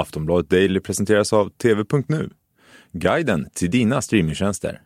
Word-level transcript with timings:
Aftonbladet 0.00 0.50
Daily 0.50 0.80
presenteras 0.80 1.32
av 1.32 1.50
TV.nu. 1.50 2.30
Guiden 2.92 3.48
till 3.54 3.70
dina 3.70 4.02
streamingtjänster. 4.02 4.80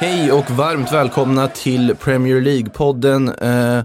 Hej 0.00 0.32
och 0.32 0.50
varmt 0.50 0.92
välkomna 0.92 1.48
till 1.48 1.96
Premier 1.96 2.40
League-podden. 2.40 3.28
Eh, 3.78 3.84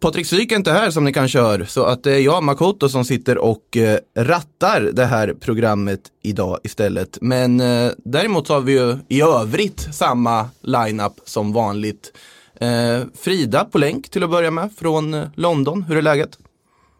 Patrik 0.00 0.26
Syk 0.26 0.52
är 0.52 0.56
inte 0.56 0.72
här 0.72 0.90
som 0.90 1.04
ni 1.04 1.12
kanske 1.12 1.40
hör, 1.40 1.64
så 1.64 1.84
att 1.84 2.02
det 2.02 2.12
är 2.12 2.18
jag, 2.18 2.42
Makoto, 2.42 2.88
som 2.88 3.04
sitter 3.04 3.38
och 3.38 3.76
eh, 3.76 3.98
rattar 4.16 4.80
det 4.80 5.04
här 5.04 5.34
programmet 5.40 6.00
idag 6.22 6.58
istället. 6.62 7.18
Men 7.20 7.60
eh, 7.60 7.90
däremot 7.96 8.46
så 8.46 8.54
har 8.54 8.60
vi 8.60 8.72
ju 8.72 8.96
i 9.08 9.22
övrigt 9.22 9.80
samma 9.94 10.48
line-up 10.60 11.20
som 11.24 11.52
vanligt. 11.52 12.16
Eh, 12.60 13.00
Frida 13.14 13.64
på 13.64 13.78
länk 13.78 14.08
till 14.08 14.24
att 14.24 14.30
börja 14.30 14.50
med 14.50 14.72
från 14.76 15.14
eh, 15.14 15.28
London. 15.34 15.82
Hur 15.82 15.96
är 15.96 16.02
läget? 16.02 16.38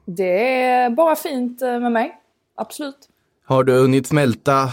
Det 0.04 0.62
är 0.62 0.90
bara 0.90 1.16
fint 1.16 1.62
eh, 1.62 1.80
med 1.80 1.92
mig. 1.92 2.12
Absolut. 2.56 3.08
Har 3.46 3.64
du 3.64 3.72
hunnit 3.72 4.06
smälta 4.06 4.72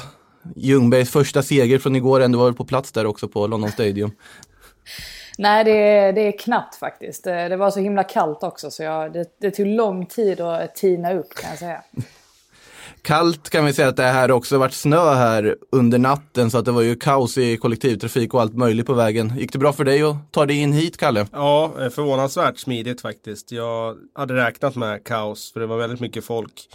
Ljungbergs 0.55 1.11
första 1.11 1.43
seger 1.43 1.79
från 1.79 1.95
igår? 1.95 2.21
Ändå 2.21 2.39
var 2.39 2.51
på 2.51 2.65
plats 2.65 2.91
där 2.91 3.05
också 3.05 3.27
på 3.27 3.47
London 3.47 3.71
Stadium. 3.71 4.11
Nej, 5.37 5.63
det 5.63 5.71
är, 5.71 6.13
det 6.13 6.21
är 6.21 6.37
knappt 6.37 6.75
faktiskt. 6.75 7.23
Det, 7.23 7.49
det 7.49 7.57
var 7.57 7.71
så 7.71 7.79
himla 7.79 8.03
kallt 8.03 8.43
också 8.43 8.71
så 8.71 8.83
jag, 8.83 9.13
det, 9.13 9.25
det 9.41 9.51
tog 9.51 9.67
lång 9.67 10.05
tid 10.05 10.41
att 10.41 10.75
tina 10.75 11.13
upp 11.13 11.33
kan 11.35 11.49
jag 11.49 11.59
säga. 11.59 11.83
Kallt 13.01 13.49
kan 13.49 13.65
vi 13.65 13.73
säga 13.73 13.87
att 13.87 13.95
det 13.95 14.03
här 14.03 14.31
också 14.31 14.57
varit 14.57 14.73
snö 14.73 15.13
här 15.13 15.55
under 15.71 15.99
natten 15.99 16.51
så 16.51 16.57
att 16.57 16.65
det 16.65 16.71
var 16.71 16.81
ju 16.81 16.95
kaos 16.95 17.37
i 17.37 17.57
kollektivtrafik 17.57 18.33
och 18.33 18.41
allt 18.41 18.53
möjligt 18.53 18.85
på 18.85 18.93
vägen. 18.93 19.33
Gick 19.37 19.53
det 19.53 19.59
bra 19.59 19.73
för 19.73 19.83
dig 19.83 20.03
att 20.03 20.31
ta 20.31 20.45
dig 20.45 20.57
in 20.57 20.73
hit, 20.73 20.97
Kalle? 20.97 21.27
Ja, 21.31 21.71
eh, 21.79 21.89
förvånansvärt 21.89 22.57
smidigt 22.57 23.01
faktiskt. 23.01 23.51
Jag 23.51 23.97
hade 24.15 24.33
räknat 24.33 24.75
med 24.75 25.03
kaos 25.03 25.53
för 25.53 25.59
det 25.59 25.65
var 25.65 25.77
väldigt 25.77 25.99
mycket 25.99 26.25
folk. 26.25 26.67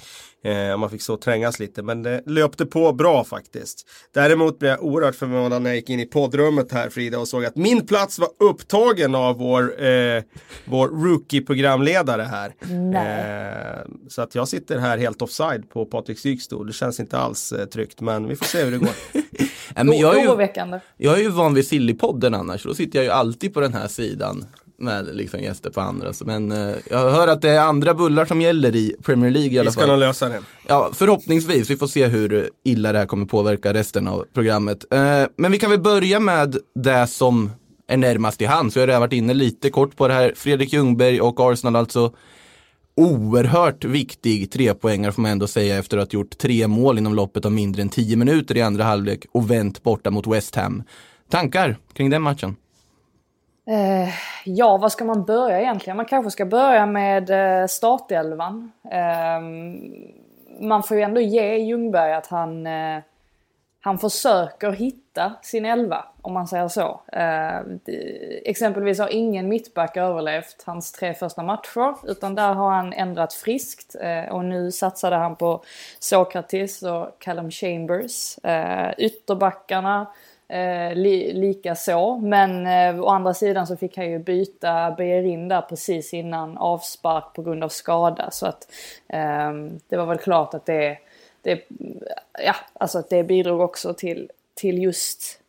Eh, 0.45 0.77
man 0.77 0.91
fick 0.91 1.03
så 1.03 1.17
trängas 1.17 1.59
lite, 1.59 1.83
men 1.83 2.03
det 2.03 2.23
löpte 2.27 2.67
på 2.67 2.93
bra 2.93 3.25
faktiskt. 3.25 3.87
Däremot 4.15 4.59
blev 4.59 4.71
jag 4.71 4.85
oerhört 4.85 5.15
förvånad 5.15 5.63
när 5.63 5.71
jag 5.71 5.77
gick 5.77 5.91
in 5.91 6.01
i 6.01 6.07
poddrummet 6.07 6.73
här 6.73 6.91
Frida 6.91 7.19
och 7.19 7.29
såg 7.29 7.45
att 7.45 7.57
min 7.57 7.87
plats 7.87 8.19
var 8.19 8.29
upptagen 8.39 9.15
av 9.15 9.39
vår, 9.39 9.85
eh, 9.85 10.23
vår 10.65 10.89
rookie-programledare 10.89 12.23
här. 12.23 12.55
Eh, 12.95 13.87
så 14.09 14.23
att 14.23 14.35
jag 14.35 14.49
sitter 14.49 14.79
här 14.79 14.99
helt 14.99 15.23
offside 15.23 15.71
på 15.71 15.87
Patrik 15.87 16.19
Syks 16.19 16.45
stol. 16.45 16.67
Det 16.67 16.73
känns 16.73 17.01
inte 17.01 17.19
alls 17.19 17.53
eh, 17.53 17.67
tryggt, 17.67 18.01
men 18.01 18.29
vi 18.29 18.37
får 18.37 18.47
se 18.47 18.65
hur 18.65 18.71
det 18.71 18.79
går. 18.79 18.91
Men 19.85 19.99
jag, 19.99 20.19
är 20.19 20.23
ju, 20.23 20.79
jag 20.97 21.19
är 21.19 21.23
ju 21.23 21.29
van 21.29 21.55
vid 21.55 21.67
Sillypodden 21.67 22.35
annars, 22.35 22.63
då 22.63 22.75
sitter 22.75 22.99
jag 22.99 23.05
ju 23.05 23.11
alltid 23.11 23.55
på 23.55 23.61
den 23.61 23.75
här 23.75 23.89
sidan 23.89 24.45
med 24.79 25.09
liksom 25.17 25.41
gäster 25.41 25.71
på 25.71 25.81
andra. 25.81 26.13
Men 26.25 26.53
eh, 26.53 26.75
jag 26.91 27.11
hör 27.11 27.29
att 27.29 27.43
det 27.43 27.51
är 27.51 27.61
andra 27.61 27.95
bullar 27.95 28.25
som 28.25 28.41
gäller 28.41 28.77
i 28.77 28.97
Premier 29.03 29.31
League 29.31 29.51
i 29.53 29.59
alla 29.59 29.69
Vi 29.69 29.73
ska 29.73 29.81
fall. 29.81 29.91
nog 29.91 29.99
lösa 29.99 30.29
det. 30.29 30.41
Ja, 30.67 30.91
förhoppningsvis. 30.93 31.71
Vi 31.71 31.77
får 31.77 31.87
se 31.87 32.07
hur 32.07 32.51
illa 32.65 32.93
det 32.93 32.99
här 32.99 33.07
kommer 33.07 33.27
påverka 33.27 33.75
resten 33.75 34.09
av 34.09 34.25
programmet. 34.35 34.85
Eh, 34.93 35.23
men 35.37 35.53
vi 35.53 35.59
kan 35.59 35.71
väl 35.71 35.81
börja 35.81 36.21
med 36.21 36.57
det 36.75 37.07
som 37.07 37.51
är 37.89 37.97
närmast 37.97 38.43
i 38.43 38.45
hand. 38.45 38.73
Så 38.73 38.79
jag 38.79 38.83
har 38.83 38.87
redan 38.87 39.01
varit 39.01 39.13
inne 39.13 39.35
lite 39.35 39.71
kort 39.71 39.97
på 39.97 40.09
det 40.09 40.15
här. 40.15 40.33
Fredrik 40.37 40.73
Ljungberg 40.73 41.21
och 41.21 41.41
Arsenal 41.53 41.77
alltså. 41.77 42.13
Oerhört 42.99 43.85
viktig 43.85 44.51
trepoängare 44.51 45.13
får 45.13 45.23
man 45.23 45.31
ändå 45.31 45.47
säga 45.47 45.79
efter 45.79 45.99
att 45.99 46.13
ha 46.13 46.19
gjort 46.21 46.39
tre 46.39 46.67
mål 46.67 46.99
inom 46.99 47.15
loppet 47.15 47.45
av 47.45 47.53
mindre 47.53 47.83
än 47.83 47.89
tio 47.89 48.17
minuter 48.17 48.57
i 48.57 48.63
andra 48.63 48.85
halvlek 48.85 49.25
och 49.33 49.51
vänt 49.51 49.83
borta 49.83 50.11
mot 50.11 50.27
West 50.27 50.55
Ham. 50.55 50.83
Tankar 51.31 51.77
kring 51.93 52.11
den 52.11 52.23
matchen? 52.23 52.57
Ja, 54.49 54.77
var 54.77 54.89
ska 54.89 55.05
man 55.05 55.25
börja 55.25 55.61
egentligen? 55.61 55.97
Man 55.97 56.07
kanske 56.07 56.31
ska 56.31 56.45
börja 56.45 56.87
med 56.87 57.31
eh, 57.31 57.67
startelvan. 57.67 58.73
Ehm, 58.91 59.93
man 60.61 60.83
får 60.83 60.97
ju 60.97 61.03
ändå 61.03 61.21
ge 61.21 61.57
Ljungberg 61.57 62.13
att 62.13 62.27
han, 62.27 62.67
eh, 62.67 62.99
han 63.81 63.99
försöker 63.99 64.71
hitta 64.71 65.33
sin 65.43 65.65
elva, 65.65 66.05
om 66.23 66.33
man 66.33 66.47
säger 66.47 66.69
så. 66.69 67.01
Ehm, 67.13 67.81
exempelvis 68.45 68.99
har 68.99 69.09
ingen 69.09 69.49
mittback 69.49 69.97
överlevt 69.97 70.63
hans 70.67 70.93
tre 70.93 71.15
första 71.15 71.43
matcher, 71.43 71.95
utan 72.11 72.35
där 72.35 72.55
har 72.55 72.71
han 72.71 72.93
ändrat 72.93 73.33
friskt. 73.33 73.97
Eh, 74.01 74.35
och 74.35 74.45
nu 74.45 74.73
satsade 74.73 75.17
han 75.17 75.37
på 75.37 75.63
Sokratis 75.99 76.83
och 76.83 77.19
Callum 77.19 77.51
Chambers. 77.51 78.39
Ehm, 78.43 78.95
ytterbackarna 78.99 80.07
Eh, 80.49 80.95
li, 80.95 81.33
lika 81.33 81.75
så. 81.75 82.19
Men 82.19 82.67
eh, 82.67 83.01
å 83.03 83.09
andra 83.09 83.35
sidan 83.35 83.67
så 83.67 83.77
fick 83.77 83.97
han 83.97 84.11
ju 84.11 84.19
byta 84.19 84.91
Bejerin 84.91 85.49
där 85.49 85.61
precis 85.61 86.15
innan 86.15 86.59
avspark 86.59 87.35
på 87.35 87.43
grund 87.43 87.65
av 87.65 87.69
skada. 87.69 88.31
Så 88.31 88.47
att 88.47 88.73
eh, 89.09 89.53
det 89.89 89.97
var 89.97 90.07
väl 90.07 90.19
klart 90.19 90.55
att 90.55 90.67
det, 90.67 90.99
det, 91.43 91.61
ja, 92.45 92.55
alltså 92.73 92.99
att 92.99 93.11
det 93.11 93.25
bidrog 93.25 93.61
också 93.61 93.95
till, 93.95 94.31
till 94.55 94.83
just 94.83 95.41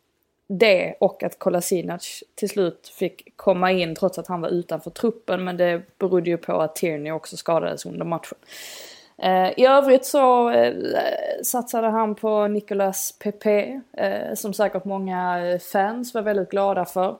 det 0.46 0.94
och 1.00 1.22
att 1.22 1.38
Kolasinac 1.38 2.22
till 2.34 2.48
slut 2.48 2.88
fick 2.88 3.36
komma 3.36 3.72
in 3.72 3.94
trots 3.94 4.18
att 4.18 4.26
han 4.26 4.40
var 4.40 4.48
utanför 4.48 4.90
truppen. 4.90 5.44
Men 5.44 5.56
det 5.56 5.82
berodde 5.98 6.30
ju 6.30 6.36
på 6.36 6.60
att 6.60 6.76
Tierney 6.76 7.12
också 7.12 7.36
skadades 7.36 7.86
under 7.86 8.04
matchen. 8.04 8.38
Eh, 9.22 9.50
I 9.56 9.66
övrigt 9.66 10.04
så 10.04 10.50
eh, 10.50 10.74
satsade 11.42 11.86
han 11.86 12.14
på 12.14 12.46
Nicolas 12.46 13.12
Pepe, 13.12 13.80
eh, 13.92 14.34
som 14.34 14.54
säkert 14.54 14.84
många 14.84 15.58
fans 15.72 16.14
var 16.14 16.22
väldigt 16.22 16.50
glada 16.50 16.84
för. 16.84 17.16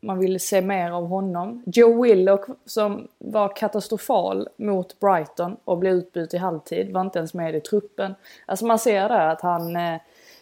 Man 0.00 0.18
ville 0.18 0.38
se 0.38 0.60
mer 0.60 0.90
av 0.90 1.06
honom. 1.06 1.62
Joe 1.66 2.02
Willock 2.02 2.46
som 2.66 3.08
var 3.18 3.56
katastrofal 3.56 4.48
mot 4.56 5.00
Brighton 5.00 5.56
och 5.64 5.78
blev 5.78 5.92
utbytt 5.92 6.34
i 6.34 6.36
halvtid, 6.36 6.92
var 6.92 7.00
inte 7.00 7.18
ens 7.18 7.34
med 7.34 7.54
i 7.54 7.60
truppen. 7.60 8.14
Alltså 8.46 8.66
man 8.66 8.78
ser 8.78 9.08
där 9.08 9.28
att 9.28 9.40
han, 9.40 9.76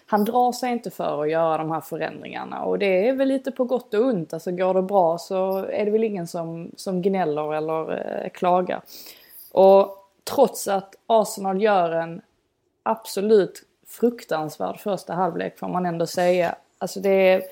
han 0.07 0.25
drar 0.25 0.53
sig 0.53 0.73
inte 0.73 0.91
för 0.91 1.23
att 1.23 1.31
göra 1.31 1.59
de 1.59 1.71
här 1.71 1.81
förändringarna 1.81 2.63
och 2.63 2.79
det 2.79 3.09
är 3.09 3.13
väl 3.13 3.29
lite 3.29 3.51
på 3.53 3.65
gott 3.65 3.95
och 3.95 4.05
ont. 4.05 4.33
Alltså 4.33 4.51
går 4.51 4.75
det 4.75 4.83
bra 4.83 5.19
så 5.19 5.57
är 5.57 5.85
det 5.85 5.91
väl 5.91 6.05
ingen 6.05 6.27
som, 6.27 6.71
som 6.77 7.03
gnäller 7.03 7.55
eller 7.55 7.93
eh, 7.93 8.31
klagar. 8.31 8.81
Och 9.53 10.08
trots 10.35 10.69
att 10.69 10.95
Arsenal 11.07 11.63
gör 11.63 11.91
en 11.91 12.23
absolut 12.83 13.63
fruktansvärd 13.87 14.81
första 14.81 15.15
halvlek 15.15 15.59
får 15.59 15.69
man 15.69 15.87
ändå 15.87 16.07
säga. 16.07 16.55
Alltså 16.79 17.01
det 17.01 17.29
är 17.29 17.43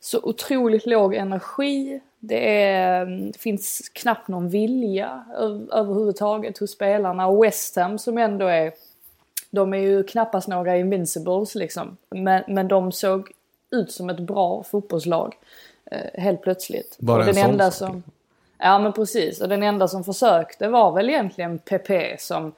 så 0.00 0.20
otroligt 0.22 0.86
låg 0.86 1.14
energi. 1.14 2.00
Det, 2.18 2.62
är, 2.62 3.06
det 3.06 3.38
finns 3.38 3.90
knappt 3.92 4.28
någon 4.28 4.48
vilja 4.48 5.24
överhuvudtaget 5.72 6.58
hos 6.58 6.70
spelarna. 6.70 7.26
Och 7.26 7.44
West 7.44 7.76
Ham 7.76 7.98
som 7.98 8.18
ändå 8.18 8.46
är, 8.46 8.72
de 9.50 9.74
är 9.74 9.78
ju 9.78 10.04
knappast 10.04 10.48
några 10.48 10.76
invincibles 10.76 11.54
liksom. 11.54 11.96
Men, 12.10 12.44
men 12.48 12.68
de 12.68 12.92
såg 12.92 13.32
ut 13.70 13.92
som 13.92 14.10
ett 14.10 14.20
bra 14.20 14.62
fotbollslag 14.62 15.34
eh, 15.90 16.22
helt 16.22 16.42
plötsligt. 16.42 16.96
Bara 16.98 17.16
och 17.16 17.20
en 17.20 17.26
den 17.26 17.34
sån 17.34 17.50
enda 17.50 17.70
som, 17.70 18.02
Ja 18.58 18.78
men 18.78 18.92
precis. 18.92 19.40
Och 19.40 19.48
den 19.48 19.62
enda 19.62 19.88
som 19.88 20.04
försökte 20.04 20.68
var 20.68 20.92
väl 20.92 21.08
egentligen 21.10 21.58
Pepe 21.58 22.16
som 22.18 22.52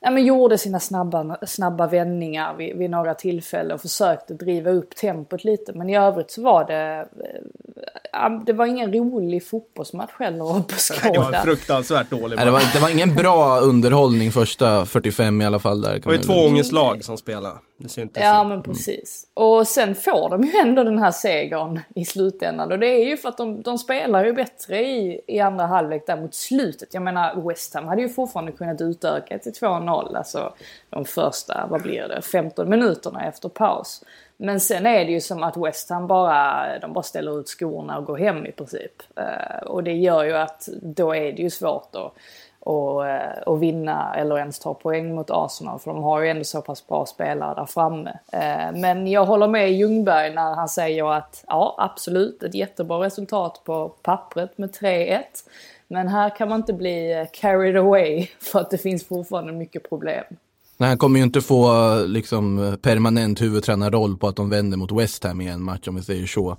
ja, 0.00 0.10
men 0.10 0.24
gjorde 0.24 0.58
sina 0.58 0.80
snabba, 0.80 1.36
snabba 1.46 1.86
vändningar 1.86 2.54
vid, 2.54 2.76
vid 2.76 2.90
några 2.90 3.14
tillfällen 3.14 3.72
och 3.72 3.80
försökte 3.80 4.34
driva 4.34 4.70
upp 4.70 4.96
tempot 4.96 5.44
lite. 5.44 5.72
Men 5.72 5.90
i 5.90 5.96
övrigt 5.96 6.30
så 6.30 6.42
var 6.42 6.64
det... 6.64 6.98
eh, 7.00 7.40
Ja, 8.12 8.42
det 8.46 8.52
var 8.52 8.66
ingen 8.66 8.92
rolig 8.92 9.46
fotbollsmatch 9.46 10.10
heller 10.18 10.56
att 10.56 10.68
Det 11.02 11.08
var 11.08 11.12
beskåda. 11.14 11.42
fruktansvärt 11.42 12.10
dålig 12.10 12.36
Nej, 12.36 12.44
det, 12.44 12.50
var, 12.50 12.62
det 12.74 12.78
var 12.80 12.88
ingen 12.88 13.14
bra 13.14 13.60
underhållning 13.60 14.32
första 14.32 14.86
45 14.86 15.42
i 15.42 15.46
alla 15.46 15.58
fall. 15.58 15.80
Där, 15.82 15.94
Det 15.94 16.06
var 16.06 16.12
ju 16.12 16.18
två 16.18 16.32
ångestlag 16.32 17.04
som 17.04 17.16
spelade. 17.18 17.54
Det 17.82 17.88
syntes 17.88 18.22
Ja 18.22 18.44
men 18.44 18.62
precis. 18.62 19.26
Och 19.34 19.66
sen 19.66 19.94
får 19.94 20.30
de 20.30 20.42
ju 20.42 20.52
ändå 20.58 20.84
den 20.84 20.98
här 20.98 21.10
segern 21.10 21.80
i 21.94 22.04
slutändan. 22.04 22.72
Och 22.72 22.78
det 22.78 22.86
är 22.86 23.04
ju 23.04 23.16
för 23.16 23.28
att 23.28 23.36
de, 23.36 23.62
de 23.62 23.78
spelar 23.78 24.24
ju 24.24 24.32
bättre 24.32 24.80
i, 24.80 25.20
i 25.26 25.40
andra 25.40 25.66
halvlek 25.66 26.06
där 26.06 26.16
mot 26.16 26.34
slutet. 26.34 26.94
Jag 26.94 27.02
menar 27.02 27.48
West 27.48 27.74
Ham 27.74 27.88
hade 27.88 28.02
ju 28.02 28.08
fortfarande 28.08 28.52
kunnat 28.52 28.80
utöka 28.80 29.38
till 29.38 29.52
2-0. 29.52 30.16
Alltså 30.16 30.54
de 30.90 31.04
första, 31.04 31.66
vad 31.70 31.82
blir 31.82 32.08
det, 32.08 32.22
15 32.22 32.68
minuterna 32.68 33.26
efter 33.26 33.48
paus. 33.48 34.04
Men 34.36 34.60
sen 34.60 34.86
är 34.86 35.04
det 35.04 35.12
ju 35.12 35.20
som 35.20 35.42
att 35.42 35.56
West 35.56 35.90
Ham 35.90 36.06
bara, 36.06 36.78
de 36.78 36.92
bara 36.92 37.02
ställer 37.02 37.40
ut 37.40 37.48
skorna 37.48 37.98
och 37.98 38.04
går 38.04 38.16
hem 38.16 38.46
i 38.46 38.52
princip. 38.52 39.02
Eh, 39.16 39.66
och 39.66 39.84
det 39.84 39.92
gör 39.92 40.24
ju 40.24 40.36
att 40.36 40.68
då 40.82 41.14
är 41.14 41.32
det 41.32 41.42
ju 41.42 41.50
svårt 41.50 41.94
att 41.94 42.12
och, 42.60 43.08
eh, 43.08 43.42
och 43.46 43.62
vinna 43.62 44.14
eller 44.14 44.38
ens 44.38 44.58
ta 44.58 44.74
poäng 44.74 45.14
mot 45.14 45.30
Arsenal. 45.30 45.78
För 45.78 45.90
de 45.90 46.02
har 46.02 46.20
ju 46.20 46.28
ändå 46.28 46.44
så 46.44 46.62
pass 46.62 46.86
bra 46.86 47.06
spelare 47.06 47.54
där 47.54 47.66
framme. 47.66 48.18
Eh, 48.32 48.80
men 48.80 49.06
jag 49.06 49.24
håller 49.24 49.48
med 49.48 49.72
Ljungberg 49.72 50.34
när 50.34 50.54
han 50.54 50.68
säger 50.68 51.12
att 51.12 51.44
ja, 51.46 51.74
absolut, 51.78 52.42
ett 52.42 52.54
jättebra 52.54 53.04
resultat 53.04 53.60
på 53.64 53.88
pappret 53.88 54.58
med 54.58 54.70
3-1. 54.70 55.20
Men 55.88 56.08
här 56.08 56.36
kan 56.36 56.48
man 56.48 56.60
inte 56.60 56.72
bli 56.72 57.12
eh, 57.12 57.26
carried 57.32 57.76
away 57.76 58.26
för 58.40 58.60
att 58.60 58.70
det 58.70 58.78
finns 58.78 59.04
fortfarande 59.04 59.52
mycket 59.52 59.88
problem. 59.88 60.24
Nej, 60.76 60.88
han 60.88 60.98
kommer 60.98 61.18
ju 61.18 61.24
inte 61.24 61.40
få 61.40 61.94
liksom, 62.06 62.76
permanent 62.82 63.42
huvudtränarroll 63.42 64.16
på 64.16 64.28
att 64.28 64.36
de 64.36 64.50
vänder 64.50 64.78
mot 64.78 64.92
West 64.92 65.24
Ham 65.24 65.40
i 65.40 65.48
en 65.48 65.62
match 65.62 65.88
om 65.88 65.96
vi 65.96 66.02
säger 66.02 66.26
så. 66.26 66.56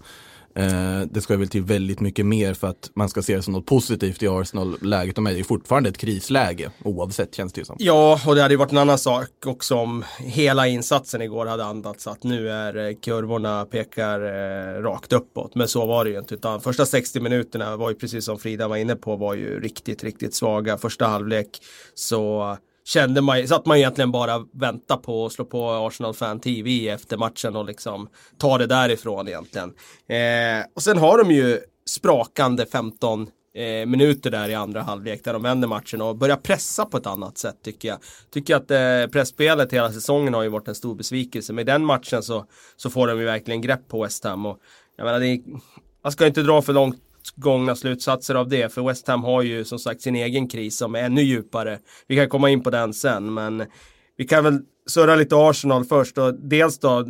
Eh, 0.56 1.01
det 1.12 1.21
ska 1.21 1.38
väl 1.38 1.48
till 1.48 1.63
väldigt 1.63 2.00
mycket 2.00 2.25
mer 2.25 2.53
för 2.53 2.68
att 2.68 2.92
man 2.94 3.09
ska 3.09 3.21
se 3.21 3.36
det 3.36 3.42
som 3.42 3.53
något 3.53 3.65
positivt 3.65 4.24
i 4.24 4.27
Arsenal-läget. 4.27 5.15
De 5.15 5.27
är 5.27 5.31
ju 5.31 5.44
fortfarande 5.44 5.89
ett 5.89 5.98
krisläge 5.98 6.71
oavsett 6.83 7.36
känns 7.36 7.53
det 7.53 7.62
ju 7.62 7.65
som. 7.65 7.75
Ja, 7.80 8.19
och 8.27 8.36
det 8.36 8.42
hade 8.42 8.53
ju 8.53 8.57
varit 8.57 8.71
en 8.71 8.77
annan 8.77 8.98
sak 8.98 9.27
också 9.45 9.75
om 9.75 10.03
hela 10.19 10.68
insatsen 10.68 11.21
igår 11.21 11.45
hade 11.45 11.65
andats 11.65 12.07
att 12.07 12.24
nu 12.24 12.50
är 12.50 12.89
eh, 12.89 12.95
kurvorna 12.95 13.65
pekar 13.65 14.21
eh, 14.21 14.81
rakt 14.81 15.13
uppåt. 15.13 15.56
Men 15.56 15.68
så 15.68 15.86
var 15.86 16.06
det 16.06 16.12
ju 16.12 16.19
inte. 16.19 16.36
Utan 16.36 16.62
första 16.62 16.86
60 16.86 17.19
minuterna 17.19 17.77
var 17.77 17.89
ju 17.89 17.95
precis 17.95 18.25
som 18.25 18.39
Frida 18.39 18.68
var 18.68 18.77
inne 18.77 18.95
på 18.95 19.15
var 19.15 19.33
ju 19.33 19.59
riktigt, 19.59 20.03
riktigt 20.03 20.36
svaga. 20.36 20.77
Första 20.77 21.07
halvlek 21.07 21.62
så 21.94 22.57
kände 22.86 23.22
man, 23.22 23.48
så 23.48 23.56
att 23.56 23.66
man 23.66 23.78
egentligen 23.78 24.12
bara 24.12 24.45
vänta 24.54 24.98
på 24.98 25.25
att 25.25 25.31
slå 25.31 25.45
på 25.45 25.69
Arsenal 25.69 26.13
Fan 26.13 26.39
TV 26.39 26.89
efter 26.89 27.18
matchen 27.18 27.56
och 27.56 27.66
liksom 27.66 28.10
ta 28.38 28.57
det 28.57 28.68
därifrån 28.68 29.28
egentligen. 29.28 29.74
Eh, 30.07 30.66
och 30.75 30.83
sen 30.83 30.98
har 30.98 31.18
de 31.18 31.31
ju 31.31 31.60
sprakande 31.89 32.66
15 32.66 33.28
eh, 33.54 33.86
minuter 33.86 34.31
där 34.31 34.50
i 34.50 34.56
andra 34.56 34.81
halvlek 34.81 35.24
där 35.24 35.33
de 35.33 35.44
vänder 35.44 35.68
matchen 35.68 36.01
och 36.01 36.16
börjar 36.16 36.36
pressa 36.36 36.86
på 36.86 36.98
ett 36.98 37.07
annat 37.07 37.38
sätt 37.38 37.57
tycker 37.63 37.88
jag. 37.88 37.98
Tycker 38.31 38.56
att 38.56 38.72
eh, 38.72 39.12
pressspelet 39.12 39.74
hela 39.74 39.92
säsongen 39.92 40.34
har 40.34 40.44
ju 40.44 40.50
varit 40.50 40.68
en 40.68 40.75
stor 40.75 40.95
besvikelse. 40.95 41.54
Men 41.54 41.62
i 41.62 41.66
den 41.66 41.86
matchen 41.86 42.24
så, 42.24 42.45
så 42.77 42.89
får 42.89 43.07
de 43.07 43.19
ju 43.19 43.25
verkligen 43.25 43.62
grepp 43.62 43.88
på 43.88 44.04
West 44.04 44.24
Ham. 44.24 44.45
Och, 44.45 44.57
jag 44.95 45.06
menar, 45.06 45.19
det 45.19 45.27
är, 45.27 45.42
man 46.04 46.12
ska 46.12 46.27
inte 46.27 46.42
dra 46.42 46.62
för 46.62 46.74
långt 46.74 47.01
gångna 47.35 47.75
slutsatser 47.75 48.35
av 48.35 48.50
det. 48.50 48.73
För 48.73 48.88
West 48.88 49.07
Ham 49.07 49.23
har 49.23 49.41
ju 49.41 49.65
som 49.65 49.79
sagt 49.79 50.01
sin 50.01 50.15
egen 50.15 50.47
kris 50.47 50.77
som 50.77 50.95
är 50.95 51.03
ännu 51.03 51.21
djupare. 51.21 51.79
Vi 52.07 52.15
kan 52.15 52.29
komma 52.29 52.50
in 52.50 52.63
på 52.63 52.69
den 52.69 52.94
sen 52.94 53.33
men 53.33 53.65
vi 54.18 54.27
kan 54.27 54.44
väl 54.44 54.59
surra 54.88 55.15
lite 55.15 55.35
Arsenal 55.35 55.85
först 55.85 56.18
och 56.18 56.33
dels 56.33 56.79
då 56.79 57.06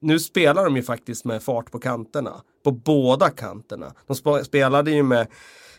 nu 0.00 0.18
spelar 0.18 0.64
de 0.64 0.76
ju 0.76 0.82
faktiskt 0.82 1.24
med 1.24 1.42
fart 1.42 1.70
på 1.70 1.78
kanterna. 1.78 2.32
På 2.64 2.70
båda 2.70 3.30
kanterna. 3.30 3.92
De 4.06 4.44
spelade 4.44 4.90
ju 4.90 5.02
med 5.02 5.26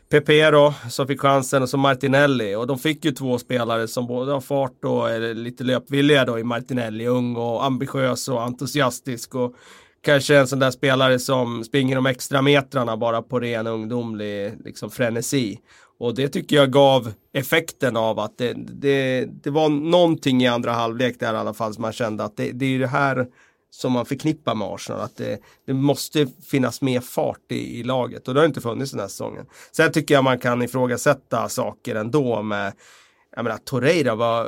Pepe 0.09 0.51
då, 0.51 0.73
som 0.89 1.07
fick 1.07 1.21
chansen 1.21 1.63
och 1.63 1.69
så 1.69 1.77
Martinelli. 1.77 2.55
Och 2.55 2.67
de 2.67 2.79
fick 2.79 3.05
ju 3.05 3.11
två 3.11 3.39
spelare 3.39 3.87
som 3.87 4.07
både 4.07 4.31
har 4.31 4.41
fart 4.41 4.85
och 4.85 5.09
är 5.09 5.33
lite 5.33 5.63
löpvilliga 5.63 6.25
då 6.25 6.39
i 6.39 6.43
Martinelli. 6.43 7.07
Ung 7.07 7.35
och 7.35 7.65
ambitiös 7.65 8.27
och 8.27 8.43
entusiastisk. 8.43 9.35
Och 9.35 9.55
kanske 10.03 10.38
en 10.38 10.47
sån 10.47 10.59
där 10.59 10.71
spelare 10.71 11.19
som 11.19 11.63
springer 11.63 11.95
de 11.95 12.05
extra 12.05 12.41
metrarna 12.41 12.97
bara 12.97 13.21
på 13.21 13.39
ren 13.39 13.67
ungdomlig 13.67 14.53
liksom, 14.65 14.91
frenesi. 14.91 15.59
Och 16.00 16.15
det 16.15 16.27
tycker 16.27 16.55
jag 16.55 16.71
gav 16.71 17.13
effekten 17.33 17.97
av 17.97 18.19
att 18.19 18.38
det, 18.38 18.53
det, 18.57 19.25
det 19.25 19.50
var 19.50 19.69
någonting 19.69 20.44
i 20.44 20.47
andra 20.47 20.71
halvlek 20.71 21.19
där 21.19 21.33
i 21.33 21.38
alla 21.38 21.53
fall 21.53 21.73
som 21.73 21.81
man 21.81 21.94
kände 21.94 22.23
att 22.23 22.38
det, 22.38 22.51
det 22.51 22.65
är 22.65 22.79
det 22.79 22.88
här 22.88 23.27
som 23.69 23.91
man 23.91 24.05
förknippar 24.05 24.55
med 24.55 24.67
Arsenal. 24.67 25.01
Att 25.01 25.17
det, 25.17 25.39
det 25.65 25.73
måste 25.73 26.27
finnas 26.27 26.81
mer 26.81 27.00
fart 27.00 27.51
i, 27.51 27.79
i, 27.79 27.83
laget 27.83 28.27
och 28.27 28.33
det 28.33 28.39
har 28.39 28.45
inte 28.45 28.61
funnits 28.61 28.91
den 28.91 29.00
här 29.00 29.07
säsongen. 29.07 29.45
Sen 29.71 29.91
tycker 29.91 30.13
jag 30.13 30.23
man 30.23 30.39
kan 30.39 30.61
ifrågasätta 30.61 31.50
saker 31.50 31.95
ändå 31.95 32.41
med 32.41 32.73
jag 33.35 33.44
menar 33.44 33.57
Torreira, 33.57 34.15
vad, 34.15 34.47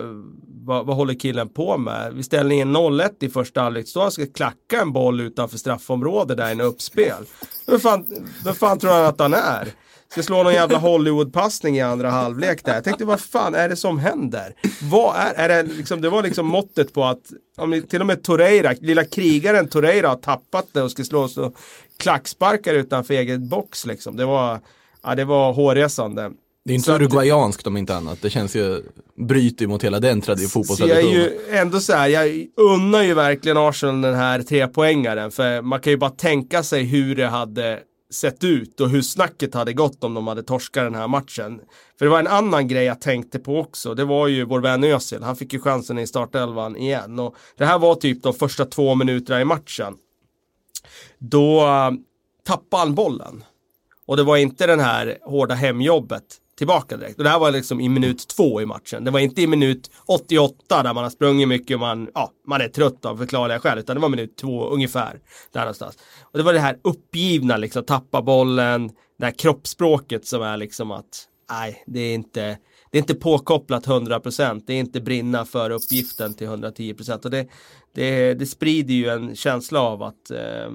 vad, 0.66 0.86
vad 0.86 0.96
håller 0.96 1.14
killen 1.14 1.50
på 1.50 1.78
med? 1.78 2.14
Vid 2.14 2.26
ställningen 2.26 2.76
0-1 2.76 3.10
i 3.20 3.30
första 3.30 3.62
halvlek 3.62 3.88
står 3.88 4.02
han 4.02 4.12
ska 4.12 4.26
klacka 4.26 4.82
en 4.82 4.94
boll 4.94 5.22
utanför 5.22 5.58
straffområdet 5.58 6.38
där 6.38 6.50
i 6.50 6.52
en 6.52 6.62
uppspel. 6.62 7.26
Vem 7.68 7.80
fan, 7.80 8.06
vem 8.46 8.56
fan 8.56 8.80
tror 8.80 8.92
han 8.92 9.06
att 9.06 9.20
han 9.20 9.34
är? 9.34 9.68
Ska 10.10 10.24
slå 10.24 10.44
någon 10.44 10.54
jävla 10.54 10.78
Hollywood-passning 10.78 11.78
i 11.78 11.82
andra 11.82 12.10
halvlek 12.10 12.66
där. 12.66 12.74
Jag 12.74 12.84
tänkte 12.84 13.06
vad 13.06 13.20
fan 13.20 13.56
är 13.56 13.70
det 13.70 13.76
som 13.76 14.00
händer? 14.00 14.56
Vad 14.82 15.16
är, 15.16 15.34
är 15.34 15.50
det 15.50 15.64
liksom, 15.74 16.02
det 16.02 16.10
var 16.10 16.24
liksom 16.24 16.48
måttet 16.48 16.94
på 16.94 17.04
att 17.04 17.22
om 17.58 17.84
till 17.90 18.02
och 18.02 18.08
med 18.08 18.24
Torreira, 18.24 18.74
lilla 18.82 19.06
krigaren 19.06 19.68
Torreira 19.68 20.10
har 20.10 20.16
tappat 20.16 20.68
det 20.72 20.82
och 20.82 20.92
ska 20.92 21.04
slå 21.04 21.28
så 21.28 21.54
klacksparkar 21.98 22.74
utanför 22.74 23.14
egen 23.14 23.50
box 23.50 23.86
liksom. 23.86 24.18
Det 24.18 24.26
var, 24.26 24.60
ja, 25.04 25.16
det 25.16 25.26
var 25.26 25.54
hårresande. 25.54 26.32
Det 26.66 26.74
är 26.74 26.76
inte 26.76 26.86
så 26.86 26.96
uruguayanskt 26.96 27.68
om 27.68 27.78
inte 27.78 27.96
annat. 27.96 28.22
Det 28.22 28.30
känns 28.30 28.56
ju, 28.56 28.84
bryter 29.28 29.68
mot 29.68 29.84
hela 29.84 30.00
den 30.00 30.22
fotbollstraditionen. 30.22 31.14
Jag 31.14 31.24
är 31.24 31.30
ju 31.30 31.58
ändå 31.58 31.80
så 31.80 31.94
här, 31.94 32.08
jag 32.08 32.48
unnar 32.58 33.04
ju 33.04 33.14
verkligen 33.14 33.58
Arsenal 33.58 34.02
den 34.02 34.16
här 34.16 34.42
trepoängaren. 34.42 35.32
För 35.32 35.62
man 35.62 35.80
kan 35.80 35.92
ju 35.92 35.98
bara 35.98 36.10
tänka 36.10 36.64
sig 36.64 36.84
hur 36.84 37.16
det 37.16 37.28
hade 37.28 37.80
sett 38.12 38.44
ut 38.44 38.82
och 38.82 38.90
hur 38.90 39.02
snacket 39.02 39.54
hade 39.54 39.74
gått 39.74 40.04
om 40.04 40.14
de 40.14 40.28
hade 40.28 40.44
torskat 40.44 40.84
den 40.84 40.96
här 40.96 41.08
matchen. 41.08 41.60
För 42.00 42.06
det 42.06 42.12
var 42.12 42.20
en 42.20 42.28
annan 42.28 42.68
grej 42.68 42.84
jag 42.84 43.02
tänkte 43.02 43.40
på 43.40 43.60
också. 43.60 43.94
Det 43.94 44.06
var 44.06 44.28
ju 44.28 44.46
vår 44.46 44.60
vän 44.60 44.84
Özil. 44.84 45.24
Han 45.24 45.36
fick 45.36 45.54
ju 45.54 45.60
chansen 45.60 46.00
i 46.00 46.08
startelvan 46.08 46.78
igen. 46.78 47.20
Och 47.20 47.36
det 47.58 47.66
här 47.66 47.80
var 47.80 47.96
typ 47.96 48.24
de 48.24 48.34
första 48.34 48.66
två 48.66 48.96
minuterna 48.96 49.42
i 49.42 49.46
matchen. 49.46 49.94
Då 51.20 51.62
uh, 51.62 51.92
tappade 52.46 52.82
han 52.84 52.96
bollen. 52.96 53.44
Och 54.08 54.18
det 54.18 54.24
var 54.24 54.38
inte 54.38 54.68
den 54.68 54.80
här 54.80 55.18
hårda 55.22 55.56
hemjobbet 55.56 56.42
tillbaka 56.58 56.98
direkt. 56.98 57.18
Och 57.18 57.24
det 57.24 57.30
här 57.30 57.40
var 57.40 57.52
liksom 57.52 57.82
i 57.82 57.90
minut 57.90 58.28
två 58.28 58.62
i 58.62 58.66
matchen. 58.66 59.04
Det 59.04 59.12
var 59.12 59.20
inte 59.20 59.42
i 59.42 59.48
minut 59.48 59.92
88 60.06 60.84
där 60.84 60.94
man 60.94 61.04
har 61.04 61.10
sprungit 61.10 61.48
mycket 61.48 61.76
och 61.76 61.80
man, 61.80 62.10
ja, 62.14 62.32
man 62.48 62.62
är 62.62 62.68
trött 62.68 63.06
av 63.06 63.18
förklarliga 63.18 63.60
skäl. 63.60 63.80
Utan 63.80 63.96
det 63.96 64.02
var 64.02 64.10
minut 64.10 64.38
två 64.38 64.70
ungefär. 64.70 65.20
Där 65.52 65.60
någonstans. 65.60 65.98
Och 66.22 66.38
det 66.38 66.44
var 66.44 66.54
det 66.54 66.60
här 66.60 66.78
uppgivna, 66.82 67.58
liksom 67.58 67.84
tappa 67.84 68.22
bollen. 68.22 68.92
Det 69.20 69.26
här 69.26 69.32
kroppsspråket 69.32 70.26
som 70.26 70.42
är 70.42 70.58
liksom 70.58 70.92
att, 70.92 71.28
nej, 71.50 71.84
det 71.88 72.00
är 72.00 72.14
inte, 72.16 72.58
det 72.92 72.98
är 72.98 73.02
inte 73.02 73.16
påkopplat 73.16 73.88
100%. 73.88 74.64
Det 74.68 74.74
är 74.74 74.80
inte 74.80 75.02
brinna 75.02 75.46
för 75.46 75.70
uppgiften 75.70 76.34
till 76.34 76.48
110%. 76.48 77.26
Och 77.26 77.32
det, 77.32 77.48
det, 77.96 78.34
det 78.34 78.46
sprider 78.46 78.94
ju 78.94 79.10
en 79.10 79.36
känsla 79.36 79.82
av 79.82 80.04
att 80.04 80.32
eh, 80.32 80.72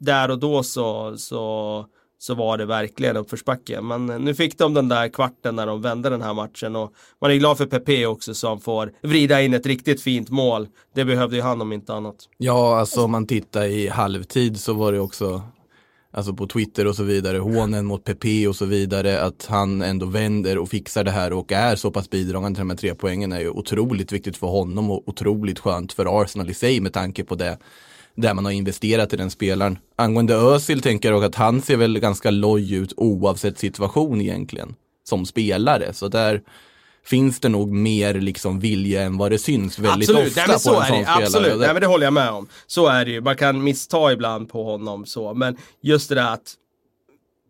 där 0.00 0.30
och 0.30 0.38
då 0.38 0.62
så, 0.62 1.16
så 1.18 1.86
så 2.22 2.34
var 2.34 2.58
det 2.58 2.66
verkligen 2.66 3.16
uppförsbacke. 3.16 3.80
Men 3.80 4.10
eh, 4.10 4.18
nu 4.18 4.34
fick 4.34 4.58
de 4.58 4.74
den 4.74 4.88
där 4.88 5.08
kvarten 5.08 5.56
när 5.56 5.66
de 5.66 5.82
vände 5.82 6.10
den 6.10 6.22
här 6.22 6.34
matchen 6.34 6.76
och 6.76 6.92
man 7.20 7.30
är 7.30 7.34
glad 7.34 7.58
för 7.58 7.66
Pepe 7.66 8.06
också 8.06 8.34
som 8.34 8.60
får 8.60 8.92
vrida 9.02 9.42
in 9.42 9.54
ett 9.54 9.66
riktigt 9.66 10.02
fint 10.02 10.30
mål. 10.30 10.68
Det 10.94 11.04
behövde 11.04 11.36
ju 11.36 11.42
han 11.42 11.60
om 11.60 11.72
inte 11.72 11.94
annat. 11.94 12.16
Ja, 12.38 12.78
alltså 12.78 13.04
om 13.04 13.10
man 13.10 13.26
tittar 13.26 13.64
i 13.64 13.88
halvtid 13.88 14.60
så 14.60 14.72
var 14.72 14.92
det 14.92 15.00
också 15.00 15.42
Alltså 16.12 16.34
på 16.34 16.46
Twitter 16.46 16.86
och 16.86 16.96
så 16.96 17.02
vidare, 17.02 17.38
hånen 17.38 17.86
mot 17.86 18.04
Pepe 18.04 18.48
och 18.48 18.56
så 18.56 18.64
vidare, 18.64 19.22
att 19.22 19.46
han 19.50 19.82
ändå 19.82 20.06
vänder 20.06 20.58
och 20.58 20.68
fixar 20.68 21.04
det 21.04 21.10
här 21.10 21.32
och 21.32 21.52
är 21.52 21.76
så 21.76 21.90
pass 21.90 22.10
bidragande 22.10 22.56
till 22.56 22.60
de 22.60 22.70
här 22.70 22.76
tre 22.76 22.94
poängen 22.94 23.32
är 23.32 23.40
ju 23.40 23.50
otroligt 23.50 24.12
viktigt 24.12 24.36
för 24.36 24.46
honom 24.46 24.90
och 24.90 25.08
otroligt 25.08 25.58
skönt 25.58 25.92
för 25.92 26.22
Arsenal 26.22 26.50
i 26.50 26.54
sig 26.54 26.80
med 26.80 26.92
tanke 26.92 27.24
på 27.24 27.34
det 27.34 27.58
där 28.20 28.34
man 28.34 28.44
har 28.44 28.52
investerat 28.52 29.12
i 29.12 29.16
den 29.16 29.30
spelaren. 29.30 29.78
Angående 29.96 30.34
Özil 30.34 30.82
tänker 30.82 31.12
jag 31.12 31.24
att 31.24 31.34
han 31.34 31.62
ser 31.62 31.76
väl 31.76 31.98
ganska 31.98 32.30
loj 32.30 32.74
ut 32.74 32.92
oavsett 32.96 33.58
situation 33.58 34.20
egentligen 34.20 34.74
som 35.04 35.26
spelare. 35.26 35.92
Så 35.92 36.08
där 36.08 36.42
finns 37.04 37.40
det 37.40 37.48
nog 37.48 37.70
mer 37.70 38.14
liksom 38.14 38.60
vilja 38.60 39.02
än 39.02 39.18
vad 39.18 39.30
det 39.30 39.38
syns 39.38 39.78
väldigt 39.78 40.10
absolut. 40.10 40.28
ofta 40.28 40.40
Nej, 40.40 40.46
på 40.46 40.52
en 40.52 40.60
sån 40.60 40.74
det. 40.74 40.86
spelare. 40.86 41.24
Absolut, 41.24 41.58
Nej, 41.58 41.72
men 41.72 41.80
det 41.80 41.86
håller 41.86 42.06
jag 42.06 42.12
med 42.12 42.30
om. 42.30 42.48
Så 42.66 42.86
är 42.86 43.04
det 43.04 43.10
ju. 43.10 43.20
Man 43.20 43.36
kan 43.36 43.64
missta 43.64 44.12
ibland 44.12 44.48
på 44.48 44.64
honom 44.64 45.06
så. 45.06 45.34
Men 45.34 45.56
just 45.80 46.08
det 46.08 46.14
där 46.14 46.32
att 46.32 46.54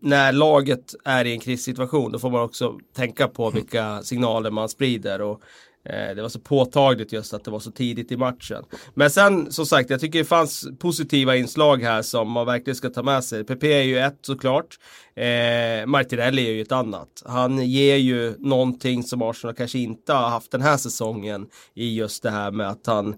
när 0.02 0.32
laget 0.32 0.94
är 1.04 1.24
i 1.24 1.32
en 1.32 1.40
krissituation 1.40 2.12
då 2.12 2.18
får 2.18 2.30
man 2.30 2.42
också 2.42 2.78
tänka 2.96 3.28
på 3.28 3.50
vilka 3.50 4.02
signaler 4.02 4.50
man 4.50 4.68
sprider. 4.68 5.20
Och 5.20 5.40
Eh, 5.84 6.14
det 6.14 6.22
var 6.22 6.28
så 6.28 6.40
påtagligt 6.40 7.12
just 7.12 7.34
att 7.34 7.44
det 7.44 7.50
var 7.50 7.60
så 7.60 7.70
tidigt 7.70 8.12
i 8.12 8.16
matchen. 8.16 8.64
Men 8.94 9.10
sen 9.10 9.52
som 9.52 9.66
sagt, 9.66 9.90
jag 9.90 10.00
tycker 10.00 10.18
det 10.18 10.24
fanns 10.24 10.68
positiva 10.78 11.36
inslag 11.36 11.82
här 11.82 12.02
som 12.02 12.30
man 12.30 12.46
verkligen 12.46 12.76
ska 12.76 12.90
ta 12.90 13.02
med 13.02 13.24
sig. 13.24 13.44
PP 13.44 13.64
är 13.64 13.82
ju 13.82 13.98
ett 13.98 14.18
såklart. 14.22 14.78
Eh, 15.14 15.86
Martinelli 15.86 16.46
är 16.46 16.52
ju 16.52 16.62
ett 16.62 16.72
annat. 16.72 17.22
Han 17.26 17.66
ger 17.66 17.96
ju 17.96 18.34
någonting 18.38 19.02
som 19.02 19.22
Arsenal 19.22 19.54
kanske 19.54 19.78
inte 19.78 20.12
har 20.12 20.28
haft 20.28 20.50
den 20.50 20.62
här 20.62 20.76
säsongen 20.76 21.46
i 21.74 21.94
just 21.96 22.22
det 22.22 22.30
här 22.30 22.50
med 22.50 22.68
att 22.68 22.86
han 22.86 23.08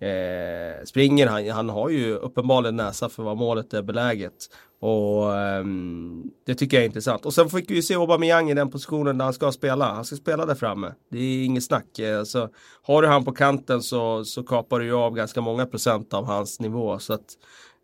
eh, 0.00 0.84
springer. 0.84 1.26
Han, 1.26 1.48
han 1.48 1.68
har 1.68 1.88
ju 1.88 2.14
uppenbarligen 2.14 2.76
näsa 2.76 3.08
för 3.08 3.22
vad 3.22 3.36
målet 3.36 3.74
är 3.74 3.82
beläget. 3.82 4.48
Och 4.80 5.26
um, 5.26 6.30
det 6.46 6.54
tycker 6.54 6.76
jag 6.76 6.82
är 6.82 6.86
intressant. 6.86 7.26
Och 7.26 7.34
sen 7.34 7.50
fick 7.50 7.70
vi 7.70 7.82
se 7.82 7.94
Aubameyang 7.94 8.50
i 8.50 8.54
den 8.54 8.70
positionen 8.70 9.18
där 9.18 9.24
han 9.24 9.34
ska 9.34 9.52
spela. 9.52 9.94
Han 9.94 10.04
ska 10.04 10.16
spela 10.16 10.46
där 10.46 10.54
framme. 10.54 10.94
Det 11.10 11.18
är 11.18 11.44
inget 11.44 11.64
snack. 11.64 12.00
Alltså, 12.18 12.48
har 12.82 13.02
du 13.02 13.08
han 13.08 13.24
på 13.24 13.32
kanten 13.32 13.82
så, 13.82 14.24
så 14.24 14.42
kapar 14.42 14.78
du 14.78 14.84
ju 14.84 14.94
av 14.94 15.14
ganska 15.14 15.40
många 15.40 15.66
procent 15.66 16.14
av 16.14 16.24
hans 16.24 16.60
nivå. 16.60 16.98
Så 16.98 17.12
att, 17.12 17.26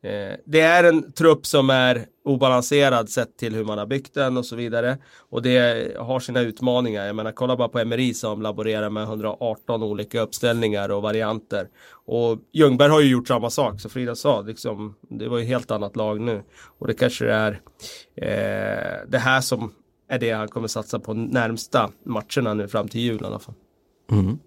Eh, 0.07 0.37
det 0.45 0.61
är 0.61 0.85
en 0.85 1.13
trupp 1.13 1.47
som 1.47 1.71
är 1.71 2.07
obalanserad 2.25 3.09
sett 3.09 3.37
till 3.37 3.55
hur 3.55 3.65
man 3.65 3.79
har 3.79 3.87
byggt 3.87 4.15
den 4.15 4.37
och 4.37 4.47
så 4.47 4.57
vidare. 4.57 4.99
Och 5.31 5.43
det 5.43 5.97
har 5.99 6.21
sina 6.21 6.41
utmaningar. 6.41 7.07
Jag 7.07 7.17
menar, 7.17 7.33
kolla 7.33 7.57
bara 7.57 7.69
på 7.69 7.79
Emery 7.79 8.15
som 8.15 8.43
laborerar 8.43 8.91
med 8.91 9.03
118 9.03 9.83
olika 9.83 10.21
uppställningar 10.21 10.89
och 10.89 11.03
varianter. 11.03 11.69
Och 12.07 12.39
Ljungberg 12.53 12.91
har 12.91 13.01
ju 13.01 13.11
gjort 13.11 13.29
samma 13.29 13.51
sak, 13.51 13.81
så 13.81 13.89
Frida 13.89 14.15
sa, 14.15 14.41
liksom, 14.41 14.95
det 15.11 15.29
var 15.29 15.39
ju 15.39 15.45
helt 15.45 15.71
annat 15.71 15.97
lag 15.97 16.21
nu. 16.21 16.43
Och 16.79 16.87
det 16.87 16.95
kanske 16.95 17.31
är 17.31 17.61
eh, 18.17 19.09
det 19.09 19.19
här 19.19 19.41
som 19.41 19.73
är 20.09 20.19
det 20.19 20.31
han 20.31 20.49
kommer 20.49 20.69
satsa 20.69 20.99
på 20.99 21.15
närmsta 21.15 21.91
matcherna 22.05 22.55
nu 22.55 22.69
fram 22.69 22.89
till 22.89 23.01
jul 23.01 23.23
i 23.23 23.25
alla 23.25 23.39
fall. 23.39 23.55
Mm. 24.11 24.39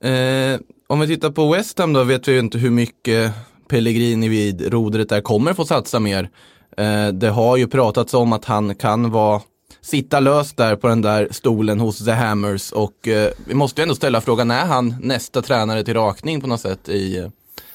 Eh, 0.00 0.60
om 0.86 1.00
vi 1.00 1.06
tittar 1.06 1.30
på 1.30 1.52
West 1.52 1.78
Ham 1.78 1.92
då 1.92 2.04
vet 2.04 2.28
vi 2.28 2.32
ju 2.32 2.38
inte 2.38 2.58
hur 2.58 2.70
mycket 2.70 3.32
Pellegrini 3.68 4.28
vid 4.28 4.72
rodret 4.72 5.08
där 5.08 5.20
kommer 5.20 5.54
få 5.54 5.64
satsa 5.64 6.00
mer. 6.00 6.30
Eh, 6.76 7.08
det 7.08 7.28
har 7.28 7.56
ju 7.56 7.66
pratats 7.66 8.14
om 8.14 8.32
att 8.32 8.44
han 8.44 8.74
kan 8.74 9.10
vara 9.10 9.40
sitta 9.80 10.20
löst 10.20 10.56
där 10.56 10.76
på 10.76 10.88
den 10.88 11.02
där 11.02 11.28
stolen 11.30 11.80
hos 11.80 12.04
The 12.04 12.10
Hammers 12.10 12.72
och 12.72 13.08
eh, 13.08 13.30
vi 13.46 13.54
måste 13.54 13.80
ju 13.80 13.82
ändå 13.82 13.94
ställa 13.94 14.20
frågan, 14.20 14.50
är 14.50 14.64
han 14.64 14.96
nästa 15.00 15.42
tränare 15.42 15.84
till 15.84 15.94
rakning 15.94 16.40
på 16.40 16.46
något 16.46 16.60
sätt 16.60 16.88
i 16.88 17.18
eh, 17.18 17.28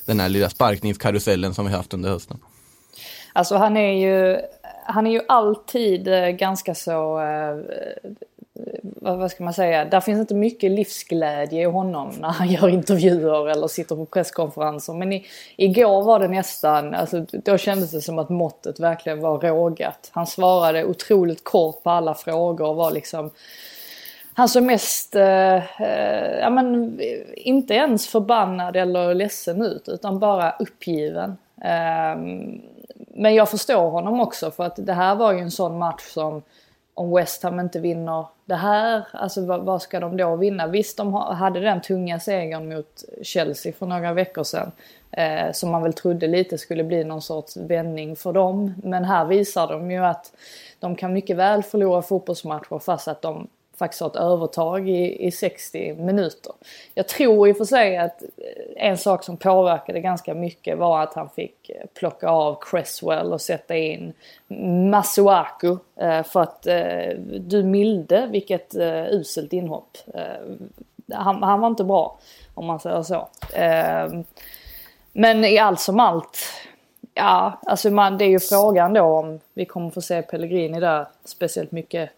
den 0.05 0.19
här 0.19 0.29
lilla 0.29 0.49
sparkningskarusellen 0.49 1.53
som 1.53 1.65
vi 1.65 1.71
haft 1.71 1.93
under 1.93 2.09
hösten? 2.09 2.39
Alltså 3.33 3.55
han 3.55 3.77
är 3.77 3.91
ju, 3.91 4.37
han 4.85 5.07
är 5.07 5.11
ju 5.11 5.21
alltid 5.27 6.07
eh, 6.07 6.29
ganska 6.29 6.75
så 6.75 7.19
eh, 7.19 7.57
vad 9.01 9.31
ska 9.31 9.43
man 9.43 9.53
säga, 9.53 9.85
där 9.85 9.99
finns 9.99 10.19
inte 10.19 10.35
mycket 10.35 10.71
livsglädje 10.71 11.61
i 11.61 11.65
honom 11.65 12.13
när 12.19 12.29
han 12.29 12.47
gör 12.47 12.69
intervjuer 12.69 13.49
eller 13.49 13.67
sitter 13.67 13.95
på 13.95 14.05
presskonferenser. 14.05 14.93
Men 14.93 15.13
i, 15.13 15.25
igår 15.55 16.03
var 16.03 16.19
det 16.19 16.27
nästan, 16.27 16.93
alltså, 16.93 17.25
då 17.31 17.57
kändes 17.57 17.91
det 17.91 18.01
som 18.01 18.19
att 18.19 18.29
måttet 18.29 18.79
verkligen 18.79 19.21
var 19.21 19.39
rågat. 19.39 20.09
Han 20.13 20.27
svarade 20.27 20.85
otroligt 20.85 21.43
kort 21.43 21.83
på 21.83 21.89
alla 21.89 22.13
frågor 22.13 22.67
och 22.67 22.75
var 22.75 22.91
liksom 22.91 23.31
han 24.33 24.49
såg 24.49 24.63
mest, 24.63 25.15
eh, 25.15 25.81
eh, 25.81 26.39
ja 26.39 26.49
men 26.49 26.99
inte 27.35 27.73
ens 27.73 28.07
förbannad 28.07 28.75
eller 28.75 29.13
ledsen 29.13 29.61
ut 29.61 29.89
utan 29.89 30.19
bara 30.19 30.51
uppgiven. 30.59 31.37
Eh, 31.61 32.17
men 33.13 33.35
jag 33.35 33.49
förstår 33.49 33.89
honom 33.89 34.19
också 34.19 34.51
för 34.51 34.63
att 34.63 34.75
det 34.77 34.93
här 34.93 35.15
var 35.15 35.33
ju 35.33 35.39
en 35.39 35.51
sån 35.51 35.77
match 35.77 36.01
som 36.01 36.41
om 36.99 37.11
West 37.11 37.43
Ham 37.43 37.59
inte 37.59 37.79
vinner 37.79 38.25
det 38.45 38.55
här, 38.55 39.07
alltså 39.11 39.45
vad, 39.45 39.61
vad, 39.61 39.81
ska 39.81 39.99
de 39.99 40.17
då 40.17 40.35
vinna? 40.35 40.67
Visst, 40.67 40.97
de 40.97 41.13
hade 41.13 41.59
den 41.59 41.81
tunga 41.81 42.19
segern 42.19 42.69
mot 42.69 43.03
Chelsea 43.21 43.73
för 43.73 43.85
några 43.85 44.13
veckor 44.13 44.43
sedan. 44.43 44.71
Eh, 45.11 45.51
som 45.51 45.71
man 45.71 45.83
väl 45.83 45.93
trodde 45.93 46.27
lite 46.27 46.57
skulle 46.57 46.83
bli 46.83 47.03
någon 47.03 47.21
sorts 47.21 47.57
vändning 47.57 48.15
för 48.15 48.33
dem. 48.33 48.73
Men 48.83 49.05
här 49.05 49.25
visar 49.25 49.67
de 49.67 49.91
ju 49.91 50.05
att 50.05 50.33
de 50.79 50.95
kan 50.95 51.13
mycket 51.13 51.37
väl 51.37 51.63
förlora 51.63 52.01
fotbollsmatcher 52.01 52.79
fast 52.79 53.07
att 53.07 53.21
de 53.21 53.47
faktiskt 53.79 54.01
har 54.01 54.09
ett 54.09 54.15
övertag 54.15 54.89
i, 54.89 55.27
i 55.27 55.31
60 55.31 55.93
minuter. 55.93 56.53
Jag 56.93 57.07
tror 57.07 57.49
i 57.49 57.51
och 57.51 57.57
för 57.57 57.65
sig 57.65 57.97
att 57.97 58.23
eh, 58.23 58.87
en 58.89 58.97
sak 58.97 59.23
som 59.23 59.37
påverkade 59.37 59.99
ganska 59.99 60.33
mycket 60.33 60.77
var 60.77 61.03
att 61.03 61.13
han 61.13 61.29
fick 61.29 61.69
eh, 61.69 61.85
plocka 61.93 62.29
av 62.29 62.57
Cresswell 62.61 63.33
och 63.33 63.41
sätta 63.41 63.77
in 63.77 64.13
Masuaku 64.91 65.77
eh, 65.95 66.23
för 66.23 66.41
att 66.41 66.67
du 67.39 67.63
milde 67.63 68.27
vilket 68.31 68.75
uselt 69.11 69.53
inhopp. 69.53 69.97
Han, 71.13 71.43
han 71.43 71.61
var 71.61 71.67
inte 71.67 71.83
bra 71.83 72.19
om 72.53 72.65
man 72.65 72.79
säger 72.79 73.03
så. 73.03 73.27
Men 75.13 75.45
i 75.45 75.57
allt 75.57 75.79
som 75.79 75.99
allt 75.99 76.37
Ja, 77.13 77.59
alltså 77.65 77.89
man, 77.89 78.17
det 78.17 78.25
är 78.25 78.29
ju 78.29 78.39
frågan 78.39 78.93
då 78.93 79.01
om 79.01 79.39
vi 79.53 79.65
kommer 79.65 79.89
få 79.89 80.01
se 80.01 80.21
Pellegrini 80.21 80.79
där 80.79 81.07
speciellt 81.25 81.71
mycket 81.71 82.09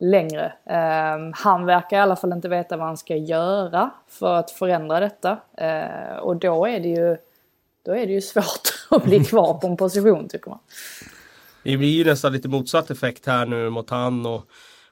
längre. 0.00 0.52
Ehm, 0.66 1.32
han 1.36 1.66
verkar 1.66 1.96
i 1.96 2.00
alla 2.00 2.16
fall 2.16 2.32
inte 2.32 2.48
veta 2.48 2.76
vad 2.76 2.86
han 2.86 2.96
ska 2.96 3.16
göra 3.16 3.90
för 4.08 4.34
att 4.34 4.50
förändra 4.50 5.00
detta. 5.00 5.38
Ehm, 5.56 6.18
och 6.18 6.36
då 6.36 6.66
är 6.66 6.80
det 6.80 6.88
ju 6.88 7.16
då 7.82 7.92
är 7.92 8.06
det 8.06 8.12
ju 8.12 8.20
svårt 8.20 8.68
att 8.90 9.04
bli 9.04 9.24
kvar 9.24 9.54
på 9.54 9.66
en 9.66 9.76
position 9.76 10.28
tycker 10.28 10.50
man. 10.50 10.58
Det 11.62 11.76
blir 11.76 11.88
ju 11.88 12.04
nästan 12.04 12.32
lite 12.32 12.48
motsatt 12.48 12.90
effekt 12.90 13.26
här 13.26 13.46
nu 13.46 13.70
mot 13.70 13.90
han 13.90 14.26
och 14.26 14.44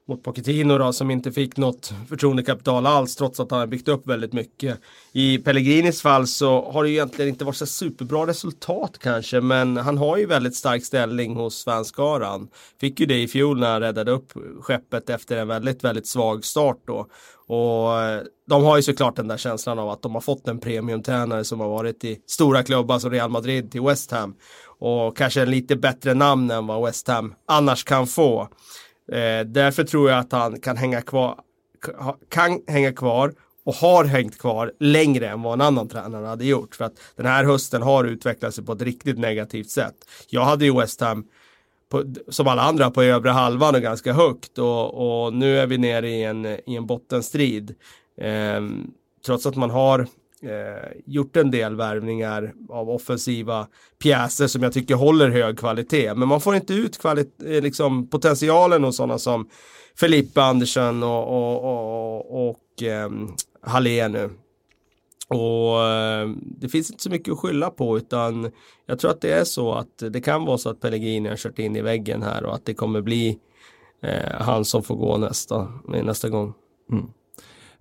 mot 0.08 0.22
Pochettino 0.22 0.78
då 0.78 0.92
som 0.92 1.10
inte 1.10 1.32
fick 1.32 1.56
något 1.56 1.92
förtroendekapital 2.08 2.86
alls 2.86 3.16
trots 3.16 3.40
att 3.40 3.50
han 3.50 3.60
har 3.60 3.66
byggt 3.66 3.88
upp 3.88 4.06
väldigt 4.06 4.32
mycket. 4.32 4.80
I 5.12 5.38
Pellegrinis 5.38 6.02
fall 6.02 6.26
så 6.26 6.70
har 6.70 6.82
det 6.82 6.88
ju 6.88 6.94
egentligen 6.94 7.28
inte 7.28 7.44
varit 7.44 7.56
så 7.56 7.66
superbra 7.66 8.26
resultat 8.26 8.98
kanske 8.98 9.40
men 9.40 9.76
han 9.76 9.98
har 9.98 10.16
ju 10.16 10.26
väldigt 10.26 10.56
stark 10.56 10.84
ställning 10.84 11.36
hos 11.36 11.54
svenskaran. 11.54 12.48
Fick 12.80 13.00
ju 13.00 13.06
det 13.06 13.22
i 13.22 13.28
fjol 13.28 13.60
när 13.60 13.72
han 13.72 13.80
räddade 13.80 14.10
upp 14.10 14.32
skeppet 14.60 15.10
efter 15.10 15.36
en 15.36 15.48
väldigt, 15.48 15.84
väldigt 15.84 16.06
svag 16.06 16.44
start 16.44 16.78
då. 16.86 17.06
Och 17.48 18.00
eh, 18.00 18.22
de 18.48 18.64
har 18.64 18.76
ju 18.76 18.82
såklart 18.82 19.16
den 19.16 19.28
där 19.28 19.36
känslan 19.36 19.78
av 19.78 19.90
att 19.90 20.02
de 20.02 20.14
har 20.14 20.20
fått 20.20 20.48
en 20.48 20.60
premiumtränare 20.60 21.44
som 21.44 21.60
har 21.60 21.68
varit 21.68 22.04
i 22.04 22.18
stora 22.26 22.62
klubbar 22.62 22.98
som 22.98 23.10
Real 23.10 23.30
Madrid 23.30 23.70
till 23.70 23.82
West 23.82 24.10
Ham. 24.10 24.34
Och 24.78 25.16
kanske 25.16 25.42
en 25.42 25.50
lite 25.50 25.76
bättre 25.76 26.14
namn 26.14 26.50
än 26.50 26.66
vad 26.66 26.84
West 26.84 27.08
Ham 27.08 27.34
annars 27.46 27.84
kan 27.84 28.06
få. 28.06 28.48
Eh, 29.12 29.46
därför 29.46 29.84
tror 29.84 30.10
jag 30.10 30.18
att 30.18 30.32
han 30.32 30.60
kan 30.60 30.76
hänga 30.76 31.02
kvar, 31.02 31.40
kan 32.28 32.60
hänga 32.66 32.92
kvar 32.92 33.34
och 33.64 33.74
har 33.74 34.04
hängt 34.04 34.38
kvar 34.38 34.72
längre 34.80 35.28
än 35.28 35.42
vad 35.42 35.52
en 35.52 35.60
annan 35.60 35.88
tränare 35.88 36.26
hade 36.26 36.44
gjort. 36.44 36.74
För 36.74 36.84
att 36.84 36.94
den 37.16 37.26
här 37.26 37.44
hösten 37.44 37.82
har 37.82 38.04
utvecklat 38.04 38.54
sig 38.54 38.64
på 38.64 38.72
ett 38.72 38.82
riktigt 38.82 39.18
negativt 39.18 39.70
sätt. 39.70 39.94
Jag 40.28 40.44
hade 40.44 40.64
ju 40.64 40.76
West 40.76 41.00
Ham 41.00 41.26
på, 41.88 42.14
som 42.28 42.46
alla 42.48 42.62
andra 42.62 42.90
på 42.90 43.02
övre 43.02 43.30
halvan 43.30 43.74
och 43.74 43.82
ganska 43.82 44.12
högt 44.12 44.58
och, 44.58 45.24
och 45.24 45.34
nu 45.34 45.58
är 45.58 45.66
vi 45.66 45.78
nere 45.78 46.10
i 46.10 46.24
en, 46.24 46.46
i 46.46 46.76
en 46.76 46.86
bottenstrid. 46.86 47.74
Eh, 48.20 48.60
trots 49.26 49.46
att 49.46 49.56
man 49.56 49.70
har 49.70 50.06
eh, 50.42 50.90
gjort 51.06 51.36
en 51.36 51.50
del 51.50 51.76
värvningar 51.76 52.54
av 52.68 52.90
offensiva 52.90 53.66
pjäser 54.02 54.46
som 54.46 54.62
jag 54.62 54.72
tycker 54.72 54.94
håller 54.94 55.30
hög 55.30 55.58
kvalitet. 55.58 56.14
Men 56.14 56.28
man 56.28 56.40
får 56.40 56.56
inte 56.56 56.74
ut 56.74 57.04
eh, 57.04 57.14
liksom, 57.62 58.08
potentialen 58.08 58.84
hos 58.84 58.96
sådana 58.96 59.18
som 59.18 59.48
Felipe 60.00 60.42
Andersson 60.42 61.02
och, 61.02 61.28
och, 61.28 61.64
och, 61.64 62.48
och 62.48 62.82
eh, 62.82 63.10
Hallé 63.62 64.08
nu. 64.08 64.30
Och 65.28 65.82
eh, 65.84 66.28
det 66.40 66.68
finns 66.68 66.90
inte 66.90 67.02
så 67.02 67.10
mycket 67.10 67.32
att 67.32 67.38
skylla 67.38 67.70
på 67.70 67.96
utan 67.98 68.50
jag 68.86 68.98
tror 68.98 69.10
att 69.10 69.20
det 69.20 69.32
är 69.32 69.44
så 69.44 69.72
att 69.72 69.98
det 69.98 70.20
kan 70.20 70.44
vara 70.44 70.58
så 70.58 70.70
att 70.70 70.80
Pellegrini 70.80 71.28
har 71.28 71.36
kört 71.36 71.58
in 71.58 71.76
i 71.76 71.82
väggen 71.82 72.22
här 72.22 72.44
och 72.44 72.54
att 72.54 72.64
det 72.64 72.74
kommer 72.74 73.00
bli 73.00 73.38
eh, 74.02 74.40
han 74.40 74.64
som 74.64 74.82
får 74.82 74.96
gå 74.96 75.16
nästa, 75.16 75.72
nästa 75.86 76.28
gång. 76.28 76.54
Mm. 76.92 77.06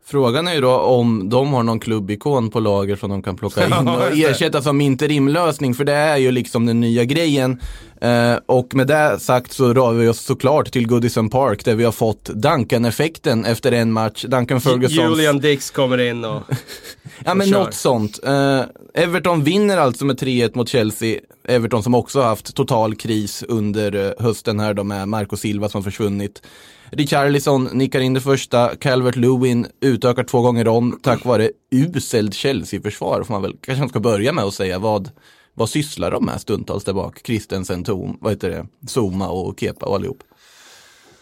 Frågan 0.06 0.48
är 0.48 0.54
ju 0.54 0.62
då 0.62 0.72
om 0.72 1.30
de 1.30 1.54
har 1.54 1.63
någon 1.63 1.80
klubbikon 1.80 2.50
på 2.50 2.60
lager 2.60 2.96
som 2.96 3.10
de 3.10 3.24
kan 3.24 3.36
plocka 3.36 3.66
in 3.66 3.74
och 3.88 4.18
ersätta 4.18 4.62
som 4.62 4.82
interimlösning, 4.82 5.74
för 5.74 5.84
det 5.84 5.94
är 5.94 6.18
ju 6.18 6.32
liksom 6.32 6.66
den 6.66 6.80
nya 6.80 7.04
grejen. 7.04 7.62
Eh, 8.01 8.36
och 8.46 8.75
med 8.75 8.88
det 8.88 9.20
sagt 9.20 9.51
så 9.51 9.74
rör 9.74 9.94
vi 9.94 10.08
oss 10.08 10.20
såklart 10.22 10.72
till 10.72 10.88
Goodison 10.88 11.30
Park 11.30 11.66
där 11.66 11.75
vi 11.75 11.84
har 11.84 11.92
fått 11.92 12.24
Duncan-effekten 12.25 13.46
efter 13.46 13.72
en 13.72 13.92
match. 13.92 14.25
Duncan 14.27 14.62
Ferguson. 14.62 15.10
Julian 15.10 15.39
Dix 15.39 15.72
kommer 15.72 15.98
in 15.98 16.25
och 16.25 16.42
Ja 17.25 17.34
men 17.34 17.50
något 17.50 17.74
sånt. 17.74 18.20
Eh, 18.24 18.62
Everton 18.94 19.44
vinner 19.44 19.77
alltså 19.77 20.06
med 20.06 20.20
3-1 20.20 20.51
mot 20.54 20.70
Chelsea. 20.70 21.20
Everton 21.48 21.84
som 21.84 21.96
också 21.96 22.22
haft 22.22 22.56
total 22.56 22.96
kris 22.96 23.44
under 23.48 24.06
eh, 24.06 24.25
hösten 24.25 24.60
här 24.60 24.74
då 24.74 24.84
med 24.84 25.08
Marco 25.08 25.38
Silva 25.38 25.70
som 25.70 25.84
försvunnit. 25.84 26.42
Richarlison 26.91 27.63
nickar 27.63 28.00
in 28.00 28.13
det 28.13 28.22
första, 28.22 28.75
Calvert 28.75 29.15
Lewin 29.15 29.67
utökar 29.82 30.24
två 30.24 30.41
gånger 30.41 30.67
om 30.67 31.00
tack 31.03 31.25
vare 31.25 31.51
uselt 31.72 32.34
Chelsea-försvar 32.34 33.24
får 33.24 33.34
man 33.34 33.41
väl 33.41 33.56
kanske 33.62 33.89
ska 33.89 34.00
börja 34.00 34.34
med 34.34 34.44
att 34.44 34.53
säga. 34.53 34.79
Vad, 34.79 35.12
vad 35.53 35.70
sysslar 35.70 36.12
de 36.12 36.25
med 36.25 36.41
stundtals 36.41 36.84
där 36.84 36.94
bak? 36.94 37.22
Christensen, 37.25 37.84
Tom, 37.84 38.17
vad 38.22 38.32
heter 38.32 38.50
det, 38.50 38.67
Zuma 38.88 39.29
och 39.29 39.60
Kepa 39.60 39.86
och 39.86 39.96
allihop. 39.96 40.24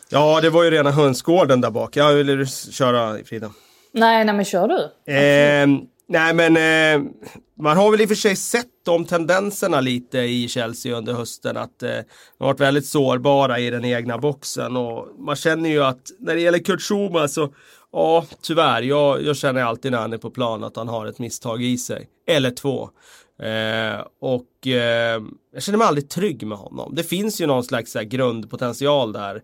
Ja, 0.09 0.41
det 0.41 0.49
var 0.49 0.63
ju 0.63 0.71
rena 0.71 0.91
hönsgården 0.91 1.61
där 1.61 1.71
bak. 1.71 1.95
Jag 1.95 2.13
vill 2.13 2.47
köra 2.47 3.17
Frida. 3.25 3.51
Nej, 3.91 4.25
nej 4.25 4.35
men 4.35 4.45
kör 4.45 4.67
du. 4.67 5.11
Eh, 5.13 5.67
nej 6.07 6.33
men 6.33 6.57
eh, 6.57 7.11
man 7.59 7.77
har 7.77 7.91
väl 7.91 8.01
i 8.01 8.05
och 8.05 8.09
för 8.09 8.15
sig 8.15 8.35
sett 8.35 8.67
de 8.85 9.05
tendenserna 9.05 9.81
lite 9.81 10.17
i 10.17 10.47
Chelsea 10.47 10.97
under 10.97 11.13
hösten. 11.13 11.57
Att 11.57 11.83
eh, 11.83 11.89
de 11.89 12.03
har 12.39 12.47
varit 12.47 12.59
väldigt 12.59 12.85
sårbara 12.85 13.59
i 13.59 13.69
den 13.69 13.85
egna 13.85 14.17
boxen. 14.17 14.77
Och 14.77 15.07
man 15.19 15.35
känner 15.35 15.69
ju 15.69 15.83
att 15.83 16.11
när 16.19 16.35
det 16.35 16.41
gäller 16.41 16.59
Kurt 16.59 16.81
Schuma 16.81 17.27
så 17.27 17.53
Ja, 17.95 18.25
tyvärr. 18.41 18.81
Jag, 18.81 19.23
jag 19.23 19.37
känner 19.37 19.63
alltid 19.63 19.91
när 19.91 19.99
han 19.99 20.13
är 20.13 20.17
på 20.17 20.29
plan 20.29 20.63
att 20.63 20.75
han 20.75 20.87
har 20.87 21.05
ett 21.05 21.19
misstag 21.19 21.63
i 21.63 21.77
sig. 21.77 22.07
Eller 22.27 22.51
två. 22.51 22.89
Eh, 23.39 24.05
och 24.21 24.67
eh, 24.67 25.21
jag 25.53 25.63
känner 25.63 25.77
mig 25.77 25.87
aldrig 25.87 26.09
trygg 26.09 26.47
med 26.47 26.57
honom. 26.57 26.95
Det 26.95 27.03
finns 27.03 27.41
ju 27.41 27.45
någon 27.45 27.63
slags 27.63 27.95
här, 27.95 28.03
grundpotential 28.03 29.13
där 29.13 29.41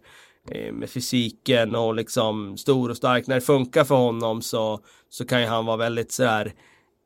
Eh, 0.49 0.73
med 0.73 0.89
fysiken 0.89 1.75
och 1.75 1.95
liksom 1.95 2.57
stor 2.57 2.89
och 2.89 2.97
stark. 2.97 3.27
När 3.27 3.35
det 3.35 3.41
funkar 3.41 3.83
för 3.83 3.95
honom 3.95 4.41
så, 4.41 4.79
så 5.09 5.25
kan 5.25 5.41
ju 5.41 5.47
han 5.47 5.65
vara 5.65 5.77
väldigt 5.77 6.11
sådär 6.11 6.53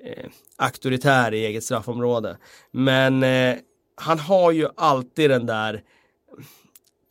eh, 0.04 0.30
auktoritär 0.58 1.34
i 1.34 1.46
eget 1.46 1.63
straffområde. 1.63 2.38
Men 2.72 3.24
eh, 3.24 3.56
han 3.96 4.20
har 4.20 4.51
ju 4.51 4.68
alltid 4.75 5.30
den 5.30 5.46
där 5.46 5.82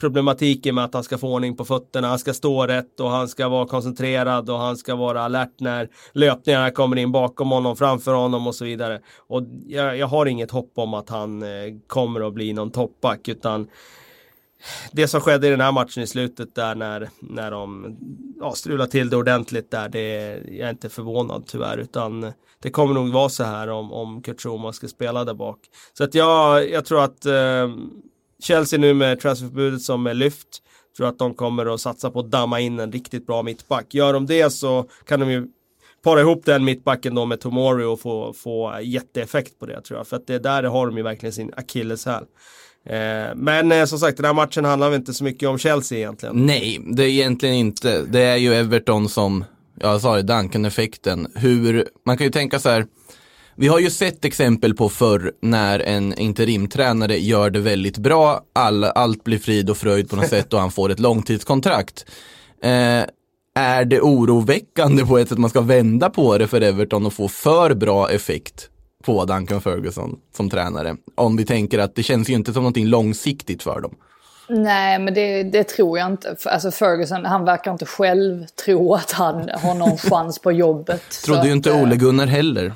problematiken 0.01 0.75
med 0.75 0.85
att 0.85 0.95
han 0.95 1.05
ska 1.05 1.19
få 1.19 1.35
ordning 1.35 1.57
på 1.57 1.65
fötterna, 1.65 2.09
han 2.09 2.19
ska 2.19 2.35
stå 2.35 2.67
rätt 2.67 3.01
och 3.01 3.11
han 3.11 3.29
ska 3.29 3.49
vara 3.49 3.67
koncentrerad 3.67 4.51
och 4.51 4.59
han 4.59 4.77
ska 4.77 4.95
vara 4.95 5.23
alert 5.23 5.61
när 5.61 5.89
löpningarna 6.13 6.71
kommer 6.71 6.97
in 6.97 7.13
bakom 7.13 7.51
honom, 7.51 7.77
framför 7.77 8.15
honom 8.15 8.47
och 8.47 8.55
så 8.55 8.65
vidare. 8.65 9.01
Och 9.17 9.43
jag, 9.67 9.99
jag 9.99 10.07
har 10.07 10.27
inget 10.27 10.51
hopp 10.51 10.73
om 10.75 10.95
att 10.95 11.09
han 11.09 11.43
eh, 11.43 11.49
kommer 11.87 12.29
att 12.29 12.35
bli 12.35 12.53
någon 12.53 12.71
toppback 12.71 13.29
utan 13.29 13.69
det 14.93 15.09
som 15.09 15.21
skedde 15.21 15.47
i 15.47 15.51
den 15.51 15.61
här 15.61 15.73
matchen 15.73 16.03
i 16.03 16.07
slutet 16.07 16.55
där 16.55 16.75
när, 16.75 17.09
när 17.21 17.51
de 17.51 17.97
ja, 18.41 18.53
strulade 18.53 18.91
till 18.91 19.11
det 19.11 19.17
ordentligt 19.17 19.71
där, 19.71 19.89
det 19.89 20.17
är 20.17 20.51
jag 20.51 20.67
är 20.67 20.71
inte 20.71 20.89
förvånad 20.89 21.47
tyvärr 21.47 21.79
utan 21.79 22.33
det 22.63 22.71
kommer 22.71 22.95
nog 22.95 23.13
vara 23.13 23.29
så 23.29 23.45
här 23.45 23.69
om, 23.69 23.93
om 23.93 24.23
Kurt 24.23 24.41
Schumann 24.41 24.73
ska 24.73 24.89
spela 24.89 25.25
där 25.25 25.35
bak. 25.35 25.59
Så 25.93 26.05
att 26.05 26.15
jag, 26.15 26.71
jag 26.71 26.85
tror 26.85 27.05
att 27.05 27.27
eh, 27.27 27.69
Chelsea 28.43 28.79
nu 28.79 28.95
med 28.95 29.21
transferförbudet 29.21 29.83
som 29.83 30.07
är 30.07 30.15
lyft. 30.15 30.49
Tror 30.97 31.09
att 31.09 31.19
de 31.19 31.35
kommer 31.35 31.75
att 31.75 31.81
satsa 31.81 32.11
på 32.11 32.21
att 32.21 32.31
damma 32.31 32.61
in 32.61 32.81
en 32.81 32.93
riktigt 32.93 33.27
bra 33.27 33.43
mittback. 33.43 33.95
Gör 33.95 34.13
de 34.13 34.27
det 34.27 34.51
så 34.51 34.89
kan 35.07 35.21
de 35.21 35.31
ju 35.31 35.47
para 36.05 36.21
ihop 36.21 36.45
den 36.45 36.65
mittbacken 36.65 37.15
då 37.15 37.25
med 37.25 37.41
Tomori 37.41 37.85
och 37.85 38.01
få, 38.01 38.33
få 38.33 38.81
jätteeffekt 38.83 39.59
på 39.59 39.67
det 39.67 39.81
tror 39.81 39.99
jag. 39.99 40.07
För 40.07 40.17
att 40.17 40.27
det 40.27 40.39
där 40.39 40.63
har 40.63 40.87
de 40.87 40.97
ju 40.97 41.03
verkligen 41.03 41.33
sin 41.33 41.53
akilleshäl. 41.57 42.25
Eh, 42.87 43.35
men 43.35 43.73
eh, 43.73 43.85
som 43.85 43.99
sagt, 43.99 44.17
den 44.17 44.27
här 44.27 44.35
matchen 44.35 44.65
handlar 44.65 44.91
väl 44.91 44.99
inte 44.99 45.15
så 45.15 45.25
mycket 45.25 45.49
om 45.49 45.59
Chelsea 45.59 45.99
egentligen. 45.99 46.47
Nej, 46.47 46.81
det 46.87 47.03
är 47.03 47.09
egentligen 47.09 47.55
inte. 47.55 48.03
Det 48.03 48.21
är 48.21 48.37
ju 48.37 48.55
Everton 48.55 49.09
som, 49.09 49.45
jag 49.81 50.01
sa 50.01 50.17
det, 50.17 50.23
Duncan-effekten. 50.23 51.27
Hur, 51.35 51.89
man 52.07 52.17
kan 52.17 52.27
ju 52.27 52.33
tänka 52.33 52.59
så 52.59 52.69
här, 52.69 52.87
vi 53.57 53.69
har 53.69 53.79
ju 53.79 53.91
sett 53.91 54.25
exempel 54.25 54.75
på 54.75 54.89
förr 54.89 55.33
när 55.43 55.81
en 55.81 56.19
interimtränare 56.19 57.19
gör 57.19 57.51
det 57.51 57.61
väldigt 57.61 57.99
bra, 57.99 58.41
all, 58.53 58.85
allt 58.85 59.25
blir 59.25 59.39
frid 59.39 59.71
och 59.71 59.77
fröjd 59.77 60.11
på 60.11 60.17
något 60.17 60.29
sätt 60.29 60.53
och 60.53 60.61
han 60.61 60.71
får 60.71 60.91
ett 60.91 61.01
långtidskontrakt. 61.01 62.07
Eh, 62.63 63.05
är 63.57 63.85
det 63.85 64.01
oroväckande 64.01 65.05
på 65.05 65.19
ett 65.19 65.29
sätt 65.29 65.39
man 65.39 65.51
ska 65.51 65.61
vända 65.61 66.11
på 66.11 66.39
det 66.39 66.47
för 66.47 66.61
Everton 66.61 67.07
och 67.07 67.13
få 67.13 67.29
för 67.29 67.75
bra 67.75 68.11
effekt 68.11 68.71
på 69.05 69.25
Duncan 69.25 69.61
Ferguson 69.61 70.19
som 70.37 70.51
tränare? 70.51 70.97
Om 71.15 71.37
vi 71.37 71.45
tänker 71.45 71.79
att 71.79 71.95
det 71.95 72.03
känns 72.03 72.31
ju 72.31 72.35
inte 72.35 72.53
som 72.53 72.63
någonting 72.63 72.87
långsiktigt 72.87 73.63
för 73.63 73.81
dem. 73.81 73.95
Nej, 74.49 74.99
men 74.99 75.15
det, 75.15 75.43
det, 75.43 75.65
tror 75.65 75.99
jag 75.99 76.07
inte. 76.07 76.37
Alltså 76.45 76.71
Ferguson, 76.71 77.25
han 77.25 77.45
verkar 77.45 77.73
inte 77.73 77.87
själv 77.87 78.47
tro 78.65 78.95
att 78.95 79.13
han 79.13 79.51
har 79.63 79.75
någon 79.75 79.99
chans 80.11 80.39
på 80.39 80.53
jobbet. 80.53 81.03
Trodde 81.25 81.47
ju 81.47 81.53
inte 81.53 81.75
att, 81.75 81.83
Ole 81.83 81.97
Gunnar 81.97 82.27
heller. 82.27 82.73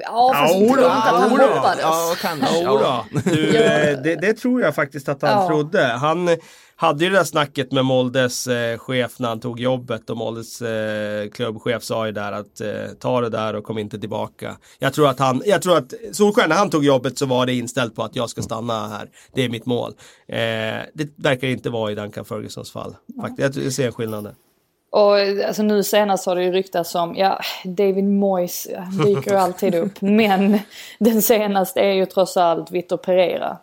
Ja, 0.00 0.32
fast 0.34 0.54
jag 0.54 0.68
tror 0.68 0.78
inte 0.78 0.92
att 0.92 1.04
han 1.04 1.30
hoppades. 1.30 1.82
Ja, 1.82 2.14
kanske. 2.20 2.62
Ja. 2.62 3.06
Du, 3.24 3.56
eh, 3.56 4.02
det, 4.02 4.16
det, 4.16 4.34
tror 4.34 4.62
jag 4.62 4.74
faktiskt 4.74 5.08
att 5.08 5.22
han 5.22 5.42
ja. 5.42 5.48
trodde. 5.48 5.82
Han 5.82 6.28
hade 6.76 7.04
ju 7.04 7.10
det 7.10 7.16
där 7.16 7.24
snacket 7.24 7.72
med 7.72 7.84
Moldes 7.84 8.46
eh, 8.46 8.78
chef 8.78 9.18
när 9.18 9.28
han 9.28 9.40
tog 9.40 9.60
jobbet 9.60 10.10
och 10.10 10.16
Moldes 10.16 10.62
eh, 10.62 11.30
klubbchef 11.30 11.82
sa 11.82 12.06
ju 12.06 12.12
där 12.12 12.32
att 12.32 12.60
eh, 12.60 12.68
ta 13.00 13.20
det 13.20 13.28
där 13.28 13.54
och 13.54 13.64
kom 13.64 13.78
inte 13.78 13.98
tillbaka. 13.98 14.56
Jag 14.78 14.94
tror 14.94 15.08
att 15.08 15.18
han, 15.18 15.42
jag 15.46 15.62
tror 15.62 15.78
att 15.78 15.94
Solskjaer 16.12 16.48
när 16.48 16.56
han 16.56 16.70
tog 16.70 16.84
jobbet 16.84 17.18
så 17.18 17.26
var 17.26 17.46
det 17.46 17.54
inställt 17.54 17.94
på 17.94 18.02
att 18.02 18.16
jag 18.16 18.30
ska 18.30 18.42
stanna 18.42 18.88
här. 18.88 19.08
Det 19.34 19.44
är 19.44 19.48
mitt 19.48 19.66
mål. 19.66 19.92
Eh, 20.28 20.36
det 20.94 21.08
verkar 21.16 21.48
inte 21.48 21.70
vara 21.70 21.92
i 21.92 21.94
Duncan 21.94 22.24
Fergusons 22.24 22.72
fall. 22.72 22.96
Faktiskt. 23.20 23.56
Jag 23.56 23.72
ser 23.72 23.90
skillnaden. 23.90 24.34
Och 24.92 25.18
alltså 25.46 25.62
nu 25.62 25.82
senast 25.82 26.26
har 26.26 26.36
det 26.36 26.44
ju 26.44 26.52
ryktats 26.52 26.94
om, 26.94 27.16
ja 27.16 27.40
David 27.64 28.04
Moyes 28.04 28.68
dyker 29.04 29.30
ju 29.30 29.36
alltid 29.36 29.74
upp. 29.74 30.00
Men 30.00 30.58
den 30.98 31.22
senaste 31.22 31.80
är 31.80 31.92
ju 31.92 32.06
trots 32.06 32.36
allt 32.36 32.70
Vitor 32.70 32.96
Pereira. 32.96 33.56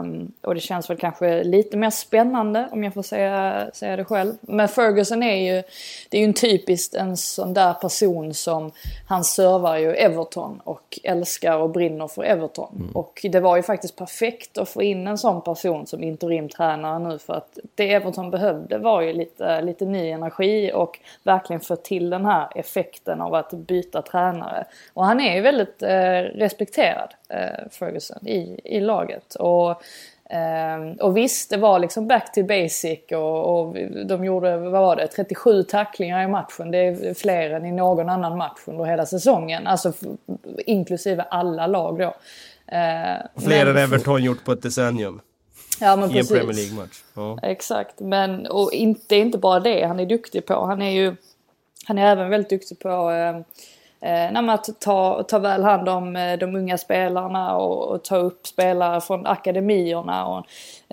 Um, 0.00 0.32
och 0.42 0.54
det 0.54 0.60
känns 0.60 0.90
väl 0.90 0.96
kanske 0.96 1.44
lite 1.44 1.76
mer 1.76 1.90
spännande 1.90 2.68
om 2.72 2.84
jag 2.84 2.94
får 2.94 3.02
säga, 3.02 3.66
säga 3.74 3.96
det 3.96 4.04
själv. 4.04 4.34
Men 4.40 4.68
Ferguson 4.68 5.22
är 5.22 5.54
ju, 5.54 5.62
det 6.08 6.16
är 6.16 6.20
ju 6.20 6.26
en 6.26 6.34
typiskt 6.34 6.94
en 6.94 7.16
sån 7.16 7.54
där 7.54 7.74
person 7.74 8.34
som, 8.34 8.72
han 9.08 9.24
servar 9.24 9.76
ju 9.76 9.94
Everton 9.94 10.60
och 10.64 10.98
älskar 11.02 11.56
och 11.56 11.70
brinner 11.70 12.08
för 12.08 12.22
Everton. 12.22 12.74
Mm. 12.76 12.90
Och 12.92 13.26
det 13.32 13.40
var 13.40 13.56
ju 13.56 13.62
faktiskt 13.62 13.96
perfekt 13.96 14.58
att 14.58 14.68
få 14.68 14.82
in 14.82 15.06
en 15.06 15.18
sån 15.18 15.42
person 15.42 15.86
som 15.86 16.02
interimtränare 16.02 16.98
nu 16.98 17.18
för 17.18 17.34
att 17.34 17.58
det 17.74 17.92
Everton 17.92 18.30
behövde 18.30 18.78
var 18.78 19.00
ju 19.02 19.12
lite, 19.12 19.62
lite 19.62 19.84
ny 19.84 20.10
energi 20.10 20.65
och 20.72 20.98
verkligen 21.22 21.60
få 21.60 21.76
till 21.76 22.10
den 22.10 22.24
här 22.24 22.48
effekten 22.54 23.20
av 23.20 23.34
att 23.34 23.50
byta 23.50 24.02
tränare. 24.02 24.64
Och 24.94 25.04
han 25.04 25.20
är 25.20 25.34
ju 25.34 25.40
väldigt 25.40 25.82
eh, 25.82 26.20
respekterad, 26.20 27.14
eh, 27.28 27.68
Ferguson, 27.70 28.26
i, 28.26 28.60
i 28.64 28.80
laget. 28.80 29.34
Och, 29.34 29.70
eh, 30.30 30.96
och 31.00 31.16
visst, 31.16 31.50
det 31.50 31.56
var 31.56 31.78
liksom 31.78 32.08
back 32.08 32.32
to 32.32 32.42
basic 32.42 33.00
och, 33.12 33.60
och, 33.60 33.76
de 34.06 34.24
gjorde, 34.24 34.56
vad 34.56 34.82
var 34.82 34.96
det, 34.96 35.06
37 35.06 35.62
tacklingar 35.62 36.24
i 36.24 36.28
matchen. 36.28 36.70
Det 36.70 36.78
är 36.78 37.14
fler 37.14 37.50
än 37.50 37.66
i 37.66 37.72
någon 37.72 38.08
annan 38.08 38.36
match 38.36 38.60
under 38.64 38.84
hela 38.84 39.06
säsongen. 39.06 39.66
Alltså 39.66 39.92
inklusive 40.66 41.24
alla 41.30 41.66
lag 41.66 41.98
då. 41.98 42.14
Eh, 42.66 43.42
fler 43.44 43.66
än 43.66 43.76
Everton 43.76 44.24
gjort 44.24 44.44
på 44.44 44.52
ett 44.52 44.62
decennium. 44.62 45.20
Ja, 45.80 45.96
men 45.96 46.10
I 46.10 46.12
precis. 46.12 46.30
en 46.30 46.36
Premier 46.38 46.56
League-match. 46.56 47.02
Ja. 47.14 47.38
Exakt, 47.42 48.00
men 48.00 48.46
och 48.46 48.72
inte, 48.72 49.16
inte 49.16 49.38
bara 49.38 49.60
det 49.60 49.86
han 49.86 50.00
är 50.00 50.06
duktig 50.06 50.46
på. 50.46 50.66
Han 50.66 50.82
är 50.82 50.90
ju 50.90 51.16
han 51.86 51.98
är 51.98 52.12
även 52.12 52.30
väldigt 52.30 52.50
duktig 52.50 52.78
på 52.78 53.10
eh, 53.10 53.40
eh, 54.06 54.48
att 54.48 54.80
ta, 54.80 55.22
ta 55.22 55.38
väl 55.38 55.62
hand 55.62 55.88
om 55.88 56.16
eh, 56.16 56.38
de 56.38 56.56
unga 56.56 56.78
spelarna 56.78 57.56
och, 57.56 57.88
och, 57.88 58.04
ta 58.04 58.16
upp 58.16 58.46
spelare 58.46 59.00
från 59.00 59.26
akademierna. 59.26 60.26
Och, 60.26 60.46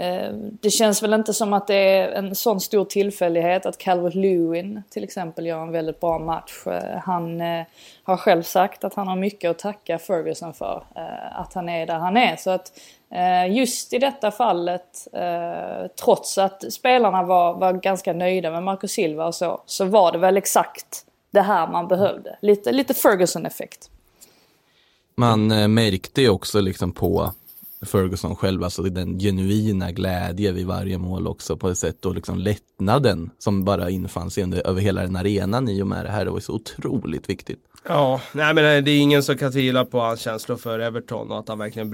eh, 0.04 0.34
det 0.34 0.70
känns 0.70 1.04
väl 1.04 1.14
inte 1.14 1.34
som 1.34 1.54
att 1.54 1.68
det 1.68 1.76
är 1.76 2.12
en 2.12 2.36
sån 2.36 2.60
stor 2.60 2.86
tillfällighet 2.86 3.66
att 3.66 3.78
Calvert 3.78 4.16
Lewin 4.16 4.84
till 4.90 5.04
exempel 5.04 5.46
gör 5.46 5.62
en 5.62 5.72
väldigt 5.72 6.00
bra 6.00 6.20
match. 6.20 6.68
Eh, 6.68 7.00
han 7.04 7.42
eh, 7.42 7.66
har 8.04 8.18
själv 8.18 8.44
sagt 8.44 8.84
att 8.84 8.94
han 8.94 9.08
har 9.08 9.16
mycket 9.16 9.52
att 9.52 9.60
tacka 9.60 10.00
Ferguson 10.00 10.54
för. 10.54 10.84
Eh, 10.96 11.40
att 11.40 11.54
han 11.54 11.70
är 11.70 11.86
där 11.86 12.00
han 12.00 12.18
är. 12.18 12.36
Så 12.36 12.50
att 12.50 12.72
eh, 13.12 13.56
Just 13.56 13.94
i 13.94 14.00
detta 14.00 14.32
fallet, 14.32 15.08
eh, 15.14 15.88
trots 16.04 16.38
att 16.38 16.74
spelarna 16.74 17.24
var, 17.24 17.54
var 17.54 17.74
ganska 17.74 18.14
nöjda 18.14 18.52
med 18.52 18.64
Marcus 18.64 18.92
Silva 18.92 19.26
och 19.26 19.36
så, 19.36 19.62
så 19.66 19.86
var 19.86 20.12
det 20.12 20.18
väl 20.18 20.38
exakt 20.38 21.06
det 21.34 21.42
här 21.42 21.72
man 21.72 21.88
behövde. 21.88 22.38
Lite, 22.42 22.72
lite 22.72 22.94
Ferguson-effekt. 22.94 23.90
Man 25.16 25.52
eh, 25.52 25.68
märkte 25.68 26.22
ju 26.22 26.30
också 26.30 26.62
liksom 26.62 26.92
på 26.92 27.34
Ferguson 27.86 28.36
själv, 28.36 28.64
alltså 28.64 28.82
den 28.82 29.20
genuina 29.20 29.92
glädje 29.92 30.52
vid 30.52 30.68
varje 30.68 30.98
mål 30.98 31.28
också 31.28 31.58
på 31.58 31.70
ett 31.70 31.78
sätt 31.78 32.06
och 32.06 32.16
liksom 32.16 32.38
lättnaden 32.40 33.30
som 33.40 33.66
bara 33.66 33.90
infann 33.90 34.32
sig 34.32 34.44
under, 34.44 34.68
över 34.68 34.82
hela 34.82 35.02
den 35.02 35.16
arenan 35.16 35.70
i 35.70 35.82
och 35.84 35.88
med 35.88 36.06
det 36.06 36.12
här. 36.12 36.26
Det 36.26 36.32
var 36.32 36.40
så 36.40 36.54
otroligt 36.54 37.30
viktigt. 37.30 37.60
Ja, 37.86 38.22
nej 38.32 38.54
men 38.54 38.78
eh, 38.78 38.84
det 38.84 38.92
är 38.92 39.00
ingen 39.00 39.24
som 39.24 39.38
kan 39.38 39.52
tvivla 39.52 39.86
på 39.86 40.00
hans 40.00 40.20
känslor 40.20 40.58
för 40.58 40.80
Everton 40.80 41.32
och 41.32 41.40
att 41.40 41.48
han 41.48 41.60
verkligen 41.60 41.90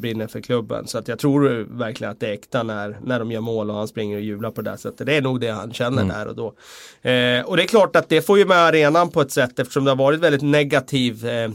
brinner 0.00 0.26
för 0.26 0.40
klubben. 0.40 0.86
Så 0.86 0.98
att 0.98 1.08
jag 1.08 1.18
tror 1.18 1.66
verkligen 1.78 2.10
att 2.10 2.20
det 2.20 2.28
är 2.28 2.32
äkta 2.32 2.62
när, 2.62 2.98
när 3.02 3.18
de 3.18 3.32
gör 3.32 3.40
mål 3.40 3.70
och 3.70 3.76
han 3.76 3.88
springer 3.88 4.16
och 4.16 4.22
jublar 4.22 4.50
på 4.50 4.62
det 4.62 4.78
sättet. 4.78 5.06
Det 5.06 5.16
är 5.16 5.22
nog 5.22 5.40
det 5.40 5.50
han 5.50 5.72
känner 5.72 6.02
mm. 6.02 6.08
där 6.08 6.28
och 6.28 6.36
då. 6.36 6.46
Eh, 7.10 7.44
och 7.44 7.56
det 7.56 7.62
är 7.62 7.66
klart 7.66 7.96
att 7.96 8.08
det 8.08 8.22
får 8.22 8.38
ju 8.38 8.44
med 8.44 8.56
arenan 8.56 9.10
på 9.10 9.20
ett 9.20 9.30
sätt 9.30 9.58
eftersom 9.58 9.84
det 9.84 9.90
har 9.90 9.96
varit 9.96 10.20
väldigt 10.20 10.42
negativ 10.42 11.26
eh, 11.26 11.50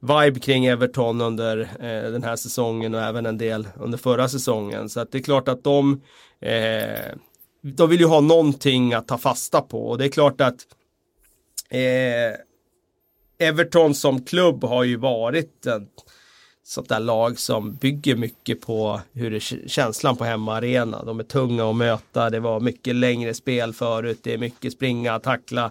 vibe 0.00 0.40
kring 0.40 0.66
Everton 0.66 1.20
under 1.20 1.58
eh, 1.60 2.10
den 2.12 2.22
här 2.22 2.36
säsongen 2.36 2.94
och 2.94 3.00
även 3.00 3.26
en 3.26 3.38
del 3.38 3.68
under 3.76 3.98
förra 3.98 4.28
säsongen. 4.28 4.88
Så 4.88 5.00
att 5.00 5.12
det 5.12 5.18
är 5.18 5.22
klart 5.22 5.48
att 5.48 5.64
de, 5.64 6.00
eh, 6.40 7.16
de 7.62 7.90
vill 7.90 8.00
ju 8.00 8.06
ha 8.06 8.20
någonting 8.20 8.94
att 8.94 9.08
ta 9.08 9.18
fasta 9.18 9.60
på 9.60 9.88
och 9.88 9.98
det 9.98 10.04
är 10.04 10.08
klart 10.08 10.40
att 10.40 10.66
eh, 11.70 12.38
Everton 13.38 13.94
som 13.94 14.24
klubb 14.24 14.64
har 14.64 14.84
ju 14.84 14.96
varit 14.96 15.66
ett 15.66 15.82
sånt 16.64 16.88
där 16.88 17.00
lag 17.00 17.38
som 17.38 17.74
bygger 17.74 18.16
mycket 18.16 18.60
på 18.60 19.00
hur 19.12 19.30
det 19.30 19.40
känslan 19.68 20.16
på 20.16 20.24
hemmaarena. 20.24 21.04
De 21.04 21.20
är 21.20 21.24
tunga 21.24 21.70
att 21.70 21.76
möta, 21.76 22.30
det 22.30 22.40
var 22.40 22.60
mycket 22.60 22.94
längre 22.94 23.34
spel 23.34 23.72
förut, 23.72 24.20
det 24.22 24.34
är 24.34 24.38
mycket 24.38 24.72
springa, 24.72 25.18
tackla. 25.18 25.70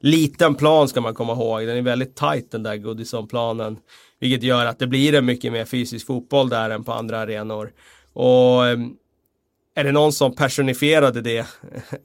Liten 0.00 0.54
plan 0.54 0.88
ska 0.88 1.00
man 1.00 1.14
komma 1.14 1.32
ihåg, 1.32 1.66
den 1.66 1.76
är 1.76 1.82
väldigt 1.82 2.16
tight 2.16 2.50
den 2.50 2.62
där 2.62 2.76
Goodison-planen. 2.76 3.76
Vilket 4.20 4.42
gör 4.42 4.66
att 4.66 4.78
det 4.78 4.86
blir 4.86 5.14
en 5.14 5.24
mycket 5.24 5.52
mer 5.52 5.64
fysisk 5.64 6.06
fotboll 6.06 6.48
där 6.48 6.70
än 6.70 6.84
på 6.84 6.92
andra 6.92 7.18
arenor. 7.18 7.72
Och 8.12 8.66
ehm, 8.66 8.96
är 9.74 9.84
det 9.84 9.92
någon 9.92 10.12
som 10.12 10.34
personifierade 10.34 11.20
det 11.20 11.46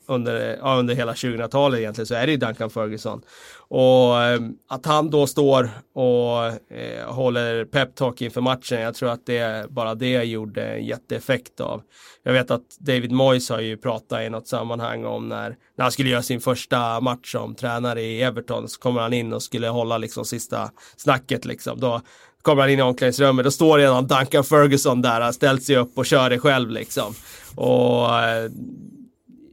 under, 0.08 0.58
ja, 0.62 0.76
under 0.76 0.96
hela 0.96 1.14
2000-talet 1.14 1.80
egentligen 1.80 2.06
så 2.06 2.16
är 2.16 2.26
det 2.26 2.32
ju 2.32 2.38
Duncan 2.38 2.70
Ferguson. 2.70 3.22
Och 3.70 4.22
ehm, 4.22 4.54
att 4.70 4.86
han 4.86 5.10
då 5.10 5.28
står 5.28 5.70
och 5.94 6.46
eh, 6.78 7.14
håller 7.14 7.66
peptalk 7.66 8.22
inför 8.22 8.42
matchen, 8.42 8.82
jag 8.82 8.96
tror 8.96 9.10
att 9.10 9.26
det 9.26 9.70
bara 9.70 9.96
det 9.96 10.24
gjorde 10.24 10.66
en 10.66 10.86
jätteeffekt 10.86 11.60
av. 11.60 11.82
Jag 12.24 12.34
vet 12.34 12.52
att 12.52 12.78
David 12.80 13.12
Moyes 13.12 13.50
har 13.50 13.60
ju 13.60 13.78
pratat 13.78 14.22
i 14.22 14.30
något 14.30 14.48
sammanhang 14.48 15.06
om 15.06 15.30
när, 15.30 15.50
när 15.78 15.84
han 15.84 15.92
skulle 15.92 16.10
göra 16.10 16.22
sin 16.22 16.42
första 16.42 17.00
match 17.02 17.32
som 17.32 17.56
tränare 17.56 18.02
i 18.02 18.22
Everton 18.22 18.70
så 18.70 18.80
kommer 18.80 19.02
han 19.02 19.14
in 19.14 19.34
och 19.34 19.44
skulle 19.44 19.68
hålla 19.68 19.98
liksom 19.98 20.26
sista 20.26 20.72
snacket 20.96 21.46
liksom. 21.46 21.80
Då 21.80 22.02
kommer 22.48 22.62
han 22.62 22.72
in 22.72 22.80
i 22.80 22.82
omklädningsrummet, 22.82 23.44
då 23.44 23.52
står 23.52 23.78
redan 23.78 24.08
Duncan 24.08 24.44
Ferguson 24.44 25.02
där, 25.02 25.22
han 25.22 25.34
ställt 25.34 25.64
sig 25.64 25.78
upp 25.78 25.98
och 25.98 26.06
kör 26.06 26.30
det 26.30 26.40
själv 26.40 26.72
liksom. 26.72 27.14
Och 27.56 28.20
eh, 28.20 28.52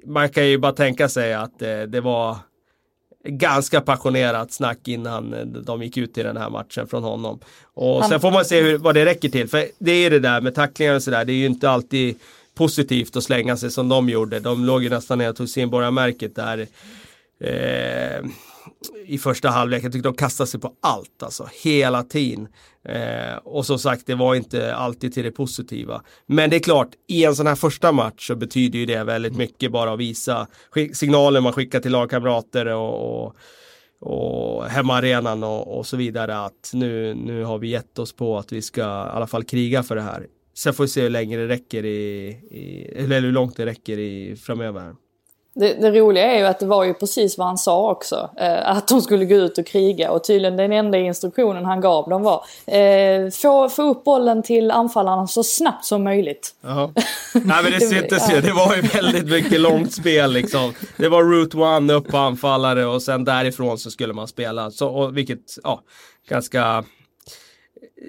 man 0.06 0.28
kan 0.28 0.46
ju 0.46 0.58
bara 0.58 0.72
tänka 0.72 1.08
sig 1.08 1.34
att 1.34 1.62
eh, 1.62 1.80
det 1.82 2.00
var 2.00 2.36
ganska 3.28 3.80
passionerat 3.80 4.52
snack 4.52 4.88
innan 4.88 5.34
eh, 5.34 5.44
de 5.44 5.82
gick 5.82 5.96
ut 5.96 6.18
i 6.18 6.22
den 6.22 6.36
här 6.36 6.50
matchen 6.50 6.86
från 6.86 7.02
honom. 7.02 7.40
Och 7.74 8.00
Han... 8.00 8.10
sen 8.10 8.20
får 8.20 8.30
man 8.30 8.44
se 8.44 8.60
hur, 8.62 8.78
vad 8.78 8.94
det 8.94 9.04
räcker 9.04 9.28
till. 9.28 9.48
För 9.48 9.66
det 9.78 9.92
är 9.92 10.10
det 10.10 10.20
där 10.20 10.40
med 10.40 10.54
tacklingar 10.54 10.94
och 10.94 11.02
sådär, 11.02 11.24
det 11.24 11.32
är 11.32 11.36
ju 11.36 11.46
inte 11.46 11.70
alltid 11.70 12.18
positivt 12.54 13.16
att 13.16 13.24
slänga 13.24 13.56
sig 13.56 13.70
som 13.70 13.88
de 13.88 14.08
gjorde. 14.08 14.40
De 14.40 14.64
låg 14.64 14.82
ju 14.82 14.90
nästan 14.90 15.18
ner 15.18 15.30
och 15.30 15.36
tog 15.36 15.48
sin 15.48 15.70
borgarmärket 15.70 16.36
där. 16.36 16.66
Eh, 17.40 18.24
i 19.06 19.18
första 19.18 19.48
halvlek. 19.48 19.84
Jag 19.84 19.92
tyckte 19.92 20.08
de 20.08 20.14
kastade 20.14 20.46
sig 20.46 20.60
på 20.60 20.72
allt, 20.82 21.22
alltså 21.22 21.48
hela 21.62 22.02
tiden. 22.02 22.48
Eh, 22.88 23.36
och 23.44 23.66
som 23.66 23.78
sagt, 23.78 24.06
det 24.06 24.14
var 24.14 24.34
inte 24.34 24.74
alltid 24.74 25.14
till 25.14 25.24
det 25.24 25.30
positiva. 25.30 26.02
Men 26.26 26.50
det 26.50 26.56
är 26.56 26.60
klart, 26.60 26.88
i 27.08 27.24
en 27.24 27.36
sån 27.36 27.46
här 27.46 27.54
första 27.54 27.92
match 27.92 28.26
så 28.26 28.36
betyder 28.36 28.78
ju 28.78 28.86
det 28.86 29.04
väldigt 29.04 29.36
mycket 29.36 29.72
bara 29.72 29.92
att 29.92 30.00
visa 30.00 30.46
signaler 30.92 31.40
man 31.40 31.52
skickar 31.52 31.80
till 31.80 31.92
lagkamrater 31.92 32.66
och, 32.66 33.24
och 33.26 33.36
och 34.00 34.64
hemmaarenan 34.64 35.44
och, 35.44 35.78
och 35.78 35.86
så 35.86 35.96
vidare 35.96 36.38
att 36.38 36.70
nu, 36.74 37.14
nu 37.14 37.44
har 37.44 37.58
vi 37.58 37.68
gett 37.68 37.98
oss 37.98 38.12
på 38.12 38.38
att 38.38 38.52
vi 38.52 38.62
ska 38.62 38.80
i 38.80 38.84
alla 38.84 39.26
fall 39.26 39.44
kriga 39.44 39.82
för 39.82 39.96
det 39.96 40.02
här. 40.02 40.26
Sen 40.54 40.74
får 40.74 40.84
vi 40.84 40.88
se 40.88 41.02
hur 41.02 41.10
länge 41.10 41.36
det 41.36 41.48
räcker 41.48 41.84
i, 41.84 42.26
i 42.50 42.92
eller 42.96 43.20
hur 43.20 43.32
långt 43.32 43.56
det 43.56 43.66
räcker 43.66 43.98
i 43.98 44.36
framöver. 44.36 44.94
Det, 45.54 45.74
det, 45.74 45.90
roliga 45.90 46.32
är 46.32 46.38
ju 46.38 46.44
att 46.44 46.58
det 46.58 46.66
var 46.66 46.84
ju 46.84 46.94
precis 46.94 47.38
vad 47.38 47.46
han 47.46 47.58
sa 47.58 47.90
också. 47.90 48.30
Eh, 48.36 48.70
att 48.70 48.88
de 48.88 49.00
skulle 49.00 49.24
gå 49.24 49.34
ut 49.34 49.58
och 49.58 49.66
kriga 49.66 50.10
och 50.10 50.24
tydligen 50.24 50.56
den 50.56 50.72
enda 50.72 50.98
instruktionen 50.98 51.64
han 51.64 51.80
gav 51.80 52.08
dem 52.08 52.22
var 52.22 52.44
eh, 52.66 53.30
få, 53.30 53.68
få 53.68 53.82
upp 53.82 54.04
bollen 54.04 54.42
till 54.42 54.70
anfallarna 54.70 55.26
så 55.26 55.42
snabbt 55.42 55.84
som 55.84 56.04
möjligt. 56.04 56.54
Jaha. 56.60 56.90
Nej 57.32 57.62
men 57.62 57.72
det 57.72 57.80
syntes 57.80 58.32
ju. 58.32 58.40
Det 58.40 58.52
var 58.52 58.76
ju 58.76 58.82
väldigt 58.82 59.30
mycket 59.30 59.60
långt 59.60 59.92
spel 59.92 60.32
liksom. 60.32 60.74
Det 60.96 61.08
var 61.08 61.22
route 61.22 61.56
one 61.56 61.92
upp 61.92 62.08
på 62.08 62.16
anfallare 62.16 62.86
och 62.86 63.02
sen 63.02 63.24
därifrån 63.24 63.78
så 63.78 63.90
skulle 63.90 64.12
man 64.12 64.28
spela. 64.28 64.70
Så, 64.70 64.88
och, 64.88 65.16
vilket, 65.16 65.58
ja, 65.62 65.80
ganska 66.28 66.84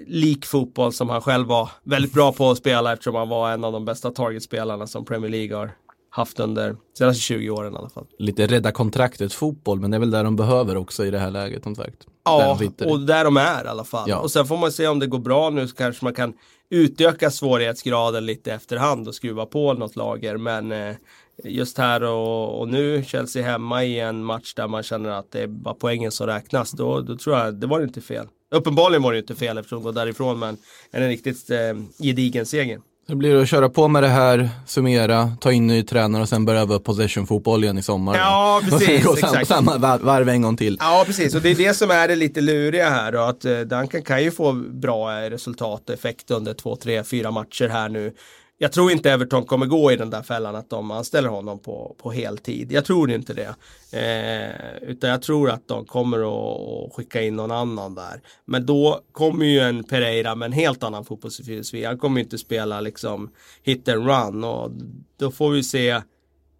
lik 0.06 0.46
fotboll 0.46 0.92
som 0.92 1.08
han 1.08 1.20
själv 1.20 1.46
var 1.46 1.70
väldigt 1.84 2.12
bra 2.12 2.32
på 2.32 2.50
att 2.50 2.58
spela 2.58 2.92
eftersom 2.92 3.14
han 3.14 3.28
var 3.28 3.50
en 3.50 3.64
av 3.64 3.72
de 3.72 3.84
bästa 3.84 4.10
targetspelarna 4.10 4.86
som 4.86 5.04
Premier 5.04 5.30
League 5.30 5.56
har 5.56 5.70
haft 6.16 6.40
under 6.40 6.76
senaste 6.98 7.22
20 7.22 7.50
åren 7.50 7.74
i 7.74 7.76
alla 7.76 7.88
fall. 7.88 8.06
Lite 8.18 8.46
rädda 8.46 8.72
kontraktet 8.72 9.32
fotboll, 9.32 9.80
men 9.80 9.90
det 9.90 9.96
är 9.96 9.98
väl 9.98 10.10
där 10.10 10.24
de 10.24 10.36
behöver 10.36 10.76
också 10.76 11.04
i 11.04 11.10
det 11.10 11.18
här 11.18 11.30
läget 11.30 11.62
som 11.62 11.74
sagt. 11.74 12.06
Ja, 12.24 12.58
och 12.86 13.00
där 13.00 13.24
de 13.24 13.36
är 13.36 13.64
i 13.64 13.68
alla 13.68 13.84
fall. 13.84 14.10
Ja. 14.10 14.18
Och 14.18 14.30
sen 14.30 14.46
får 14.46 14.56
man 14.56 14.72
se 14.72 14.88
om 14.88 14.98
det 14.98 15.06
går 15.06 15.18
bra 15.18 15.50
nu 15.50 15.68
så 15.68 15.76
kanske 15.76 16.04
man 16.04 16.14
kan 16.14 16.34
utöka 16.70 17.30
svårighetsgraden 17.30 18.26
lite 18.26 18.52
efterhand 18.52 19.08
och 19.08 19.14
skruva 19.14 19.46
på 19.46 19.72
något 19.72 19.96
lager. 19.96 20.36
Men 20.36 20.72
eh, 20.72 20.96
just 21.44 21.78
här 21.78 22.02
och, 22.02 22.60
och, 22.60 22.68
nu, 22.68 23.04
Chelsea 23.04 23.42
hemma 23.42 23.84
i 23.84 24.00
en 24.00 24.24
match 24.24 24.54
där 24.54 24.68
man 24.68 24.82
känner 24.82 25.10
att 25.10 25.32
det 25.32 25.40
är 25.40 25.46
bara 25.46 25.74
poängen 25.74 26.10
som 26.10 26.26
räknas, 26.26 26.70
då, 26.70 27.00
då 27.00 27.16
tror 27.16 27.36
jag, 27.36 27.54
det 27.54 27.66
var 27.66 27.82
inte 27.82 28.00
fel. 28.00 28.26
Uppenbarligen 28.50 29.02
var 29.02 29.12
det 29.12 29.18
inte 29.18 29.34
fel 29.34 29.58
eftersom 29.58 29.78
de 29.78 29.84
går 29.84 29.92
därifrån, 29.92 30.38
men 30.38 30.56
en 30.90 31.08
riktigt 31.08 31.50
eh, 31.50 31.58
gedigen 31.98 32.46
seger. 32.46 32.80
Det 33.08 33.14
blir 33.14 33.36
att 33.36 33.48
köra 33.48 33.68
på 33.68 33.88
med 33.88 34.02
det 34.02 34.08
här, 34.08 34.48
summera, 34.66 35.32
ta 35.40 35.52
in 35.52 35.66
ny 35.66 35.82
tränare 35.82 36.22
och 36.22 36.28
sen 36.28 36.44
börja 36.44 36.60
öva 36.60 36.78
possession-fotboll 36.78 37.64
igen 37.64 37.78
i 37.78 37.82
sommar. 37.82 38.16
Ja, 38.16 38.60
precis. 38.70 39.06
Och 39.06 39.18
sen 39.18 39.46
samma 39.46 39.78
varv 39.98 40.28
en 40.28 40.42
gång 40.42 40.56
till. 40.56 40.76
Ja, 40.80 41.02
precis. 41.06 41.34
Och 41.34 41.42
det 41.42 41.50
är 41.50 41.54
det 41.54 41.74
som 41.74 41.90
är 41.90 42.08
det 42.08 42.16
lite 42.16 42.40
luriga 42.40 42.90
här 42.90 43.12
då, 43.12 43.20
att 43.20 43.44
eh, 43.44 43.58
Duncan 43.58 44.02
kan 44.02 44.22
ju 44.22 44.30
få 44.30 44.52
bra 44.52 45.30
resultat 45.30 45.88
och 45.88 45.94
effekt 45.94 46.30
under 46.30 46.54
två, 46.54 46.76
tre, 46.76 47.04
fyra 47.04 47.30
matcher 47.30 47.68
här 47.68 47.88
nu 47.88 48.12
jag 48.58 48.72
tror 48.72 48.92
inte 48.92 49.10
Everton 49.10 49.44
kommer 49.44 49.66
gå 49.66 49.92
i 49.92 49.96
den 49.96 50.10
där 50.10 50.22
fällan 50.22 50.56
att 50.56 50.70
de 50.70 50.90
anställer 50.90 51.28
honom 51.28 51.58
på, 51.58 51.96
på 51.98 52.10
heltid. 52.10 52.72
Jag 52.72 52.84
tror 52.84 53.10
inte 53.10 53.34
det. 53.34 53.54
Eh, 53.92 54.88
utan 54.88 55.10
jag 55.10 55.22
tror 55.22 55.50
att 55.50 55.68
de 55.68 55.84
kommer 55.84 56.18
att 56.18 56.92
skicka 56.94 57.22
in 57.22 57.36
någon 57.36 57.50
annan 57.50 57.94
där. 57.94 58.20
Men 58.44 58.66
då 58.66 59.00
kommer 59.12 59.46
ju 59.46 59.60
en 59.60 59.84
Pereira 59.84 60.34
med 60.34 60.46
en 60.46 60.52
helt 60.52 60.82
annan 60.82 61.04
fotbollsfilosofi. 61.04 61.84
Han 61.84 61.98
kommer 61.98 62.20
inte 62.20 62.38
spela 62.38 62.80
liksom 62.80 63.30
hit 63.62 63.88
and 63.88 64.06
run 64.06 64.44
och 64.44 64.70
då 65.18 65.30
får 65.30 65.50
vi 65.50 65.62
se 65.62 66.00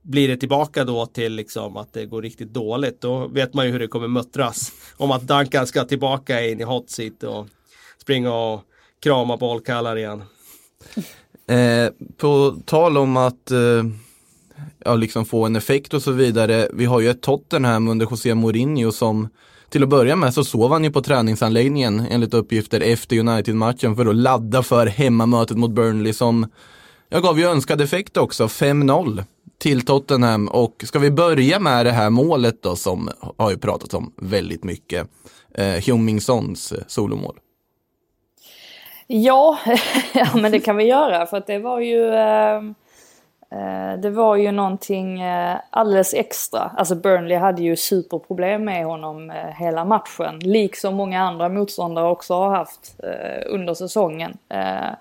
blir 0.02 0.28
det 0.28 0.36
tillbaka 0.36 0.84
då 0.84 1.06
till 1.06 1.32
liksom 1.32 1.76
att 1.76 1.92
det 1.92 2.06
går 2.06 2.22
riktigt 2.22 2.52
dåligt 2.54 3.00
då 3.00 3.28
vet 3.28 3.54
man 3.54 3.66
ju 3.66 3.72
hur 3.72 3.78
det 3.78 3.88
kommer 3.88 4.08
muttras. 4.08 4.72
Om 4.96 5.10
att 5.10 5.22
Duncan 5.22 5.66
ska 5.66 5.84
tillbaka 5.84 6.46
in 6.46 6.60
i 6.60 6.64
hot 6.64 6.90
seat 6.90 7.22
och 7.22 7.46
springa 8.00 8.34
och 8.34 8.60
krama 9.02 9.36
bollkallar 9.36 9.96
igen. 9.96 10.22
Eh, 11.48 11.90
på 12.16 12.56
tal 12.64 12.98
om 12.98 13.16
att 13.16 13.50
eh, 13.50 13.84
ja, 14.84 14.94
liksom 14.94 15.24
få 15.24 15.46
en 15.46 15.56
effekt 15.56 15.94
och 15.94 16.02
så 16.02 16.12
vidare. 16.12 16.68
Vi 16.72 16.84
har 16.84 17.00
ju 17.00 17.10
ett 17.10 17.22
Tottenham 17.22 17.88
under 17.88 18.06
José 18.10 18.34
Mourinho 18.34 18.92
som 18.92 19.28
till 19.68 19.82
att 19.82 19.88
börja 19.88 20.16
med 20.16 20.34
så 20.34 20.44
sov 20.44 20.72
han 20.72 20.84
ju 20.84 20.90
på 20.90 21.02
träningsanläggningen 21.02 22.06
enligt 22.10 22.34
uppgifter 22.34 22.80
efter 22.80 23.18
United-matchen 23.18 23.96
för 23.96 24.06
att 24.06 24.16
ladda 24.16 24.62
för 24.62 24.86
hemmamötet 24.86 25.56
mot 25.56 25.70
Burnley 25.70 26.12
som 26.12 26.46
jag 27.08 27.22
gav 27.22 27.38
ju 27.38 27.44
önskad 27.44 27.80
effekt 27.80 28.16
också, 28.16 28.46
5-0 28.46 29.24
till 29.58 29.80
Tottenham 29.80 30.48
och 30.48 30.84
ska 30.86 30.98
vi 30.98 31.10
börja 31.10 31.60
med 31.60 31.86
det 31.86 31.92
här 31.92 32.10
målet 32.10 32.62
då 32.62 32.76
som 32.76 33.10
har 33.36 33.50
ju 33.50 33.58
pratats 33.58 33.94
om 33.94 34.12
väldigt 34.16 34.64
mycket. 34.64 35.08
Eh, 35.54 35.66
Hyung 35.66 36.08
eh, 36.08 36.22
solomål. 36.86 37.36
Ja, 39.06 39.58
ja, 40.14 40.26
men 40.34 40.52
det 40.52 40.60
kan 40.60 40.76
vi 40.76 40.84
göra 40.84 41.26
för 41.26 41.36
att 41.36 41.46
det 41.46 41.58
var 41.58 41.80
ju 41.80 42.14
ehm, 42.14 42.74
eh, 43.50 44.00
det 44.00 44.10
var 44.10 44.36
ju 44.36 44.52
någonting 44.52 45.20
eh, 45.20 45.56
alldeles 45.70 46.14
extra. 46.14 46.70
Alltså 46.76 46.94
Burnley 46.94 47.36
hade 47.36 47.62
ju 47.62 47.76
superproblem 47.76 48.64
med 48.64 48.84
honom 48.86 49.30
eh, 49.30 49.36
hela 49.36 49.84
matchen. 49.84 50.38
Liksom 50.38 50.94
många 50.94 51.22
andra 51.22 51.48
motståndare 51.48 52.08
också 52.08 52.34
har 52.34 52.50
haft 52.50 52.94
eh, 53.02 53.42
under 53.46 53.74
säsongen. 53.74 54.38
Eh, 54.48 54.94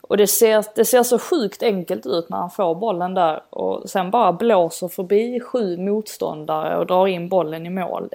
och 0.00 0.16
det 0.16 0.26
ser, 0.26 0.64
det 0.74 0.84
ser 0.84 1.02
så 1.02 1.18
sjukt 1.18 1.62
enkelt 1.62 2.06
ut 2.06 2.28
när 2.28 2.36
han 2.36 2.50
får 2.50 2.74
bollen 2.74 3.14
där 3.14 3.42
och 3.50 3.90
sen 3.90 4.10
bara 4.10 4.32
blåser 4.32 4.88
förbi 4.88 5.40
sju 5.40 5.76
motståndare 5.76 6.78
och 6.78 6.86
drar 6.86 7.06
in 7.06 7.28
bollen 7.28 7.66
i 7.66 7.70
mål. 7.70 8.08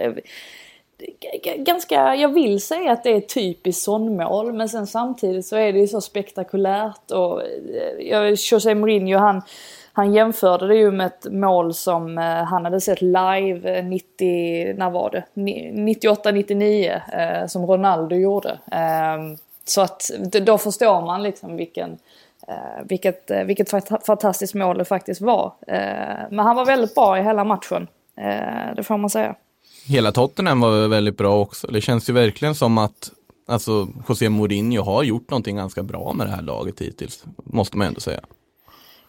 Ganska, 1.58 2.16
jag 2.16 2.34
vill 2.34 2.62
säga 2.62 2.92
att 2.92 3.04
det 3.04 3.10
är 3.10 3.22
typiskt 3.22 3.84
sonmål 3.84 4.54
men 4.54 4.70
sen 4.70 4.88
samtidigt 4.88 5.46
så 5.46 5.56
är 5.56 5.74
det 5.74 5.80
ju 5.80 5.88
så 5.88 6.02
spektakulärt 6.02 7.12
och 7.12 7.42
eh, 8.02 8.36
José 8.52 8.76
Mourinho 8.76 9.18
han, 9.18 9.42
han 9.94 10.14
jämförde 10.14 10.68
det 10.68 10.76
ju 10.76 10.92
med 10.92 11.08
ett 11.08 11.28
mål 11.32 11.74
som 11.74 12.18
eh, 12.18 12.24
han 12.24 12.66
hade 12.66 12.82
sett 12.82 13.02
live 13.02 13.78
eh, 13.78 13.86
90, 13.86 14.74
när 14.74 14.90
var 14.90 15.10
det? 15.10 15.24
98-99 15.34 17.02
eh, 17.14 17.48
som 17.48 17.66
Ronaldo 17.66 18.16
gjorde. 18.16 18.60
Eh, 18.72 19.18
så 19.66 19.82
att 19.82 20.12
då 20.46 20.58
förstår 20.58 21.02
man 21.02 21.24
liksom 21.24 21.58
vilken 21.58 21.98
eh, 22.48 22.84
vilket, 22.84 23.32
vilket 23.46 23.70
fantastiskt 24.06 24.54
mål 24.54 24.78
det 24.78 24.86
faktiskt 24.86 25.22
var. 25.22 25.54
men 26.30 26.40
han 26.40 26.56
var 26.56 26.66
väldigt 26.66 26.96
bra 26.96 27.20
i 27.20 27.24
hela 27.24 27.44
matchen. 27.44 27.88
det 28.76 28.84
får 28.84 28.98
man 28.98 29.10
säga. 29.10 29.36
Hela 29.88 30.12
Tottenham 30.12 30.60
var 30.60 30.88
väldigt 30.88 31.18
bra 31.18 31.40
också. 31.40 31.68
Det 31.68 31.82
känns 31.82 32.10
ju 32.10 32.14
verkligen 32.14 32.56
som 32.56 32.78
att 32.78 33.12
alltså, 33.48 33.88
José 34.10 34.30
Mourinho 34.30 34.84
har 34.84 35.04
gjort 35.04 35.30
någonting 35.30 35.56
ganska 35.56 35.84
bra 35.84 36.14
med 36.14 36.28
det 36.28 36.32
här 36.32 36.42
laget 36.42 36.82
hittills. 36.82 37.24
Måste 37.44 37.78
man 37.78 37.88
ändå 37.88 38.00
säga. 38.00 38.20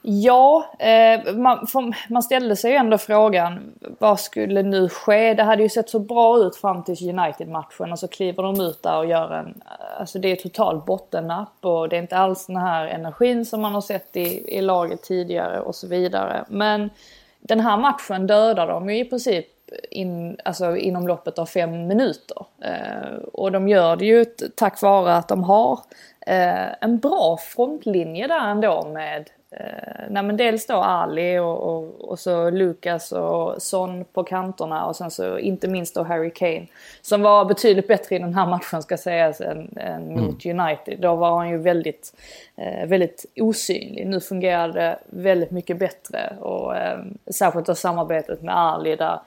Ja, 0.02 0.74
eh, 0.78 1.34
man, 1.34 1.66
man, 2.08 2.22
ställde 2.22 2.56
sig 2.56 2.70
ju 2.70 2.76
ändå 2.76 2.98
frågan 2.98 3.72
vad 3.98 4.20
skulle 4.20 4.62
nu 4.62 4.88
ske? 4.88 5.34
Det 5.34 5.42
hade 5.42 5.62
ju 5.62 5.68
sett 5.68 5.90
så 5.90 5.98
bra 5.98 6.38
ut 6.38 6.56
fram 6.56 6.84
till 6.84 7.18
United-matchen 7.18 7.92
och 7.92 7.98
så 7.98 8.08
kliver 8.08 8.42
de 8.42 8.60
ut 8.60 8.82
där 8.82 8.98
och 8.98 9.06
gör 9.06 9.32
en... 9.32 9.46
Eh, 9.46 10.00
alltså 10.00 10.18
det 10.18 10.28
är 10.32 10.36
total 10.36 10.80
bottennapp 10.86 11.54
och 11.60 11.88
det 11.88 11.96
är 11.96 12.00
inte 12.00 12.16
alls 12.16 12.46
den 12.46 12.56
här 12.56 12.86
energin 12.86 13.46
som 13.46 13.60
man 13.60 13.74
har 13.74 13.80
sett 13.80 14.16
i, 14.16 14.56
i 14.56 14.60
laget 14.60 15.02
tidigare 15.02 15.60
och 15.60 15.74
så 15.74 15.86
vidare. 15.86 16.44
Men 16.48 16.90
den 17.40 17.60
här 17.60 17.76
matchen 17.76 18.26
dödar 18.26 18.66
de 18.66 18.90
ju 18.90 18.98
i 18.98 19.04
princip 19.04 19.46
in, 19.90 20.36
alltså 20.44 20.76
inom 20.76 21.08
loppet 21.08 21.38
av 21.38 21.46
fem 21.46 21.86
minuter. 21.86 22.46
Eh, 22.62 23.18
och 23.32 23.52
de 23.52 23.68
gör 23.68 23.96
det 23.96 24.04
ju 24.04 24.24
tack 24.54 24.82
vare 24.82 25.14
att 25.14 25.28
de 25.28 25.44
har 25.44 25.80
eh, 26.26 26.84
en 26.84 26.98
bra 26.98 27.36
frontlinje 27.36 28.26
där 28.26 28.48
ändå 28.50 28.88
med 28.88 29.30
eh, 29.50 30.10
nej 30.10 30.36
dels 30.36 30.66
då 30.66 30.74
Ali 30.74 31.38
och, 31.38 31.62
och, 31.62 32.00
och, 32.00 32.18
så 32.18 32.50
Lucas 32.50 33.12
och 33.12 33.62
Son 33.62 34.04
på 34.04 34.24
kanterna 34.24 34.86
och 34.86 34.96
sen 34.96 35.10
så 35.10 35.38
inte 35.38 35.68
minst 35.68 35.94
då 35.94 36.02
Harry 36.02 36.30
Kane. 36.30 36.66
Som 37.02 37.22
var 37.22 37.44
betydligt 37.44 37.88
bättre 37.88 38.16
i 38.16 38.18
den 38.18 38.34
här 38.34 38.46
matchen 38.46 38.82
ska 38.82 38.96
sägas 38.96 39.40
än, 39.40 39.76
än 39.76 40.10
mm. 40.10 40.24
mot 40.24 40.46
United. 40.46 41.00
Då 41.00 41.14
var 41.16 41.36
han 41.36 41.48
ju 41.50 41.58
väldigt, 41.58 42.12
eh, 42.56 42.88
väldigt 42.88 43.26
osynlig. 43.36 44.06
Nu 44.06 44.20
fungerar 44.20 44.68
det 44.68 44.98
väldigt 45.06 45.50
mycket 45.50 45.78
bättre 45.78 46.36
och 46.40 46.76
eh, 46.76 46.98
särskilt 47.30 47.66
då 47.66 47.74
samarbetet 47.74 48.42
med 48.42 48.58
Ali 48.58 48.96
där 48.96 49.20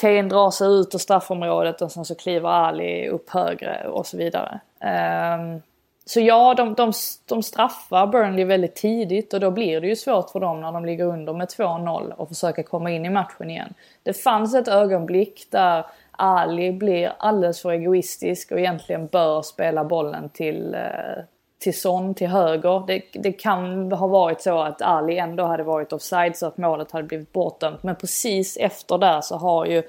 Kane 0.00 0.22
drar 0.22 0.50
sig 0.50 0.68
ut 0.68 0.94
ur 0.94 0.98
straffområdet 0.98 1.82
och 1.82 1.92
sen 1.92 2.04
så 2.04 2.14
kliver 2.14 2.48
Ali 2.48 3.08
upp 3.08 3.30
högre 3.30 3.88
och 3.88 4.06
så 4.06 4.16
vidare. 4.16 4.60
Um, 4.80 5.62
så 6.04 6.20
ja, 6.20 6.54
de, 6.54 6.74
de, 6.74 6.92
de 7.26 7.42
straffar 7.42 8.06
Burnley 8.06 8.44
väldigt 8.44 8.74
tidigt 8.74 9.34
och 9.34 9.40
då 9.40 9.50
blir 9.50 9.80
det 9.80 9.86
ju 9.86 9.96
svårt 9.96 10.30
för 10.30 10.40
dem 10.40 10.60
när 10.60 10.72
de 10.72 10.84
ligger 10.84 11.04
under 11.04 11.32
med 11.32 11.48
2-0 11.48 12.12
och 12.12 12.28
försöka 12.28 12.62
komma 12.62 12.90
in 12.90 13.06
i 13.06 13.10
matchen 13.10 13.50
igen. 13.50 13.74
Det 14.02 14.12
fanns 14.12 14.54
ett 14.54 14.68
ögonblick 14.68 15.46
där 15.50 15.86
Ali 16.10 16.72
blir 16.72 17.12
alldeles 17.18 17.62
för 17.62 17.70
egoistisk 17.70 18.52
och 18.52 18.58
egentligen 18.58 19.06
bör 19.06 19.42
spela 19.42 19.84
bollen 19.84 20.28
till, 20.28 20.74
eh, 20.74 21.24
eh, 21.66 21.72
till 21.72 21.80
Son 21.80 22.14
till 22.14 22.28
höger. 22.28 22.86
Det, 22.86 23.02
det, 23.12 23.32
kan 23.32 23.92
ha 23.92 24.06
varit 24.06 24.42
så 24.42 24.58
att 24.58 24.82
Ali 24.82 25.18
ändå 25.18 25.44
hade 25.44 25.62
varit 25.62 25.92
offside 25.92 26.36
så 26.36 26.46
att 26.46 26.58
målet 26.58 26.92
hade 26.92 27.04
blivit 27.04 27.32
bortdömt. 27.32 27.82
Men 27.82 27.96
precis 27.96 28.56
efter 28.56 28.98
där 28.98 29.20
så 29.20 29.36
har 29.36 29.66
ju 29.66 29.82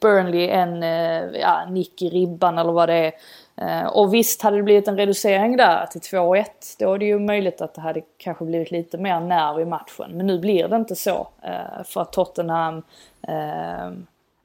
Burnley 0.00 0.48
en 0.48 0.82
eh, 0.82 1.40
ja, 1.40 1.66
nick 1.70 2.02
i 2.02 2.08
ribban 2.08 2.58
eller 2.58 2.72
vad 2.72 2.88
det 2.88 2.94
är 2.94 3.12
eh, 3.56 3.86
och 3.86 4.14
visst 4.14 4.42
hade 4.42 4.56
det 4.56 4.62
blivit 4.62 4.88
en 4.88 4.96
reducering 4.96 5.56
där 5.56 5.86
till 5.86 6.00
2-1 6.00 6.44
då 6.78 6.94
är 6.94 6.98
det 6.98 7.06
ju 7.06 7.18
möjligt 7.18 7.60
att 7.60 7.74
det 7.74 7.80
hade 7.80 8.02
kanske 8.18 8.44
blivit 8.44 8.70
lite 8.70 8.98
mer 8.98 9.20
nerv 9.20 9.60
i 9.60 9.64
matchen. 9.64 10.10
Men 10.12 10.26
nu 10.26 10.38
blir 10.38 10.68
det 10.68 10.76
inte 10.76 10.96
så 10.96 11.28
eh, 11.42 11.84
för 11.84 12.00
att 12.00 12.12
Tottenham 12.12 12.82
eh, 13.28 13.90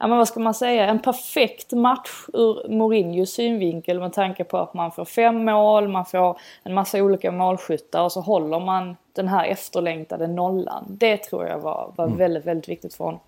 Ja 0.03 0.07
men 0.07 0.17
vad 0.17 0.27
ska 0.27 0.39
man 0.39 0.53
säga, 0.53 0.85
en 0.85 0.99
perfekt 0.99 1.71
match 1.71 2.09
ur 2.33 2.69
Mourinhos 2.69 3.29
synvinkel 3.29 3.99
med 3.99 4.13
tanke 4.13 4.43
på 4.43 4.57
att 4.57 4.73
man 4.73 4.91
får 4.91 5.05
fem 5.05 5.45
mål, 5.45 5.87
man 5.87 6.05
får 6.05 6.37
en 6.63 6.73
massa 6.73 7.03
olika 7.03 7.31
målskyttar 7.31 8.03
och 8.03 8.11
så 8.11 8.21
håller 8.21 8.59
man 8.59 8.95
den 9.15 9.27
här 9.27 9.45
efterlängtade 9.45 10.27
nollan. 10.27 10.85
Det 10.89 11.17
tror 11.17 11.45
jag 11.45 11.59
var, 11.59 11.93
var 11.95 12.05
mm. 12.05 12.17
väldigt, 12.17 12.45
väldigt 12.45 12.69
viktigt 12.69 12.93
för 12.93 13.03
honom. 13.03 13.19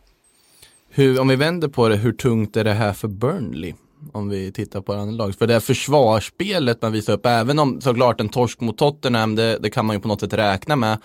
Hur, 0.89 1.21
om 1.21 1.27
vi 1.27 1.35
vänder 1.35 1.67
på 1.67 1.89
det, 1.89 1.95
hur 1.95 2.13
tungt 2.13 2.57
är 2.57 2.63
det 2.63 2.73
här 2.73 2.93
för 2.93 3.07
Burnley? 3.07 3.73
om 4.11 4.29
vi 4.29 4.51
tittar 4.51 4.81
på 4.81 4.93
andra 4.93 5.25
lag. 5.25 5.35
För 5.35 5.47
det 5.47 5.53
här 5.53 5.59
försvarsspelet 5.59 6.81
man 6.81 6.91
visar 6.91 7.13
upp, 7.13 7.25
även 7.25 7.59
om 7.59 7.81
såklart 7.81 8.21
en 8.21 8.29
torsk 8.29 8.61
mot 8.61 8.77
Tottenham, 8.77 9.35
det, 9.35 9.57
det 9.57 9.69
kan 9.69 9.85
man 9.85 9.95
ju 9.95 9.99
på 9.99 10.07
något 10.07 10.19
sätt 10.19 10.33
räkna 10.33 10.75
med. 10.75 10.97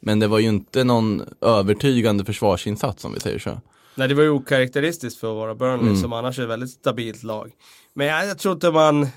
Men 0.00 0.20
det 0.20 0.26
var 0.26 0.38
ju 0.38 0.48
inte 0.48 0.84
någon 0.84 1.22
övertygande 1.40 2.24
försvarsinsats 2.24 3.04
om 3.04 3.14
vi 3.14 3.20
säger 3.20 3.38
så. 3.38 3.50
Nej, 3.94 4.08
det 4.08 4.14
var 4.14 4.22
ju 4.22 4.30
okaraktäristiskt 4.30 5.20
för 5.20 5.30
att 5.30 5.36
vara 5.36 5.54
Burnley 5.54 5.88
mm. 5.88 5.96
som 5.96 6.12
annars 6.12 6.38
är 6.38 6.42
ett 6.42 6.48
väldigt 6.48 6.70
stabilt 6.70 7.22
lag. 7.22 7.52
Men 7.94 8.06
jag, 8.06 8.26
jag, 8.26 8.38
tror 8.38 8.54
inte 8.54 8.70
man 8.70 9.08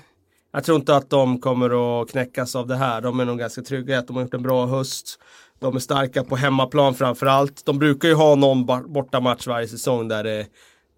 jag 0.52 0.64
tror 0.64 0.76
inte 0.76 0.96
att 0.96 1.10
de 1.10 1.40
kommer 1.40 2.02
att 2.02 2.10
knäckas 2.10 2.56
av 2.56 2.66
det 2.66 2.76
här. 2.76 3.00
De 3.00 3.20
är 3.20 3.24
nog 3.24 3.38
ganska 3.38 3.62
trygga 3.62 3.98
att 3.98 4.06
de 4.06 4.16
har 4.16 4.22
gjort 4.22 4.34
en 4.34 4.42
bra 4.42 4.66
höst. 4.66 5.18
De 5.58 5.76
är 5.76 5.80
starka 5.80 6.24
på 6.24 6.36
hemmaplan 6.36 6.94
framförallt. 6.94 7.66
De 7.66 7.78
brukar 7.78 8.08
ju 8.08 8.14
ha 8.14 8.34
någon 8.34 8.66
bortamatch 8.66 9.46
varje 9.46 9.68
säsong 9.68 10.08
där 10.08 10.24
det, 10.24 10.46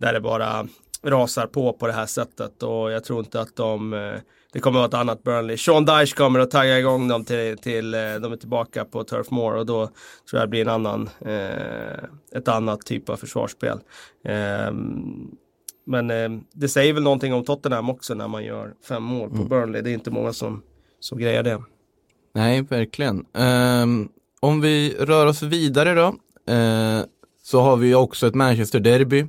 där 0.00 0.12
det 0.12 0.20
bara 0.20 0.68
rasar 1.02 1.46
på 1.46 1.72
på 1.72 1.86
det 1.86 1.92
här 1.92 2.06
sättet 2.06 2.62
och 2.62 2.92
jag 2.92 3.04
tror 3.04 3.18
inte 3.18 3.40
att 3.40 3.56
de 3.56 3.94
eh, 3.94 4.14
det 4.58 4.62
kommer 4.62 4.78
att 4.78 4.92
vara 4.92 5.02
ett 5.02 5.08
annat 5.08 5.22
Burnley. 5.22 5.56
Sean 5.56 5.84
Dyche 5.84 6.14
kommer 6.16 6.38
att 6.38 6.50
tagga 6.50 6.78
igång 6.78 7.08
dem 7.08 7.24
till, 7.24 7.58
till 7.58 7.94
eh, 7.94 8.00
de 8.00 8.32
är 8.32 8.36
tillbaka 8.36 8.84
på 8.84 9.04
Turf 9.04 9.30
Moor 9.30 9.56
och 9.56 9.66
då 9.66 9.86
tror 9.86 10.40
jag 10.40 10.42
det 10.42 10.48
blir 10.48 10.60
en 10.60 10.68
annan, 10.68 11.10
eh, 11.20 12.38
ett 12.38 12.48
annat 12.48 12.80
typ 12.80 13.08
av 13.08 13.16
försvarsspel. 13.16 13.78
Eh, 14.24 14.72
men 15.86 16.10
eh, 16.10 16.40
det 16.52 16.68
säger 16.68 16.92
väl 16.92 17.02
någonting 17.02 17.34
om 17.34 17.44
Tottenham 17.44 17.90
också 17.90 18.14
när 18.14 18.28
man 18.28 18.44
gör 18.44 18.74
fem 18.88 19.02
mål 19.02 19.28
på 19.30 19.36
mm. 19.36 19.48
Burnley. 19.48 19.82
Det 19.82 19.90
är 19.90 19.94
inte 19.94 20.10
många 20.10 20.32
som, 20.32 20.62
som 21.00 21.18
grejer 21.18 21.42
det. 21.42 21.62
Nej, 22.34 22.62
verkligen. 22.62 23.26
Um, 23.82 24.08
om 24.40 24.60
vi 24.60 24.96
rör 24.98 25.26
oss 25.26 25.42
vidare 25.42 25.94
då, 25.94 26.06
uh, 26.54 27.04
så 27.42 27.60
har 27.60 27.76
vi 27.76 27.94
också 27.94 28.26
ett 28.26 28.34
Manchester-derby 28.34 29.26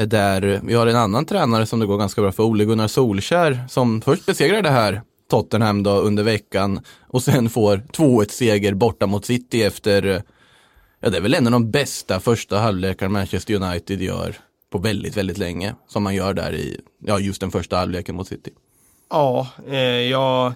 Eh, 0.00 0.06
där 0.06 0.60
vi 0.64 0.74
har 0.74 0.86
en 0.86 0.96
annan 0.96 1.24
tränare 1.24 1.66
som 1.66 1.80
det 1.80 1.86
går 1.86 1.98
ganska 1.98 2.22
bra 2.22 2.32
för, 2.32 2.42
Ole 2.42 2.64
Gunnar 2.64 2.88
Solskär, 2.88 3.64
som 3.68 4.00
först 4.00 4.26
besegrar 4.26 4.62
det 4.62 4.70
här 4.70 5.02
Tottenham 5.30 5.82
då 5.82 5.90
under 5.90 6.22
veckan 6.22 6.80
och 7.08 7.22
sen 7.22 7.50
får 7.50 7.76
2-1 7.76 8.28
seger 8.30 8.74
borta 8.74 9.06
mot 9.06 9.24
City 9.24 9.62
efter, 9.62 10.06
eh, 10.06 10.20
ja 11.00 11.10
det 11.10 11.16
är 11.16 11.20
väl 11.20 11.34
en 11.34 11.46
av 11.46 11.52
de 11.52 11.70
bästa 11.70 12.20
första 12.20 12.58
halvlekarna 12.58 13.12
Manchester 13.12 13.54
United 13.54 14.02
gör 14.02 14.36
på 14.70 14.78
väldigt, 14.78 15.16
väldigt 15.16 15.38
länge. 15.38 15.74
Som 15.88 16.02
man 16.02 16.14
gör 16.14 16.34
där 16.34 16.54
i, 16.54 16.80
ja 17.06 17.18
just 17.18 17.40
den 17.40 17.50
första 17.50 17.76
halvleken 17.76 18.14
mot 18.16 18.28
City. 18.28 18.50
Ja, 19.10 19.46
eh, 19.68 19.78
jag 19.78 20.52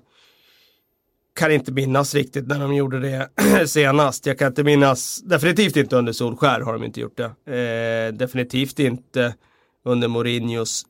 kan 1.34 1.52
inte 1.52 1.72
minnas 1.72 2.14
riktigt 2.14 2.46
när 2.46 2.60
de 2.60 2.74
gjorde 2.74 3.00
det 3.00 3.28
senast. 3.66 4.26
Jag 4.26 4.38
kan 4.38 4.48
inte 4.48 4.64
minnas, 4.64 5.22
definitivt 5.24 5.76
inte 5.76 5.96
under 5.96 6.12
Solskär 6.12 6.60
har 6.60 6.72
de 6.72 6.84
inte 6.84 7.00
gjort 7.00 7.16
det. 7.16 7.52
Eh, 7.56 8.14
definitivt 8.14 8.78
inte 8.78 9.34
under 9.84 10.08
Mourinhos 10.08 10.86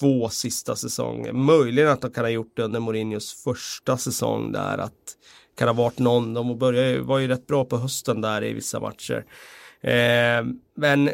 två 0.00 0.28
sista 0.28 0.76
säsonger. 0.76 1.32
Möjligen 1.32 1.88
att 1.88 2.00
de 2.00 2.10
kan 2.10 2.24
ha 2.24 2.30
gjort 2.30 2.56
det 2.56 2.62
under 2.62 2.80
Mourinhos 2.80 3.42
första 3.44 3.96
säsong 3.96 4.52
där. 4.52 4.78
Att 4.78 4.92
kan 5.58 5.68
ha 5.68 5.74
varit 5.74 5.98
någon, 5.98 6.34
de 6.34 6.58
började, 6.58 7.00
var 7.00 7.18
ju 7.18 7.28
rätt 7.28 7.46
bra 7.46 7.64
på 7.64 7.76
hösten 7.76 8.20
där 8.20 8.44
i 8.44 8.52
vissa 8.52 8.80
matcher. 8.80 9.24
Eh, 9.80 10.44
men 10.76 11.10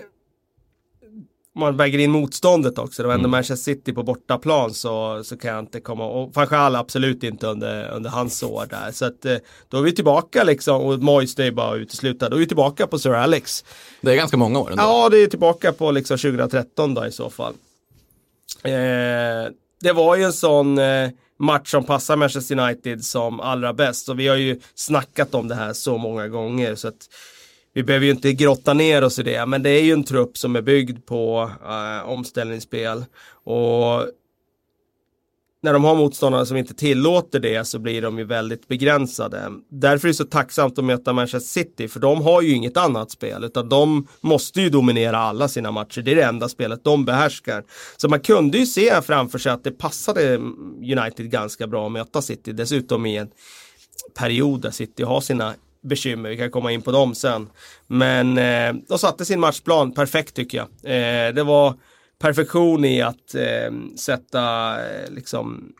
man 1.58 1.76
väger 1.76 1.98
in 1.98 2.10
motståndet 2.10 2.78
också. 2.78 3.02
Det 3.02 3.06
var 3.06 3.14
ändå 3.14 3.24
mm. 3.24 3.30
Manchester 3.30 3.74
City 3.74 3.92
på 3.92 4.02
bortaplan 4.02 4.74
så, 4.74 5.24
så 5.24 5.36
kan 5.36 5.50
jag 5.50 5.58
inte 5.58 5.80
komma 5.80 6.06
och 6.06 6.34
Fanchal 6.34 6.76
absolut 6.76 7.22
inte 7.22 7.46
under, 7.46 7.90
under 7.90 8.10
hans 8.10 8.42
år 8.42 8.66
där. 8.70 8.92
Så 8.92 9.04
att 9.04 9.24
eh, 9.24 9.36
då 9.68 9.78
är 9.78 9.82
vi 9.82 9.92
tillbaka 9.92 10.44
liksom 10.44 10.82
och 10.82 10.98
Moyes 10.98 11.38
är 11.38 11.50
bara 11.50 11.76
uteslutad. 11.76 12.28
Då 12.28 12.36
är 12.36 12.40
vi 12.40 12.46
tillbaka 12.46 12.86
på 12.86 12.98
Sir 12.98 13.12
Alex. 13.12 13.64
Det 14.00 14.12
är 14.12 14.16
ganska 14.16 14.36
många 14.36 14.58
år 14.58 14.70
ändå. 14.70 14.82
Ja, 14.82 15.08
det 15.08 15.18
är 15.18 15.26
tillbaka 15.26 15.72
på 15.72 15.90
liksom 15.90 16.18
2013 16.18 16.94
då 16.94 17.06
i 17.06 17.12
så 17.12 17.30
fall. 17.30 17.54
Eh, 18.62 18.72
det 19.80 19.92
var 19.94 20.16
ju 20.16 20.22
en 20.22 20.32
sån 20.32 20.78
eh, 20.78 21.10
match 21.38 21.70
som 21.70 21.84
passar 21.84 22.16
Manchester 22.16 22.58
United 22.58 23.04
som 23.04 23.40
allra 23.40 23.72
bäst 23.72 24.08
och 24.08 24.20
vi 24.20 24.28
har 24.28 24.36
ju 24.36 24.60
snackat 24.74 25.34
om 25.34 25.48
det 25.48 25.54
här 25.54 25.72
så 25.72 25.98
många 25.98 26.28
gånger 26.28 26.74
så 26.74 26.88
att 26.88 27.08
vi 27.78 27.82
behöver 27.84 28.06
ju 28.06 28.12
inte 28.12 28.32
grotta 28.32 28.74
ner 28.74 29.04
oss 29.04 29.18
i 29.18 29.22
det, 29.22 29.46
men 29.46 29.62
det 29.62 29.70
är 29.70 29.82
ju 29.82 29.92
en 29.92 30.04
trupp 30.04 30.38
som 30.38 30.56
är 30.56 30.62
byggd 30.62 31.06
på 31.06 31.50
eh, 31.64 32.08
omställningsspel. 32.08 33.04
Och 33.44 34.06
när 35.62 35.72
de 35.72 35.84
har 35.84 35.94
motståndare 35.94 36.46
som 36.46 36.56
inte 36.56 36.74
tillåter 36.74 37.40
det 37.40 37.64
så 37.64 37.78
blir 37.78 38.02
de 38.02 38.18
ju 38.18 38.24
väldigt 38.24 38.68
begränsade. 38.68 39.52
Därför 39.70 40.08
är 40.08 40.10
det 40.10 40.14
så 40.14 40.24
tacksamt 40.24 40.78
att 40.78 40.84
möta 40.84 41.12
Manchester 41.12 41.62
City, 41.62 41.88
för 41.88 42.00
de 42.00 42.22
har 42.22 42.42
ju 42.42 42.54
inget 42.54 42.76
annat 42.76 43.10
spel, 43.10 43.44
utan 43.44 43.68
de 43.68 44.06
måste 44.20 44.60
ju 44.60 44.70
dominera 44.70 45.18
alla 45.18 45.48
sina 45.48 45.70
matcher. 45.70 46.02
Det 46.02 46.10
är 46.10 46.16
det 46.16 46.24
enda 46.24 46.48
spelet 46.48 46.84
de 46.84 47.04
behärskar. 47.04 47.64
Så 47.96 48.08
man 48.08 48.20
kunde 48.20 48.58
ju 48.58 48.66
se 48.66 49.02
framför 49.02 49.38
sig 49.38 49.52
att 49.52 49.64
det 49.64 49.70
passade 49.70 50.36
United 50.76 51.30
ganska 51.30 51.66
bra 51.66 51.86
att 51.86 51.92
möta 51.92 52.22
City, 52.22 52.52
dessutom 52.52 53.06
i 53.06 53.16
en 53.16 53.28
period 54.18 54.60
där 54.60 54.70
City 54.70 55.02
har 55.02 55.20
sina 55.20 55.54
bekymmer. 55.82 56.28
Vi 56.30 56.36
kan 56.36 56.50
komma 56.50 56.72
in 56.72 56.82
på 56.82 56.92
dem 56.92 57.14
sen. 57.14 57.48
Men 57.86 58.38
eh, 58.38 58.74
de 58.88 58.98
satte 58.98 59.24
sin 59.24 59.40
matchplan 59.40 59.92
perfekt 59.92 60.34
tycker 60.34 60.58
jag. 60.58 60.66
Eh, 60.66 61.34
det 61.34 61.42
var 61.42 61.74
perfektion 62.18 62.84
i 62.84 63.02
att 63.02 63.34
eh, 63.34 63.96
sätta, 63.98 64.70
eh, 64.70 65.10
liksom, 65.10 65.72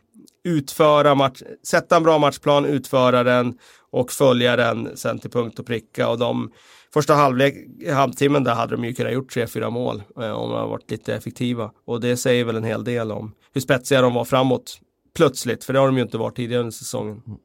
utföra 0.43 1.15
match, 1.15 1.41
sätta 1.67 1.95
en 1.97 2.03
bra 2.03 2.17
matchplan, 2.17 2.65
utföra 2.65 3.23
den 3.23 3.57
och 3.91 4.11
följa 4.11 4.55
den 4.55 4.97
sen 4.97 5.19
till 5.19 5.29
punkt 5.29 5.59
och 5.59 5.65
pricka. 5.65 6.09
Och 6.09 6.19
de 6.19 6.51
första 6.93 7.13
halvlek, 7.13 7.55
halvtimmen 7.93 8.43
där 8.43 8.55
hade 8.55 8.75
de 8.75 8.85
ju 8.85 8.93
kunnat 8.93 9.13
gjort 9.13 9.33
tre, 9.33 9.47
fyra 9.47 9.69
mål 9.69 10.03
eh, 10.21 10.31
om 10.31 10.49
de 10.49 10.57
hade 10.57 10.69
varit 10.69 10.91
lite 10.91 11.15
effektiva. 11.15 11.71
Och 11.85 12.01
det 12.01 12.17
säger 12.17 12.43
väl 12.43 12.55
en 12.55 12.63
hel 12.63 12.83
del 12.83 13.11
om 13.11 13.35
hur 13.53 13.61
spetsiga 13.61 14.01
de 14.01 14.13
var 14.13 14.25
framåt 14.25 14.79
plötsligt, 15.15 15.63
för 15.63 15.73
det 15.73 15.79
har 15.79 15.87
de 15.87 15.97
ju 15.97 16.03
inte 16.03 16.17
varit 16.17 16.35
tidigare 16.35 16.59
under 16.59 16.71
säsongen. 16.71 17.21
Mm. 17.27 17.39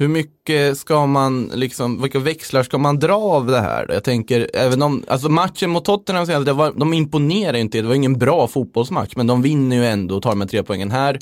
Hur 0.00 0.08
mycket 0.08 0.78
ska 0.78 1.06
man, 1.06 1.50
liksom, 1.54 2.02
vilka 2.02 2.18
växlar 2.18 2.62
ska 2.62 2.78
man 2.78 2.98
dra 2.98 3.16
av 3.16 3.46
det 3.46 3.60
här? 3.60 3.86
Jag 3.88 4.04
tänker, 4.04 4.50
även 4.54 4.82
om, 4.82 5.04
alltså 5.08 5.28
matchen 5.28 5.70
mot 5.70 5.84
Tottenham 5.84 6.26
senast, 6.26 6.46
det 6.46 6.52
var, 6.52 6.72
de 6.76 6.92
imponerar 6.92 7.56
inte, 7.56 7.80
det 7.80 7.88
var 7.88 7.94
ingen 7.94 8.18
bra 8.18 8.46
fotbollsmatch, 8.46 9.16
men 9.16 9.26
de 9.26 9.42
vinner 9.42 9.76
ju 9.76 9.86
ändå 9.86 10.16
och 10.16 10.22
tar 10.22 10.34
med 10.34 10.50
tre 10.50 10.62
poängen 10.62 10.90
här. 10.90 11.18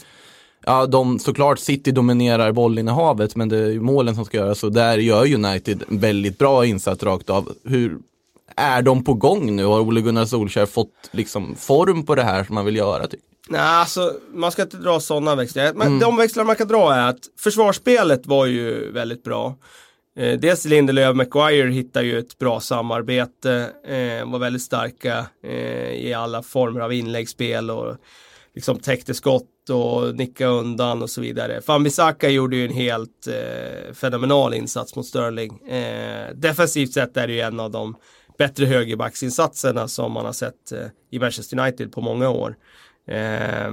Ja, 0.66 0.86
de, 0.86 1.18
såklart 1.18 1.58
City 1.58 1.92
dominerar 1.92 2.52
bollinnehavet, 2.52 3.36
men 3.36 3.48
det 3.48 3.58
är 3.58 3.70
ju 3.70 3.80
målen 3.80 4.14
som 4.14 4.24
ska 4.24 4.36
göras 4.36 4.64
och 4.64 4.72
där 4.72 4.98
gör 4.98 5.34
United 5.34 5.82
väldigt 5.88 6.38
bra 6.38 6.66
insats 6.66 7.02
rakt 7.02 7.30
av. 7.30 7.52
Hur 7.64 7.98
är 8.56 8.82
de 8.82 9.04
på 9.04 9.14
gång 9.14 9.56
nu? 9.56 9.64
Har 9.64 9.80
Ole 9.80 10.00
Gunnar 10.00 10.24
Solskjaer 10.24 10.66
fått 10.66 11.10
liksom 11.10 11.54
form 11.58 12.06
på 12.06 12.14
det 12.14 12.22
här 12.22 12.44
som 12.44 12.54
man 12.54 12.64
vill 12.64 12.76
göra? 12.76 13.06
Typ? 13.06 13.20
Nej, 13.48 13.60
alltså 13.60 14.14
man 14.32 14.52
ska 14.52 14.62
inte 14.62 14.76
dra 14.76 15.00
sådana 15.00 15.34
växlar. 15.34 15.72
Men 15.72 15.86
mm. 15.86 15.98
de 15.98 16.16
växlar 16.16 16.44
man 16.44 16.56
kan 16.56 16.68
dra 16.68 16.94
är 16.94 17.08
att 17.08 17.20
försvarsspelet 17.38 18.26
var 18.26 18.46
ju 18.46 18.92
väldigt 18.92 19.24
bra. 19.24 19.54
Eh, 20.18 20.38
dels 20.38 20.64
Lindelöf 20.64 21.10
och 21.10 21.16
Maguire 21.16 21.70
hittar 21.70 22.02
ju 22.02 22.18
ett 22.18 22.38
bra 22.38 22.60
samarbete, 22.60 23.70
eh, 23.84 24.30
var 24.30 24.38
väldigt 24.38 24.62
starka 24.62 25.26
eh, 25.44 25.90
i 25.90 26.14
alla 26.14 26.42
former 26.42 26.80
av 26.80 26.92
inläggsspel 26.92 27.70
och 27.70 27.96
liksom 28.54 28.78
täckte 28.78 29.14
skott 29.14 29.70
och 29.70 30.14
nicka 30.14 30.46
undan 30.46 31.02
och 31.02 31.10
så 31.10 31.20
vidare. 31.20 31.60
Fambisaka 31.60 32.28
gjorde 32.28 32.56
ju 32.56 32.64
en 32.64 32.74
helt 32.74 33.26
eh, 33.26 33.92
fenomenal 33.94 34.54
insats 34.54 34.96
mot 34.96 35.06
Sterling. 35.06 35.66
Eh, 35.68 36.34
defensivt 36.34 36.92
sett 36.92 37.16
är 37.16 37.26
det 37.26 37.32
ju 37.32 37.40
en 37.40 37.60
av 37.60 37.70
de 37.70 37.96
bättre 38.38 38.66
högerbacksinsatserna 38.66 39.88
som 39.88 40.12
man 40.12 40.24
har 40.24 40.32
sett 40.32 40.72
eh, 40.72 40.86
i 41.10 41.18
Manchester 41.18 41.58
United 41.60 41.92
på 41.92 42.00
många 42.00 42.28
år. 42.30 42.56
Eh, 43.06 43.72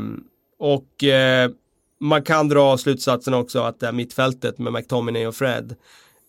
och 0.60 1.04
eh, 1.04 1.52
man 2.00 2.24
kan 2.24 2.50
dra 2.50 2.78
slutsatsen 2.78 3.34
också 3.34 3.60
att 3.60 3.80
det 3.80 3.86
här 3.86 3.93
mittfältet 3.93 4.58
med 4.58 4.74
McTominay 4.74 5.28
och 5.28 5.36
Fred 5.36 5.76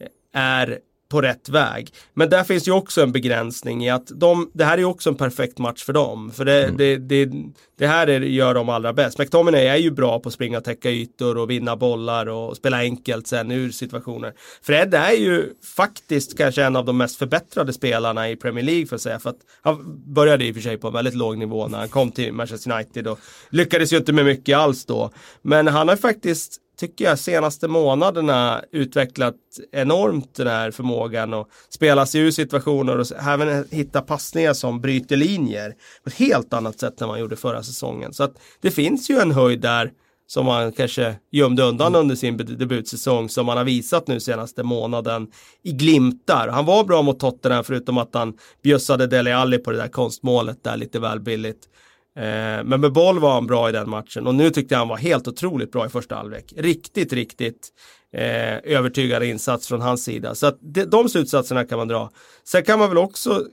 eh, 0.01 0.41
är 0.41 0.79
på 1.15 1.21
rätt 1.21 1.49
väg. 1.49 1.95
Men 2.15 2.31
där 2.31 2.45
finns 2.45 2.69
ju 2.69 2.73
också 2.73 3.03
en 3.03 3.13
begränsning 3.13 3.85
i 3.85 3.91
att 3.91 4.07
de, 4.07 4.51
det 4.55 4.65
här 4.65 4.79
är 4.79 4.85
också 4.85 5.11
en 5.11 5.17
perfekt 5.17 5.59
match 5.59 5.85
för 5.85 5.93
dem. 5.93 6.31
För 6.31 6.45
det, 6.45 6.65
mm. 6.65 6.77
det, 6.77 6.97
det, 6.97 7.31
det, 7.79 7.87
här 7.87 8.07
är, 8.07 8.21
gör 8.21 8.55
de 8.55 8.69
allra 8.69 8.93
bäst. 8.93 9.19
McTominay 9.19 9.67
är 9.67 9.77
ju 9.77 9.91
bra 9.91 10.21
på 10.21 10.29
att 10.29 10.33
springa 10.33 10.59
och 10.59 10.65
täcka 10.65 10.91
ytor 10.91 11.39
och 11.39 11.51
vinna 11.51 11.77
bollar 11.77 12.27
och 12.27 12.57
spela 12.57 12.79
enkelt 12.79 13.27
sen 13.27 13.51
ur 13.51 13.71
situationer. 13.71 14.33
Fred 14.63 14.95
är 14.95 15.13
ju 15.13 15.53
faktiskt 15.77 16.39
kanske 16.39 16.65
en 16.65 16.77
av 16.77 16.85
de 16.85 16.97
mest 16.97 17.17
förbättrade 17.17 17.73
spelarna 17.73 18.31
i 18.31 18.37
Premier 18.37 18.65
League 18.65 18.87
för 18.87 18.97
att 18.97 19.03
säga. 19.03 19.19
För 19.19 19.31
att 19.31 19.41
han 19.63 20.03
började 20.15 20.45
i 20.45 20.51
och 20.51 20.55
för 20.55 20.63
sig 20.63 20.77
på 20.77 20.87
en 20.87 20.95
väldigt 20.95 21.15
låg 21.15 21.39
nivå 21.39 21.69
när 21.69 21.79
han 21.79 21.89
kom 21.89 22.11
till 22.11 22.33
Manchester 22.33 22.73
United 22.73 23.07
och 23.07 23.19
lyckades 23.51 23.93
ju 23.93 23.97
inte 23.97 24.13
med 24.13 24.25
mycket 24.25 24.57
alls 24.57 24.85
då. 24.85 25.11
Men 25.43 25.67
han 25.67 25.89
har 25.89 25.97
faktiskt 25.97 26.61
tycker 26.77 27.05
jag, 27.05 27.19
senaste 27.19 27.69
månaderna 27.69 28.65
utvecklat 28.73 29.35
enormt 29.73 30.35
den 30.35 30.47
här 30.47 30.71
förmågan 30.71 31.35
att 31.35 31.49
spela 31.69 32.07
sig 32.07 32.21
ur 32.21 32.31
situationer 32.31 32.99
och 32.99 33.07
även 33.27 33.65
hitta 33.71 34.01
passningar 34.01 34.53
som 34.53 34.81
bryter 34.81 35.17
linjer 35.17 35.71
på 36.05 36.09
ett 36.09 36.15
helt 36.15 36.53
annat 36.53 36.81
sätt 36.81 37.01
än 37.01 37.09
man 37.09 37.21
gjorde 37.21 37.37
förra 37.37 37.63
säsongen. 37.63 38.13
Så 38.13 38.25
att 38.25 38.39
det 38.61 38.71
finns 38.71 39.11
ju 39.11 39.19
en 39.19 39.33
höjd 39.33 39.61
där 39.61 39.93
som 40.27 40.47
man 40.47 40.73
kanske 40.73 41.17
gömde 41.33 41.63
undan 41.63 41.87
mm. 41.87 42.01
under 42.01 42.15
sin 42.15 42.37
debutsäsong 42.37 43.29
som 43.29 43.49
han 43.49 43.57
har 43.57 43.65
visat 43.65 44.07
nu 44.07 44.21
senaste 44.21 44.63
månaden 44.63 45.27
i 45.63 45.73
glimtar. 45.73 46.49
Han 46.49 46.67
var 46.67 46.85
bra 46.85 47.03
mot 47.03 47.21
Tottenham 47.21 47.65
förutom 47.65 47.99
att 47.99 48.15
han 48.15 48.35
bjussade 48.63 49.07
Dele 49.07 49.37
Alli 49.37 49.59
på 49.59 49.71
det 49.71 49.77
där 49.77 49.89
konstmålet 49.89 50.65
där 50.65 50.77
lite 50.77 50.99
välbilligt. 50.99 51.69
Eh, 52.17 52.65
men 52.65 52.81
med 52.81 52.93
boll 52.93 53.19
var 53.19 53.33
han 53.35 53.47
bra 53.47 53.69
i 53.69 53.73
den 53.73 53.91
matchen 53.91 54.27
och 54.27 54.35
nu 54.35 54.51
tyckte 54.51 54.75
jag 54.75 54.79
han 54.79 54.89
var 54.89 54.97
helt 54.97 55.29
otroligt 55.29 55.73
bra 55.73 55.87
i 55.87 55.89
första 55.89 56.15
halvlek. 56.15 56.53
Riktigt, 56.57 57.13
riktigt 57.13 57.69
eh, 58.13 58.57
övertygande 58.65 59.27
insats 59.27 59.69
från 59.69 59.81
hans 59.81 60.05
sida. 60.05 60.35
Så 60.35 60.47
att 60.47 60.59
de, 60.61 60.85
de 60.85 61.09
slutsatserna 61.09 61.65
kan 61.65 61.79
man 61.79 61.89
dra. 61.89 62.11
Sen 62.45 62.65
kan 62.65 62.79
man 62.79 62.89
väl 62.89 62.99
också, 62.99 63.47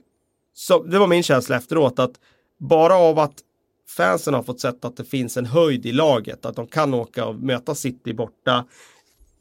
så, 0.54 0.82
det 0.82 0.98
var 0.98 1.06
min 1.06 1.22
känsla 1.22 1.56
efteråt, 1.56 1.98
att 1.98 2.12
bara 2.58 2.94
av 2.94 3.18
att 3.18 3.34
fansen 3.96 4.34
har 4.34 4.42
fått 4.42 4.60
sett 4.60 4.84
att 4.84 4.96
det 4.96 5.04
finns 5.04 5.36
en 5.36 5.46
höjd 5.46 5.86
i 5.86 5.92
laget, 5.92 6.46
att 6.46 6.56
de 6.56 6.66
kan 6.66 6.94
åka 6.94 7.26
och 7.26 7.34
möta 7.34 7.74
City 7.74 8.14
borta, 8.14 8.64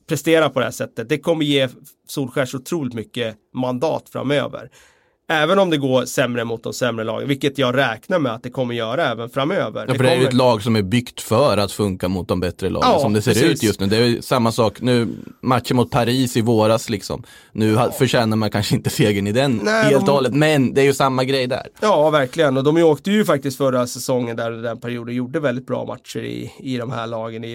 prestera 0.08 0.50
på 0.50 0.60
det 0.60 0.66
här 0.66 0.72
sättet, 0.72 1.10
det 1.10 1.18
kommer 1.18 1.46
ge 1.46 1.70
Solskär 2.08 2.56
otroligt 2.56 2.94
mycket 2.94 3.36
mandat 3.54 4.10
framöver. 4.10 4.70
Även 5.32 5.60
om 5.60 5.70
det 5.70 5.78
går 5.78 6.06
sämre 6.06 6.44
mot 6.44 6.64
de 6.64 6.74
sämre 6.74 7.06
lagen, 7.06 7.28
vilket 7.28 7.58
jag 7.58 7.78
räknar 7.78 8.20
med 8.20 8.34
att 8.34 8.44
det 8.44 8.50
kommer 8.50 8.76
göra 8.76 9.08
även 9.08 9.30
framöver. 9.30 9.86
Ja, 9.88 9.94
för 9.94 10.04
det, 10.04 10.10
det 10.10 10.16
är 10.16 10.20
ju 10.20 10.28
ett 10.28 10.34
lag 10.34 10.64
som 10.64 10.76
är 10.76 10.82
byggt 10.82 11.22
för 11.22 11.58
att 11.58 11.72
funka 11.72 12.08
mot 12.08 12.28
de 12.28 12.40
bättre 12.40 12.70
lagen 12.70 12.90
ja, 12.92 13.00
som 13.00 13.14
det 13.14 13.22
ser 13.22 13.32
precis. 13.32 13.52
ut 13.52 13.64
just 13.64 13.80
nu. 13.80 13.88
Det 13.88 13.98
är 13.98 14.22
samma 14.22 14.52
sak 14.52 14.82
nu, 14.82 15.08
matchen 15.42 15.78
mot 15.78 15.92
Paris 15.92 16.38
i 16.38 16.42
våras 16.42 16.90
liksom. 16.90 17.24
Nu 17.52 17.72
ja. 17.72 17.92
förtjänar 17.92 18.38
man 18.38 18.52
kanske 18.52 18.76
inte 18.76 18.90
segern 18.90 19.28
i 19.28 19.32
den 19.32 19.62
Nej, 19.64 19.84
helt 19.84 19.96
och 19.96 20.06
de... 20.06 20.12
hållet, 20.12 20.34
men 20.34 20.74
det 20.74 20.82
är 20.82 20.86
ju 20.86 20.94
samma 20.94 21.24
grej 21.24 21.48
där. 21.48 21.68
Ja, 21.82 22.10
verkligen. 22.10 22.58
Och 22.58 22.64
de 22.64 22.84
åkte 22.84 23.12
ju 23.12 23.26
faktiskt 23.26 23.58
förra 23.58 23.88
säsongen 23.88 24.36
där 24.38 24.52
den 24.52 24.80
perioden 24.80 25.16
gjorde 25.16 25.40
väldigt 25.40 25.68
bra 25.68 25.86
matcher 25.86 26.20
i, 26.20 26.52
i 26.60 26.78
de 26.78 26.92
här 26.92 27.08
lagen 27.08 27.44
i 27.44 27.54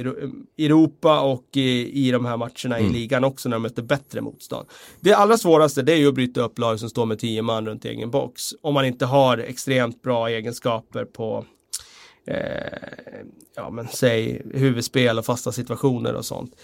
Europa 0.58 1.20
och 1.20 1.44
i, 1.52 2.06
i 2.06 2.10
de 2.10 2.24
här 2.24 2.36
matcherna 2.36 2.78
mm. 2.78 2.90
i 2.90 2.94
ligan 2.94 3.24
också 3.24 3.48
när 3.48 3.56
de 3.56 3.62
mötte 3.62 3.82
bättre 3.82 4.20
motstånd. 4.20 4.66
Det 5.00 5.14
allra 5.14 5.38
svåraste 5.38 5.82
det 5.82 5.92
är 5.92 5.96
ju 5.96 6.08
att 6.08 6.14
bryta 6.14 6.40
upp 6.40 6.58
lag 6.58 6.80
som 6.80 6.90
står 6.90 7.06
med 7.06 7.18
tio 7.18 7.42
man 7.42 7.65
runt 7.66 7.84
egen 7.84 8.10
box. 8.10 8.42
Om 8.62 8.74
man 8.74 8.84
inte 8.84 9.06
har 9.06 9.38
extremt 9.38 10.02
bra 10.02 10.28
egenskaper 10.28 11.04
på 11.04 11.44
eh, 12.26 12.36
ja 13.56 13.70
men 13.70 13.88
säg 13.88 14.42
huvudspel 14.54 15.18
och 15.18 15.24
fasta 15.24 15.52
situationer 15.52 16.14
och 16.14 16.24
sånt 16.24 16.54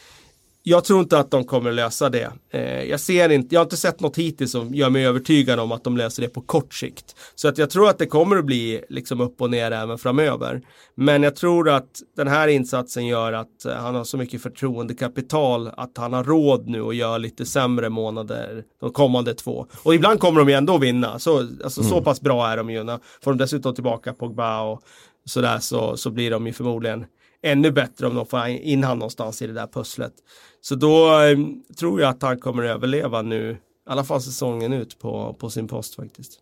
jag 0.63 0.85
tror 0.85 1.01
inte 1.01 1.19
att 1.19 1.31
de 1.31 1.45
kommer 1.45 1.73
lösa 1.73 2.09
det. 2.09 2.33
Eh, 2.51 2.83
jag 2.85 3.01
ser 3.01 3.29
inte, 3.29 3.55
jag 3.55 3.61
har 3.61 3.65
inte 3.65 3.77
sett 3.77 4.01
något 4.01 4.19
hittills 4.19 4.53
som 4.53 4.75
gör 4.75 4.91
mig 4.91 5.07
övertygad 5.07 5.61
om 5.61 5.73
att 5.73 5.85
de 5.85 5.97
löser 5.97 6.23
det 6.23 6.29
på 6.29 6.41
kort 6.41 6.75
sikt. 6.75 7.17
Så 7.35 7.49
att 7.49 7.59
jag 7.59 7.71
tror 7.71 7.89
att 7.89 7.99
det 7.99 8.07
kommer 8.07 8.37
att 8.37 8.45
bli 8.45 8.85
liksom 8.89 9.21
upp 9.21 9.41
och 9.41 9.51
ner 9.51 9.71
även 9.71 9.99
framöver. 9.99 10.63
Men 10.95 11.23
jag 11.23 11.37
tror 11.37 11.69
att 11.69 11.89
den 12.17 12.29
här 12.29 12.49
insatsen 12.49 13.07
gör 13.07 13.33
att 13.33 13.65
eh, 13.65 13.75
han 13.75 13.95
har 13.95 14.05
så 14.05 14.17
mycket 14.17 14.43
förtroendekapital 14.43 15.71
att 15.77 15.99
han 15.99 16.13
har 16.13 16.25
råd 16.25 16.69
nu 16.69 16.83
att 16.83 16.97
göra 16.97 17.19
lite 17.19 17.47
sämre 17.47 17.89
månader 17.89 18.65
de 18.81 18.93
kommande 18.93 19.35
två. 19.35 19.67
Och 19.83 19.95
ibland 19.95 20.21
kommer 20.21 20.41
de 20.41 20.49
ju 20.49 20.55
ändå 20.55 20.79
vinna. 20.79 21.19
Så, 21.19 21.39
alltså, 21.39 21.81
mm. 21.81 21.91
så 21.91 22.03
pass 22.03 22.21
bra 22.21 22.49
är 22.49 22.57
de 22.57 22.71
ju. 22.71 22.87
Får 23.23 23.31
de 23.31 23.39
dessutom 23.39 23.75
tillbaka 23.75 24.13
Pogba 24.13 24.63
och 24.63 24.83
sådär 25.25 25.59
så, 25.59 25.97
så 25.97 26.11
blir 26.11 26.31
de 26.31 26.47
ju 26.47 26.53
förmodligen 26.53 27.05
ännu 27.43 27.71
bättre 27.71 28.07
om 28.07 28.15
de 28.15 28.27
får 28.27 28.47
in 28.47 28.85
han 28.85 28.99
någonstans 28.99 29.43
i 29.43 29.47
det 29.47 29.53
där 29.53 29.67
pusslet. 29.67 30.13
Så 30.61 30.75
då 30.75 31.21
eh, 31.21 31.39
tror 31.79 32.01
jag 32.01 32.11
att 32.11 32.23
han 32.23 32.39
kommer 32.39 32.63
överleva 32.63 33.23
nu, 33.23 33.51
i 33.51 33.57
alla 33.91 34.05
fall 34.05 34.21
säsongen 34.21 34.73
ut 34.73 34.99
på, 34.99 35.37
på 35.41 35.51
sin 35.51 35.69
post 35.69 35.95
faktiskt. 35.95 36.39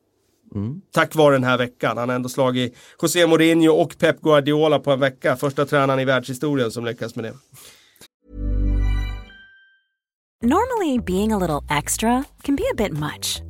Mm. 0.55 0.81
Tack 0.93 1.15
vare 1.15 1.35
den 1.35 1.45
här 1.45 1.59
veckan. 1.59 1.97
Han 1.99 2.09
har 2.09 2.17
ändå 2.17 2.29
slagit 2.29 2.77
José 3.03 3.27
Mourinho 3.27 3.73
och 3.73 3.99
Pep 3.99 4.21
Guardiola 4.21 4.79
på 4.79 4.91
en 4.91 5.01
vecka. 5.01 5.37
Första 5.37 5.67
tränaren 5.67 6.01
i 6.01 6.05
världshistorien 6.05 6.71
som 6.71 6.85
lyckas 6.85 7.17
med 7.17 7.25
det. 7.25 7.35
Normally 10.43 10.99
being 10.99 11.33
a 11.33 11.39
little 11.39 11.79
extra 11.79 12.25
can 12.43 12.57
be 12.57 12.63
a 12.63 12.75
bit 12.77 12.93
much. 12.93 13.50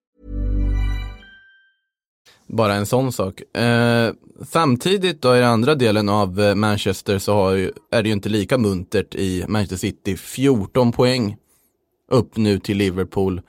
Bara 2.51 2.73
en 2.73 2.85
sån 2.85 3.11
sak. 3.11 3.57
Eh, 3.57 4.13
samtidigt 4.47 5.21
då 5.21 5.35
i 5.35 5.39
den 5.39 5.49
andra 5.49 5.75
delen 5.75 6.09
av 6.09 6.41
eh, 6.41 6.55
Manchester 6.55 7.19
så 7.19 7.33
har 7.33 7.51
ju, 7.51 7.71
är 7.91 8.03
det 8.03 8.09
ju 8.09 8.13
inte 8.13 8.29
lika 8.29 8.57
muntert 8.57 9.15
i 9.15 9.45
Manchester 9.47 9.77
City. 9.77 10.17
14 10.17 10.91
poäng 10.91 11.37
upp 12.11 12.37
nu 12.37 12.59
till 12.59 12.77
Liverpool. 12.77 13.41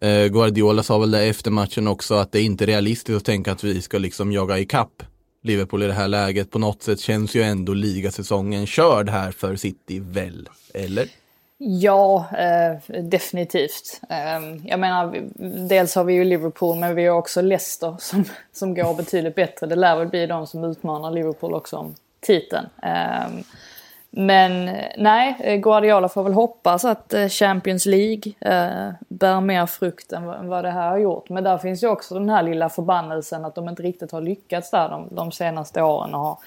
Eh, 0.00 0.26
Guardiola 0.26 0.82
sa 0.82 0.98
väl 0.98 1.10
det 1.10 1.22
efter 1.22 1.50
matchen 1.50 1.88
också 1.88 2.14
att 2.14 2.32
det 2.32 2.38
är 2.38 2.42
inte 2.42 2.66
realistiskt 2.66 3.16
att 3.16 3.24
tänka 3.24 3.52
att 3.52 3.64
vi 3.64 3.82
ska 3.82 3.98
liksom 3.98 4.32
jaga 4.32 4.58
ikapp 4.58 5.02
Liverpool 5.42 5.82
i 5.82 5.86
det 5.86 5.92
här 5.92 6.08
läget. 6.08 6.50
På 6.50 6.58
något 6.58 6.82
sätt 6.82 7.00
känns 7.00 7.34
ju 7.34 7.42
ändå 7.42 7.74
ligasäsongen 7.74 8.66
körd 8.66 9.08
här 9.08 9.30
för 9.30 9.56
City 9.56 10.00
väl? 10.00 10.48
Eller? 10.74 11.08
Ja, 11.66 12.26
eh, 12.38 13.02
definitivt. 13.02 14.00
Eh, 14.10 14.40
jag 14.64 14.80
menar, 14.80 15.22
dels 15.68 15.94
har 15.94 16.04
vi 16.04 16.14
ju 16.14 16.24
Liverpool 16.24 16.76
men 16.76 16.94
vi 16.94 17.06
har 17.06 17.18
också 17.18 17.40
Leicester 17.42 17.96
som, 17.98 18.24
som 18.52 18.74
går 18.74 18.94
betydligt 18.94 19.34
bättre. 19.34 19.66
Det 19.66 19.76
lär 19.76 19.96
väl 19.96 20.08
bli 20.08 20.26
de 20.26 20.46
som 20.46 20.64
utmanar 20.64 21.10
Liverpool 21.10 21.54
också 21.54 21.76
om 21.76 21.94
titeln. 22.20 22.66
Eh, 22.82 23.44
men 24.16 24.64
nej, 24.96 25.36
eh, 25.40 25.56
Guardiola 25.56 26.08
får 26.08 26.22
väl 26.22 26.32
hoppas 26.32 26.84
att 26.84 27.14
eh, 27.14 27.28
Champions 27.28 27.86
League 27.86 28.32
eh, 28.40 28.92
bär 29.08 29.40
mer 29.40 29.66
frukt 29.66 30.12
än 30.12 30.48
vad 30.48 30.64
det 30.64 30.70
här 30.70 30.90
har 30.90 30.98
gjort. 30.98 31.28
Men 31.28 31.44
där 31.44 31.58
finns 31.58 31.82
ju 31.82 31.88
också 31.88 32.14
den 32.14 32.28
här 32.28 32.42
lilla 32.42 32.68
förbannelsen 32.68 33.44
att 33.44 33.54
de 33.54 33.68
inte 33.68 33.82
riktigt 33.82 34.12
har 34.12 34.20
lyckats 34.20 34.70
där 34.70 34.88
de, 34.88 35.08
de 35.10 35.32
senaste 35.32 35.82
åren 35.82 36.14
och 36.14 36.20
har 36.20 36.38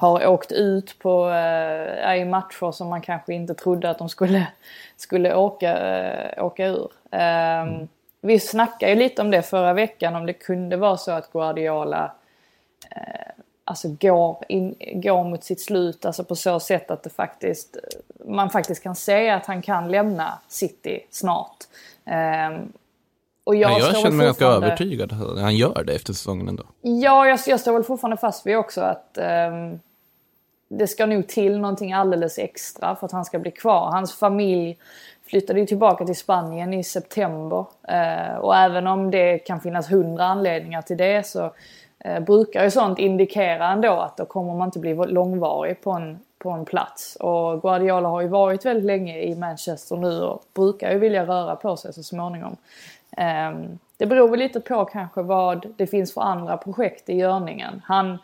har 0.00 0.26
åkt 0.26 0.52
ut 0.52 0.98
på, 0.98 1.30
äh, 1.30 2.16
i 2.16 2.24
matcher 2.24 2.72
som 2.72 2.88
man 2.88 3.00
kanske 3.00 3.34
inte 3.34 3.54
trodde 3.54 3.90
att 3.90 3.98
de 3.98 4.08
skulle, 4.08 4.46
skulle 4.96 5.34
åka, 5.34 5.78
äh, 5.78 6.44
åka 6.44 6.66
ur. 6.66 6.90
Ähm, 7.10 7.88
vi 8.20 8.40
snackade 8.40 8.92
ju 8.92 8.98
lite 8.98 9.22
om 9.22 9.30
det 9.30 9.42
förra 9.42 9.72
veckan, 9.72 10.16
om 10.16 10.26
det 10.26 10.32
kunde 10.32 10.76
vara 10.76 10.96
så 10.96 11.12
att 11.12 11.32
Guardiola 11.32 12.12
äh, 12.90 13.32
alltså 13.64 13.88
går, 14.00 14.44
in, 14.48 14.74
går 14.78 15.24
mot 15.24 15.44
sitt 15.44 15.60
slut, 15.60 16.04
alltså 16.04 16.24
på 16.24 16.36
så 16.36 16.60
sätt 16.60 16.90
att 16.90 17.02
det 17.02 17.10
faktiskt, 17.10 17.76
man 18.24 18.50
faktiskt 18.50 18.82
kan 18.82 18.94
säga 18.94 19.36
att 19.36 19.46
han 19.46 19.62
kan 19.62 19.88
lämna 19.90 20.38
City 20.48 21.06
snart. 21.10 21.56
Ähm, 22.06 22.72
Och 23.44 23.56
jag, 23.56 23.70
jag, 23.72 23.80
jag 23.80 23.96
känner 23.96 24.16
mig 24.16 24.26
ganska 24.26 24.46
övertygad 24.46 25.12
att 25.12 25.40
han 25.40 25.56
gör 25.56 25.84
det 25.84 25.94
efter 25.94 26.12
säsongen 26.12 26.48
ändå. 26.48 26.64
Ja, 26.80 27.26
jag, 27.26 27.38
jag 27.46 27.60
står 27.60 27.72
väl 27.72 27.84
fortfarande 27.84 28.16
fast 28.16 28.46
vid 28.46 28.56
också 28.56 28.80
att 28.80 29.18
ehm, 29.18 29.80
det 30.72 30.86
ska 30.86 31.06
nog 31.06 31.28
till 31.28 31.58
någonting 31.58 31.92
alldeles 31.92 32.38
extra 32.38 32.96
för 32.96 33.06
att 33.06 33.12
han 33.12 33.24
ska 33.24 33.38
bli 33.38 33.50
kvar. 33.50 33.90
Hans 33.90 34.14
familj 34.14 34.78
flyttade 35.22 35.60
ju 35.60 35.66
tillbaka 35.66 36.04
till 36.04 36.16
Spanien 36.16 36.74
i 36.74 36.84
september. 36.84 37.64
Eh, 37.88 38.34
och 38.34 38.56
även 38.56 38.86
om 38.86 39.10
det 39.10 39.38
kan 39.38 39.60
finnas 39.60 39.92
hundra 39.92 40.24
anledningar 40.24 40.82
till 40.82 40.96
det 40.96 41.26
så 41.26 41.52
eh, 41.98 42.20
brukar 42.20 42.64
ju 42.64 42.70
sånt 42.70 42.98
indikera 42.98 43.68
ändå 43.68 43.92
att 43.92 44.16
då 44.16 44.24
kommer 44.24 44.54
man 44.54 44.68
inte 44.68 44.78
bli 44.78 44.94
långvarig 44.94 45.82
på 45.82 45.90
en, 45.90 46.18
på 46.38 46.50
en 46.50 46.64
plats. 46.64 47.16
Och 47.16 47.62
Guardiola 47.62 48.08
har 48.08 48.20
ju 48.20 48.28
varit 48.28 48.64
väldigt 48.64 48.84
länge 48.84 49.18
i 49.18 49.34
Manchester 49.34 49.96
nu 49.96 50.20
och 50.20 50.42
brukar 50.54 50.92
ju 50.92 50.98
vilja 50.98 51.26
röra 51.26 51.56
på 51.56 51.76
sig 51.76 51.92
så 51.92 52.02
småningom. 52.02 52.56
Ehm, 53.16 53.78
det 53.96 54.06
beror 54.06 54.28
väl 54.28 54.38
lite 54.38 54.60
på 54.60 54.84
kanske 54.84 55.22
vad 55.22 55.66
det 55.76 55.86
finns 55.86 56.14
för 56.14 56.20
andra 56.20 56.56
projekt 56.56 57.08
i 57.08 57.14
görningen. 57.16 57.82
Han 57.84 58.18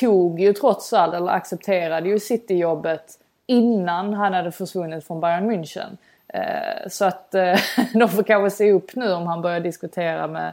tog 0.00 0.40
ju 0.40 0.52
trots 0.52 0.92
allt, 0.92 1.14
eller 1.14 1.32
accepterade 1.32 2.08
ju 2.08 2.18
Cityjobbet 2.18 3.18
innan 3.46 4.14
han 4.14 4.32
hade 4.34 4.52
försvunnit 4.52 5.06
från 5.06 5.20
Bayern 5.20 5.50
München. 5.50 5.96
Eh, 6.28 6.88
Så 6.90 7.04
att 7.04 7.34
eh, 7.34 7.58
de 7.94 8.08
får 8.08 8.22
kanske 8.22 8.56
se 8.56 8.72
upp 8.72 8.94
nu 8.94 9.12
om 9.12 9.26
han 9.26 9.42
börjar 9.42 9.60
diskutera 9.60 10.26
med, 10.26 10.52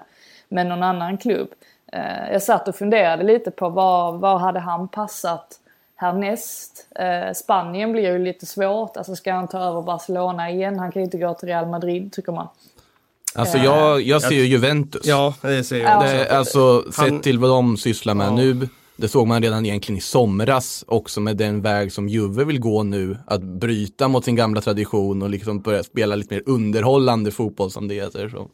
med 0.50 0.66
någon 0.68 0.84
annan 0.84 1.18
klubb. 1.18 1.48
Eh, 1.92 2.32
Jag 2.32 2.42
satt 2.44 2.68
och 2.68 2.76
funderade 2.76 3.24
lite 3.24 3.52
på 3.52 3.70
var, 3.70 4.12
var 4.12 4.38
hade 4.38 4.60
han 4.60 4.88
passat 4.88 5.60
härnäst? 5.96 6.88
Spanien 7.36 7.92
blir 7.92 8.12
ju 8.12 8.20
lite 8.20 8.46
svårt, 8.46 8.98
alltså 8.98 9.16
ska 9.16 9.34
han 9.34 9.48
ta 9.48 9.60
över 9.60 9.82
Barcelona 9.82 10.50
igen? 10.50 10.80
Han 10.80 10.92
kan 10.92 11.02
ju 11.02 11.04
inte 11.04 11.18
gå 11.18 11.34
till 11.34 11.48
Real 11.48 11.66
Madrid 11.68 12.14
tycker 12.14 12.32
man. 12.32 12.48
Alltså 13.36 13.58
jag, 13.58 14.02
jag 14.02 14.22
ser 14.22 14.36
ju 14.36 14.46
Juventus. 14.46 15.02
Ja, 15.06 15.34
det 15.42 15.64
ser 15.64 15.78
jag. 15.78 16.04
Det, 16.04 16.30
alltså 16.38 16.92
sett 16.92 17.24
till 17.24 17.40
vad 17.40 17.50
de 17.50 17.78
sysslar 17.78 18.14
med 18.14 18.28
Ja. 18.28 18.32
nu. 18.32 18.68
Det 19.02 19.08
såg 19.08 19.28
man 19.28 19.42
redan 19.44 19.66
egentligen 19.66 19.98
i 19.98 20.02
somras 20.02 20.84
också 20.88 21.22
med 21.22 21.38
den 21.38 21.62
väg 21.62 21.92
som 21.92 22.10
Juve 22.10 22.44
vill 22.44 22.60
gå 22.60 22.84
nu. 22.84 23.18
Att 23.28 23.44
bryta 23.44 24.08
mot 24.08 24.26
sin 24.26 24.36
gamla 24.36 24.62
tradition 24.62 25.22
och 25.22 25.30
liksom 25.30 25.62
börja 25.62 25.84
spela 25.84 26.16
lite 26.16 26.34
mer 26.34 26.44
underhållande 26.46 27.32
fotboll 27.32 27.72
som 27.72 27.88
det 27.88 27.96
heter. 27.96 28.30
Så. 28.30 28.50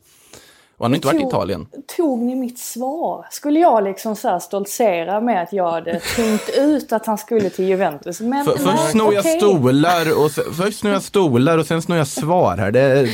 Och 0.78 0.86
han 0.86 0.92
har 0.92 0.96
inte 0.96 1.08
varit 1.08 1.18
i 1.20 1.22
Tog- 1.22 1.30
Italien. 1.30 1.68
Tog 1.98 2.20
ni 2.20 2.36
mitt 2.36 2.60
svar? 2.60 3.28
Skulle 3.32 3.60
jag 3.60 3.84
liksom 3.84 4.16
så 4.16 4.28
här 4.30 4.40
stoltsera 4.40 5.22
med 5.22 5.44
att 5.44 5.54
jag 5.54 5.72
hade 5.72 6.00
tänkt 6.16 6.50
ut 6.58 6.94
att 6.94 7.06
han 7.06 7.18
skulle 7.18 7.50
till 7.50 7.66
Juventus? 7.66 8.20
Men 8.22 8.46
För, 8.46 8.56
nej, 8.56 8.64
först 8.78 8.92
snor 8.92 9.14
jag 9.14 9.22
okej. 9.22 9.40
stolar 9.40 10.24
och 10.24 10.32
sen, 10.32 10.44
först 10.54 10.80
snor 10.80 10.94
jag 10.94 11.02
stolar 11.04 11.58
och 11.58 11.66
sen 11.66 11.82
snor 11.82 11.98
jag 11.98 12.08
svar 12.08 12.58
här. 12.58 12.72
Det 12.72 12.80
är 12.82 13.10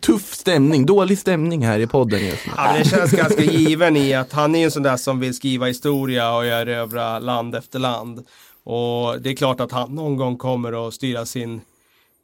tuff 0.00 0.34
stämning, 0.34 0.86
dålig 0.86 1.18
stämning 1.18 1.66
här 1.66 1.78
i 1.78 1.86
podden 1.86 2.26
just 2.26 2.46
nu. 2.46 2.52
Ja, 2.56 2.74
det 2.78 2.84
känns 2.84 3.10
ganska 3.10 3.42
given 3.42 3.96
i 3.96 4.14
att 4.14 4.32
han 4.32 4.54
är 4.54 4.58
ju 4.58 4.64
en 4.64 4.70
sån 4.70 4.82
där 4.82 4.96
som 4.96 5.20
vill 5.20 5.34
skriva 5.34 5.66
historia 5.66 6.34
och 6.36 6.46
erövra 6.46 7.18
land 7.18 7.54
efter 7.54 7.78
land. 7.78 8.26
Och 8.64 9.20
det 9.20 9.30
är 9.30 9.36
klart 9.36 9.60
att 9.60 9.72
han 9.72 9.94
någon 9.94 10.16
gång 10.16 10.36
kommer 10.36 10.88
att 10.88 10.94
styra 10.94 11.26
sin, 11.26 11.60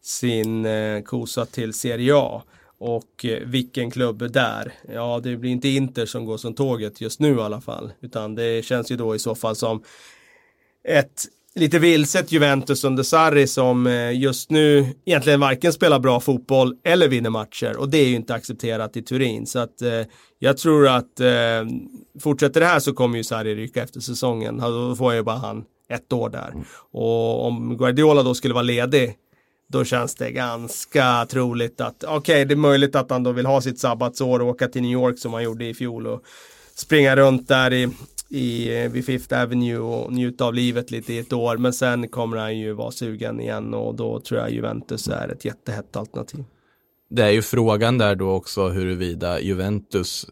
sin 0.04 0.66
eh, 0.66 1.02
kosa 1.02 1.46
till 1.46 1.74
Serie 1.74 2.16
A. 2.16 2.42
Och 2.82 3.24
eh, 3.24 3.38
vilken 3.46 3.90
klubb 3.90 4.22
är 4.22 4.28
där? 4.28 4.72
Ja, 4.88 5.20
det 5.22 5.36
blir 5.36 5.50
inte 5.50 5.68
Inter 5.68 6.06
som 6.06 6.24
går 6.24 6.36
som 6.36 6.54
tåget 6.54 7.00
just 7.00 7.20
nu 7.20 7.36
i 7.36 7.40
alla 7.40 7.60
fall. 7.60 7.92
Utan 8.00 8.34
det 8.34 8.64
känns 8.64 8.90
ju 8.90 8.96
då 8.96 9.14
i 9.14 9.18
så 9.18 9.34
fall 9.34 9.56
som 9.56 9.82
ett 10.88 11.24
lite 11.54 11.78
vilset 11.78 12.32
Juventus 12.32 12.84
under 12.84 13.02
Sarri 13.02 13.46
som 13.46 13.86
eh, 13.86 14.20
just 14.20 14.50
nu 14.50 14.86
egentligen 15.04 15.40
varken 15.40 15.72
spelar 15.72 15.98
bra 15.98 16.20
fotboll 16.20 16.76
eller 16.84 17.08
vinner 17.08 17.30
matcher. 17.30 17.76
Och 17.76 17.88
det 17.88 17.98
är 17.98 18.08
ju 18.08 18.14
inte 18.14 18.34
accepterat 18.34 18.96
i 18.96 19.02
Turin. 19.02 19.46
Så 19.46 19.58
att 19.58 19.82
eh, 19.82 20.02
jag 20.38 20.56
tror 20.56 20.88
att 20.88 21.20
eh, 21.20 21.28
fortsätter 22.20 22.60
det 22.60 22.66
här 22.66 22.80
så 22.80 22.92
kommer 22.92 23.16
ju 23.16 23.24
Sarri 23.24 23.54
ryka 23.54 23.82
efter 23.82 24.00
säsongen. 24.00 24.58
Då 24.58 24.96
får 24.96 25.14
ju 25.14 25.22
bara 25.22 25.36
han 25.36 25.64
ett 25.88 26.12
år 26.12 26.30
där. 26.30 26.54
Och 26.92 27.46
om 27.46 27.76
Guardiola 27.76 28.22
då 28.22 28.34
skulle 28.34 28.54
vara 28.54 28.62
ledig 28.62 29.16
då 29.72 29.84
känns 29.84 30.14
det 30.14 30.30
ganska 30.30 31.26
troligt 31.30 31.80
att 31.80 32.04
okej, 32.04 32.44
det 32.44 32.54
är 32.54 32.56
möjligt 32.56 32.94
att 32.94 33.10
han 33.10 33.22
då 33.22 33.32
vill 33.32 33.46
ha 33.46 33.60
sitt 33.60 33.78
sabbatsår 33.78 34.40
och 34.40 34.48
åka 34.48 34.68
till 34.68 34.82
New 34.82 34.90
York 34.90 35.18
som 35.18 35.32
han 35.32 35.42
gjorde 35.42 35.64
i 35.64 35.74
fjol 35.74 36.06
och 36.06 36.22
springa 36.74 37.16
runt 37.16 37.48
där 37.48 37.72
i, 37.72 37.88
i, 38.28 38.68
vid 38.88 39.06
Fifth 39.06 39.42
Avenue 39.42 39.78
och 39.78 40.12
njuta 40.12 40.44
av 40.44 40.54
livet 40.54 40.90
lite 40.90 41.12
i 41.12 41.18
ett 41.18 41.32
år. 41.32 41.56
Men 41.56 41.72
sen 41.72 42.08
kommer 42.08 42.36
han 42.36 42.58
ju 42.58 42.72
vara 42.72 42.90
sugen 42.90 43.40
igen 43.40 43.74
och 43.74 43.94
då 43.94 44.20
tror 44.20 44.40
jag 44.40 44.50
Juventus 44.50 45.08
är 45.08 45.28
ett 45.28 45.44
jättehett 45.44 45.96
alternativ. 45.96 46.44
Det 47.10 47.22
är 47.22 47.30
ju 47.30 47.42
frågan 47.42 47.98
där 47.98 48.14
då 48.14 48.30
också 48.30 48.68
huruvida 48.68 49.40
Juventus 49.40 50.26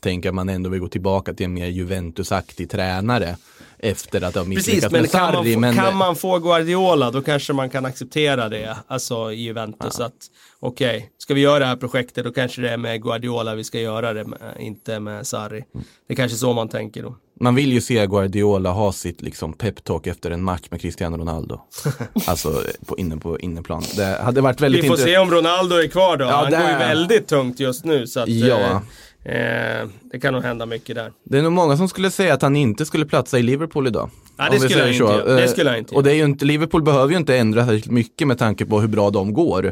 tänker 0.00 0.28
att 0.28 0.34
man 0.34 0.48
ändå 0.48 0.70
vill 0.70 0.80
gå 0.80 0.88
tillbaka 0.88 1.34
till 1.34 1.46
en 1.46 1.54
mer 1.54 1.66
Juventusaktig 1.66 2.70
tränare 2.70 3.36
efter 3.82 4.22
att 4.24 4.34
ha 4.34 4.44
Precis, 4.44 4.56
misslyckats 4.66 4.92
men 4.92 5.00
med 5.02 5.10
kan 5.10 5.20
man, 5.22 5.32
Sarri. 5.34 5.54
få, 5.54 5.60
Men 5.60 5.74
kan 5.74 5.96
man 5.96 6.16
få 6.16 6.38
Guardiola 6.38 7.10
då 7.10 7.22
kanske 7.22 7.52
man 7.52 7.70
kan 7.70 7.84
acceptera 7.86 8.48
det, 8.48 8.76
alltså 8.86 9.32
i 9.32 9.42
Juventus. 9.42 10.00
att 10.00 10.12
Okej, 10.60 11.10
ska 11.18 11.34
vi 11.34 11.40
göra 11.40 11.58
det 11.58 11.66
här 11.66 11.76
projektet 11.76 12.24
då 12.24 12.32
kanske 12.32 12.62
det 12.62 12.70
är 12.70 12.76
med 12.76 13.02
Guardiola 13.02 13.54
vi 13.54 13.64
ska 13.64 13.80
göra 13.80 14.12
det, 14.12 14.24
med, 14.24 14.38
inte 14.60 15.00
med 15.00 15.26
Sarri. 15.26 15.64
Det 16.08 16.14
är 16.14 16.16
kanske 16.16 16.38
så 16.38 16.52
man 16.52 16.68
tänker 16.68 17.02
då. 17.02 17.16
man 17.40 17.54
vill 17.54 17.72
ju 17.72 17.80
se 17.80 18.06
Guardiola 18.06 18.70
ha 18.70 18.92
sitt 18.92 19.22
liksom 19.22 19.52
peptalk 19.52 20.06
efter 20.06 20.30
en 20.30 20.42
match 20.42 20.62
med 20.70 20.80
Cristiano 20.80 21.16
Ronaldo. 21.16 21.60
alltså 22.26 22.62
på, 22.86 22.98
inne 22.98 23.16
på 23.16 23.38
inneplan. 23.38 23.82
Det 23.96 24.04
hade 24.22 24.40
varit 24.40 24.60
väldigt 24.60 24.84
Vi 24.84 24.88
får 24.88 24.96
intressant. 24.98 25.14
se 25.14 25.18
om 25.18 25.30
Ronaldo 25.30 25.76
är 25.76 25.88
kvar 25.88 26.16
då. 26.16 26.24
Ja, 26.24 26.30
Han 26.30 26.50
det- 26.50 26.56
går 26.58 26.68
ju 26.68 26.76
väldigt 26.76 27.26
tungt 27.28 27.60
just 27.60 27.84
nu 27.84 28.06
så 28.06 28.20
att 28.20 28.28
Ja. 28.28 28.82
Eh, 29.24 29.88
det 30.12 30.20
kan 30.22 30.34
nog 30.34 30.42
hända 30.42 30.66
mycket 30.66 30.96
där. 30.96 31.12
Det 31.24 31.38
är 31.38 31.42
nog 31.42 31.52
många 31.52 31.76
som 31.76 31.88
skulle 31.88 32.10
säga 32.10 32.34
att 32.34 32.42
han 32.42 32.56
inte 32.56 32.86
skulle 32.86 33.06
platsa 33.06 33.38
i 33.38 33.42
Liverpool 33.42 33.86
idag. 33.86 34.10
Ja, 34.36 34.48
det 34.50 34.60
skulle 34.60 34.78
jag 34.78 34.88
inte 34.88 34.98
så. 34.98 35.24
Det 35.24 35.42
Eh, 35.42 35.48
skulle 35.48 35.70
jag 35.70 35.78
inte 35.78 35.94
Och 35.94 36.02
det 36.02 36.10
är 36.10 36.14
ju 36.14 36.24
inte, 36.24 36.44
Liverpool 36.44 36.82
behöver 36.82 37.10
ju 37.12 37.16
inte 37.16 37.36
ändra 37.36 37.64
särskilt 37.66 37.90
mycket 37.90 38.28
med 38.28 38.38
tanke 38.38 38.66
på 38.66 38.80
hur 38.80 38.88
bra 38.88 39.10
de 39.10 39.32
går. 39.32 39.66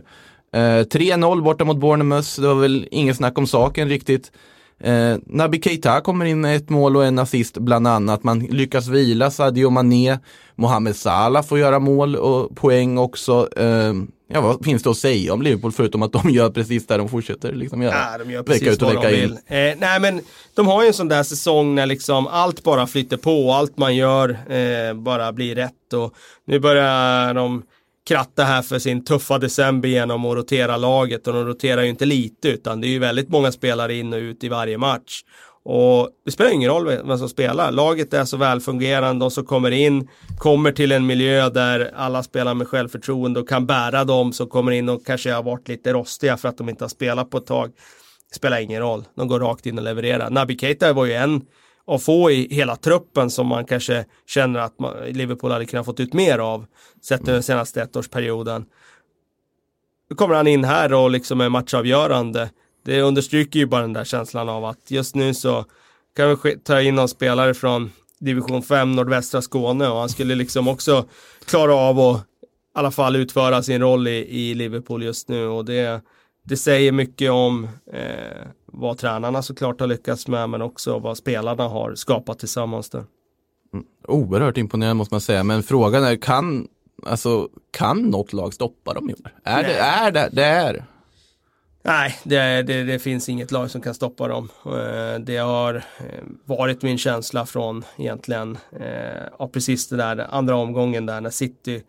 Eh, 0.54 0.60
3-0 0.60 1.42
borta 1.42 1.64
mot 1.64 1.76
Bournemouth, 1.76 2.40
det 2.40 2.46
var 2.46 2.54
väl 2.54 2.88
ingen 2.90 3.14
snack 3.14 3.38
om 3.38 3.46
saken 3.46 3.88
riktigt. 3.88 4.32
Eh, 4.80 5.16
Naby 5.26 5.60
Keita 5.62 6.00
kommer 6.00 6.24
in 6.24 6.40
med 6.40 6.56
ett 6.56 6.68
mål 6.68 6.96
och 6.96 7.04
en 7.04 7.18
assist 7.18 7.58
bland 7.58 7.86
annat. 7.86 8.24
Man 8.24 8.38
lyckas 8.38 8.88
vila 8.88 9.30
Sadio 9.30 9.70
Mané. 9.70 10.18
Mohamed 10.54 10.96
Salah 10.96 11.42
får 11.42 11.58
göra 11.58 11.78
mål 11.78 12.16
och 12.16 12.56
poäng 12.56 12.98
också. 12.98 13.48
Eh, 13.56 13.92
ja, 14.28 14.40
vad 14.40 14.64
finns 14.64 14.82
det 14.82 14.90
att 14.90 14.96
säga 14.96 15.32
om 15.32 15.42
Liverpool 15.42 15.72
förutom 15.72 16.02
att 16.02 16.12
de 16.12 16.30
gör 16.30 16.50
precis 16.50 16.86
där 16.86 16.98
de 16.98 17.08
fortsätter 17.08 17.52
liksom 17.52 17.82
göra? 17.82 17.94
Ja, 18.12 18.18
de 18.24 18.30
gör 18.30 18.42
precis 18.42 18.68
ut 18.68 18.82
och 18.82 18.94
vad 18.94 19.02
de 19.02 19.08
vill. 19.08 19.32
Eh, 19.32 19.38
nej 19.78 20.00
men 20.00 20.20
de 20.54 20.66
har 20.66 20.82
ju 20.82 20.88
en 20.88 20.94
sån 20.94 21.08
där 21.08 21.22
säsong 21.22 21.74
när 21.74 21.86
liksom 21.86 22.26
allt 22.26 22.62
bara 22.62 22.86
flyter 22.86 23.16
på, 23.16 23.52
allt 23.52 23.78
man 23.78 23.96
gör 23.96 24.30
eh, 24.30 24.94
bara 24.94 25.32
blir 25.32 25.54
rätt 25.54 25.92
och 25.94 26.14
nu 26.46 26.60
börjar 26.60 27.34
de 27.34 27.62
kratta 28.10 28.44
här 28.44 28.62
för 28.62 28.78
sin 28.78 29.04
tuffa 29.04 29.38
december 29.38 29.88
genom 29.88 30.24
att 30.24 30.36
rotera 30.36 30.76
laget 30.76 31.26
och 31.26 31.32
de 31.32 31.46
roterar 31.46 31.82
ju 31.82 31.88
inte 31.88 32.04
lite 32.04 32.48
utan 32.48 32.80
det 32.80 32.86
är 32.86 32.88
ju 32.88 32.98
väldigt 32.98 33.28
många 33.28 33.52
spelare 33.52 33.94
in 33.94 34.12
och 34.12 34.18
ut 34.18 34.44
i 34.44 34.48
varje 34.48 34.78
match. 34.78 35.22
Och 35.62 36.08
det 36.24 36.30
spelar 36.30 36.50
ingen 36.50 36.70
roll 36.70 36.86
vem 36.86 37.18
som 37.18 37.28
spelar. 37.28 37.72
Laget 37.72 38.14
är 38.14 38.24
så 38.24 38.36
välfungerande, 38.36 39.24
de 39.24 39.30
som 39.30 39.44
kommer 39.44 39.70
in 39.70 40.08
kommer 40.38 40.72
till 40.72 40.92
en 40.92 41.06
miljö 41.06 41.50
där 41.50 41.92
alla 41.96 42.22
spelar 42.22 42.54
med 42.54 42.68
självförtroende 42.68 43.40
och 43.40 43.48
kan 43.48 43.66
bära 43.66 44.04
dem 44.04 44.32
som 44.32 44.48
kommer 44.48 44.72
in 44.72 44.88
och 44.88 45.06
kanske 45.06 45.32
har 45.32 45.42
varit 45.42 45.68
lite 45.68 45.92
rostiga 45.92 46.36
för 46.36 46.48
att 46.48 46.58
de 46.58 46.68
inte 46.68 46.84
har 46.84 46.88
spelat 46.88 47.30
på 47.30 47.38
ett 47.38 47.46
tag. 47.46 47.70
Det 48.30 48.36
spelar 48.36 48.60
ingen 48.60 48.80
roll, 48.80 49.04
de 49.16 49.28
går 49.28 49.40
rakt 49.40 49.66
in 49.66 49.78
och 49.78 49.84
levererar. 49.84 50.30
Naby 50.30 50.58
Keita 50.58 50.92
var 50.92 51.04
ju 51.04 51.12
en 51.12 51.42
att 51.90 52.02
få 52.02 52.30
i 52.30 52.54
hela 52.54 52.76
truppen 52.76 53.30
som 53.30 53.46
man 53.46 53.64
kanske 53.64 54.04
känner 54.26 54.60
att 54.60 54.78
man, 54.78 54.96
Liverpool 55.06 55.50
hade 55.50 55.66
kunnat 55.66 55.86
fått 55.86 56.00
ut 56.00 56.12
mer 56.12 56.38
av 56.38 56.66
sett 57.02 57.24
den 57.26 57.42
senaste 57.42 57.82
ettårsperioden. 57.82 58.64
Nu 60.10 60.16
kommer 60.16 60.34
han 60.34 60.46
in 60.46 60.64
här 60.64 60.92
och 60.92 61.10
liksom 61.10 61.40
är 61.40 61.48
matchavgörande. 61.48 62.50
Det 62.84 63.02
understryker 63.02 63.58
ju 63.58 63.66
bara 63.66 63.80
den 63.80 63.92
där 63.92 64.04
känslan 64.04 64.48
av 64.48 64.64
att 64.64 64.90
just 64.90 65.14
nu 65.14 65.34
så 65.34 65.64
kan 66.16 66.38
vi 66.42 66.58
ta 66.58 66.80
in 66.80 66.94
någon 66.94 67.08
spelare 67.08 67.54
från 67.54 67.92
division 68.20 68.62
5 68.62 68.96
nordvästra 68.96 69.42
Skåne 69.42 69.88
och 69.88 69.98
han 69.98 70.08
skulle 70.08 70.34
liksom 70.34 70.68
också 70.68 71.04
klara 71.44 71.74
av 71.74 72.00
att 72.00 72.20
i 72.20 72.22
alla 72.74 72.90
fall 72.90 73.16
utföra 73.16 73.62
sin 73.62 73.80
roll 73.80 74.08
i, 74.08 74.26
i 74.28 74.54
Liverpool 74.54 75.02
just 75.02 75.28
nu 75.28 75.46
och 75.46 75.64
det, 75.64 76.00
det 76.42 76.56
säger 76.56 76.92
mycket 76.92 77.30
om 77.30 77.68
eh, 77.92 78.46
vad 78.80 78.98
tränarna 78.98 79.42
såklart 79.42 79.80
har 79.80 79.86
lyckats 79.86 80.28
med 80.28 80.50
men 80.50 80.62
också 80.62 80.98
vad 80.98 81.16
spelarna 81.16 81.68
har 81.68 81.94
skapat 81.94 82.38
tillsammans 82.38 82.90
där. 82.90 83.04
Oerhört 84.08 84.56
imponerande 84.56 84.94
måste 84.94 85.14
man 85.14 85.20
säga, 85.20 85.44
men 85.44 85.62
frågan 85.62 86.04
är, 86.04 86.16
kan, 86.16 86.68
alltså, 87.06 87.48
kan 87.70 87.98
något 88.02 88.32
lag 88.32 88.54
stoppa 88.54 88.94
dem 88.94 89.10
i 89.10 89.12
år? 89.12 89.34
Är 89.44 89.62
det, 89.62 89.68
Nej. 89.68 89.78
är 89.78 90.10
det, 90.10 90.28
det 90.32 90.44
är. 90.44 90.84
Nej, 91.82 92.18
det, 92.24 92.62
det, 92.62 92.84
det 92.84 92.98
finns 92.98 93.28
inget 93.28 93.50
lag 93.50 93.70
som 93.70 93.80
kan 93.80 93.94
stoppa 93.94 94.28
dem. 94.28 94.48
Eh, 94.64 95.20
Det 95.20 95.36
har 95.36 95.74
eh, 95.74 96.24
varit 96.44 96.82
min 96.82 96.98
känsla 96.98 97.46
från 97.46 97.84
egentligen, 97.98 98.58
eh, 98.80 99.22
ja, 99.38 99.48
precis 99.52 99.88
det 99.88 99.96
där 99.96 100.26
andra 100.30 100.56
omgången 100.56 101.06
där 101.06 101.20
när 101.20 101.30
City 101.30 101.82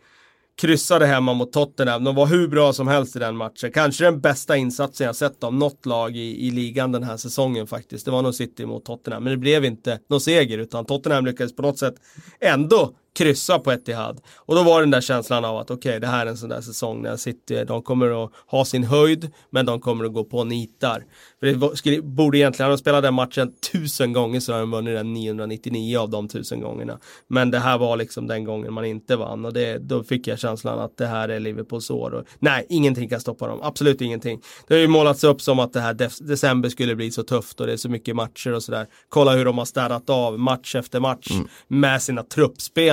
kryssade 0.61 1.05
hemma 1.05 1.33
mot 1.33 1.53
Tottenham. 1.53 2.03
De 2.03 2.15
var 2.15 2.27
hur 2.27 2.47
bra 2.47 2.73
som 2.73 2.87
helst 2.87 3.15
i 3.15 3.19
den 3.19 3.37
matchen. 3.37 3.71
Kanske 3.71 4.03
den 4.03 4.21
bästa 4.21 4.57
insatsen 4.57 5.05
jag 5.05 5.15
sett 5.15 5.43
av 5.43 5.53
något 5.53 5.85
lag 5.85 6.15
i, 6.15 6.47
i 6.47 6.51
ligan 6.51 6.91
den 6.91 7.03
här 7.03 7.17
säsongen 7.17 7.67
faktiskt. 7.67 8.05
Det 8.05 8.11
var 8.11 8.21
nog 8.21 8.35
City 8.35 8.65
mot 8.65 8.85
Tottenham, 8.85 9.23
men 9.23 9.31
det 9.31 9.37
blev 9.37 9.65
inte 9.65 9.99
någon 10.09 10.21
seger 10.21 10.57
utan 10.57 10.85
Tottenham 10.85 11.25
lyckades 11.25 11.55
på 11.55 11.61
något 11.61 11.79
sätt 11.79 11.95
ändå 12.39 12.93
kryssa 13.13 13.59
på 13.59 13.71
Etihad. 13.71 14.21
Och 14.35 14.55
då 14.55 14.63
var 14.63 14.81
den 14.81 14.91
där 14.91 15.01
känslan 15.01 15.45
av 15.45 15.57
att 15.57 15.71
okej, 15.71 15.89
okay, 15.89 15.99
det 15.99 16.07
här 16.07 16.25
är 16.25 16.29
en 16.29 16.37
sån 16.37 16.49
där 16.49 16.61
säsong 16.61 17.01
när 17.01 17.17
City, 17.17 17.63
de 17.67 17.81
kommer 17.81 18.23
att 18.23 18.31
ha 18.47 18.65
sin 18.65 18.83
höjd, 18.83 19.29
men 19.49 19.65
de 19.65 19.81
kommer 19.81 20.05
att 20.05 20.13
gå 20.13 20.23
på 20.23 20.43
nitar. 20.43 21.03
För 21.39 21.47
det 21.47 21.77
skulle, 21.77 22.01
borde 22.01 22.37
egentligen, 22.37 22.71
de 22.71 22.77
spelat 22.77 23.03
den 23.03 23.13
matchen 23.13 23.53
tusen 23.71 24.13
gånger 24.13 24.39
så 24.39 24.53
har 24.53 24.59
de 24.59 24.71
vunnit 24.71 24.95
den 24.95 25.13
999 25.13 25.97
av 25.97 26.09
de 26.09 26.27
tusen 26.27 26.61
gångerna. 26.61 26.99
Men 27.27 27.51
det 27.51 27.59
här 27.59 27.77
var 27.77 27.97
liksom 27.97 28.27
den 28.27 28.43
gången 28.43 28.73
man 28.73 28.85
inte 28.85 29.15
vann 29.15 29.45
och 29.45 29.53
det, 29.53 29.77
då 29.77 30.03
fick 30.03 30.27
jag 30.27 30.39
känslan 30.39 30.79
att 30.79 30.97
det 30.97 31.07
här 31.07 31.29
är 31.29 31.39
Liverpools 31.39 31.89
år. 31.89 32.13
Och, 32.13 32.25
nej, 32.39 32.65
ingenting 32.69 33.09
kan 33.09 33.19
stoppa 33.19 33.47
dem, 33.47 33.59
absolut 33.61 34.01
ingenting. 34.01 34.41
Det 34.67 34.73
har 34.73 34.81
ju 34.81 34.87
målats 34.87 35.23
upp 35.23 35.41
som 35.41 35.59
att 35.59 35.73
det 35.73 35.81
här 35.81 35.93
december 36.27 36.69
skulle 36.69 36.95
bli 36.95 37.11
så 37.11 37.23
tufft 37.23 37.59
och 37.59 37.67
det 37.67 37.73
är 37.73 37.77
så 37.77 37.89
mycket 37.89 38.15
matcher 38.15 38.53
och 38.53 38.63
sådär. 38.63 38.87
Kolla 39.09 39.31
hur 39.31 39.45
de 39.45 39.57
har 39.57 39.65
städat 39.65 40.09
av 40.09 40.39
match 40.39 40.75
efter 40.75 40.99
match 40.99 41.31
mm. 41.31 41.47
med 41.67 42.01
sina 42.01 42.23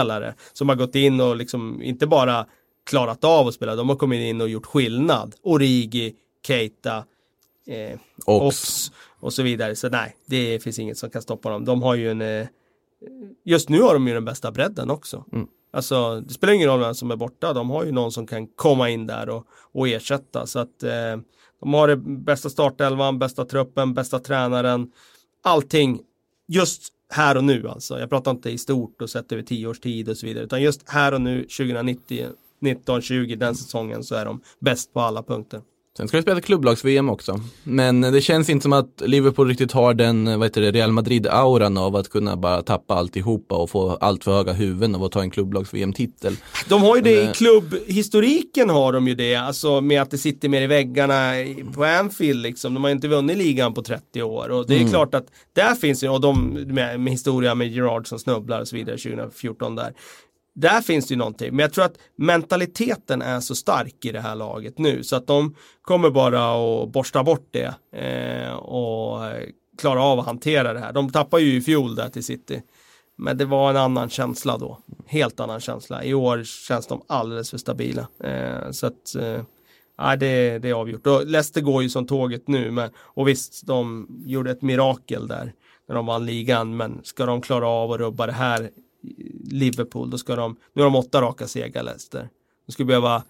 truppspelare 0.09 0.35
som 0.53 0.69
har 0.69 0.77
gått 0.77 0.95
in 0.95 1.21
och 1.21 1.37
liksom 1.37 1.83
inte 1.83 2.07
bara 2.07 2.47
klarat 2.85 3.25
av 3.25 3.47
att 3.47 3.55
spela, 3.55 3.77
de 3.77 3.89
har 3.89 3.97
kommit 3.97 4.21
in 4.21 4.41
och 4.41 4.49
gjort 4.49 4.67
skillnad. 4.67 5.35
Origi, 5.43 6.15
Keita, 6.47 7.05
eh, 7.67 7.99
Ox. 8.27 8.45
Ox. 8.47 8.91
och 9.21 9.33
så 9.33 9.43
vidare. 9.43 9.77
Så 9.77 9.89
nej, 9.89 10.17
det 10.27 10.63
finns 10.63 10.79
inget 10.79 10.99
som 10.99 11.11
kan 11.11 11.23
stoppa 11.23 11.51
dem. 11.51 11.65
De 11.65 11.83
har 11.83 11.95
ju 11.95 12.11
en 12.11 12.21
eh, 12.21 12.47
Just 13.45 13.69
nu 13.69 13.81
har 13.81 13.95
de 13.95 14.09
ju 14.09 14.15
den 14.15 14.25
bästa 14.25 14.51
bredden 14.51 14.91
också. 14.91 15.25
Mm. 15.33 15.47
Alltså, 15.73 16.21
det 16.21 16.35
spelar 16.35 16.53
ingen 16.55 16.69
roll 16.69 16.81
vem 16.81 16.95
som 16.95 17.11
är 17.11 17.17
borta. 17.17 17.53
De 17.53 17.71
har 17.71 17.85
ju 17.85 17.93
någon 17.93 18.13
som 18.13 18.27
kan 18.27 18.47
komma 18.47 18.91
in 18.91 19.07
där 19.07 19.29
och, 19.29 19.47
och 19.75 19.89
ersätta. 19.89 20.47
Så 20.47 20.59
att 20.59 20.83
eh, 20.83 21.17
de 21.61 21.75
har 21.75 21.89
det 21.89 21.97
bästa 21.97 22.51
startelvan, 22.51 23.19
bästa 23.19 23.45
truppen, 23.45 23.95
bästa 23.95 24.19
tränaren. 24.19 24.91
Allting 25.45 26.01
just 26.49 26.93
här 27.09 27.37
och 27.37 27.45
nu 27.45 27.69
alltså. 27.69 27.99
Jag 28.01 28.11
pratar 28.11 28.31
inte 28.31 28.51
i 28.51 28.59
stort 28.59 29.03
och 29.03 29.11
sett 29.11 29.33
över 29.33 29.43
tio 29.43 29.67
års 29.67 29.81
tid 29.81 30.09
och 30.09 30.17
så 30.17 30.27
vidare. 30.27 30.45
Utan 30.45 30.63
just 30.63 30.89
här 30.89 31.15
och 31.15 31.21
nu 31.21 31.43
2090, 31.43 32.27
19, 32.61 33.03
20, 33.03 33.37
den 33.37 33.55
säsongen 33.55 34.05
så 34.05 34.15
är 34.15 34.25
de 34.25 34.41
bäst 34.59 34.93
på 34.93 35.01
alla 35.01 35.23
punkter. 35.23 35.61
Sen 35.99 36.09
ska 36.09 36.17
vi 36.17 36.23
spela 36.23 36.41
klubblags-VM 36.41 37.09
också. 37.09 37.41
Men 37.65 38.01
det 38.01 38.21
känns 38.21 38.51
inte 38.51 38.63
som 38.63 38.73
att 38.73 39.03
Liverpool 39.07 39.49
riktigt 39.49 39.73
har 39.73 39.95
den, 39.95 40.39
vad 40.39 40.49
heter 40.49 40.61
det, 40.61 40.71
Real 40.71 40.93
Madrid-auran 40.93 41.79
av 41.79 41.97
att 41.97 42.09
kunna 42.09 42.37
bara 42.37 42.63
tappa 42.63 42.95
alltihopa 42.95 43.55
och 43.55 43.71
få 43.71 43.91
allt 43.91 44.25
för 44.25 44.33
höga 44.33 44.53
huvuden 44.53 44.95
av 44.95 45.05
att 45.05 45.13
ta 45.13 45.21
en 45.21 45.31
klubblags-VM-titel. 45.31 46.37
De 46.69 46.83
har 46.83 46.97
ju 46.97 47.03
det 47.03 47.23
i 47.23 47.31
klubbhistoriken 47.35 48.71
har 48.71 48.93
de 48.93 49.09
ju 49.09 49.15
det, 49.15 49.35
alltså 49.35 49.81
med 49.81 50.03
att 50.03 50.11
det 50.11 50.19
sitter 50.19 50.49
mer 50.49 50.63
i 50.63 50.67
väggarna 50.67 51.33
på 51.75 51.85
Anfield 51.85 52.43
liksom. 52.43 52.75
De 52.75 52.85
har 52.85 52.91
inte 52.91 53.09
vunnit 53.09 53.37
ligan 53.37 53.75
på 53.75 53.83
30 53.83 54.23
år 54.23 54.49
och 54.49 54.67
det 54.67 54.75
är 54.75 54.79
mm. 54.79 54.91
klart 54.91 55.15
att 55.15 55.27
där 55.53 55.75
finns 55.75 56.05
ju, 56.05 56.09
och 56.09 56.21
de 56.21 56.51
med, 56.67 57.01
med 57.01 57.13
historia 57.13 57.55
med 57.55 57.73
Gerard 57.73 58.07
som 58.07 58.19
snubblar 58.19 58.61
och 58.61 58.69
så 58.69 58.77
vidare 58.77 58.97
2014 58.97 59.77
där 59.77 59.93
där 60.61 60.81
finns 60.81 61.07
det 61.09 61.13
ju 61.15 61.19
någonting. 61.19 61.51
Men 61.51 61.59
jag 61.59 61.73
tror 61.73 61.85
att 61.85 61.99
mentaliteten 62.17 63.23
är 63.23 63.41
så 63.41 63.55
stark 63.55 64.05
i 64.05 64.13
det 64.13 64.21
här 64.21 64.35
laget 64.35 64.79
nu 64.79 65.03
så 65.03 65.17
att 65.17 65.27
de 65.27 65.55
kommer 65.83 66.11
bara 66.11 66.41
att 66.83 66.93
borsta 66.93 67.25
bort 67.25 67.49
det 67.51 67.75
eh, 67.93 68.53
och 68.53 69.27
eh, 69.27 69.49
klara 69.79 70.03
av 70.03 70.21
att 70.21 70.27
hantera 70.27 70.73
det 70.73 70.81
här. 70.81 70.93
De 70.93 71.11
tappar 71.11 71.39
ju 71.39 71.57
i 71.57 71.61
fjol 71.61 71.95
där 71.95 72.09
till 72.09 72.25
City. 72.25 72.63
Men 73.17 73.39
det 73.39 73.45
var 73.45 73.71
en 73.71 73.77
annan 73.77 74.09
känsla 74.09 74.59
då. 74.59 74.79
Helt 75.07 75.41
annan 75.41 75.61
känsla. 75.61 76.05
I 76.05 76.15
år 76.15 76.45
känns 76.45 76.87
de 76.87 77.03
alldeles 77.07 77.51
för 77.51 77.59
stabila. 77.59 78.09
Eh, 78.25 78.71
så 78.71 78.87
att 78.87 79.15
eh, 79.15 80.17
det, 80.19 80.59
det 80.59 80.69
är 80.69 80.75
avgjort. 80.75 81.07
Och 81.07 81.27
Leicester 81.27 81.61
går 81.61 81.83
ju 81.83 81.89
som 81.89 82.07
tåget 82.07 82.49
nu. 82.49 82.71
Men, 82.71 82.91
och 82.97 83.29
visst, 83.29 83.67
de 83.67 84.07
gjorde 84.27 84.51
ett 84.51 84.63
mirakel 84.63 85.29
där 85.29 85.53
när 85.89 85.95
de 85.95 86.07
vann 86.07 86.27
ligan. 86.27 86.77
Men 86.77 87.01
ska 87.03 87.27
de 87.27 87.41
klara 87.41 87.69
av 87.69 87.93
att 87.93 87.99
rubba 87.99 88.27
det 88.27 88.33
här 88.33 88.71
Liverpool, 89.51 90.11
då 90.11 90.19
ska 90.19 90.37
de, 90.37 90.57
nu 90.73 90.83
har 90.83 90.91
de 90.91 90.97
åtta 90.97 91.23
raka 91.23 91.47
segrar 91.47 91.83
Leicester. 91.83 92.29
De 92.67 92.73
skulle 92.73 92.87
behöva 92.87 93.23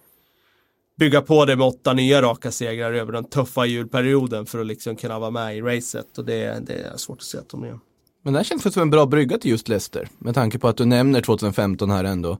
bygga 0.97 1.21
på 1.21 1.45
det 1.45 1.55
med 1.55 1.67
åtta 1.67 1.93
nya 1.93 2.21
raka 2.21 2.51
segrar 2.51 2.93
över 2.93 3.13
den 3.13 3.23
tuffa 3.23 3.65
julperioden 3.65 4.45
för 4.45 4.59
att 4.59 4.67
liksom 4.67 4.95
kunna 4.95 5.19
vara 5.19 5.31
med 5.31 5.57
i 5.57 5.61
racet 5.61 6.17
och 6.17 6.25
det, 6.25 6.67
det 6.67 6.73
är 6.73 6.97
svårt 6.97 7.17
att 7.17 7.23
se 7.23 7.37
att 7.37 7.49
de 7.49 7.65
gör. 7.65 7.79
Men 8.23 8.33
det 8.33 8.39
här 8.39 8.43
känns 8.43 8.73
som 8.73 8.81
en 8.81 8.89
bra 8.89 9.05
brygga 9.05 9.37
till 9.37 9.51
just 9.51 9.67
Leicester 9.67 10.09
med 10.17 10.35
tanke 10.35 10.59
på 10.59 10.67
att 10.67 10.77
du 10.77 10.85
nämner 10.85 11.21
2015 11.21 11.89
här 11.89 12.03
ändå. 12.03 12.37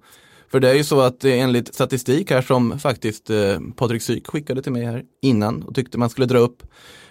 För 0.51 0.59
det 0.59 0.69
är 0.69 0.73
ju 0.73 0.83
så 0.83 1.01
att 1.01 1.23
enligt 1.23 1.73
statistik 1.73 2.31
här 2.31 2.41
som 2.41 2.79
faktiskt 2.79 3.29
eh, 3.29 3.59
Patrik 3.75 4.01
Syk 4.01 4.27
skickade 4.27 4.61
till 4.61 4.71
mig 4.71 4.85
här 4.85 5.03
innan 5.21 5.63
och 5.63 5.75
tyckte 5.75 5.97
man 5.97 6.09
skulle 6.09 6.27
dra 6.27 6.39
upp 6.39 6.63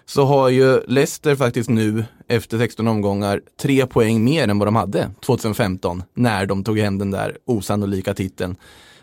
så 0.06 0.24
har 0.24 0.48
ju 0.48 0.80
Leicester 0.86 1.36
faktiskt 1.36 1.70
nu 1.70 2.04
efter 2.28 2.58
16 2.58 2.88
omgångar 2.88 3.40
tre 3.60 3.86
poäng 3.86 4.24
mer 4.24 4.48
än 4.48 4.58
vad 4.58 4.68
de 4.68 4.76
hade 4.76 5.10
2015 5.26 6.02
när 6.14 6.46
de 6.46 6.64
tog 6.64 6.78
hem 6.78 6.98
den 6.98 7.10
där 7.10 7.36
osannolika 7.44 8.14
titeln. 8.14 8.56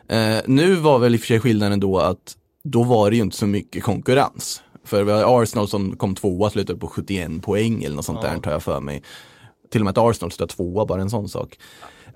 Eh, 0.07 0.37
nu 0.45 0.75
var 0.75 0.99
väl 0.99 1.15
i 1.15 1.17
och 1.17 1.21
för 1.21 1.27
sig 1.27 1.39
skillnaden 1.39 1.79
då 1.79 1.99
att 1.99 2.37
då 2.63 2.83
var 2.83 3.09
det 3.09 3.15
ju 3.15 3.21
inte 3.21 3.37
så 3.37 3.47
mycket 3.47 3.83
konkurrens. 3.83 4.61
För 4.83 5.03
vi 5.03 5.11
har 5.11 5.41
Arsenal 5.41 5.67
som 5.67 5.97
kom 5.97 6.15
tvåa, 6.15 6.49
slutade 6.49 6.79
på 6.79 6.87
71 6.87 7.41
poäng 7.41 7.83
eller 7.83 7.95
något 7.95 8.05
sånt 8.05 8.19
ja. 8.23 8.29
där 8.29 8.39
tar 8.39 8.51
jag 8.51 8.63
för 8.63 8.79
mig. 8.79 9.03
Till 9.71 9.81
och 9.81 9.85
med 9.85 9.91
att 9.91 10.09
Arsenal 10.09 10.31
slutade 10.31 10.53
tvåa, 10.53 10.85
bara 10.85 11.01
en 11.01 11.09
sån 11.09 11.29
sak. 11.29 11.59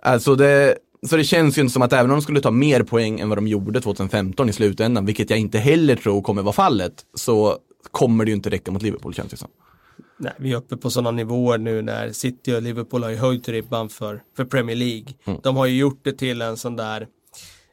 Alltså 0.01 0.35
det, 0.35 0.77
så 1.07 1.17
det 1.17 1.23
känns 1.23 1.57
ju 1.57 1.61
inte 1.61 1.73
som 1.73 1.81
att 1.81 1.93
även 1.93 2.11
om 2.11 2.17
de 2.17 2.21
skulle 2.21 2.41
ta 2.41 2.51
mer 2.51 2.83
poäng 2.83 3.19
än 3.19 3.29
vad 3.29 3.37
de 3.37 3.47
gjorde 3.47 3.81
2015 3.81 4.49
i 4.49 4.53
slutändan, 4.53 5.05
vilket 5.05 5.29
jag 5.29 5.39
inte 5.39 5.59
heller 5.59 5.95
tror 5.95 6.21
kommer 6.21 6.41
vara 6.41 6.53
fallet, 6.53 6.93
så 7.13 7.57
kommer 7.91 8.25
det 8.25 8.29
ju 8.29 8.35
inte 8.35 8.49
räcka 8.49 8.71
mot 8.71 8.81
Liverpool 8.81 9.13
känns 9.13 9.31
det 9.31 9.37
som. 9.37 9.49
Nej, 10.17 10.33
vi 10.37 10.51
är 10.51 10.55
uppe 10.55 10.77
på 10.77 10.89
sådana 10.89 11.11
nivåer 11.11 11.57
nu 11.57 11.81
när 11.81 12.11
City 12.11 12.53
och 12.53 12.61
Liverpool 12.61 13.03
har 13.03 13.09
ju 13.09 13.15
höjt 13.15 13.49
ribban 13.49 13.89
för, 13.89 14.21
för 14.37 14.45
Premier 14.45 14.75
League. 14.75 15.13
Mm. 15.25 15.39
De 15.43 15.57
har 15.57 15.65
ju 15.65 15.77
gjort 15.77 15.99
det 16.03 16.13
till 16.13 16.41
en 16.41 16.57
sån 16.57 16.75
där 16.75 17.07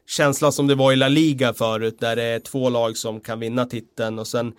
känsla 0.07 0.51
som 0.51 0.67
det 0.67 0.75
var 0.75 0.93
i 0.93 0.95
La 0.95 1.07
Liga 1.07 1.53
förut 1.53 1.97
där 1.99 2.15
det 2.15 2.23
är 2.23 2.39
två 2.39 2.69
lag 2.69 2.97
som 2.97 3.19
kan 3.19 3.39
vinna 3.39 3.65
titeln 3.65 4.19
och 4.19 4.27
sen 4.27 4.53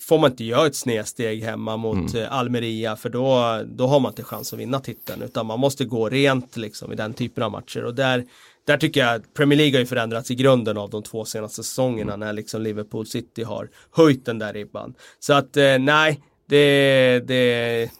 får 0.00 0.18
man 0.18 0.30
inte 0.30 0.44
göra 0.44 0.66
ett 0.66 0.76
snedsteg 0.76 1.44
hemma 1.44 1.76
mot 1.76 2.14
mm. 2.14 2.22
Eh, 2.22 2.32
Almeria 2.32 2.96
för 2.96 3.08
då, 3.08 3.60
då 3.66 3.86
har 3.86 4.00
man 4.00 4.12
inte 4.12 4.22
chans 4.22 4.52
att 4.52 4.58
vinna 4.58 4.80
titeln 4.80 5.22
utan 5.22 5.46
man 5.46 5.60
måste 5.60 5.84
gå 5.84 6.08
rent 6.08 6.56
liksom 6.56 6.92
i 6.92 6.96
den 6.96 7.14
typen 7.14 7.44
av 7.44 7.50
matcher 7.50 7.84
och 7.84 7.94
där 7.94 8.24
där 8.64 8.76
tycker 8.76 9.00
jag 9.00 9.14
att 9.14 9.34
Premier 9.34 9.56
League 9.56 9.74
har 9.74 9.80
ju 9.80 9.86
förändrats 9.86 10.30
i 10.30 10.34
grunden 10.34 10.78
av 10.78 10.90
de 10.90 11.02
två 11.02 11.24
senaste 11.24 11.62
säsongerna 11.62 12.14
mm. 12.14 12.26
när 12.26 12.32
liksom 12.32 12.62
Liverpool 12.62 13.06
City 13.06 13.42
har 13.42 13.68
höjt 13.90 14.24
den 14.24 14.38
där 14.38 14.52
ribban. 14.52 14.94
Så 15.18 15.32
att 15.32 15.56
eh, 15.56 15.78
nej, 15.78 16.20
det, 16.46 17.20
det, 17.26 17.90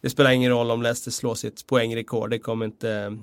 det, 0.00 0.10
spelar 0.10 0.30
ingen 0.30 0.50
roll 0.50 0.70
om 0.70 0.82
Leicester 0.82 1.10
slår 1.10 1.34
sitt 1.34 1.66
poängrekord. 1.66 2.30
Det 2.30 2.38
kommer 2.38 2.66
inte, 2.66 3.18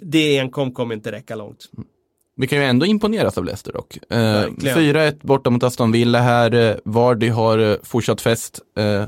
det 0.00 0.38
enkom 0.38 0.72
kommer 0.72 0.94
inte 0.94 1.12
räcka 1.12 1.36
långt. 1.36 1.70
Mm. 1.76 1.88
Vi 2.38 2.46
kan 2.46 2.58
ju 2.58 2.64
ändå 2.64 2.86
imponeras 2.86 3.38
av 3.38 3.44
Leicester 3.44 3.72
dock. 3.72 3.98
Eh, 4.10 4.16
4-1 4.16 5.26
borta 5.26 5.50
mot 5.50 5.62
Aston 5.62 5.92
Villa 5.92 6.20
här. 6.20 6.54
Eh, 6.54 6.76
Vardy 6.84 7.28
har 7.28 7.58
eh, 7.58 7.76
fortsatt 7.82 8.20
fest 8.20 8.60
eh, 8.78 9.04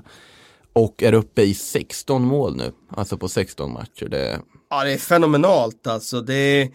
och 0.72 1.02
är 1.02 1.12
uppe 1.12 1.42
i 1.42 1.54
16 1.54 2.22
mål 2.22 2.56
nu. 2.56 2.72
Alltså 2.90 3.18
på 3.18 3.28
16 3.28 3.72
matcher. 3.72 4.08
Det... 4.08 4.40
Ja, 4.70 4.84
det 4.84 4.92
är 4.92 4.98
fenomenalt 4.98 5.86
alltså. 5.86 6.20
Det 6.20 6.72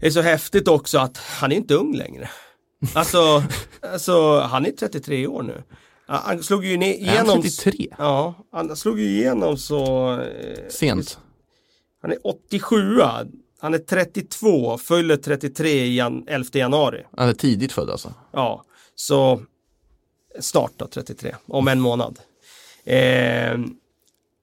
är 0.00 0.10
så 0.10 0.20
häftigt 0.20 0.68
också 0.68 0.98
att 0.98 1.16
han 1.16 1.52
är 1.52 1.56
inte 1.56 1.74
ung 1.74 1.96
längre. 1.96 2.30
Alltså, 2.94 3.42
alltså 3.92 4.40
han 4.40 4.66
är 4.66 4.70
33 4.70 5.26
år 5.26 5.42
nu. 5.42 5.62
Han 6.06 6.42
slog 6.42 6.64
ju 6.64 6.74
igenom... 6.74 7.38
Är 7.38 7.42
33? 7.42 7.94
Ja, 7.98 8.34
han 8.52 8.76
slog 8.76 9.00
ju 9.00 9.06
igenom 9.06 9.56
så... 9.56 10.12
Eh, 10.12 10.68
Sent. 10.68 11.18
Han 12.02 12.12
är 12.12 12.18
87 12.24 13.00
Han 13.66 13.74
är 13.74 13.78
32, 13.78 14.78
fyller 14.78 15.16
33 15.16 15.68
i 15.70 15.98
11 16.26 16.48
januari. 16.52 17.04
Han 17.16 17.28
är 17.28 17.32
tidigt 17.32 17.72
född 17.72 17.90
alltså? 17.90 18.14
Ja, 18.32 18.64
så 18.94 19.40
snart 20.40 20.72
då 20.76 20.86
33, 20.86 21.34
om 21.46 21.68
en 21.68 21.80
månad. 21.80 22.18
Eh, 22.84 23.58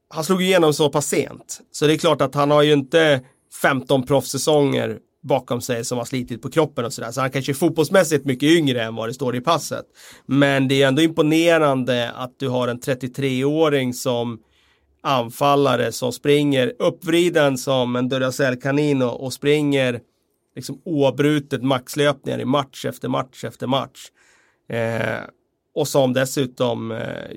han 0.09 0.24
slog 0.24 0.41
igenom 0.41 0.74
så 0.74 0.89
pass 0.89 1.07
sent. 1.07 1.61
Så 1.71 1.88
det 1.88 1.93
är 1.93 1.97
klart 1.97 2.21
att 2.21 2.36
han 2.36 2.51
har 2.51 2.61
ju 2.61 2.74
inte 2.74 3.21
15 3.61 4.05
proffssäsonger 4.05 4.97
bakom 5.21 5.61
sig 5.61 5.86
som 5.86 5.97
har 5.97 6.05
slitit 6.05 6.41
på 6.41 6.49
kroppen 6.49 6.86
och 6.86 6.93
sådär. 6.93 7.11
Så 7.11 7.21
han 7.21 7.32
kanske 7.32 7.51
är 7.51 7.53
fotbollsmässigt 7.53 8.26
mycket 8.26 8.49
yngre 8.49 8.84
än 8.84 8.95
vad 8.95 9.09
det 9.09 9.13
står 9.13 9.36
i 9.36 9.41
passet. 9.41 9.86
Men 10.26 10.67
det 10.67 10.82
är 10.82 10.88
ändå 10.88 11.01
imponerande 11.01 12.11
att 12.11 12.39
du 12.39 12.49
har 12.49 12.67
en 12.67 12.80
33-åring 12.80 13.93
som 13.93 14.39
anfallare 15.04 15.91
som 15.91 16.12
springer 16.12 16.74
uppvriden 16.80 17.58
som 17.58 17.95
en 17.95 18.10
Duracell-kanin 18.10 19.01
och, 19.01 19.34
springer 19.34 19.99
liksom 20.56 20.82
oavbrutet 20.86 21.64
maxlöpningar 21.64 22.39
i 22.39 22.45
match 22.45 22.86
efter 22.86 23.10
match 23.10 23.43
efter 23.43 23.68
match. 23.68 24.08
Eh, 24.70 25.20
och 25.76 25.88
som 25.88 26.14
dessutom 26.14 26.91
eh, 26.91 27.32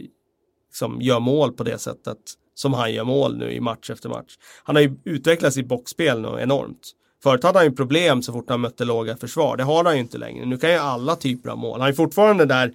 liksom 0.68 1.00
gör 1.00 1.20
mål 1.20 1.52
på 1.52 1.64
det 1.64 1.78
sättet 1.78 2.18
som 2.54 2.74
han 2.74 2.92
gör 2.92 3.04
mål 3.04 3.38
nu 3.38 3.52
i 3.52 3.60
match 3.60 3.90
efter 3.90 4.08
match. 4.08 4.38
Han 4.64 4.76
har 4.76 4.82
ju 4.82 4.96
utvecklats 5.04 5.56
i 5.56 5.62
boxspel 5.62 6.20
nu 6.20 6.40
enormt. 6.40 6.92
Förut 7.22 7.44
hade 7.44 7.58
han 7.58 7.66
ju 7.66 7.72
problem 7.72 8.22
så 8.22 8.32
fort 8.32 8.50
han 8.50 8.60
mötte 8.60 8.84
låga 8.84 9.16
försvar. 9.16 9.56
Det 9.56 9.64
har 9.64 9.84
han 9.84 9.94
ju 9.94 10.00
inte 10.00 10.18
längre. 10.18 10.46
Nu 10.46 10.58
kan 10.58 10.70
ju 10.70 10.76
alla 10.76 11.16
typer 11.16 11.50
av 11.50 11.58
mål. 11.58 11.80
Han 11.80 11.88
är 11.88 11.92
fortfarande 11.92 12.44
där 12.44 12.74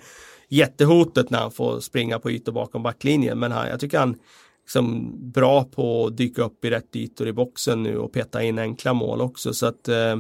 jättehotet 0.50 1.30
när 1.30 1.40
han 1.40 1.52
får 1.52 1.80
springa 1.80 2.20
på 2.20 2.32
ytor 2.32 2.52
bakom 2.52 2.84
backlinjen. 2.84 3.40
Men 3.40 3.52
han, 3.52 3.68
jag 3.68 3.80
tycker 3.80 4.00
han 4.00 4.18
liksom 4.64 5.12
bra 5.32 5.64
på 5.64 6.06
att 6.06 6.18
dyka 6.18 6.44
upp 6.44 6.66
i 6.66 6.70
rätt 6.70 6.96
ytor 6.96 7.28
i 7.28 7.34
boxen 7.34 7.84
nu 7.84 7.98
och 7.98 8.14
peta 8.14 8.44
in 8.44 8.60
enkla 8.60 8.94
mål 8.94 9.22
också. 9.22 9.54
Så 9.54 9.66
att 9.66 9.88
eh, 9.88 10.18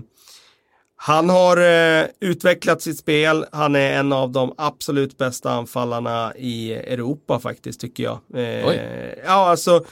han 0.96 1.30
har 1.30 1.58
eh, 1.58 2.06
utvecklat 2.20 2.82
sitt 2.82 2.98
spel. 2.98 3.46
Han 3.52 3.76
är 3.76 4.00
en 4.00 4.14
av 4.14 4.32
de 4.32 4.54
absolut 4.58 5.18
bästa 5.18 5.52
anfallarna 5.52 6.34
i 6.36 6.74
Europa 6.74 7.40
faktiskt 7.40 7.82
tycker 7.82 8.04
jag. 8.04 8.20
Eh, 8.34 8.76
ja, 9.26 9.50
alltså 9.50 9.86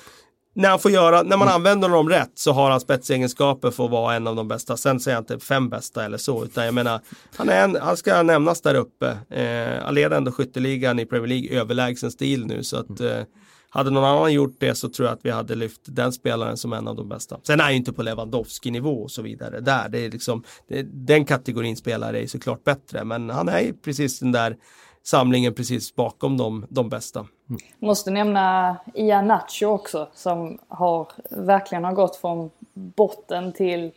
när, 0.54 0.70
han 0.70 0.80
får 0.80 0.92
göra, 0.92 1.24
när 1.24 1.38
man 1.38 1.48
mm. 1.48 1.56
använder 1.56 1.90
honom 1.90 2.10
rätt 2.10 2.32
så 2.36 2.52
har 2.52 2.72
han 2.72 2.80
spetsegenskaper 2.80 3.72
för 3.72 3.86
att 3.86 3.92
vara 3.92 4.16
en 4.16 4.28
av 4.28 4.36
de 4.36 4.48
bästa. 4.48 4.78
Sen 4.78 5.00
säger 5.00 5.18
jag 5.18 5.22
inte 5.22 5.40
fem 5.40 5.70
bästa 5.70 6.06
eller 6.06 6.18
så, 6.18 6.44
utan 6.44 6.66
jag 6.66 6.74
menar, 6.74 7.00
han, 7.36 7.50
är 7.50 7.64
en, 7.64 7.78
han 7.82 7.98
ska 7.98 8.24
nämnas 8.24 8.62
där 8.62 8.76
uppe. 8.76 9.18
Eh, 9.30 9.84
han 9.86 9.96
leder 9.96 10.18
ändå 10.18 10.32
skytteligan 10.32 11.00
i 11.00 11.06
Premier 11.06 11.28
League 11.28 11.60
överlägsen 11.60 12.12
stil 12.12 12.46
nu, 12.46 12.64
så 12.64 12.78
att 12.78 13.00
eh, 13.00 13.22
hade 13.70 13.90
någon 13.90 14.04
annan 14.04 14.34
gjort 14.34 14.56
det 14.60 14.76
så 14.76 14.90
tror 14.90 15.08
jag 15.08 15.14
att 15.14 15.26
vi 15.26 15.32
hade 15.32 15.56
lyft 15.56 15.82
den 15.84 16.12
spelaren 16.12 16.58
som 16.58 16.74
en 16.74 16.88
av 16.88 16.96
de 16.96 17.10
bästa. 17.10 17.40
Sen 17.44 17.60
är 17.60 17.64
han 17.64 17.72
ju 17.72 17.78
inte 17.78 17.94
på 17.94 18.04
Lewandowski-nivå 18.04 19.04
och 19.04 19.12
så 19.12 19.22
vidare. 19.22 19.60
Där, 19.60 19.90
det 19.90 20.06
är 20.06 20.12
liksom, 20.12 20.44
det, 20.68 20.84
den 20.84 21.26
kategorin 21.26 21.78
spelare 21.78 22.24
är 22.24 22.28
såklart 22.28 22.64
bättre, 22.64 23.04
men 23.04 23.30
han 23.30 23.50
är 23.50 23.60
ju 23.60 23.74
precis 23.74 24.20
den 24.20 24.32
där 24.32 24.58
samlingen 25.04 25.54
precis 25.54 25.96
bakom 25.96 26.38
de, 26.38 26.66
de 26.70 26.90
bästa. 26.90 27.20
Mm. 27.20 27.62
Måste 27.80 28.12
nämna 28.12 28.76
Ian 28.94 29.28
Nacho 29.28 29.66
också 29.66 30.10
som 30.14 30.60
har 30.68 31.08
verkligen 31.30 31.84
har 31.84 31.94
gått 31.94 32.16
från 32.16 32.50
botten 32.74 33.54
till 33.54 33.92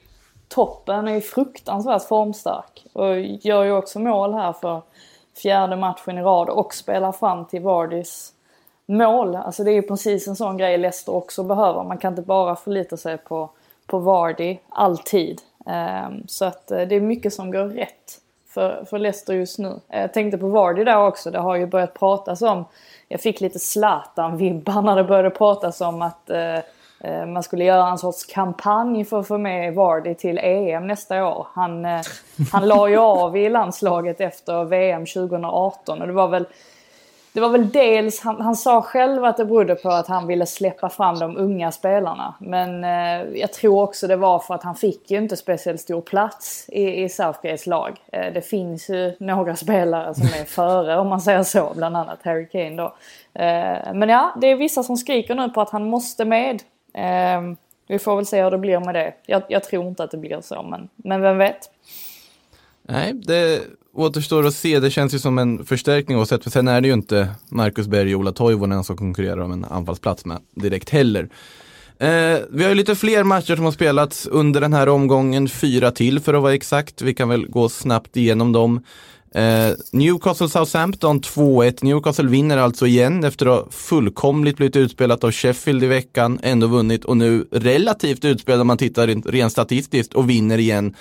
toppen 0.49 1.09
är 1.09 1.15
ju 1.15 1.21
fruktansvärt 1.21 2.03
formstark 2.03 2.87
och 2.93 3.21
gör 3.21 3.65
ju 3.65 3.73
också 3.73 3.99
mål 3.99 4.35
här 4.35 4.53
för 4.53 4.83
fjärde 5.43 5.77
matchen 5.77 6.19
i 6.19 6.23
rad 6.23 6.49
och 6.49 6.75
spelar 6.75 7.13
fram 7.13 7.47
till 7.47 7.63
Vardys 7.63 8.33
mål. 8.89 9.37
Alltså 9.37 9.65
det 9.65 9.71
är 9.71 9.75
ju 9.75 9.83
precis 9.83 10.29
en 10.29 10.37
sån 10.37 10.57
grej 10.57 10.79
Leicester 10.79 11.15
också 11.15 11.43
behöver. 11.43 11.85
Man 11.85 11.99
kan 11.99 12.13
inte 12.13 12.23
bara 12.23 12.57
förlita 12.57 12.97
sig 12.97 13.19
på, 13.19 13.51
på 13.87 13.99
Vardy 13.99 14.59
alltid. 14.69 15.41
Ehm, 15.67 16.23
så 16.27 16.45
att 16.45 16.71
eh, 16.71 16.81
det 16.81 16.95
är 16.95 17.01
mycket 17.01 17.35
som 17.35 17.51
går 17.51 17.65
rätt 17.65 18.21
för, 18.49 18.85
för 18.91 18.99
Leicester 18.99 19.35
just 19.35 19.59
nu. 19.59 19.81
Jag 19.89 20.13
tänkte 20.13 20.39
på 20.39 20.49
Vardy 20.49 20.85
där 20.85 21.07
också. 21.07 21.31
Det 21.31 21.39
har 21.39 21.57
ju 21.57 21.67
börjat 21.67 21.95
pratas 21.95 22.43
om, 22.43 22.65
jag 23.09 23.21
fick 23.21 23.41
lite 23.41 23.59
Zlatan-vibbar 23.59 24.83
när 24.83 24.97
det 24.97 25.05
började 25.05 25.31
pratas 25.31 25.81
om 25.81 26.03
att 26.03 26.31
eh, 26.31 26.59
eh, 27.01 27.27
man 27.27 27.43
skulle 27.43 27.65
göra 27.65 27.89
en 27.89 27.99
sorts 27.99 28.25
kampanj 28.25 29.05
för 29.05 29.21
att 29.21 29.29
få 29.29 29.39
med 29.39 29.75
Vardy 29.75 30.15
till 30.15 30.39
EM 30.39 30.87
nästa 30.87 31.27
år. 31.27 31.47
Han, 31.53 31.87
han 32.53 32.69
la 32.69 32.89
ju 32.89 32.99
av 32.99 33.37
i 33.37 33.49
landslaget 33.49 34.21
efter 34.21 34.65
VM 34.65 35.07
2018 35.07 36.01
och 36.01 36.07
det 36.07 36.13
var 36.13 36.29
väl 36.29 36.47
det 37.33 37.41
var 37.41 37.49
väl 37.49 37.71
dels, 37.71 38.21
han, 38.21 38.41
han 38.41 38.57
sa 38.57 38.83
själv 38.83 39.25
att 39.25 39.37
det 39.37 39.45
berodde 39.45 39.75
på 39.75 39.89
att 39.89 40.07
han 40.07 40.27
ville 40.27 40.47
släppa 40.47 40.89
fram 40.89 41.19
de 41.19 41.37
unga 41.37 41.73
spelarna. 41.73 42.35
Men 42.41 42.85
eh, 42.85 43.41
jag 43.41 43.53
tror 43.53 43.83
också 43.83 44.07
det 44.07 44.17
var 44.17 44.39
för 44.39 44.55
att 44.55 44.63
han 44.63 44.75
fick 44.75 45.11
ju 45.11 45.19
inte 45.19 45.37
speciellt 45.37 45.81
stor 45.81 46.01
plats 46.01 46.69
i, 46.69 47.03
i 47.03 47.09
Southgates 47.09 47.67
lag. 47.67 48.01
Eh, 48.13 48.33
det 48.33 48.43
finns 48.43 48.91
ju 48.91 49.17
några 49.21 49.57
spelare 49.57 50.15
som 50.15 50.25
är 50.25 50.45
före 50.45 50.99
om 50.99 51.09
man 51.09 51.21
säger 51.21 51.43
så, 51.43 51.73
bland 51.77 51.97
annat 51.97 52.19
Harry 52.23 52.49
Kane 52.49 52.77
då. 52.77 52.95
Eh, 53.35 53.95
men 53.95 54.09
ja, 54.09 54.35
det 54.41 54.47
är 54.47 54.57
vissa 54.57 54.83
som 54.83 54.97
skriker 54.97 55.35
nu 55.35 55.49
på 55.49 55.61
att 55.61 55.71
han 55.71 55.85
måste 55.85 56.25
med. 56.25 56.63
Eh, 56.95 57.41
vi 57.87 57.99
får 57.99 58.17
väl 58.17 58.27
se 58.27 58.43
hur 58.43 58.51
det 58.51 58.59
blir 58.59 58.81
med 58.81 58.95
det. 58.95 59.15
Jag, 59.27 59.43
jag 59.49 59.65
tror 59.65 59.89
inte 59.89 60.05
att 60.05 60.11
det 60.11 60.19
blir 60.19 60.41
så, 60.41 60.63
men, 60.63 60.89
men 60.97 61.21
vem 61.21 61.39
vet. 61.39 61.71
Nej, 62.83 63.13
det 63.13 63.61
återstår 63.95 64.47
att 64.47 64.55
se. 64.55 64.81
Det 64.81 64.91
känns 64.91 65.15
ju 65.15 65.19
som 65.19 65.39
en 65.39 65.65
förstärkning 65.65 66.19
oavsett. 66.19 66.43
För 66.43 66.51
sen 66.51 66.69
är 66.69 66.81
det 66.81 66.89
ju 66.89 66.95
inte 66.95 67.29
Marcus 67.49 67.87
Berg 67.87 68.15
och 68.15 68.21
Ola 68.21 68.33
Toivonen 68.33 68.85
som 68.85 68.97
konkurrerar 68.97 69.39
om 69.39 69.53
en 69.53 69.65
anfallsplats 69.65 70.25
med 70.25 70.39
direkt 70.55 70.91
heller. 70.91 71.29
Eh, 71.99 72.39
vi 72.51 72.63
har 72.63 72.69
ju 72.69 72.75
lite 72.75 72.95
fler 72.95 73.25
matcher 73.25 73.57
som 73.57 73.65
har 73.65 73.73
spelats 73.73 74.27
under 74.27 74.61
den 74.61 74.73
här 74.73 74.89
omgången, 74.89 75.49
fyra 75.49 75.91
till 75.91 76.21
för 76.21 76.35
att 76.35 76.43
vara 76.43 76.55
exakt. 76.55 77.03
Vi 77.03 77.15
kan 77.15 77.29
väl 77.29 77.47
gå 77.47 77.69
snabbt 77.69 78.17
igenom 78.17 78.53
dem. 78.53 78.81
Eh, 79.35 79.73
Newcastle 79.93 80.49
Southampton 80.49 81.21
2-1. 81.21 81.85
Newcastle 81.85 82.29
vinner 82.29 82.59
alltså 82.59 82.87
igen 82.87 83.25
efter 83.25 83.47
att 83.47 83.65
ha 83.65 83.71
fullkomligt 83.71 84.57
blivit 84.57 84.77
utspelat 84.77 85.25
av 85.25 85.33
Sheffield 85.33 85.85
i 85.85 85.87
veckan, 85.87 86.39
ändå 86.43 86.67
vunnit 86.67 87.05
och 87.05 87.17
nu 87.17 87.47
relativt 87.51 88.25
utspelad 88.25 88.61
om 88.61 88.67
man 88.67 88.79
tittar 88.79 89.31
rent 89.31 89.53
statistiskt 89.53 90.15
och 90.15 90.31
vinner 90.31 90.59
igen. 90.59 90.95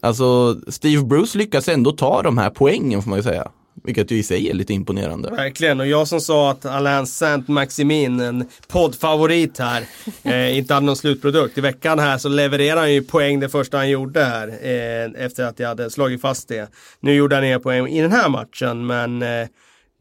Alltså 0.00 0.60
Steve 0.68 1.04
Bruce 1.04 1.38
lyckas 1.38 1.68
ändå 1.68 1.92
ta 1.92 2.22
de 2.22 2.38
här 2.38 2.50
poängen 2.50 3.02
får 3.02 3.10
man 3.10 3.18
ju 3.18 3.22
säga. 3.22 3.50
Vilket 3.84 4.10
ju 4.10 4.18
i 4.18 4.22
sig 4.22 4.50
är 4.50 4.54
lite 4.54 4.72
imponerande. 4.72 5.30
Verkligen, 5.30 5.80
och 5.80 5.86
jag 5.86 6.08
som 6.08 6.20
sa 6.20 6.50
att 6.50 6.66
Alain 6.66 7.06
Saint-Maximin, 7.06 8.20
en 8.20 8.48
poddfavorit 8.68 9.58
här, 9.58 9.84
eh, 10.22 10.58
inte 10.58 10.74
hade 10.74 10.86
någon 10.86 10.96
slutprodukt. 10.96 11.58
I 11.58 11.60
veckan 11.60 11.98
här 11.98 12.18
så 12.18 12.28
levererar 12.28 12.80
han 12.80 12.92
ju 12.92 13.02
poäng 13.02 13.40
det 13.40 13.48
första 13.48 13.76
han 13.76 13.90
gjorde 13.90 14.24
här, 14.24 14.48
eh, 14.48 15.24
efter 15.24 15.44
att 15.44 15.58
jag 15.58 15.68
hade 15.68 15.90
slagit 15.90 16.20
fast 16.20 16.48
det. 16.48 16.70
Nu 17.00 17.14
gjorde 17.14 17.34
han 17.34 17.44
inga 17.44 17.60
poäng 17.60 17.88
i 17.88 18.02
den 18.02 18.12
här 18.12 18.28
matchen, 18.28 18.86
men 18.86 19.22
eh, 19.22 19.46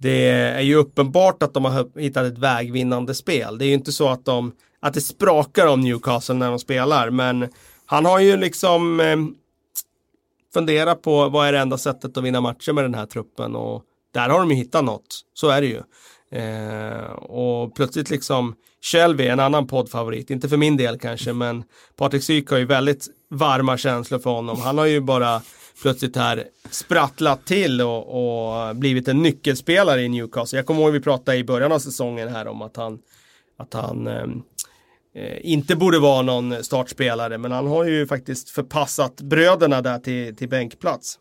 det 0.01 0.29
är 0.29 0.61
ju 0.61 0.75
uppenbart 0.75 1.43
att 1.43 1.53
de 1.53 1.65
har 1.65 1.99
hittat 1.99 2.25
ett 2.25 2.37
vägvinnande 2.37 3.15
spel. 3.15 3.57
Det 3.57 3.65
är 3.65 3.67
ju 3.67 3.73
inte 3.73 3.91
så 3.91 4.09
att, 4.09 4.25
de, 4.25 4.51
att 4.81 4.93
det 4.93 5.01
sprakar 5.01 5.67
om 5.67 5.81
Newcastle 5.81 6.35
när 6.35 6.49
de 6.49 6.59
spelar, 6.59 7.09
men 7.09 7.47
han 7.85 8.05
har 8.05 8.19
ju 8.19 8.37
liksom 8.37 8.99
eh, 8.99 9.17
fundera 10.53 10.95
på 10.95 11.29
vad 11.29 11.47
är 11.47 11.51
det 11.51 11.59
enda 11.59 11.77
sättet 11.77 12.17
att 12.17 12.23
vinna 12.23 12.41
matcher 12.41 12.73
med 12.73 12.83
den 12.83 12.95
här 12.95 13.05
truppen 13.05 13.55
och 13.55 13.83
där 14.13 14.29
har 14.29 14.39
de 14.39 14.49
ju 14.49 14.55
hittat 14.55 14.83
något. 14.83 15.21
Så 15.33 15.49
är 15.49 15.61
det 15.61 15.67
ju. 15.67 15.81
Eh, 16.39 17.11
och 17.11 17.75
plötsligt 17.75 18.09
liksom 18.09 18.55
Shelby, 18.81 19.27
en 19.27 19.39
annan 19.39 19.67
poddfavorit, 19.67 20.29
inte 20.29 20.49
för 20.49 20.57
min 20.57 20.77
del 20.77 20.99
kanske, 20.99 21.33
men 21.33 21.63
Patrik 21.95 22.23
Syk 22.23 22.49
har 22.49 22.57
ju 22.57 22.65
väldigt 22.65 23.07
varma 23.29 23.77
känslor 23.77 24.19
för 24.19 24.29
honom. 24.29 24.61
Han 24.61 24.77
har 24.77 24.85
ju 24.85 25.01
bara 25.01 25.41
plötsligt 25.81 26.15
här 26.15 26.43
sprattlat 26.69 27.45
till 27.45 27.81
och, 27.81 28.67
och 28.67 28.75
blivit 28.75 29.07
en 29.07 29.21
nyckelspelare 29.21 30.01
i 30.01 30.09
Newcastle. 30.09 30.57
Jag 30.59 30.65
kommer 30.65 30.81
ihåg 30.81 30.91
vi 30.91 30.99
pratade 30.99 31.37
i 31.37 31.43
början 31.43 31.71
av 31.71 31.79
säsongen 31.79 32.29
här 32.29 32.47
om 32.47 32.61
att 32.61 32.77
han, 32.77 32.99
att 33.57 33.73
han 33.73 34.07
eh, 34.07 34.27
inte 35.41 35.75
borde 35.75 35.99
vara 35.99 36.21
någon 36.21 36.63
startspelare, 36.63 37.37
men 37.37 37.51
han 37.51 37.67
har 37.67 37.83
ju 37.83 38.07
faktiskt 38.07 38.49
förpassat 38.49 39.21
bröderna 39.21 39.81
där 39.81 39.99
till, 39.99 40.35
till 40.35 40.49
bänkplats. 40.49 41.19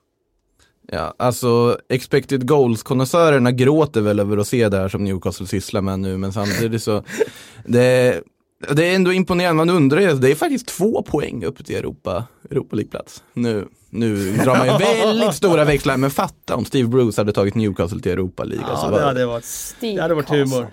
Ja, 0.93 1.14
alltså 1.18 1.78
expected 1.88 2.49
goals-konnässörerna 2.49 3.53
gråter 3.53 4.01
väl 4.01 4.20
över 4.20 4.36
att 4.36 4.47
se 4.47 4.68
det 4.68 4.76
här 4.76 4.88
som 4.88 5.05
Newcastle 5.05 5.47
sysslar 5.47 5.80
med 5.80 6.01
nu, 6.01 6.16
men 6.16 6.32
samtidigt 6.32 6.82
så 6.82 7.05
det, 7.64 8.22
det 8.70 8.86
är 8.86 8.95
ändå 8.95 9.12
imponerande, 9.12 9.64
man 9.64 9.76
undrar 9.76 10.01
ju, 10.01 10.12
det 10.12 10.30
är 10.30 10.34
faktiskt 10.34 10.68
två 10.68 11.03
poäng 11.03 11.45
upp 11.45 11.66
till 11.66 11.76
Europa, 11.76 12.24
Europa 12.51 12.76
League-plats. 12.76 13.22
Nu, 13.32 13.68
nu 13.91 14.32
drar 14.32 14.57
man 14.57 14.66
ju 14.66 14.72
väldigt 15.03 15.34
stora 15.34 15.64
växlar, 15.64 15.97
men 15.97 16.11
fatta 16.11 16.57
om 16.57 16.64
Steve 16.64 16.88
Bruce 16.88 17.20
hade 17.20 17.32
tagit 17.32 17.55
Newcastle 17.55 18.01
till 18.01 18.12
Europa 18.12 18.45
League. 18.45 18.64
Ja, 18.68 18.72
alltså, 18.72 18.91
det, 18.91 19.05
hade 19.05 19.26
varit, 19.26 19.76
det 19.80 20.01
hade 20.01 20.14
varit 20.14 20.28
humor. 20.28 20.66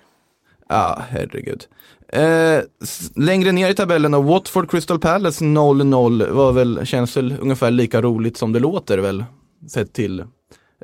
Ja, 0.69 1.01
herregud. 1.09 1.67
Eh, 2.13 2.61
längre 3.15 3.51
ner 3.51 3.69
i 3.69 3.73
tabellen 3.73 4.11
då, 4.11 4.21
Watford 4.21 4.71
Crystal 4.71 4.99
Palace 4.99 5.45
0-0 5.45 6.31
var 6.31 6.51
väl, 6.51 6.85
känns 6.85 7.17
väl 7.17 7.35
ungefär 7.39 7.71
lika 7.71 8.01
roligt 8.01 8.37
som 8.37 8.53
det 8.53 8.59
låter 8.59 8.97
väl, 8.97 9.25
sett 9.69 9.93
till 9.93 10.23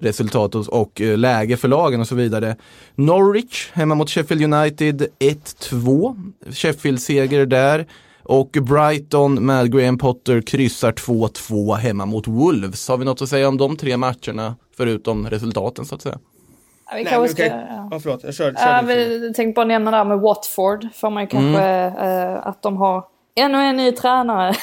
resultat 0.01 0.55
och, 0.55 0.81
och 0.81 1.01
eh, 1.01 1.17
läge 1.17 1.57
för 1.57 1.67
lagen 1.67 2.01
och 2.01 2.07
så 2.07 2.15
vidare. 2.15 2.55
Norwich 2.95 3.69
hemma 3.73 3.95
mot 3.95 4.09
Sheffield 4.09 4.53
United 4.53 5.07
1-2, 5.19 6.31
Sheffield-seger 6.49 7.45
där. 7.45 7.87
Och 8.25 8.49
Brighton 8.51 9.45
med 9.45 9.71
Graham 9.71 9.97
Potter 9.97 10.41
kryssar 10.41 10.91
2-2 10.91 11.75
hemma 11.75 12.05
mot 12.05 12.27
Wolves. 12.27 12.87
Har 12.87 12.97
vi 12.97 13.05
något 13.05 13.21
att 13.21 13.29
säga 13.29 13.47
om 13.47 13.57
de 13.57 13.77
tre 13.77 13.97
matcherna 13.97 14.55
förutom 14.77 15.29
resultaten 15.29 15.85
så 15.85 15.95
att 15.95 16.01
säga? 16.01 16.19
Vi 16.95 17.03
Nej, 17.03 17.13
kanske 17.13 17.35
ska... 17.35 17.45
Ja. 17.45 17.87
ja, 17.91 17.99
förlåt, 17.99 18.23
jag 18.23 18.33
körde. 18.33 18.59
kör 18.59 18.81
uh, 18.81 18.87
vi 18.87 19.33
tänkte 19.33 19.59
bara 19.59 19.65
nämna 19.65 19.91
där 19.91 20.03
med 20.03 20.19
Watford. 20.19 20.87
Får 20.93 21.09
man 21.09 21.27
kanske 21.27 21.61
mm. 21.61 22.33
uh, 22.33 22.47
att 22.47 22.61
de 22.61 22.77
har 22.77 23.03
ännu 23.35 23.57
en 23.57 23.75
ny 23.75 23.91
tränare. 23.91 24.53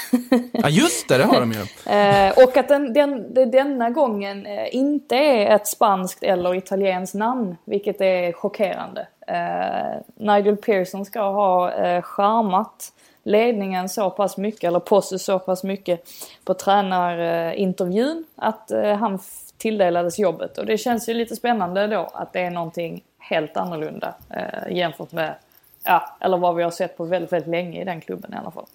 ja 0.53 0.69
just 0.69 1.09
det, 1.09 1.19
det 1.19 1.25
har 1.25 1.41
de 1.41 1.53
ju. 1.53 1.59
uh, 1.59 2.33
och 2.45 2.57
att 2.57 2.69
den, 2.69 2.93
den, 2.93 3.35
den, 3.35 3.51
denna 3.51 3.91
gången 3.91 4.47
uh, 4.47 4.75
inte 4.75 5.17
är 5.17 5.57
ett 5.57 5.67
spanskt 5.67 6.23
eller 6.23 6.55
italienskt 6.55 7.15
namn. 7.15 7.57
Vilket 7.65 8.01
är 8.01 8.33
chockerande. 8.33 9.07
Uh, 9.31 10.01
Nigel 10.27 10.57
Pearson 10.57 11.05
ska 11.05 11.21
ha 11.21 11.71
uh, 11.71 12.03
charmat 12.03 12.93
ledningen 13.23 13.89
så 13.89 14.11
pass 14.11 14.37
mycket, 14.37 14.65
eller 14.65 14.81
Posse 14.81 15.19
så 15.19 15.39
pass 15.39 15.65
mycket 15.65 16.05
på 16.45 16.55
tränarintervjun 16.55 18.25
att 18.37 18.71
han 18.99 19.19
tilldelades 19.61 20.19
jobbet. 20.19 20.59
Och 20.59 20.67
det 20.67 20.79
känns 20.79 21.09
ju 21.09 21.15
lite 21.15 21.37
spännande 21.37 21.87
då 21.87 22.11
att 22.15 22.33
det 22.33 22.41
är 22.41 22.51
någonting 22.51 23.05
helt 23.19 23.57
annorlunda 23.57 24.15
eh, 24.31 24.77
jämfört 24.77 25.13
med, 25.13 25.35
ja, 25.85 26.17
eller 26.21 26.37
vad 26.37 26.57
vi 26.57 26.63
har 26.63 26.71
sett 26.71 26.97
på 26.97 27.05
väldigt, 27.05 27.33
väldigt 27.33 27.51
länge 27.51 27.83
i 27.83 27.85
den 27.85 28.01
klubben 28.01 28.35
i 28.35 28.37
alla 28.37 28.51
fall. 28.51 28.67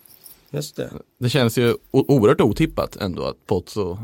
Just 0.49 0.75
det. 0.75 0.89
Det 1.17 1.29
känns 1.29 1.57
ju 1.57 1.75
oerhört 1.91 2.41
otippat 2.41 2.95
ändå 2.95 3.23
att 3.23 3.45
Pozzo 3.45 3.97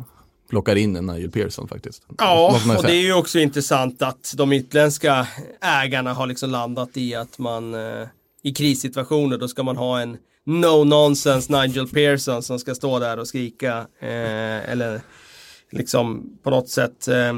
plockar 0.50 0.76
in 0.76 0.96
en 0.96 1.06
Nigel 1.06 1.32
Pearson 1.32 1.68
faktiskt. 1.68 2.04
Ja, 2.18 2.60
och 2.78 2.84
det 2.84 2.94
är 2.94 3.04
ju 3.04 3.14
också 3.14 3.40
intressant 3.40 4.02
att 4.02 4.34
de 4.38 4.54
utländska 4.54 5.28
ägarna 5.62 6.14
har 6.14 6.28
liksom 6.28 6.50
landat 6.50 6.98
i 6.98 7.16
att 7.16 7.38
man 7.38 7.74
eh, 7.74 8.08
i 8.42 8.54
krissituationer 8.54 9.38
då 9.38 9.48
ska 9.48 9.64
man 9.64 9.78
ha 9.78 10.02
en 10.02 10.18
no 10.44 10.84
nonsense 10.84 11.62
Nigel 11.62 11.88
Pearson 11.88 12.44
som 12.44 12.60
ska 12.60 12.76
stå 12.76 13.00
där 13.00 13.20
och 13.20 13.28
skrika 13.28 13.78
eh, 14.00 14.72
eller 14.72 15.02
liksom 15.72 16.38
på 16.44 16.50
något 16.50 16.70
sätt 16.70 17.08
eh, 17.08 17.34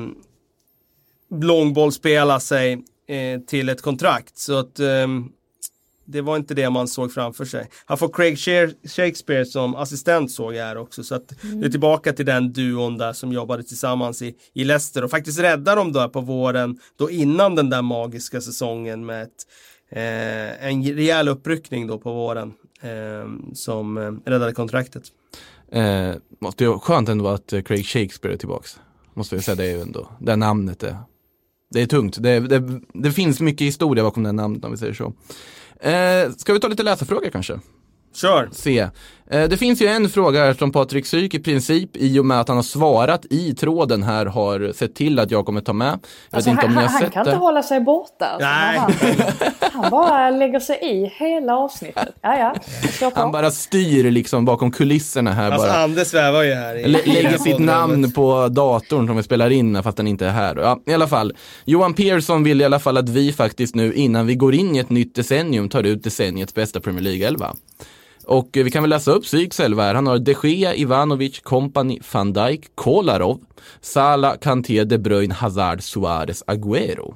långbollspela 1.42 2.40
sig 2.40 2.84
eh, 3.08 3.42
till 3.42 3.70
ett 3.70 3.82
kontrakt. 3.82 4.38
Så 4.38 4.58
att 4.58 4.80
eh, 4.80 5.08
det 6.06 6.22
var 6.22 6.36
inte 6.36 6.54
det 6.54 6.70
man 6.70 6.88
såg 6.88 7.14
framför 7.14 7.46
sig. 7.46 7.70
Han 7.86 7.98
får 7.98 8.14
Craig 8.14 8.38
Shakespeare 8.90 9.46
som 9.46 9.76
assistent 9.76 10.32
såg 10.32 10.56
jag 10.56 10.66
här 10.66 10.78
också. 10.78 11.04
Så 11.04 11.16
att 11.16 11.34
det 11.42 11.66
är 11.66 11.70
tillbaka 11.70 12.14
till 12.14 12.26
den 12.26 12.54
duon 12.54 12.98
där 12.98 13.14
som 13.14 13.32
jobbade 13.32 13.64
tillsammans 13.64 14.22
i, 14.22 14.36
i 14.54 14.64
Leicester 14.64 15.04
och 15.04 15.12
faktiskt 15.12 15.40
räddade 15.40 15.82
dem 15.82 15.92
då 15.92 16.10
på 16.10 16.22
våren, 16.22 16.80
då 16.98 17.12
innan 17.12 17.56
den 17.56 17.70
där 17.70 17.82
magiska 17.82 18.42
säsongen 18.42 19.06
med 19.06 19.24
ett, 19.24 19.48
eh, 19.90 20.68
en 20.68 20.84
rejäl 20.84 21.28
uppryckning 21.28 21.88
då 21.88 21.98
på 21.98 22.14
våren 22.14 22.54
eh, 22.82 23.54
som 23.54 23.98
eh, 23.98 24.30
räddade 24.30 24.54
kontraktet. 24.54 25.04
Eh, 25.74 26.16
måste 26.42 26.64
ju 26.64 26.80
skönt 26.80 27.10
ändå 27.10 27.28
att 27.28 27.54
eh, 27.54 27.62
Craig 27.62 27.86
Shakespeare 27.86 28.36
är 28.36 28.38
tillbaks. 28.38 28.80
Måste 29.14 29.36
jag 29.36 29.44
säga, 29.44 29.56
det 29.56 29.66
är 29.66 29.76
ju 29.76 29.82
ändå, 29.82 30.08
det 30.20 30.36
namnet 30.36 30.84
är, 30.84 30.98
det 31.72 31.82
är 31.82 31.86
tungt. 31.86 32.18
Det, 32.20 32.40
det, 32.40 32.82
det 32.94 33.12
finns 33.12 33.40
mycket 33.40 33.68
historia 33.68 34.04
bakom 34.04 34.24
det 34.24 34.32
namnet 34.32 34.66
om 34.66 34.72
vi 34.72 34.78
säger 34.78 34.94
så. 34.94 35.14
Eh, 35.90 36.32
ska 36.38 36.54
vi 36.54 36.60
ta 36.60 36.68
lite 36.68 36.84
läsarfrågor 36.84 37.30
kanske? 37.30 37.60
Kör! 38.16 38.50
Se. 38.52 38.90
Eh, 39.32 39.44
det 39.50 39.58
finns 39.58 39.82
ju 39.82 39.88
en 39.88 40.10
fråga 40.10 40.44
här 40.46 40.54
från 40.54 40.72
Patrik 40.72 41.06
Syk 41.06 41.34
i 41.34 41.40
princip 41.40 41.90
i 41.98 42.20
och 42.20 42.26
med 42.26 42.40
att 42.40 42.48
han 42.48 42.58
har 42.58 42.64
svarat 42.64 43.26
i 43.30 43.56
tråden 43.56 44.04
här 44.04 44.26
har 44.26 44.74
sett 44.74 44.96
till 44.96 45.20
att 45.20 45.32
jag 45.32 45.46
kommer 45.46 45.62
ta 45.62 45.74
med. 45.74 45.88
Jag 45.88 46.00
Alltså, 46.38 46.50
vet 46.52 46.58
inte 46.64 46.66
om 46.66 46.74
han, 46.74 46.84
ni 46.84 46.88
har 46.88 46.92
han 46.94 47.02
sett 47.02 47.12
kan 47.14 47.26
det. 47.26 47.32
inte 47.32 47.40
hålla 47.40 47.64
sig 47.64 47.80
borta. 47.82 48.26
Alltså, 48.26 48.48
Nej. 48.48 48.78
Han, 48.78 49.82
han 49.84 49.92
bara 49.92 50.30
lägger 50.30 50.60
sig 50.60 50.80
i 50.82 51.06
hela 51.26 51.56
avsnittet. 51.58 52.10
Ja, 52.22 52.54
ja. 53.02 53.12
Han 53.16 53.32
bara 53.32 53.52
styr 53.52 54.12
liksom 54.12 54.46
bakom 54.46 54.72
kulisserna 54.72 55.32
här 55.32 55.52
Alltså 55.52 55.68
bara. 55.68 55.78
Ande 55.84 56.06
svävar 56.06 56.44
ju 56.44 56.54
här. 56.54 56.76
I, 56.76 56.88
Lä- 56.88 57.00
Lägger 57.06 57.38
sitt 57.38 57.60
namn 57.60 58.12
på 58.12 58.48
datorn 58.48 59.08
som 59.08 59.18
vi 59.18 59.24
spelar 59.24 59.50
in 59.50 59.84
fast 59.84 59.98
den 59.98 60.08
inte 60.08 60.26
är 60.26 60.32
här. 60.32 60.56
Ja, 60.56 60.80
i 60.86 60.94
alla 60.94 61.08
fall. 61.08 61.34
Johan 61.66 61.94
Persson 61.94 62.44
vill 62.44 62.62
i 62.62 62.66
alla 62.66 62.80
fall 62.80 62.98
att 62.98 63.10
vi 63.10 63.34
faktiskt 63.34 63.76
nu 63.76 63.94
innan 63.94 64.28
vi 64.28 64.36
går 64.36 64.54
in 64.56 64.76
i 64.76 64.80
ett 64.80 64.90
nytt 64.90 65.16
decennium 65.16 65.70
tar 65.70 65.84
ut 65.84 66.04
decenniets 66.04 66.54
bästa 66.54 66.80
Premier 66.80 67.02
League-elva. 67.04 67.56
Och 68.26 68.58
eh, 68.58 68.64
vi 68.64 68.72
kan 68.72 68.84
väl 68.84 68.90
läsa 68.90 69.12
upp 69.12 69.24
elva 69.60 69.84
här. 69.84 69.96
Han 69.96 70.08
har 70.08 70.20
De 70.20 70.36
Gea, 70.44 70.76
Ivanovic, 70.76 71.40
Kompany, 71.40 72.00
van 72.14 72.34
Dijk, 72.34 72.76
Kolarov, 72.76 73.40
Salah, 73.82 74.38
Kanté, 74.38 74.84
De 74.84 74.98
Bruyne, 74.98 75.34
Hazard, 75.34 75.84
Suarez, 75.84 76.44
Agüero. 76.48 77.16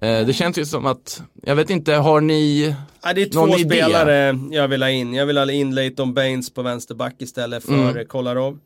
Eh, 0.00 0.26
det 0.26 0.32
känns 0.32 0.58
ju 0.58 0.64
som 0.64 0.86
att, 0.86 1.22
jag 1.42 1.56
vet 1.56 1.70
inte, 1.70 1.94
har 1.94 2.20
ni 2.20 2.74
Ja, 3.02 3.12
det 3.12 3.22
är 3.22 3.26
två 3.28 3.48
idé? 3.58 3.64
spelare 3.64 4.38
jag 4.50 4.68
vill 4.68 4.82
ha 4.82 4.90
in. 4.90 5.14
Jag 5.14 5.26
vill 5.26 5.38
ha 5.38 5.52
in 5.52 5.74
Leighton 5.74 6.14
Baines 6.14 6.54
på 6.54 6.62
vänsterback 6.62 7.14
istället 7.18 7.64
för 7.64 7.90
Mm. 7.90 8.06
Kolarov. 8.06 8.58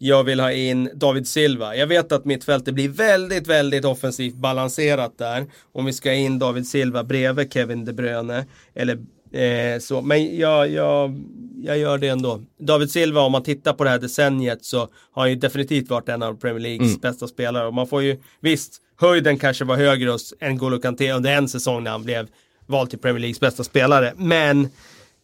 Jag 0.00 0.24
vill 0.24 0.40
ha 0.40 0.52
in 0.52 0.90
David 0.94 1.28
Silva. 1.28 1.76
Jag 1.76 1.86
vet 1.86 2.12
att 2.12 2.24
mittfältet 2.24 2.74
blir 2.74 2.88
väldigt, 2.88 3.46
väldigt 3.46 3.84
offensivt 3.84 4.34
balanserat 4.34 5.18
där. 5.18 5.46
Om 5.72 5.84
vi 5.84 5.92
ska 5.92 6.12
in 6.12 6.38
David 6.38 6.66
Silva 6.66 7.04
bredvid 7.04 7.52
Kevin 7.52 7.84
De 7.84 7.92
Bruyne. 7.92 8.44
Eller 8.74 8.98
eh, 9.32 9.78
så. 9.80 10.02
Men 10.02 10.36
jag, 10.36 10.68
jag, 10.70 11.20
jag 11.62 11.78
gör 11.78 11.98
det 11.98 12.08
ändå. 12.08 12.42
David 12.60 12.90
Silva, 12.90 13.20
om 13.20 13.32
man 13.32 13.42
tittar 13.42 13.72
på 13.72 13.84
det 13.84 13.90
här 13.90 13.98
decenniet 13.98 14.64
så 14.64 14.78
har 14.78 15.22
han 15.22 15.30
ju 15.30 15.36
definitivt 15.36 15.90
varit 15.90 16.08
en 16.08 16.22
av 16.22 16.34
Premier 16.34 16.60
Leagues 16.60 16.88
Mm. 16.88 17.00
bästa 17.00 17.26
spelare. 17.28 17.66
Och 17.66 17.74
man 17.74 17.86
får 17.86 18.02
ju, 18.02 18.16
visst, 18.40 18.82
höjden 19.00 19.38
kanske 19.38 19.64
var 19.64 19.76
högre 19.76 20.10
hos 20.10 20.34
än 20.40 20.58
Golo 20.58 20.78
Kanté 20.80 21.12
under 21.12 21.32
en 21.36 21.48
säsong 21.48 21.84
när 21.84 21.90
han 21.90 22.02
blev 22.04 22.26
vald 22.66 22.90
till 22.90 22.98
Premier 22.98 23.20
Leagues 23.20 23.40
bästa 23.40 23.64
spelare. 23.64 24.12
Men 24.16 24.68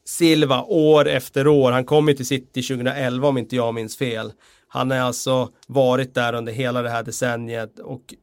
Silva 0.07 0.63
år 0.63 1.09
efter 1.09 1.47
år, 1.47 1.73
han 1.73 1.85
kom 1.85 2.09
ju 2.09 2.15
till 2.15 2.27
City 2.27 2.63
2011 2.63 3.29
om 3.29 3.39
inte 3.39 3.57
jag 3.57 3.75
minns 3.75 3.97
fel. 3.97 4.33
Han 4.69 4.91
har 4.91 4.99
alltså 4.99 5.49
varit 5.67 6.15
där 6.15 6.35
under 6.35 6.53
hela 6.53 6.83
det 6.83 6.91
här 6.91 7.03
decenniet 7.03 7.79
och 7.79 8.15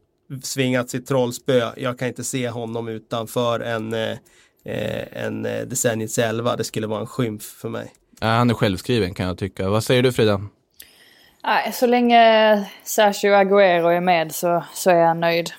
svingat 0.44 0.90
sitt 0.90 1.08
trollspö. 1.08 1.72
Jag 1.78 2.00
kan 2.00 2.08
inte 2.08 2.24
se 2.24 2.50
honom 2.50 2.88
utanför 2.88 3.60
en, 3.60 3.94
eh, 4.66 5.24
en 5.26 5.46
eh, 5.46 5.62
decenniets 5.62 6.18
elva. 6.18 6.56
Det 6.56 6.64
skulle 6.64 6.88
vara 6.88 7.00
en 7.00 7.08
skymf 7.08 7.44
för 7.44 7.70
mig. 7.70 7.94
Ja, 8.20 8.28
han 8.28 8.50
är 8.50 8.54
självskriven 8.54 9.14
kan 9.14 9.26
jag 9.26 9.38
tycka. 9.38 9.70
Vad 9.70 9.84
säger 9.84 10.04
du 10.04 10.12
Frida? 10.12 10.42
Nej, 11.44 11.72
så 11.74 11.86
länge 11.86 12.66
Sergio 12.84 13.34
Agüero 13.36 13.90
är 13.90 14.02
med 14.02 14.36
så, 14.36 14.64
så 14.74 14.90
är 14.90 14.96
jag 14.96 15.18
nöjd. 15.18 15.50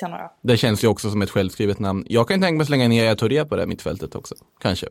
Känner 0.00 0.18
jag. 0.18 0.30
Det 0.42 0.56
känns 0.56 0.84
ju 0.84 0.88
också 0.88 1.10
som 1.10 1.22
ett 1.22 1.30
självskrivet 1.30 1.78
namn. 1.78 2.06
Jag 2.08 2.28
kan 2.28 2.40
tänka 2.40 2.56
mig 2.56 2.66
slänga 2.66 2.88
ner 2.88 3.02
Yahya 3.02 3.16
Touré 3.16 3.44
på 3.44 3.56
det 3.56 3.62
här 3.62 3.66
mittfältet 3.66 4.14
också. 4.14 4.34
Kanske. 4.60 4.86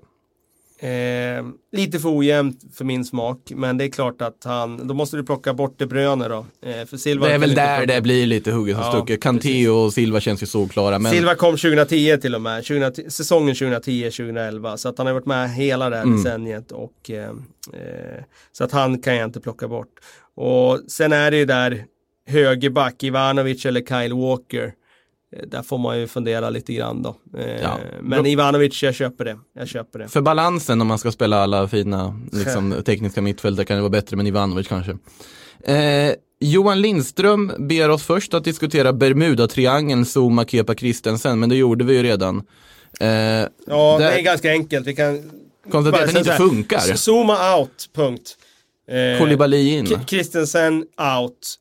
Eh, 0.89 1.45
lite 1.71 1.99
för 1.99 2.17
ojämnt 2.17 2.63
för 2.73 2.85
min 2.85 3.05
smak, 3.05 3.39
men 3.55 3.77
det 3.77 3.83
är 3.85 3.89
klart 3.89 4.21
att 4.21 4.43
han, 4.43 4.87
då 4.87 4.93
måste 4.93 5.17
du 5.17 5.23
plocka 5.23 5.53
bort 5.53 5.75
De 5.79 5.85
Bruyne 5.85 6.27
då. 6.27 6.45
Eh, 6.65 6.85
för 6.85 6.97
Silva 6.97 7.27
Det 7.27 7.33
är 7.33 7.37
väl 7.39 7.55
där 7.55 7.77
plocka- 7.77 7.93
det 7.95 8.01
blir 8.01 8.25
lite 8.25 8.51
hugget 8.51 8.77
Ja, 8.77 8.91
stucket. 8.91 9.21
Kanté 9.23 9.69
och 9.69 9.93
Silva 9.93 10.19
känns 10.19 10.41
ju 10.43 10.45
solklara. 10.47 10.99
Men 10.99 11.11
Silva 11.11 11.35
kom 11.35 11.57
2010 11.57 12.17
till 12.17 12.35
och 12.35 12.41
med, 12.41 12.65
2010, 12.65 13.09
säsongen 13.09 13.55
2010-2011. 13.55 14.77
Så 14.77 14.89
att 14.89 14.97
han 14.97 15.07
har 15.07 15.13
varit 15.13 15.25
med 15.25 15.49
hela 15.53 15.89
det 15.89 15.95
här 15.95 16.03
Mm. 16.03 16.17
decenniet. 16.23 16.71
Och, 16.71 17.09
eh, 17.09 17.23
eh, 17.73 18.23
så 18.51 18.63
att 18.63 18.71
han 18.71 19.01
kan 19.01 19.15
jag 19.15 19.25
inte 19.27 19.39
plocka 19.41 19.67
bort. 19.67 19.93
Och 20.35 20.79
sen 20.87 21.13
är 21.13 21.31
det 21.31 21.37
ju 21.37 21.45
där 21.45 21.85
högerback, 22.27 23.03
Ivanovic 23.03 23.65
eller 23.65 23.81
Kyle 23.81 24.13
Walker. 24.13 24.73
Eh, 25.35 25.41
Där 25.47 25.61
får 25.63 25.77
man 25.77 25.99
ju 25.99 26.07
fundera 26.07 26.49
lite 26.49 26.73
grann 26.73 27.01
då. 27.03 27.15
Eh, 27.37 27.61
Ja. 27.61 27.77
Men 28.01 28.25
Ivanovic, 28.25 28.83
jag 28.83 28.95
köper 28.95 29.25
det. 29.25 29.37
Jag 29.55 29.67
köper 29.67 29.99
det. 29.99 30.07
för 30.07 30.21
balansen 30.21 30.81
om 30.81 30.87
man 30.87 30.99
ska 30.99 31.11
spela 31.11 31.37
alla 31.43 31.67
fina 31.67 32.19
liksom, 32.31 32.75
tekniska 32.85 33.21
mittfältare 33.21 33.65
kan 33.65 33.75
det 33.75 33.81
vara 33.81 33.89
bättre 33.89 34.17
med 34.17 34.27
Ivanovic 34.27 34.67
kanske. 34.67 34.97
Eh, 35.63 36.13
Johan 36.39 36.81
Lindström 36.81 37.51
ber 37.59 37.89
oss 37.89 38.03
först 38.03 38.33
att 38.33 38.43
diskutera 38.43 38.93
Bermuda-triangeln, 38.93 40.05
Zuma, 40.05 40.45
Kepa, 40.45 40.75
Christensen, 40.75 41.39
men 41.39 41.49
det 41.49 41.55
gjorde 41.55 41.85
vi 41.85 41.93
ju 41.93 42.03
redan. 42.03 42.37
Eh, 42.99 43.07
Ja, 43.07 43.47
Där- 43.67 43.99
det 43.99 44.11
är 44.19 44.21
ganska 44.21 44.49
enkelt. 44.51 44.87
Vi 44.87 44.95
kan 44.95 45.31
Konstatera 45.71 46.03
att 46.03 46.09
den 46.09 46.17
inte 46.17 46.31
funkar. 46.35 46.79
Zooma 46.79 47.57
out, 47.57 47.89
punkt. 47.95 48.37
Eh, 48.87 49.19
Koulibaly 49.19 49.69
in. 49.77 49.85
K- 49.85 49.95
Christensen 50.07 50.85
out, 51.19 51.55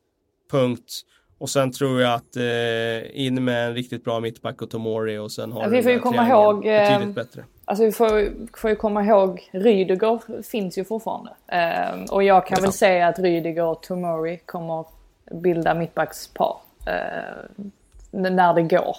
punkt. 0.51 1.01
Och 1.39 1.51
sen 1.51 1.73
tror 1.73 2.01
jag 2.01 2.15
att 2.15 2.37
eh, 2.37 3.27
in 3.27 3.45
med 3.45 3.67
en 3.67 3.75
riktigt 3.75 4.05
bra 4.05 4.21
mittback 4.21 4.63
och 4.63 4.71
Tomori 4.71 5.19
och 5.19 5.33
sen 5.33 5.53
har 5.53 5.63
Ja, 5.63 5.69
du 5.69 5.77
vi 5.77 5.83
får 5.83 5.93
ju 5.93 5.99
komma 5.99 6.29
ihåg, 6.29 6.67
eh, 6.67 6.89
Betydligt 6.89 7.15
bättre. 7.15 7.45
Alltså 7.65 7.85
vi 7.85 7.93
får, 7.93 8.33
får 8.57 8.71
ju 8.71 8.77
komma 8.77 9.05
ihåg, 9.05 9.51
Rydiger 9.53 10.43
finns 10.43 10.79
ju 10.79 10.85
fortfarande. 10.85 11.31
Ehm, 11.47 12.05
och 12.05 12.23
jag 12.23 12.47
kan 12.47 12.63
väl 12.63 12.73
säga 12.73 13.09
att 13.09 13.19
Rydiger 13.19 13.65
och 13.65 13.83
Tomori 13.83 14.41
kommer 14.47 14.85
bilda 15.31 15.75
mittbackspar. 15.75 16.57
Uh, 16.89 17.67
när 18.11 18.55
det 18.55 18.63
går. 18.63 18.97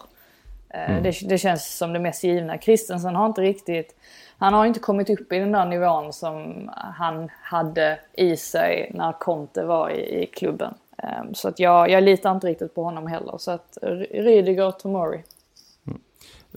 Eh, 0.69 1.01
det, 1.01 1.29
det 1.29 1.37
känns 1.37 1.77
som 1.77 1.93
det 1.93 1.99
mest 1.99 2.23
givna. 2.23 2.57
Christensen 2.57 3.15
har 3.15 3.25
inte 3.25 3.41
riktigt, 3.41 3.95
han 4.37 4.53
har 4.53 4.65
inte 4.65 4.79
kommit 4.79 5.09
upp 5.09 5.33
i 5.33 5.39
den 5.39 5.51
där 5.51 5.65
nivån 5.65 6.13
som 6.13 6.69
han 6.75 7.29
hade 7.41 7.99
i 8.13 8.37
sig 8.37 8.91
när 8.93 9.11
Conte 9.11 9.63
var 9.63 9.89
i, 9.89 10.23
i 10.23 10.25
klubben. 10.25 10.73
Ehm, 11.03 11.33
så 11.33 11.47
att 11.47 11.59
jag, 11.59 11.89
jag 11.89 12.03
litar 12.03 12.31
inte 12.31 12.47
riktigt 12.47 12.75
på 12.75 12.83
honom 12.83 13.07
heller. 13.07 13.35
Så 13.37 13.51
att 13.51 13.77
Ry- 13.81 14.23
Rydiger 14.23 14.67
och 14.67 14.79
Tomori. 14.79 15.23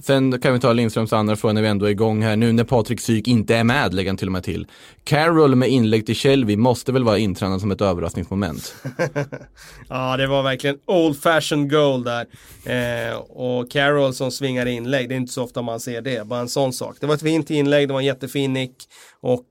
Sen 0.01 0.41
kan 0.41 0.53
vi 0.53 0.61
ta 0.61 0.72
Lindströms 0.72 1.12
andra 1.12 1.36
fråga 1.36 1.53
när 1.55 1.62
vi 1.62 1.68
ändå 1.68 1.86
är 1.86 1.91
igång 1.91 2.22
här. 2.22 2.36
Nu 2.36 2.53
när 2.53 2.64
Patrik 2.64 3.01
Syk 3.01 3.28
inte 3.28 3.57
är 3.57 3.64
med, 3.64 3.95
lägger 3.95 4.11
han 4.11 4.16
till 4.16 4.28
och 4.28 4.32
med 4.32 4.45
till. 4.45 4.66
Carroll 5.05 5.55
med 5.55 5.68
inlägg 5.68 6.07
till 6.07 6.14
Shelby 6.16 6.57
måste 6.57 6.93
väl 6.93 7.05
vara 7.05 7.18
intränad 7.18 7.61
som 7.61 7.70
ett 7.70 7.80
överraskningsmoment. 7.80 8.74
Ja, 9.89 10.16
det 10.16 10.26
var 10.26 10.43
verkligen 10.43 10.78
old 10.84 11.20
fashion 11.22 11.68
goal 11.68 12.05
där. 12.05 12.26
Eh, 12.66 13.16
och 13.18 13.70
Carroll 13.70 14.14
som 14.14 14.30
svingar 14.30 14.66
inlägg, 14.66 15.09
det 15.09 15.14
är 15.14 15.16
inte 15.16 15.32
så 15.32 15.45
ofta 15.45 15.62
man 15.62 15.80
ser 15.80 16.03
det. 16.03 16.26
Bara 16.26 16.41
en 16.41 16.49
sån 16.49 16.72
sak. 16.72 16.97
Det 17.01 17.07
var 17.07 17.14
ett 17.14 17.22
fint 17.22 17.51
inlägg, 17.51 17.89
det 17.89 17.93
var 17.93 18.01
en 18.01 18.07
jättefin 18.07 18.53
nick. 18.53 18.74
Och 19.20 19.47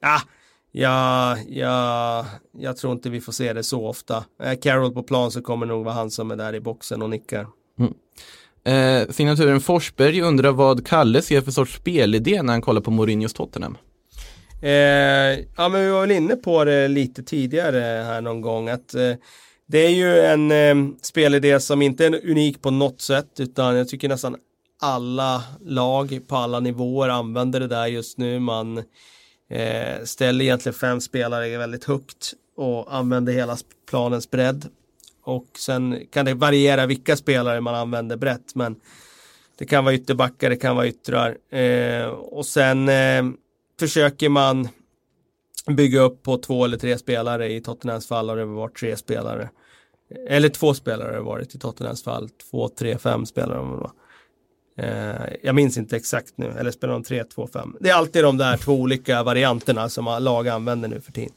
ja, 0.00 0.20
ja, 0.76 1.36
ja, 1.48 2.26
jag 2.58 2.76
tror 2.76 2.92
inte 2.92 3.10
vi 3.10 3.20
får 3.20 3.32
se 3.32 3.52
det 3.52 3.62
så 3.62 3.86
ofta. 3.86 4.24
Är 4.42 4.54
Carroll 4.54 4.92
på 4.92 5.02
plan 5.02 5.30
så 5.30 5.42
kommer 5.42 5.66
det 5.66 5.72
nog 5.72 5.84
vara 5.84 5.94
han 5.94 6.10
som 6.10 6.30
är 6.30 6.36
där 6.36 6.54
i 6.54 6.60
boxen 6.60 7.02
och 7.02 7.10
nickar. 7.10 7.46
Eh, 8.64 9.08
signaturen 9.10 9.60
Forsberg 9.60 10.22
undrar 10.22 10.52
vad 10.52 10.86
Kalle 10.86 11.22
ser 11.22 11.40
för 11.40 11.50
sorts 11.50 11.76
spelidé 11.76 12.42
när 12.42 12.52
han 12.52 12.62
kollar 12.62 12.80
på 12.80 12.90
Mourinhos 12.90 13.32
Tottenham. 13.32 13.78
Eh, 14.62 14.70
ja 15.56 15.68
men 15.68 15.80
vi 15.80 15.90
var 15.90 16.00
väl 16.00 16.10
inne 16.10 16.36
på 16.36 16.64
det 16.64 16.88
lite 16.88 17.22
tidigare 17.22 18.04
här 18.04 18.20
någon 18.20 18.40
gång 18.40 18.68
att 18.68 18.94
eh, 18.94 19.12
det 19.66 19.78
är 19.78 19.90
ju 19.90 20.18
en 20.18 20.50
eh, 20.50 20.94
spelidé 21.02 21.60
som 21.60 21.82
inte 21.82 22.06
är 22.06 22.30
unik 22.30 22.62
på 22.62 22.70
något 22.70 23.00
sätt 23.00 23.40
utan 23.40 23.76
jag 23.76 23.88
tycker 23.88 24.08
nästan 24.08 24.36
alla 24.80 25.42
lag 25.60 26.20
på 26.28 26.36
alla 26.36 26.60
nivåer 26.60 27.08
använder 27.08 27.60
det 27.60 27.68
där 27.68 27.86
just 27.86 28.18
nu. 28.18 28.38
Man 28.38 28.82
Eh, 29.48 30.04
ställer 30.04 30.44
egentligen 30.44 30.74
fem 30.74 31.00
spelare 31.00 31.58
väldigt 31.58 31.84
högt 31.84 32.34
och 32.56 32.94
använder 32.94 33.32
hela 33.32 33.56
planens 33.90 34.30
bredd. 34.30 34.68
Och 35.22 35.46
sen 35.58 36.06
kan 36.12 36.24
det 36.24 36.34
variera 36.34 36.86
vilka 36.86 37.16
spelare 37.16 37.60
man 37.60 37.74
använder 37.74 38.16
brett 38.16 38.54
men 38.54 38.76
det 39.58 39.66
kan 39.66 39.84
vara 39.84 39.94
ytterbackar, 39.94 40.50
det 40.50 40.56
kan 40.56 40.76
vara 40.76 40.86
yttrar. 40.86 41.36
Eh, 41.58 42.06
och 42.06 42.46
sen 42.46 42.88
eh, 42.88 43.24
försöker 43.78 44.28
man 44.28 44.68
bygga 45.66 46.00
upp 46.00 46.22
på 46.22 46.38
två 46.38 46.64
eller 46.64 46.78
tre 46.78 46.98
spelare. 46.98 47.52
I 47.52 47.60
Tottenhams 47.60 48.06
fall 48.06 48.28
har 48.28 48.36
det 48.36 48.44
varit 48.44 48.76
tre 48.76 48.96
spelare. 48.96 49.50
Eller 50.28 50.48
två 50.48 50.74
spelare 50.74 51.06
har 51.06 51.14
det 51.14 51.20
varit 51.20 51.54
i 51.54 51.58
Tottenhams 51.58 52.02
fall. 52.02 52.28
Två, 52.50 52.68
tre, 52.68 52.98
fem 52.98 53.26
spelare. 53.26 53.58
Om 53.58 53.70
det 53.70 53.76
var. 53.76 53.86
Eh, 53.86 53.92
Eh, 54.78 55.14
jag 55.42 55.54
minns 55.54 55.76
inte 55.76 55.96
exakt 55.96 56.32
nu, 56.36 56.52
eller 56.58 56.70
spelar 56.70 56.94
de 56.94 57.02
3, 57.02 57.24
2, 57.24 57.48
5. 57.52 57.76
Det 57.80 57.90
är 57.90 57.94
alltid 57.94 58.24
de 58.24 58.36
där 58.36 58.56
två 58.56 58.72
olika 58.72 59.22
varianterna 59.22 59.88
som 59.88 60.18
lag 60.20 60.48
använder 60.48 60.88
nu 60.88 61.00
för 61.00 61.12
tiden. 61.12 61.32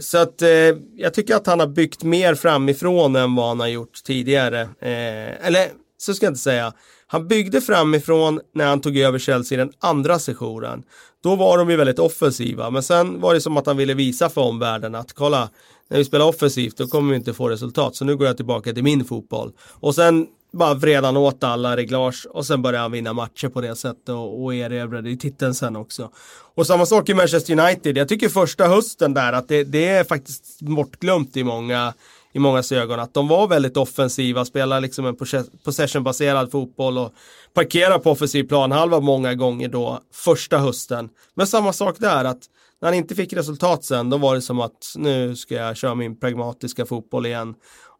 Så 0.00 0.18
att 0.18 0.42
eh, 0.42 0.48
jag 0.96 1.14
tycker 1.14 1.36
att 1.36 1.46
han 1.46 1.60
har 1.60 1.66
byggt 1.66 2.02
mer 2.02 2.34
framifrån 2.34 3.16
än 3.16 3.34
vad 3.34 3.48
han 3.48 3.60
har 3.60 3.66
gjort 3.66 4.02
tidigare. 4.04 4.60
Eh, 4.60 5.46
eller 5.46 5.68
så 5.98 6.14
ska 6.14 6.26
jag 6.26 6.30
inte 6.30 6.40
säga. 6.40 6.72
Han 7.06 7.28
byggde 7.28 7.60
framifrån 7.60 8.40
när 8.54 8.66
han 8.66 8.80
tog 8.80 8.98
över 8.98 9.18
Chelsea 9.18 9.58
den 9.58 9.72
andra 9.78 10.18
sessionen. 10.18 10.82
Då 11.22 11.36
var 11.36 11.58
de 11.58 11.70
ju 11.70 11.76
väldigt 11.76 11.98
offensiva, 11.98 12.70
men 12.70 12.82
sen 12.82 13.20
var 13.20 13.34
det 13.34 13.40
som 13.40 13.56
att 13.56 13.66
han 13.66 13.76
ville 13.76 13.94
visa 13.94 14.28
för 14.28 14.40
omvärlden 14.40 14.94
att 14.94 15.12
kolla, 15.12 15.50
när 15.88 15.98
vi 15.98 16.04
spelar 16.04 16.26
offensivt 16.26 16.76
då 16.76 16.86
kommer 16.86 17.10
vi 17.10 17.16
inte 17.16 17.34
få 17.34 17.48
resultat, 17.48 17.96
så 17.96 18.04
nu 18.04 18.16
går 18.16 18.26
jag 18.26 18.36
tillbaka 18.36 18.72
till 18.72 18.84
min 18.84 19.04
fotboll. 19.04 19.52
Och 19.58 19.94
sen 19.94 20.26
bara 20.54 20.74
vred 20.74 21.04
han 21.04 21.16
åt 21.16 21.44
alla 21.44 21.76
reglage 21.76 22.26
och 22.30 22.46
sen 22.46 22.62
började 22.62 22.82
han 22.82 22.92
vinna 22.92 23.12
matcher 23.12 23.48
på 23.48 23.60
det 23.60 23.76
sättet 23.76 24.08
och, 24.08 24.44
och 24.44 24.54
erövrade 24.54 25.10
i 25.10 25.16
titeln 25.16 25.54
sen 25.54 25.76
också. 25.76 26.10
Och 26.54 26.66
samma 26.66 26.86
sak 26.86 27.08
i 27.08 27.14
Manchester 27.14 27.60
United. 27.60 27.96
Jag 27.96 28.08
tycker 28.08 28.28
första 28.28 28.68
hösten 28.68 29.14
där 29.14 29.32
att 29.32 29.48
det, 29.48 29.64
det 29.64 29.88
är 29.88 30.04
faktiskt 30.04 30.60
bortglömt 30.60 31.36
i 31.36 31.44
många 31.44 31.94
i 32.34 32.38
många 32.38 32.62
ögon 32.72 33.00
att 33.00 33.14
de 33.14 33.28
var 33.28 33.48
väldigt 33.48 33.76
offensiva, 33.76 34.44
spelade 34.44 34.80
liksom 34.80 35.06
en 35.06 35.16
possessionbaserad 35.64 36.50
fotboll 36.50 36.98
och 36.98 37.12
parkerade 37.54 37.98
på 37.98 38.10
offensiv 38.10 38.44
planhalva 38.44 39.00
många 39.00 39.34
gånger 39.34 39.68
då 39.68 40.00
första 40.12 40.58
hösten. 40.58 41.08
Men 41.34 41.46
samma 41.46 41.72
sak 41.72 41.96
där 41.98 42.24
att 42.24 42.40
när 42.80 42.88
han 42.88 42.94
inte 42.94 43.14
fick 43.14 43.32
resultat 43.32 43.84
sen 43.84 44.10
då 44.10 44.16
var 44.18 44.34
det 44.34 44.42
som 44.42 44.60
att 44.60 44.94
nu 44.96 45.36
ska 45.36 45.54
jag 45.54 45.76
köra 45.76 45.94
min 45.94 46.20
pragmatiska 46.20 46.86
fotboll 46.86 47.26
igen. 47.26 47.54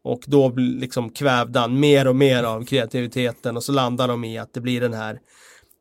Och 0.05 0.25
då 0.27 0.49
liksom 0.57 1.11
kvävde 1.11 1.59
han 1.59 1.81
mer 1.81 2.09
och 2.09 2.17
mer 2.17 2.45
av 2.45 2.65
kreativiteten 2.65 3.57
och 3.57 3.65
så 3.65 3.73
landar 3.73 4.09
de 4.09 4.25
i 4.25 4.39
att 4.39 4.53
det 4.53 4.61
blir 4.61 4.81
den 4.81 4.95
här, 4.95 5.21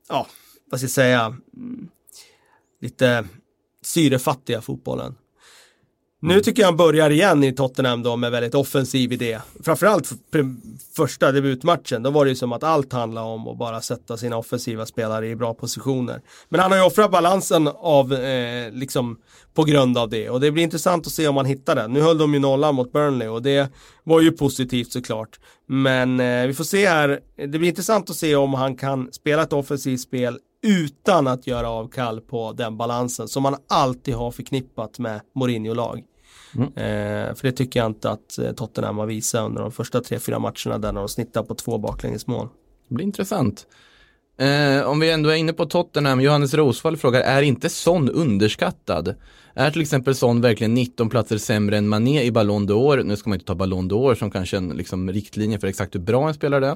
ja, 0.09 0.27
vad 0.71 0.79
ska 0.79 0.85
jag 0.85 0.91
säga, 0.91 1.37
mm, 1.57 1.87
lite 2.81 3.25
syrefattiga 3.81 4.61
fotbollen. 4.61 5.15
Nu 6.25 6.39
tycker 6.39 6.61
jag 6.61 6.67
han 6.67 6.77
börjar 6.77 7.09
igen 7.09 7.43
i 7.43 7.51
Tottenham 7.51 8.03
då 8.03 8.15
med 8.15 8.31
väldigt 8.31 8.55
offensiv 8.55 9.13
idé. 9.13 9.39
Framförallt 9.63 10.09
första 10.95 11.31
debutmatchen, 11.31 12.03
då 12.03 12.09
var 12.09 12.25
det 12.25 12.29
ju 12.29 12.35
som 12.35 12.51
att 12.51 12.63
allt 12.63 12.93
handlade 12.93 13.27
om 13.27 13.47
att 13.47 13.57
bara 13.57 13.81
sätta 13.81 14.17
sina 14.17 14.37
offensiva 14.37 14.85
spelare 14.85 15.27
i 15.27 15.35
bra 15.35 15.53
positioner. 15.53 16.21
Men 16.49 16.59
han 16.59 16.71
har 16.71 16.77
ju 16.77 16.85
offrat 16.85 17.11
balansen 17.11 17.67
av, 17.67 18.13
eh, 18.13 18.71
liksom, 18.71 19.17
på 19.53 19.63
grund 19.63 19.97
av 19.97 20.09
det. 20.09 20.29
Och 20.29 20.39
det 20.39 20.51
blir 20.51 20.63
intressant 20.63 21.07
att 21.07 21.13
se 21.13 21.27
om 21.27 21.37
han 21.37 21.45
hittar 21.45 21.75
den. 21.75 21.93
Nu 21.93 22.01
höll 22.01 22.17
de 22.17 22.33
ju 22.33 22.39
nollan 22.39 22.75
mot 22.75 22.91
Burnley 22.91 23.27
och 23.27 23.41
det 23.41 23.73
var 24.03 24.21
ju 24.21 24.31
positivt 24.31 24.91
såklart. 24.91 25.39
Men 25.67 26.19
eh, 26.19 26.47
vi 26.47 26.53
får 26.53 26.63
se 26.63 26.87
här, 26.87 27.19
det 27.35 27.47
blir 27.47 27.69
intressant 27.69 28.09
att 28.09 28.15
se 28.15 28.35
om 28.35 28.53
han 28.53 28.75
kan 28.75 29.09
spela 29.11 29.43
ett 29.43 29.53
offensivt 29.53 30.01
spel 30.01 30.37
utan 30.67 31.27
att 31.27 31.47
göra 31.47 31.69
avkall 31.69 32.21
på 32.21 32.51
den 32.51 32.77
balansen 32.77 33.27
som 33.27 33.43
man 33.43 33.55
alltid 33.69 34.13
har 34.13 34.31
förknippat 34.31 34.99
med 34.99 35.21
Mourinho-lag. 35.35 36.03
Mm. 36.55 36.67
Eh, 36.67 37.35
för 37.35 37.43
det 37.43 37.51
tycker 37.51 37.79
jag 37.79 37.87
inte 37.87 38.09
att 38.09 38.37
eh, 38.37 38.51
Tottenham 38.51 38.97
har 38.97 39.05
visat 39.05 39.45
under 39.45 39.61
de 39.61 39.71
första 39.71 40.01
tre, 40.01 40.19
fyra 40.19 40.39
matcherna 40.39 40.77
där 40.77 40.93
de 40.93 41.09
snittar 41.09 41.43
på 41.43 41.55
två 41.55 41.77
baklängesmål. 41.77 42.47
Det 42.87 42.95
blir 42.95 43.05
intressant. 43.05 43.67
Eh, 44.37 44.87
om 44.87 44.99
vi 44.99 45.11
ändå 45.11 45.29
är 45.29 45.35
inne 45.35 45.53
på 45.53 45.65
Tottenham, 45.65 46.21
Johannes 46.21 46.53
Rosvall 46.53 46.97
frågar, 46.97 47.21
är 47.21 47.41
inte 47.41 47.69
Son 47.69 48.09
underskattad? 48.09 49.15
Är 49.55 49.71
till 49.71 49.81
exempel 49.81 50.15
Son 50.15 50.41
verkligen 50.41 50.73
19 50.73 51.09
platser 51.09 51.37
sämre 51.37 51.77
än 51.77 51.87
Mané 51.87 52.23
i 52.23 52.31
Ballon 52.31 52.69
d'Or? 52.69 53.03
Nu 53.03 53.15
ska 53.15 53.29
man 53.29 53.35
inte 53.35 53.45
ta 53.45 53.55
Ballon 53.55 53.91
d'Or 53.91 54.15
som 54.15 54.31
kanske 54.31 54.57
en 54.57 54.69
liksom, 54.69 55.11
riktlinje 55.11 55.59
för 55.59 55.67
exakt 55.67 55.95
hur 55.95 55.99
bra 55.99 56.27
en 56.27 56.33
spelare 56.33 56.67
är. 56.67 56.75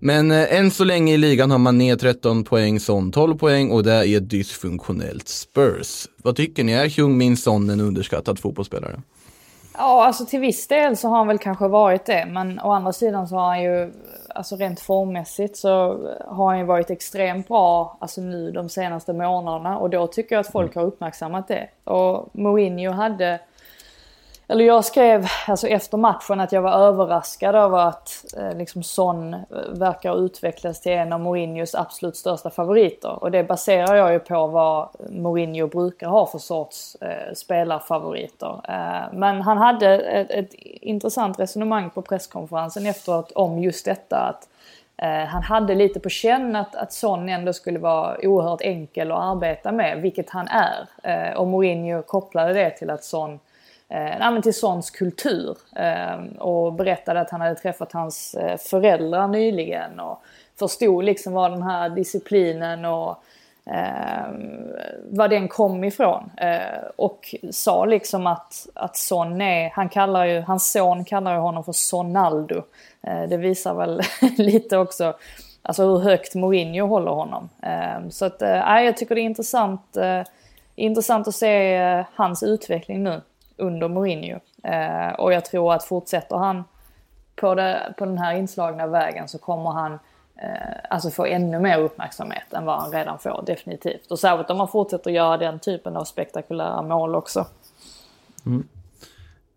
Men 0.00 0.30
eh, 0.30 0.58
än 0.58 0.70
så 0.70 0.84
länge 0.84 1.14
i 1.14 1.16
ligan 1.16 1.50
har 1.50 1.58
Mané 1.58 1.96
13 1.96 2.44
poäng, 2.44 2.80
Son 2.80 3.12
12 3.12 3.38
poäng 3.38 3.70
och 3.70 3.82
det 3.82 3.92
är 3.92 4.16
ett 4.16 4.30
dysfunktionellt 4.30 5.28
Spurs. 5.28 6.08
Vad 6.22 6.36
tycker 6.36 6.64
ni, 6.64 6.72
är 6.72 6.88
Heung-Min 6.88 7.36
Son 7.36 7.70
en 7.70 7.80
underskattad 7.80 8.38
fotbollsspelare? 8.38 9.02
Ja, 9.78 10.06
alltså 10.06 10.26
till 10.26 10.40
viss 10.40 10.68
del 10.68 10.96
så 10.96 11.08
har 11.08 11.16
han 11.16 11.26
väl 11.26 11.38
kanske 11.38 11.68
varit 11.68 12.04
det. 12.04 12.26
Men 12.26 12.60
å 12.60 12.70
andra 12.70 12.92
sidan 12.92 13.28
så 13.28 13.36
har 13.36 13.46
han 13.46 13.62
ju, 13.62 13.92
alltså 14.34 14.56
rent 14.56 14.80
formmässigt 14.80 15.56
så 15.56 15.98
har 16.26 16.46
han 16.46 16.58
ju 16.58 16.64
varit 16.64 16.90
extremt 16.90 17.48
bra, 17.48 17.96
alltså 18.00 18.20
nu 18.20 18.50
de 18.50 18.68
senaste 18.68 19.12
månaderna. 19.12 19.78
Och 19.78 19.90
då 19.90 20.06
tycker 20.06 20.34
jag 20.34 20.40
att 20.40 20.52
folk 20.52 20.74
har 20.74 20.82
uppmärksammat 20.82 21.48
det. 21.48 21.68
Och 21.84 22.28
Mourinho 22.32 22.92
hade 22.92 23.40
eller 24.48 24.64
jag 24.64 24.84
skrev 24.84 25.26
alltså 25.46 25.66
efter 25.66 25.98
matchen 25.98 26.40
att 26.40 26.52
jag 26.52 26.62
var 26.62 26.72
överraskad 26.72 27.54
över 27.54 27.78
att 27.78 28.24
eh, 28.36 28.56
liksom 28.56 28.82
Son 28.82 29.34
eh, 29.34 29.40
verkar 29.68 30.24
utvecklas 30.24 30.80
till 30.80 30.92
en 30.92 31.12
av 31.12 31.20
Mourinhos 31.20 31.74
absolut 31.74 32.16
största 32.16 32.50
favoriter. 32.50 33.22
Och 33.22 33.30
det 33.30 33.44
baserar 33.44 33.94
jag 33.94 34.12
ju 34.12 34.18
på 34.18 34.46
vad 34.46 34.88
Mourinho 35.10 35.66
brukar 35.66 36.08
ha 36.08 36.26
för 36.26 36.38
sorts 36.38 36.96
eh, 37.00 37.34
spelarfavoriter. 37.34 38.60
Eh, 38.68 39.12
men 39.12 39.42
han 39.42 39.58
hade 39.58 40.00
ett, 40.00 40.30
ett, 40.30 40.54
intressant 40.80 41.40
resonemang 41.40 41.90
på 41.90 42.02
presskonferensen 42.02 42.86
efteråt 42.86 43.32
om 43.32 43.58
just 43.58 43.84
detta 43.84 44.16
att 44.16 44.48
eh, 44.96 45.28
han 45.28 45.42
hade 45.42 45.74
lite 45.74 46.00
på 46.00 46.08
känn 46.08 46.56
att, 46.56 46.76
att 46.76 46.92
Son 46.92 47.28
ändå 47.28 47.52
skulle 47.52 47.78
vara 47.78 48.16
oerhört 48.22 48.60
enkel 48.60 49.12
att 49.12 49.18
arbeta 49.18 49.72
med, 49.72 50.00
vilket 50.02 50.30
han 50.30 50.48
är. 50.48 50.88
Eh, 51.02 51.36
och 51.36 51.46
Mourinho 51.46 52.02
kopplade 52.02 52.52
det 52.52 52.70
till 52.70 52.90
att 52.90 53.04
Son 53.04 53.38
eh, 53.88 54.40
till 54.40 54.54
Sons 54.54 54.90
kultur. 54.90 55.56
Eh, 55.76 56.38
och 56.38 56.72
berättade 56.72 57.20
att 57.20 57.30
han 57.30 57.40
hade 57.40 57.54
träffat 57.54 57.92
hans 57.92 58.34
eh, 58.34 58.56
föräldrar 58.56 59.28
nyligen 59.28 60.00
och 60.00 60.22
förstod 60.58 61.04
liksom 61.04 61.32
vad 61.32 61.50
den 61.50 61.62
här 61.62 61.88
disciplinen 61.88 62.84
och 62.84 63.22
eh, 63.66 64.26
var 65.10 65.28
den 65.28 65.48
kom 65.48 65.84
ifrån. 65.84 66.30
Eh, 66.36 66.84
och 66.96 67.34
sa 67.50 67.84
liksom 67.84 68.26
att, 68.26 68.66
att 68.74 68.96
Son 68.96 69.40
är, 69.40 69.70
han 69.70 69.88
kallar 69.88 70.24
ju, 70.24 70.40
hans 70.40 70.72
son 70.72 71.04
kallar 71.04 71.34
ju 71.34 71.40
honom 71.40 71.64
för 71.64 71.72
Sonaldo. 71.72 72.62
Eh, 73.02 73.22
det 73.22 73.36
visar 73.36 73.74
väl 73.74 74.02
lite 74.36 74.78
också 74.78 75.14
alltså 75.66 75.82
hur 75.86 75.98
högt 75.98 76.34
Mourinho 76.34 76.86
håller 76.86 77.10
honom. 77.10 77.48
Eh, 77.62 78.08
så 78.10 78.24
att, 78.24 78.42
eh, 78.42 78.82
jag 78.84 78.96
tycker 78.96 79.14
det 79.14 79.20
är 79.20 79.22
intressant, 79.22 79.96
eh, 79.96 80.22
intressant 80.74 81.28
att 81.28 81.34
se 81.34 81.74
eh, 81.74 82.04
hans 82.14 82.42
utveckling 82.42 83.02
nu 83.02 83.20
under 83.56 83.88
Mourinho. 83.88 84.40
Eh, 84.62 85.12
och 85.18 85.32
jag 85.32 85.44
tror 85.44 85.74
att 85.74 85.84
fortsätter 85.84 86.36
han 86.36 86.64
på, 87.36 87.54
det, 87.54 87.94
på 87.98 88.04
den 88.04 88.18
här 88.18 88.34
inslagna 88.34 88.86
vägen 88.86 89.28
så 89.28 89.38
kommer 89.38 89.70
han 89.70 89.92
eh, 90.36 90.76
alltså 90.90 91.10
få 91.10 91.26
ännu 91.26 91.60
mer 91.60 91.78
uppmärksamhet 91.78 92.52
än 92.52 92.64
vad 92.64 92.80
han 92.80 92.92
redan 92.92 93.18
får, 93.18 93.42
definitivt. 93.46 94.10
Och 94.10 94.18
särskilt 94.18 94.50
om 94.50 94.58
han 94.58 94.68
fortsätter 94.68 95.10
göra 95.10 95.36
den 95.36 95.58
typen 95.58 95.96
av 95.96 96.04
spektakulära 96.04 96.82
mål 96.82 97.14
också. 97.14 97.46
Mm. 98.46 98.68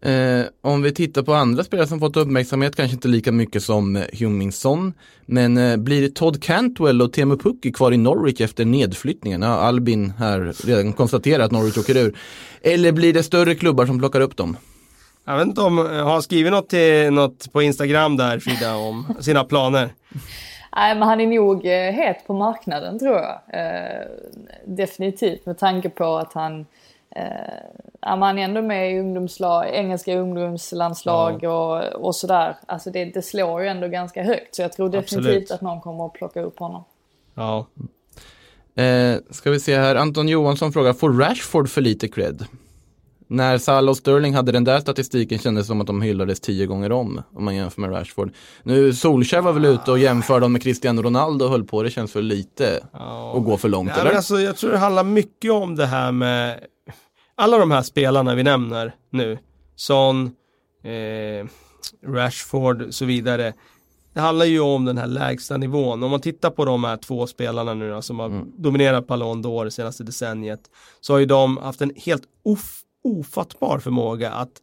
Eh, 0.02 0.46
om 0.62 0.82
vi 0.82 0.94
tittar 0.94 1.24
på 1.24 1.34
andra 1.34 1.64
spelare 1.64 1.88
som 1.88 2.00
fått 2.00 2.18
uppmärksamhet, 2.18 2.76
kanske 2.76 2.96
inte 2.96 3.08
lika 3.08 3.32
mycket 3.32 3.64
som 3.64 3.96
eh, 3.96 4.52
Son. 4.52 4.94
Men 5.26 5.58
eh, 5.58 5.78
blir 5.78 6.10
Todd 6.10 6.44
Cantwell 6.44 7.02
och 7.02 7.14
Teemu 7.14 7.38
Pukki 7.38 7.72
kvar 7.72 7.92
i 7.92 7.98
Norwich 7.98 8.42
efter 8.42 8.66
nedflyttningen? 8.66 9.42
Ja, 9.42 9.48
Albin 9.48 10.14
här 10.18 10.54
redan 10.66 10.94
konstaterat 10.94 11.46
att 11.46 11.52
Norwich 11.52 11.78
åker 11.78 11.98
ur. 11.98 12.18
Eller 12.62 12.92
blir 12.92 13.14
det 13.14 13.24
större 13.24 13.56
klubbar 13.56 13.86
som 13.86 14.00
plockar 14.00 14.22
upp 14.22 14.38
dem? 14.38 14.58
Jag 15.26 15.38
vet 15.38 15.48
inte 15.48 15.62
om, 15.62 15.78
har 15.78 16.12
han 16.12 16.22
skrivit 16.22 16.52
något, 16.52 16.70
till, 16.70 17.14
något 17.14 17.52
på 17.54 17.62
Instagram 17.62 18.18
där 18.18 18.40
Frida 18.40 18.76
om 18.76 19.16
sina 19.20 19.44
planer? 19.44 19.90
Nej, 20.76 20.96
men 20.96 21.08
han 21.08 21.22
är 21.22 21.28
nog 21.28 21.66
eh, 21.66 21.92
het 21.92 22.28
på 22.28 22.34
marknaden 22.34 23.00
tror 23.00 23.16
jag. 23.16 23.40
Eh, 23.54 24.08
definitivt 24.66 25.46
med 25.46 25.58
tanke 25.58 25.90
på 25.90 26.18
att 26.18 26.34
han 26.34 26.66
eh, 27.16 28.18
man 28.18 28.38
är 28.38 28.44
ändå 28.44 28.62
med 28.62 28.94
i 28.94 29.00
ungdomslag, 29.00 29.70
engelska 29.70 30.18
ungdomslandslag 30.18 31.40
ja. 31.42 31.80
och, 31.94 32.06
och 32.06 32.16
sådär. 32.16 32.58
Alltså 32.66 32.92
det, 32.92 33.06
det 33.06 33.22
slår 33.22 33.62
ju 33.62 33.68
ändå 33.68 33.88
ganska 33.88 34.24
högt. 34.24 34.56
Så 34.56 34.62
jag 34.62 34.74
tror 34.74 34.90
definitivt 34.90 35.18
Absolut. 35.18 35.52
att 35.52 35.62
någon 35.62 35.82
kommer 35.82 36.06
att 36.06 36.14
plocka 36.14 36.42
upp 36.42 36.60
honom. 36.60 36.84
Ja. 37.36 37.66
Eh, 38.84 39.18
ska 39.30 39.52
vi 39.52 39.60
se 39.60 39.78
här, 39.78 39.96
Anton 39.96 40.28
Johansson 40.28 40.74
frågar, 40.74 40.94
får 40.94 41.14
Rashford 41.14 41.70
för 41.70 41.82
lite 41.82 42.08
cred? 42.08 42.46
när 43.30 43.58
Salah 43.58 43.90
och 43.90 43.98
Sterling 43.98 44.36
hade 44.36 44.52
den 44.52 44.64
där 44.64 44.80
statistiken 44.80 45.40
kändes 45.40 45.66
det 45.66 45.68
som 45.68 45.82
att 45.82 45.88
de 45.88 46.02
hyllades 46.02 46.40
tio 46.40 46.66
gånger 46.66 46.92
om. 46.92 47.22
Om 47.34 47.46
man 47.46 47.56
jämför 47.56 47.82
med 47.82 47.92
Rashford. 47.92 48.32
Nu 48.64 48.94
Solskjaer 48.94 49.42
var 49.42 49.54
väl 49.54 49.66
ute 49.66 49.92
och 49.92 50.00
jämförde 50.00 50.40
dem 50.40 50.54
med 50.54 50.64
Cristiano 50.64 51.02
Ronaldo 51.02 51.46
och 51.46 51.52
höll 51.52 51.64
på. 51.64 51.84
Det 51.84 51.90
känns 51.90 52.12
för 52.12 52.22
lite 52.22 52.80
att 53.34 53.44
gå 53.44 53.58
för 53.58 53.70
långt 53.70 53.90
Ja, 53.90 53.96
eller? 53.96 54.10
men 54.10 54.18
alltså, 54.18 54.40
jag 54.40 54.58
tror 54.58 54.72
det 54.72 54.78
handlar 54.78 55.04
mycket 55.04 55.52
om 55.52 55.76
det 55.76 55.86
här 55.86 56.12
med 56.12 56.60
alla 57.40 57.58
de 57.58 57.72
här 57.72 57.82
spelarna 57.82 58.36
vi 58.36 58.44
nämner 58.44 58.96
nu. 59.10 59.38
Son, 59.76 60.32
eh, 60.84 61.48
Rashford 62.06 62.82
och 62.82 62.94
så 62.94 63.06
vidare. 63.06 63.54
Det 64.14 64.20
handlar 64.20 64.46
ju 64.46 64.60
om 64.60 64.86
den 64.86 64.98
här 64.98 65.08
lägsta 65.08 65.58
nivån. 65.58 66.04
Om 66.04 66.12
man 66.12 66.22
tittar 66.22 66.50
på 66.50 66.66
de 66.66 66.84
här 66.84 66.98
två 66.98 67.28
spelarna 67.28 67.74
nu 67.74 67.90
då, 67.90 68.02
som 68.02 68.20
har 68.20 68.46
dominerat 68.58 69.08
Ballon 69.08 69.44
d'Or 69.44 69.66
det 69.66 69.72
senaste 69.72 70.04
decenniet. 70.04 70.60
Så 71.02 71.14
har 71.14 71.20
ju 71.20 71.26
de 71.26 71.58
haft 71.58 71.82
en 71.82 71.92
helt 71.96 72.24
of, 72.44 72.82
ofattbar 73.04 73.80
förmåga 73.80 74.32
att 74.32 74.62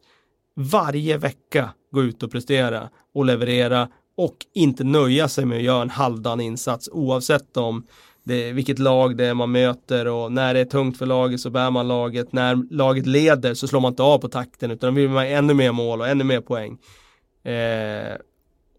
varje 0.55 1.17
vecka 1.17 1.69
gå 1.91 2.03
ut 2.03 2.23
och 2.23 2.31
prestera 2.31 2.89
och 3.13 3.25
leverera 3.25 3.89
och 4.17 4.37
inte 4.53 4.83
nöja 4.83 5.27
sig 5.27 5.45
med 5.45 5.57
att 5.57 5.63
göra 5.63 5.81
en 5.81 5.89
halvdan 5.89 6.41
insats 6.41 6.89
oavsett 6.91 7.57
om 7.57 7.83
det, 8.27 8.51
vilket 8.51 8.79
lag 8.79 9.17
det 9.17 9.25
är 9.25 9.33
man 9.33 9.51
möter 9.51 10.07
och 10.07 10.31
när 10.31 10.53
det 10.53 10.59
är 10.59 10.65
tungt 10.65 10.97
för 10.97 11.05
laget 11.05 11.39
så 11.39 11.49
bär 11.49 11.71
man 11.71 11.87
laget. 11.87 12.33
När 12.33 12.73
laget 12.73 13.05
leder 13.05 13.53
så 13.53 13.67
slår 13.67 13.79
man 13.79 13.91
inte 13.91 14.03
av 14.03 14.17
på 14.17 14.27
takten 14.27 14.71
utan 14.71 14.93
då 14.93 15.01
vill 15.01 15.09
man 15.09 15.27
ännu 15.27 15.53
mer 15.53 15.71
mål 15.71 16.01
och 16.01 16.07
ännu 16.07 16.23
mer 16.23 16.41
poäng. 16.41 16.77
Eh, 17.43 18.15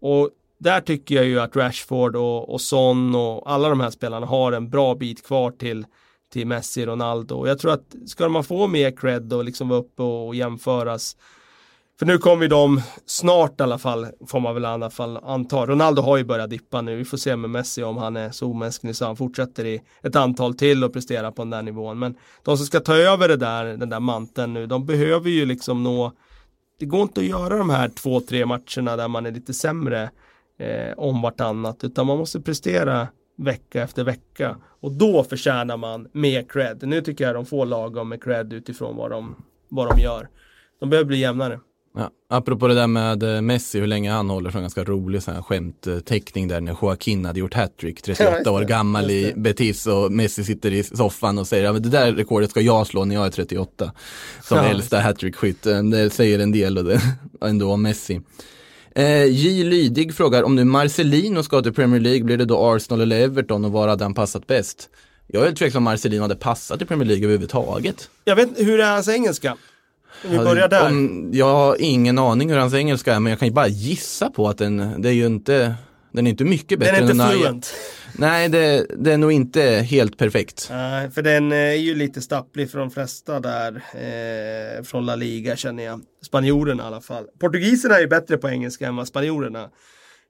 och 0.01 0.29
där 0.57 0.81
tycker 0.81 1.15
jag 1.15 1.25
ju 1.25 1.39
att 1.39 1.55
Rashford 1.55 2.15
och, 2.15 2.53
och 2.53 2.61
Son 2.61 3.15
och 3.15 3.51
alla 3.51 3.69
de 3.69 3.79
här 3.79 3.89
spelarna 3.89 4.25
har 4.25 4.51
en 4.51 4.69
bra 4.69 4.95
bit 4.95 5.25
kvar 5.25 5.51
till, 5.51 5.85
till 6.33 6.47
Messi, 6.47 6.85
Ronaldo. 6.85 7.35
Och 7.35 7.47
jag 7.47 7.59
tror 7.59 7.71
att 7.73 7.95
ska 8.05 8.29
man 8.29 8.43
få 8.43 8.67
mer 8.67 8.91
cred 8.91 9.33
och 9.33 9.43
liksom 9.43 9.69
vara 9.69 9.79
uppe 9.79 10.03
och, 10.03 10.27
och 10.27 10.35
jämföras 10.35 11.15
för 11.99 12.05
nu 12.05 12.17
kommer 12.17 12.43
ju 12.43 12.47
de 12.47 12.81
snart 13.05 13.59
i 13.59 13.63
alla 13.63 13.77
fall, 13.77 14.07
får 14.27 14.39
man 14.39 14.53
väl 14.53 14.63
i 14.63 14.67
alla 14.67 14.89
fall 14.89 15.17
anta. 15.17 15.65
Ronaldo 15.65 16.01
har 16.01 16.17
ju 16.17 16.23
börjat 16.23 16.49
dippa 16.49 16.81
nu. 16.81 16.95
Vi 16.95 17.05
får 17.05 17.17
se 17.17 17.35
med 17.35 17.49
Messi 17.49 17.83
om 17.83 17.97
han 17.97 18.17
är 18.17 18.31
så 18.31 18.47
omänsklig 18.47 18.95
så 18.95 19.05
han 19.05 19.15
fortsätter 19.15 19.65
i 19.65 19.81
ett 20.03 20.15
antal 20.15 20.53
till 20.53 20.83
och 20.83 20.93
prestera 20.93 21.31
på 21.31 21.41
den 21.41 21.49
där 21.49 21.61
nivån. 21.61 21.99
Men 21.99 22.15
de 22.43 22.57
som 22.57 22.65
ska 22.65 22.79
ta 22.79 22.95
över 22.95 23.27
det 23.27 23.35
där, 23.35 23.65
den 23.65 23.89
där 23.89 23.99
manteln 23.99 24.53
nu, 24.53 24.65
de 24.65 24.85
behöver 24.85 25.29
ju 25.29 25.45
liksom 25.45 25.83
nå 25.83 26.11
det 26.79 26.85
går 26.85 27.01
inte 27.01 27.19
att 27.19 27.25
göra 27.27 27.57
de 27.57 27.69
här 27.69 27.89
två, 27.89 28.19
tre 28.19 28.45
matcherna 28.45 28.95
där 28.95 29.07
man 29.07 29.25
är 29.25 29.31
lite 29.31 29.53
sämre 29.53 30.09
eh, 30.59 30.93
om 30.97 31.21
vartannat, 31.21 31.83
utan 31.83 32.07
man 32.07 32.17
måste 32.17 32.41
prestera 32.41 33.07
vecka 33.37 33.81
efter 33.83 34.03
vecka. 34.03 34.57
Och 34.81 34.91
då 34.91 35.23
förtjänar 35.23 35.77
man 35.77 36.07
mer 36.11 36.43
cred. 36.49 36.83
Nu 36.83 37.01
tycker 37.01 37.23
jag 37.23 37.35
de 37.35 37.45
får 37.45 37.65
lagom 37.65 38.09
med 38.09 38.23
cred 38.23 38.53
utifrån 38.53 38.95
vad 38.95 39.11
de, 39.11 39.35
vad 39.69 39.89
de 39.89 40.01
gör. 40.01 40.29
De 40.79 40.89
behöver 40.89 41.07
bli 41.07 41.17
jämnare. 41.17 41.59
Ja, 41.97 42.09
apropå 42.29 42.67
det 42.67 42.73
där 42.73 42.87
med 42.87 43.23
eh, 43.23 43.41
Messi, 43.41 43.79
hur 43.79 43.87
länge 43.87 44.11
han 44.11 44.29
håller, 44.29 44.51
så 44.51 44.57
en 44.57 44.63
ganska 44.63 44.83
rolig 44.83 45.23
sån 45.23 45.33
här 45.35 45.41
skämtteckning 45.41 46.47
där 46.47 46.61
när 46.61 46.77
Joaquin 46.81 47.25
hade 47.25 47.39
gjort 47.39 47.53
hattrick, 47.53 48.01
38 48.01 48.41
Ja, 48.45 48.51
år 48.51 48.61
gammal 48.61 49.11
i 49.11 49.33
Betis 49.35 49.87
och 49.87 50.11
Messi 50.11 50.43
sitter 50.43 50.73
i 50.73 50.83
soffan 50.83 51.37
och 51.37 51.47
säger 51.47 51.69
att 51.69 51.83
det 51.83 51.89
där 51.89 52.11
rekordet 52.13 52.49
ska 52.49 52.61
jag 52.61 52.87
slå 52.87 53.05
när 53.05 53.15
jag 53.15 53.25
är 53.25 53.31
38. 53.31 53.91
Som 54.43 54.57
Ja, 54.57 54.63
äldsta 54.63 54.99
hattrickskytten, 54.99 55.89
det 55.89 56.09
säger 56.09 56.39
en 56.39 56.51
del 56.51 56.77
och 56.77 56.83
det, 56.83 57.01
ändå 57.45 57.71
om 57.71 57.81
Messi. 57.81 58.21
Eh, 58.95 59.25
J 59.25 59.63
Lydig 59.63 60.15
frågar 60.15 60.43
om 60.43 60.55
nu 60.55 60.63
Marcelino 60.63 61.43
ska 61.43 61.61
till 61.61 61.73
Premier 61.73 61.99
League, 62.01 62.23
blir 62.23 62.37
det 62.37 62.45
då 62.45 62.57
Arsenal 62.57 63.01
eller 63.01 63.19
Everton 63.19 63.65
och 63.65 63.71
var 63.71 63.87
hade 63.87 64.03
han 64.03 64.13
passat 64.13 64.47
bäst? 64.47 64.89
Jag 65.27 65.47
är 65.47 65.51
tveksam 65.51 65.79
om 65.79 65.83
Marcelino 65.83 66.21
hade 66.21 66.35
passat 66.35 66.81
i 66.81 66.85
Premier 66.85 67.07
League 67.07 67.23
överhuvudtaget. 67.23 68.09
Jag 68.25 68.35
vet 68.35 68.49
hur 68.57 68.79
är 68.79 68.91
hans 68.91 69.07
engelska? 69.07 69.57
Vi 70.25 70.35
Ja, 70.35 70.43
börjar 70.43 70.67
där. 70.67 70.87
Om, 70.87 71.29
jag 71.33 71.53
har 71.53 71.75
ingen 71.79 72.17
aning 72.19 72.49
hur 72.49 72.57
hans 72.57 72.73
engelska 72.73 73.15
är 73.15 73.19
men 73.19 73.29
jag 73.29 73.39
kan 73.39 73.47
ju 73.47 73.53
bara 73.53 73.67
gissa 73.67 74.29
på 74.29 74.47
att 74.47 74.57
den, 74.57 75.01
det 75.01 75.09
är 75.09 75.13
ju 75.13 75.25
inte, 75.25 75.75
den 76.11 76.27
är 76.27 76.31
inte 76.31 76.43
mycket 76.43 76.79
bättre 76.79 76.95
Den 76.95 77.07
är 77.07 77.11
inte 77.11 77.23
än 77.23 77.29
fluent. 77.31 77.73
Nej, 78.17 78.49
det, 78.49 78.85
det 78.97 79.13
är 79.13 79.17
nog 79.17 79.31
inte 79.31 79.61
helt 79.61 80.17
perfekt. 80.17 80.67
Nej, 80.71 81.11
för 81.11 81.21
den 81.21 81.51
eh, 81.51 81.57
är 81.57 81.73
ju 81.73 81.95
lite 81.95 82.21
stapplig 82.21 82.71
för 82.71 82.79
de 82.79 82.91
flesta 82.91 83.39
där 83.39 83.75
eh, 83.93 84.83
från 84.83 85.05
La 85.05 85.15
Liga 85.15 85.55
känner 85.55 85.83
jag. 85.83 86.01
Spanjorerna 86.25 86.83
i 86.83 86.85
alla 86.85 87.01
fall. 87.01 87.25
Portugiserna 87.39 87.95
är 87.95 88.01
ju 88.01 88.07
bättre 88.07 88.37
på 88.37 88.49
engelska 88.49 88.87
än 88.87 88.95
vad 88.95 89.07
spanjorerna. 89.07 89.69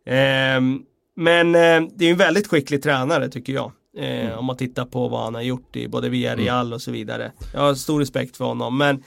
Ehm, 0.05 0.79
men 1.15 1.55
eh, 1.55 1.61
det 1.95 2.03
är 2.03 2.07
ju 2.07 2.11
en 2.11 2.17
väldigt 2.17 2.47
skicklig 2.47 2.83
tränare 2.83 3.29
tycker 3.29 3.53
jag. 3.53 3.71
Eh, 3.97 4.37
Om 4.39 4.45
man 4.45 4.57
tittar 4.57 4.85
på 4.85 5.07
vad 5.07 5.23
han 5.23 5.35
har 5.35 5.41
gjort 5.41 5.75
i 5.75 5.87
både 5.87 6.09
Villarreal 6.09 6.73
och 6.73 6.81
så 6.81 6.91
vidare. 6.91 7.31
Jag 7.53 7.61
har 7.61 7.75
stor 7.75 7.99
respekt 7.99 8.37
för 8.37 8.45
honom. 8.45 8.77
Men 8.77 9.03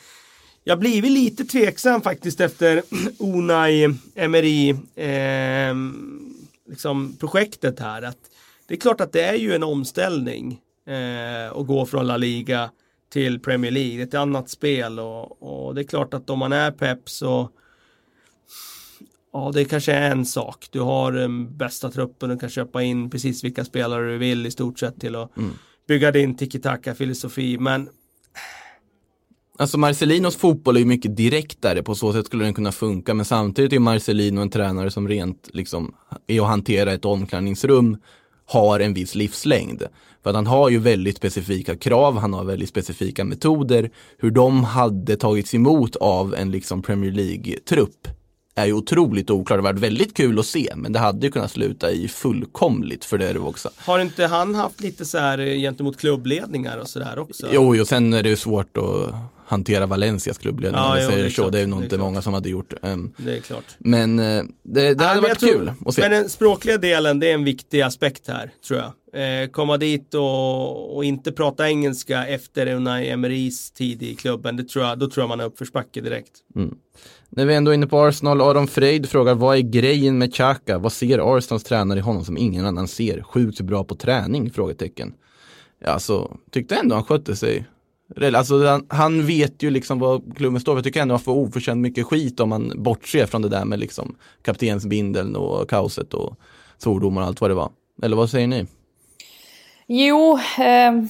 jag 0.65 0.77
har 0.77 0.81
blivit 0.81 1.13
lite 1.13 1.45
tveksam 1.45 2.03
faktiskt 2.03 2.41
efter 2.41 2.83
Unai 3.19 3.95
Emery 4.15 4.75
ehm, 4.97 6.35
liksom 6.69 7.17
projektet 7.17 7.81
här. 7.81 8.03
Att 8.03 8.19
det 8.67 8.75
är 8.75 8.79
klart 8.81 9.01
att 9.01 9.13
det 9.13 9.23
är 9.23 9.35
ju 9.35 9.55
en 9.55 9.63
omställning 9.63 10.61
eh, 10.87 11.53
att 11.57 11.67
gå 11.67 11.87
från 11.87 12.07
La 12.07 12.17
Liga 12.17 12.71
till 13.13 13.41
Premier 13.41 13.71
League. 13.71 13.97
Det 13.97 14.03
är 14.03 14.07
ett 14.07 14.15
annat 14.15 14.51
spel 14.51 14.99
och, 14.99 15.43
och 15.43 15.75
det 15.75 15.81
är 15.81 15.85
klart 15.85 16.15
att 16.15 16.31
om 16.31 16.39
man 16.39 16.53
är 16.53 16.71
pepp 16.71 17.11
så 17.11 17.51
Ja, 19.33 19.51
det 19.55 19.65
kanske 19.65 19.93
är 19.93 20.11
en 20.11 20.27
sak. 20.27 20.69
Du 20.71 20.81
har 20.81 21.13
den 21.13 21.57
bästa 21.57 21.91
truppen, 21.91 22.31
du 22.31 22.39
kan 22.39 22.51
köpa 22.51 22.83
in 22.83 23.11
precis 23.11 23.45
vilka 23.45 23.65
spelare 23.65 24.13
du 24.13 24.19
vill 24.19 24.47
i 24.47 24.51
stort 24.51 24.79
sett 24.79 25.01
till 25.01 25.17
att 25.17 25.31
bygga 25.89 26.11
din 26.11 26.37
tiki-taka-filosofi. 26.37 27.59
Men 27.59 27.89
Alltså 29.59 29.79
Marcelinos 29.79 30.37
fotboll 30.37 30.77
är 30.77 30.81
ju 30.81 30.87
mycket 30.87 31.17
direktare, 31.17 31.83
på 31.83 31.95
så 31.95 32.13
sätt 32.13 32.27
skulle 32.27 32.45
den 32.45 32.55
kunna 32.55 32.73
funka, 32.73 33.15
men 33.15 33.25
samtidigt 33.25 33.73
är 33.73 33.79
Marcelino 33.79 34.41
en 34.41 34.51
tränare 34.51 34.91
som 34.91 35.09
rent 35.09 35.49
liksom 35.53 35.95
är 36.27 36.41
att 36.41 36.47
hantera 36.47 36.93
ett 36.93 37.05
omklädningsrum 37.05 37.97
har 38.47 38.81
en 38.81 38.95
viss 38.95 39.15
livslängd. 39.15 39.83
För 40.23 40.31
att 40.31 40.37
han 40.37 40.47
har 40.47 40.71
ju 40.71 40.79
väldigt 40.79 41.17
specifika 41.17 41.77
krav, 41.77 42.19
han 42.19 42.35
har 42.35 42.45
väldigt 42.45 42.69
specifika 42.69 43.25
metoder. 43.25 43.91
Hur 44.19 44.31
de 44.31 44.65
hade 44.65 45.17
tagits 45.17 45.55
emot 45.55 45.97
av 45.97 46.35
en 46.35 46.51
liksom 46.51 46.83
Premier 46.83 47.13
League-trupp 47.13 48.09
är 48.55 48.67
ju 48.67 48.73
otroligt 48.73 49.31
oklart. 49.31 49.59
Det 49.59 49.63
har 49.63 49.73
varit 49.73 49.83
väldigt 49.83 50.17
kul 50.17 50.39
att 50.39 50.47
se, 50.47 50.73
men 50.77 50.93
det 50.93 50.99
hade 50.99 51.27
ju 51.27 51.33
kunnat 51.33 51.51
sluta 51.51 51.91
i 51.91 52.09
fullkomligt 52.09 53.05
för 53.05 53.19
det 53.19 53.39
också. 53.39 53.71
har 53.77 53.99
inte 53.99 54.27
han 54.27 54.55
haft 54.55 54.81
lite 54.81 55.05
så 55.05 55.19
här 55.19 55.39
eh, 55.39 55.55
gentemot 55.55 55.99
klubbledningar 55.99 56.79
och 56.79 56.89
sådär 56.89 57.19
också? 57.19 57.49
Jo, 57.53 57.81
och 57.81 57.89
sen 57.89 58.13
är 58.13 58.23
det 58.23 58.29
ju 58.29 58.37
svårt 58.37 58.77
att 58.77 59.15
hantera 59.53 59.87
Valencias 59.87 60.39
klubbledning 60.39 60.81
Ja, 60.81 60.89
om 60.91 60.97
vi 60.97 61.03
jo, 61.03 61.09
säger 61.11 61.23
det 61.23 61.29
är 61.29 61.31
så. 61.31 61.43
klart, 61.43 61.53
Det 61.53 61.59
är 61.59 61.61
det 61.63 61.67
nog 61.67 61.79
är 61.79 61.85
inte 61.85 61.97
klart. 61.97 62.07
många 62.07 62.23
som 62.23 62.35
hade 62.35 62.49
gjort. 62.49 62.73
Um, 62.83 63.13
Det 63.17 63.37
är 63.37 63.41
klart. 63.41 63.65
men 63.79 64.19
eh, 64.19 64.25
det, 64.25 64.45
det 64.63 64.95
Nej, 64.95 65.07
hade 65.07 65.21
varit 65.21 65.29
jag 65.29 65.39
tror- 65.39 65.53
kul 65.53 65.73
att 65.87 65.95
se. 65.95 66.01
Men 66.03 66.11
den 66.11 66.29
språkliga 66.29 66.79
delen, 66.79 67.21
det 67.21 67.31
är 67.31 67.35
en 67.35 67.45
viktig 67.45 67.81
aspekt 67.81 68.29
här, 68.29 68.51
tror 68.69 68.81
jag. 68.81 68.93
Eh, 69.43 69.49
komma 69.49 69.77
dit 69.77 70.15
och, 70.15 70.97
och 70.97 71.05
inte 71.05 71.33
prata 71.33 71.69
engelska 71.69 72.27
efter 72.27 72.67
Unai 72.67 73.09
Emerys 73.11 73.71
tid 73.71 74.03
i 74.03 74.15
klubben, 74.15 74.57
det 74.57 74.65
tror 74.69 74.85
jag, 74.85 74.99
då 74.99 75.11
tror 75.11 75.23
jag 75.23 75.29
man 75.29 75.41
är 75.41 75.45
uppförsbacke 75.45 76.01
direkt. 76.01 76.31
När 77.31 77.47
vi 77.47 77.55
ändå 77.55 77.71
är 77.71 77.75
inne 77.75 77.87
på 77.87 78.01
Arsenal, 78.01 78.41
Aron 78.41 78.69
Freid 78.69 79.09
frågar 79.09 79.35
vad 79.35 79.57
är 79.57 79.61
grejen 79.61 80.19
med 80.19 80.35
Xhaka? 80.35 80.79
Vad 80.79 80.93
ser 80.93 81.37
Arsenals 81.37 81.65
tränare 81.65 81.99
i 81.99 82.03
honom 82.03 82.25
som 82.25 82.37
ingen 82.39 82.67
annan 82.67 82.89
ser? 82.89 83.23
Sjukt 83.23 83.61
bra 83.61 83.85
på 83.85 83.95
träning? 83.95 84.51
Frågetecken. 84.51 85.15
Ja, 85.85 85.89
alltså, 85.91 86.37
tyckte 86.51 86.75
ändå 86.77 86.95
han 86.95 87.05
skötte 87.05 87.37
sig. 87.37 87.65
Alltså, 88.21 88.67
han, 88.67 88.87
han 88.89 89.27
vet 89.27 89.63
ju 89.63 89.71
liksom 89.71 89.99
vad 89.99 90.37
klubben 90.37 90.61
står 90.61 90.73
för. 90.73 90.77
Jag 90.77 90.85
tycker 90.85 91.03
ändå 91.03 91.15
han 91.15 91.21
får 91.21 91.35
oförtjänt 91.35 91.81
mycket 91.81 92.07
skit 92.07 92.41
om 92.41 92.49
man 92.49 92.73
bortser 92.77 93.27
från 93.27 93.43
det 93.43 93.49
där 93.49 93.65
med 93.65 93.79
liksom 93.79 94.17
kaptensbindeln 94.43 95.37
och 95.37 95.71
kaoset 95.71 96.15
och 96.15 96.37
svordomar 96.79 97.23
och 97.23 97.29
allt 97.29 97.41
vad 97.41 97.51
det 97.51 97.55
var. 97.55 97.71
Eller 98.03 98.17
vad 98.17 98.31
säger 98.31 98.47
ni? 98.47 98.67
Jo, 99.87 100.39
ehm, 100.59 101.09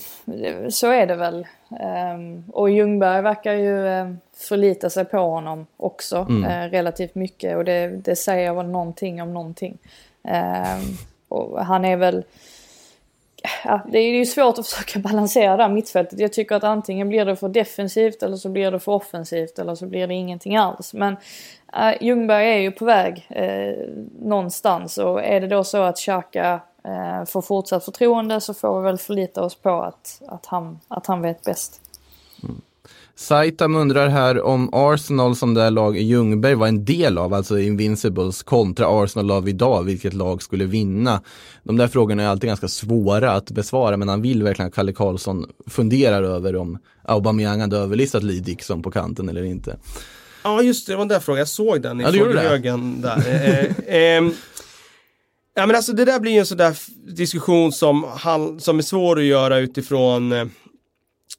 så 0.70 0.90
är 0.90 1.06
det 1.06 1.16
väl. 1.16 1.46
Ehm, 1.80 2.44
och 2.48 2.70
Ljungberg 2.70 3.22
verkar 3.22 3.54
ju 3.54 3.88
ehm, 3.88 4.18
förlita 4.36 4.90
sig 4.90 5.04
på 5.04 5.18
honom 5.18 5.66
också 5.76 6.16
eh, 6.48 6.70
relativt 6.70 7.14
mycket 7.14 7.56
och 7.56 7.64
det, 7.64 7.88
det 7.88 8.16
säger 8.16 8.54
väl 8.54 8.66
någonting 8.66 9.22
om 9.22 9.34
någonting. 9.34 9.78
Ehm, 10.24 10.80
och 11.28 11.64
han 11.64 11.84
är 11.84 11.96
väl... 11.96 12.24
Ja, 13.64 13.80
det 13.88 13.98
är 13.98 14.10
ju 14.10 14.26
svårt 14.26 14.58
att 14.58 14.68
försöka 14.68 14.98
balansera 14.98 15.56
det 15.56 15.62
här 15.62 15.70
mittfältet. 15.70 16.18
Jag 16.18 16.32
tycker 16.32 16.54
att 16.54 16.64
antingen 16.64 17.08
blir 17.08 17.24
det 17.24 17.36
för 17.36 17.48
defensivt 17.48 18.22
eller 18.22 18.36
så 18.36 18.48
blir 18.48 18.70
det 18.70 18.80
för 18.80 18.92
offensivt 18.92 19.58
eller 19.58 19.74
så 19.74 19.86
blir 19.86 20.06
det 20.06 20.14
ingenting 20.14 20.56
alls. 20.56 20.94
Men 20.94 21.16
äh, 21.76 22.02
Ljungberg 22.02 22.48
är 22.48 22.58
ju 22.58 22.70
på 22.70 22.84
väg 22.84 23.26
eh, 23.30 23.74
någonstans 24.20 24.98
och 24.98 25.24
är 25.24 25.40
det 25.40 25.46
då 25.46 25.64
så 25.64 25.82
att 25.82 25.98
Xhaka 25.98 26.60
eh, 26.84 27.24
får 27.24 27.42
fortsatt 27.42 27.84
förtroende 27.84 28.40
så 28.40 28.54
får 28.54 28.80
vi 28.80 28.84
väl 28.84 28.98
förlita 28.98 29.44
oss 29.44 29.54
på 29.54 29.82
att, 29.82 30.22
att, 30.28 30.46
han, 30.46 30.80
att 30.88 31.06
han 31.06 31.22
vet 31.22 31.42
bäst. 31.42 31.81
Saitam 33.22 33.74
undrar 33.76 34.08
här 34.08 34.42
om 34.42 34.70
Arsenal 34.72 35.36
som 35.36 35.54
det 35.54 35.70
lag 35.70 35.98
Ljungberg 35.98 36.54
var 36.54 36.66
en 36.66 36.84
del 36.84 37.18
av, 37.18 37.34
alltså 37.34 37.58
Invincibles, 37.58 38.42
kontra 38.42 39.02
Arsenal 39.02 39.30
av 39.30 39.48
idag, 39.48 39.82
vilket 39.82 40.14
lag 40.14 40.42
skulle 40.42 40.64
vinna? 40.64 41.20
De 41.64 41.76
där 41.76 41.88
frågorna 41.88 42.22
är 42.22 42.26
alltid 42.28 42.48
ganska 42.48 42.68
svåra 42.68 43.32
att 43.32 43.50
besvara, 43.50 43.96
men 43.96 44.08
han 44.08 44.22
vill 44.22 44.42
verkligen 44.42 44.68
att 44.68 44.74
Kalle 44.74 44.92
Karlsson 44.92 45.46
funderar 45.70 46.22
över 46.22 46.56
om 46.56 46.78
Aubameyang 47.04 47.60
hade 47.60 47.76
överlistat 47.76 48.22
Lee 48.22 48.40
Dixon 48.40 48.82
på 48.82 48.90
kanten 48.90 49.28
eller 49.28 49.42
inte. 49.42 49.76
Ja 50.44 50.62
just 50.62 50.86
det, 50.86 50.92
det 50.92 50.96
var 50.96 51.04
den 51.04 51.08
där 51.08 51.20
frågan. 51.20 51.38
Jag 51.38 51.48
såg 51.48 51.82
den 51.82 52.00
i 52.00 52.04
Ja, 52.04 52.12
frågehögen 52.12 53.00
där. 53.00 53.16
eh, 53.88 53.94
ehm, 53.96 54.32
ja 55.54 55.66
men 55.66 55.76
alltså 55.76 55.92
det 55.92 56.04
där 56.04 56.20
blir 56.20 56.32
ju 56.32 56.38
en 56.38 56.46
sån 56.46 56.58
där 56.58 56.76
diskussion 57.16 57.72
som, 57.72 58.04
som 58.58 58.78
är 58.78 58.82
svår 58.82 59.18
att 59.18 59.24
göra 59.24 59.58
utifrån 59.58 60.32
eh, 60.32 60.44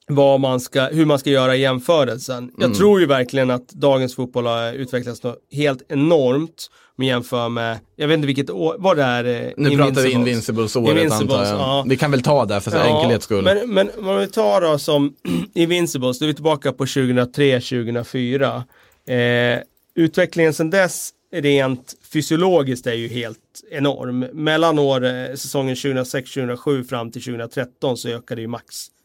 vad 0.06 0.40
man 0.40 0.60
ska, 0.60 0.84
hur 0.84 1.04
man 1.06 1.18
ska 1.18 1.30
göra 1.30 1.56
i 1.56 1.60
jämförelsen. 1.60 2.50
Jag 2.56 2.64
Mm. 2.64 2.78
tror 2.78 3.00
ju 3.00 3.06
verkligen 3.06 3.50
att 3.50 3.68
dagens 3.68 4.14
fotboll 4.14 4.46
har 4.46 4.72
utvecklats 4.72 5.20
helt 5.52 5.82
enormt 5.92 6.70
om 6.98 7.04
jämför 7.04 7.48
med, 7.48 7.78
jag 7.96 8.08
vet 8.08 8.14
inte 8.14 8.26
vilket 8.26 8.50
år, 8.50 8.76
vad 8.78 8.96
det 8.96 9.02
är 9.02 9.24
eh, 9.24 9.50
Nu 9.56 9.76
pratar 9.76 10.02
vi 10.02 10.12
Invincibles-året 10.12 10.90
Invincibles, 10.90 11.20
antar 11.22 11.44
jag. 11.44 11.58
ja. 11.60 11.84
Vi 11.88 11.96
kan 11.96 12.10
väl 12.10 12.22
ta 12.22 12.44
det 12.44 12.60
för 12.60 12.70
så 12.70 12.76
enkelhets 12.78 13.24
skull. 13.24 13.44
Men, 13.44 13.70
men 13.74 13.90
om 13.98 14.18
vi 14.18 14.26
tar 14.26 14.60
då 14.60 14.78
som 14.78 15.14
Invincibles, 15.54 16.18
då 16.18 16.24
är 16.24 16.26
vi 16.26 16.34
tillbaka 16.34 16.72
på 16.72 16.84
2003-2004. 16.84 18.62
Eh, 19.08 19.58
utvecklingen 19.94 20.54
sedan 20.54 20.70
dess 20.70 21.10
rent 21.32 21.94
fysiologiskt 22.12 22.86
är 22.86 22.94
ju 22.94 23.08
helt 23.08 23.38
enorm. 23.70 24.20
Mellan 24.32 24.78
år, 24.78 25.04
eh, 25.04 25.34
säsongen 25.34 25.74
2006-2007 25.76 26.84
fram 26.84 27.10
till 27.12 27.22
2013 27.22 27.96
så 27.96 28.08
ökade 28.08 28.40
ju 28.40 28.48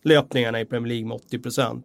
maxlöpningarna 0.03 0.61
i 0.61 0.65
Premier 0.65 0.89
League 0.89 1.07
med 1.07 1.17
80%. 1.17 1.83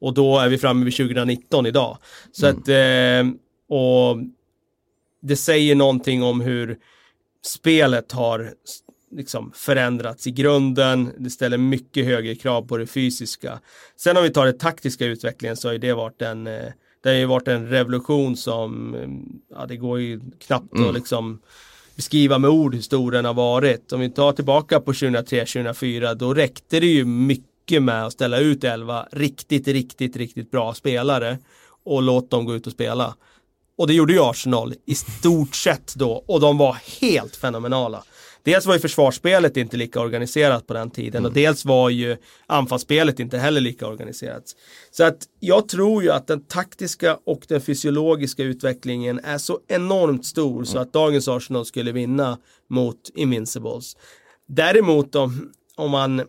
Och 0.00 0.14
då 0.14 0.38
är 0.38 0.48
vi 0.48 0.58
framme 0.58 0.84
vid 0.84 0.96
2019 0.96 1.66
idag. 1.66 1.98
Så 2.32 2.46
att, 2.46 2.68
eh, 2.68 3.26
och 3.68 4.18
det 5.22 5.36
säger 5.36 5.74
någonting 5.74 6.22
om 6.22 6.40
hur 6.40 6.78
spelet 7.44 8.12
har 8.12 8.52
liksom 9.10 9.52
förändrats 9.54 10.26
i 10.26 10.30
grunden. 10.30 11.12
Det 11.18 11.30
ställer 11.30 11.58
mycket 11.58 12.04
högre 12.04 12.34
krav 12.34 12.62
på 12.62 12.76
det 12.76 12.86
fysiska. 12.86 13.60
Sen 13.96 14.16
om 14.16 14.22
vi 14.22 14.30
tar 14.30 14.46
den 14.46 14.58
taktiska 14.58 15.06
utvecklingen 15.06 15.56
så 15.56 15.68
har 15.68 15.78
det 15.78 15.92
varit 15.92 16.22
en 16.22 16.46
eh, 16.46 16.72
det 17.02 17.08
har 17.08 17.16
ju 17.16 17.26
varit 17.26 17.48
en 17.48 17.68
revolution 17.68 18.36
som, 18.36 18.94
eh, 18.94 19.08
ja 19.58 19.66
det 19.66 19.76
går 19.76 20.00
ju 20.00 20.20
knappt 20.38 20.80
att 20.88 20.94
liksom 20.94 21.40
beskriva 21.96 22.38
med 22.38 22.50
ord 22.50 22.74
hur 22.74 22.82
stor 22.82 23.10
den 23.10 23.24
har 23.24 23.34
varit. 23.34 23.92
Om 23.92 24.00
vi 24.00 24.10
tar 24.10 24.32
tillbaka 24.32 24.80
på 24.80 24.92
2003-2004 24.92 26.14
då 26.14 26.34
räckte 26.34 26.80
det 26.80 26.86
ju 26.86 27.04
mycket 27.04 27.47
med 27.70 28.06
att 28.06 28.12
ställa 28.12 28.38
ut 28.38 28.64
11 28.64 29.08
riktigt, 29.12 29.68
riktigt, 29.68 30.16
riktigt 30.16 30.50
bra 30.50 30.74
spelare 30.74 31.38
och 31.84 32.02
låt 32.02 32.30
dem 32.30 32.44
gå 32.44 32.54
ut 32.54 32.66
och 32.66 32.72
spela. 32.72 33.14
Och 33.78 33.86
det 33.86 33.94
gjorde 33.94 34.12
ju 34.12 34.20
Arsenal 34.20 34.74
i 34.86 34.94
stort 34.94 35.54
sett 35.54 35.94
då 35.94 36.24
och 36.26 36.40
de 36.40 36.58
var 36.58 36.76
helt 37.00 37.36
fenomenala. 37.36 38.04
Dels 38.42 38.66
var 38.66 38.74
ju 38.74 38.80
försvarsspelet 38.80 39.56
inte 39.56 39.76
lika 39.76 40.00
organiserat 40.00 40.66
på 40.66 40.74
den 40.74 40.90
tiden 40.90 41.26
och 41.26 41.32
dels 41.32 41.64
var 41.64 41.90
ju 41.90 42.16
anfallsspelet 42.46 43.20
inte 43.20 43.38
heller 43.38 43.60
lika 43.60 43.86
organiserat. 43.86 44.42
Så 44.90 45.04
att 45.04 45.18
jag 45.40 45.68
tror 45.68 46.02
ju 46.02 46.10
att 46.10 46.26
den 46.26 46.44
taktiska 46.44 47.18
och 47.26 47.44
den 47.48 47.60
fysiologiska 47.60 48.42
utvecklingen 48.42 49.20
är 49.24 49.38
så 49.38 49.58
enormt 49.68 50.26
stor 50.26 50.64
så 50.64 50.78
att 50.78 50.92
dagens 50.92 51.28
Arsenal 51.28 51.66
skulle 51.66 51.92
vinna 51.92 52.38
mot 52.70 53.10
Invincibles. 53.14 53.96
Däremot 54.46 55.14
om, 55.14 55.52
om 55.76 55.90
man 55.90 56.22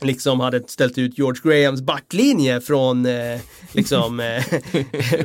liksom 0.00 0.40
hade 0.40 0.68
ställt 0.68 0.98
ut 0.98 1.18
George 1.18 1.40
Grahams 1.44 1.80
backlinje 1.80 2.60
från 2.60 3.06
eh, 3.06 3.40
liksom 3.72 4.20
eh, 4.20 4.44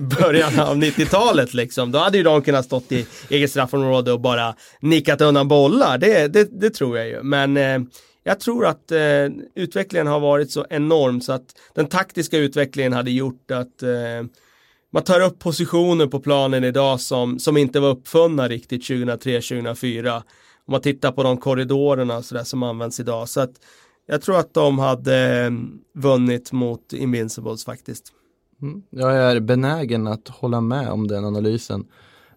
början 0.20 0.60
av 0.60 0.78
90-talet 0.78 1.54
liksom. 1.54 1.92
Då 1.92 2.00
hade 2.00 2.18
ju 2.18 2.24
de 2.24 2.42
kunnat 2.42 2.66
stått 2.66 2.92
i 2.92 3.06
eget 3.30 3.50
straffområde 3.50 4.12
och 4.12 4.22
bara 4.22 4.56
nickat 4.80 5.22
undan 5.22 5.48
bollar. 5.48 5.98
Det, 5.98 6.28
det, 6.28 6.60
det 6.60 6.70
tror 6.70 6.98
jag 6.98 7.08
ju. 7.08 7.24
Men 7.24 7.58
eh, 7.58 7.80
jag 8.24 8.40
tror 8.40 8.66
att 8.66 8.92
eh, 8.92 9.28
utvecklingen 9.56 10.08
har 10.08 10.20
varit 10.20 10.52
så 10.52 10.66
enorm 10.70 11.22
så 11.22 11.34
att 11.34 11.46
den 11.76 11.88
taktiska 11.88 12.38
utvecklingen 12.38 12.94
hade 12.94 13.12
gjort 13.12 13.52
att 13.52 13.84
eh, 13.84 14.28
man 14.94 15.04
tar 15.04 15.22
upp 15.22 15.40
positioner 15.40 16.08
på 16.08 16.20
planen 16.20 16.64
idag 16.64 17.00
som, 17.00 17.40
som 17.40 17.58
inte 17.58 17.80
var 17.80 17.90
uppfunna 17.90 18.48
riktigt 18.48 18.90
2003-2004. 18.90 20.16
Om 20.66 20.72
man 20.72 20.82
tittar 20.82 21.12
på 21.12 21.24
de 21.24 21.38
korridorerna 21.38 22.18
och 22.18 22.26
sådär 22.26 22.44
som 22.44 22.64
används 22.64 23.00
idag. 23.00 23.30
Så 23.30 23.42
att 23.42 23.52
jag 24.06 24.22
tror 24.22 24.40
att 24.40 24.54
de 24.54 24.80
hade 24.80 25.46
eh, 25.46 25.52
vunnit 25.94 26.52
mot 26.52 26.94
Invincibles 26.94 27.66
faktiskt. 27.66 28.14
Mm. 28.62 28.84
Jag 28.90 29.16
är 29.16 29.40
benägen 29.40 30.08
att 30.08 30.28
hålla 30.28 30.62
med 30.62 30.90
om 30.90 31.08
den 31.08 31.26
analysen. 31.26 31.86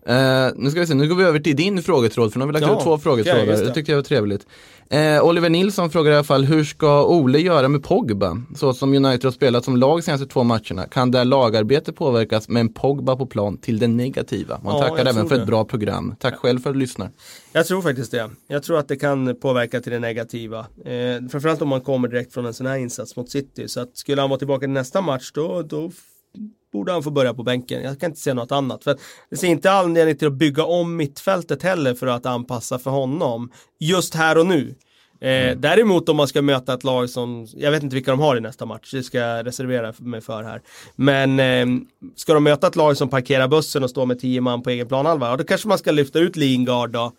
Eh, 0.07 0.49
nu 0.57 0.71
ska 0.71 0.81
vi 0.81 0.87
se, 0.87 0.95
nu 0.95 1.09
går 1.09 1.17
vi 1.17 1.25
över 1.25 1.39
till 1.39 1.57
din 1.57 1.83
frågetråd, 1.83 2.33
för 2.33 2.39
nu 2.39 2.43
har 2.45 2.53
vi 2.53 2.61
lagt 2.61 2.67
Ja, 2.73 2.77
ut 2.79 2.83
två 2.85 2.99
frågetrådar. 2.99 3.45
just 3.45 3.63
det. 3.63 3.69
det. 3.69 3.75
tyckte 3.75 3.93
jag 3.93 3.97
var 3.97 4.03
trevligt. 4.03 4.47
Eh, 4.91 5.25
Oliver 5.25 5.49
Nilsson 5.51 5.91
frågar 5.91 6.13
i 6.13 6.15
alla 6.15 6.25
fall, 6.25 6.45
hur 6.45 6.65
ska 6.65 7.05
Ole 7.07 7.39
göra 7.39 7.69
med 7.69 7.83
Pogba? 7.83 8.43
Så 8.57 8.73
som 8.75 8.95
United 8.95 9.25
har 9.25 9.31
spelat 9.33 9.65
som 9.65 9.77
lag 9.77 10.05
senaste 10.05 10.27
två 10.27 10.43
matcherna, 10.45 10.87
kan 10.91 11.11
det 11.11 11.25
lagarbete 11.25 11.93
påverkas 11.93 12.49
med 12.49 12.61
en 12.61 12.73
Pogba 12.73 13.17
på 13.17 13.27
plan 13.27 13.59
till 13.59 13.79
det 13.79 13.89
negativa? 13.89 14.61
Man 14.65 14.75
Ja, 14.77 14.83
tackar 14.83 15.07
även 15.07 15.29
för 15.29 15.37
det. 15.37 15.43
ett 15.43 15.47
bra 15.49 15.65
program. 15.65 16.15
Tack 16.21 16.35
själv 16.37 16.59
för 16.59 16.71
att 16.71 16.75
du 16.75 16.81
lyssnar. 16.81 17.11
Jag 17.53 17.67
tror 17.67 17.83
faktiskt 17.83 18.11
det. 18.11 18.31
Jag 18.49 18.63
tror 18.63 18.79
att 18.79 18.89
det 18.89 18.97
kan 18.97 19.37
påverka 19.37 19.81
till 19.81 19.93
det 19.93 19.99
negativa. 19.99 20.59
Eh, 20.85 21.29
framförallt 21.31 21.63
om 21.63 21.69
man 21.69 21.81
kommer 21.81 22.09
direkt 22.09 22.35
från 22.35 22.47
en 22.47 22.55
sån 22.55 22.67
här 22.67 22.77
insats 22.77 23.17
mot 23.17 23.31
City. 23.31 23.69
Så 23.69 23.81
att 23.81 23.97
skulle 23.97 24.21
han 24.21 24.31
vara 24.31 24.39
tillbaka 24.39 24.65
i 24.65 24.69
nästa 24.69 25.01
match 25.01 25.31
då, 25.35 25.63
då 25.63 25.91
borde 26.77 26.93
han 26.93 27.03
få 27.03 27.11
börja 27.11 27.35
på 27.35 27.43
bänken. 27.43 27.83
Jag 27.83 28.01
kan 28.01 28.11
inte 28.11 28.21
se 28.21 28.35
något 28.35 28.53
annat. 28.53 28.85
För 28.85 28.97
det 29.31 29.37
ser 29.37 29.49
inte 29.49 29.73
anledning 29.73 30.17
till 30.17 30.27
att 30.27 30.33
bygga 30.33 30.65
om 30.65 30.97
mittfältet 30.97 31.63
heller 31.63 31.95
för 31.95 32.07
att 32.07 32.27
anpassa 32.27 32.79
för 32.79 32.91
honom. 32.91 33.51
Just 33.81 34.15
här 34.15 34.39
och 34.39 34.47
nu. 34.47 34.75
Eh, 35.21 35.57
Däremot 35.57 36.09
om 36.09 36.17
man 36.17 36.29
ska 36.29 36.43
möta 36.43 36.75
ett 36.75 36.85
lag 36.85 37.11
som, 37.11 37.47
jag 37.55 37.71
vet 37.71 37.83
inte 37.83 37.95
vilka 37.95 38.11
de 38.11 38.21
har 38.21 38.37
i 38.37 38.41
nästa 38.41 38.67
match, 38.67 38.91
det 38.93 39.03
ska 39.03 39.19
jag 39.19 39.47
reservera 39.47 39.95
mig 39.99 40.21
för 40.21 40.43
här. 40.43 40.63
Men 40.97 41.41
eh, 41.41 41.67
ska 42.17 42.35
de 42.35 42.45
möta 42.45 42.67
ett 42.67 42.77
lag 42.77 42.97
som 42.97 43.09
parkerar 43.09 43.49
bussen 43.49 43.85
och 43.85 43.91
står 43.91 44.07
med 44.07 44.21
tio 44.21 44.41
man 44.41 44.63
på 44.63 44.71
egen 44.71 44.89
planhalva, 44.89 45.29
ja, 45.29 45.37
då 45.37 45.45
kanske 45.45 45.69
man 45.69 45.79
ska 45.79 45.91
lyfta 45.91 46.19
ut 46.19 46.37
Lingard 46.37 46.91
då, 46.91 47.13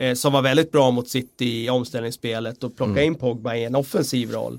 eh, 0.00 0.14
som 0.14 0.32
var 0.32 0.42
väldigt 0.42 0.72
bra 0.72 0.90
mot 0.90 1.08
City 1.08 1.64
i 1.64 1.70
omställningsspelet 1.70 2.64
och 2.64 2.76
plocka 2.76 3.02
in 3.02 3.14
Pogba 3.14 3.54
i 3.54 3.64
en 3.64 3.74
offensiv 3.74 4.30
roll. 4.30 4.58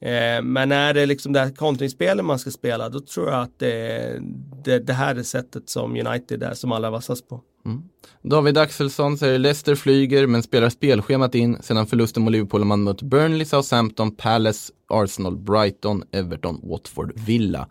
Eh, 0.00 0.42
men 0.42 0.72
är 0.72 0.94
det 0.94 1.06
liksom 1.06 1.32
det 1.32 1.40
här 1.40 1.50
kontringsspelet 1.50 2.24
man 2.24 2.38
ska 2.38 2.50
spela, 2.50 2.88
då 2.88 3.00
tror 3.00 3.30
jag 3.30 3.42
att 3.42 3.58
det, 3.58 4.18
det, 4.64 4.78
det 4.78 4.92
här 4.92 5.14
är 5.14 5.22
sättet 5.22 5.68
som 5.68 6.06
United 6.06 6.42
är 6.42 6.54
som 6.54 6.72
allra 6.72 6.90
vassast 6.90 7.28
på. 7.28 7.40
Mm. 7.66 7.82
David 8.22 8.58
Axelsson 8.58 9.18
säger 9.18 9.38
Leicester 9.38 9.74
flyger 9.74 10.26
men 10.26 10.42
spelar 10.42 10.68
spelschemat 10.68 11.34
in 11.34 11.62
sedan 11.62 11.86
förlusten 11.86 12.22
mot 12.22 12.32
Liverpool 12.32 12.60
och 12.60 12.66
man 12.66 12.82
mött 12.82 13.02
Burnley, 13.02 13.44
Southampton, 13.44 14.16
Palace, 14.16 14.72
Arsenal, 14.88 15.36
Brighton, 15.36 16.02
Everton, 16.12 16.60
Watford, 16.62 17.12
Villa. 17.14 17.68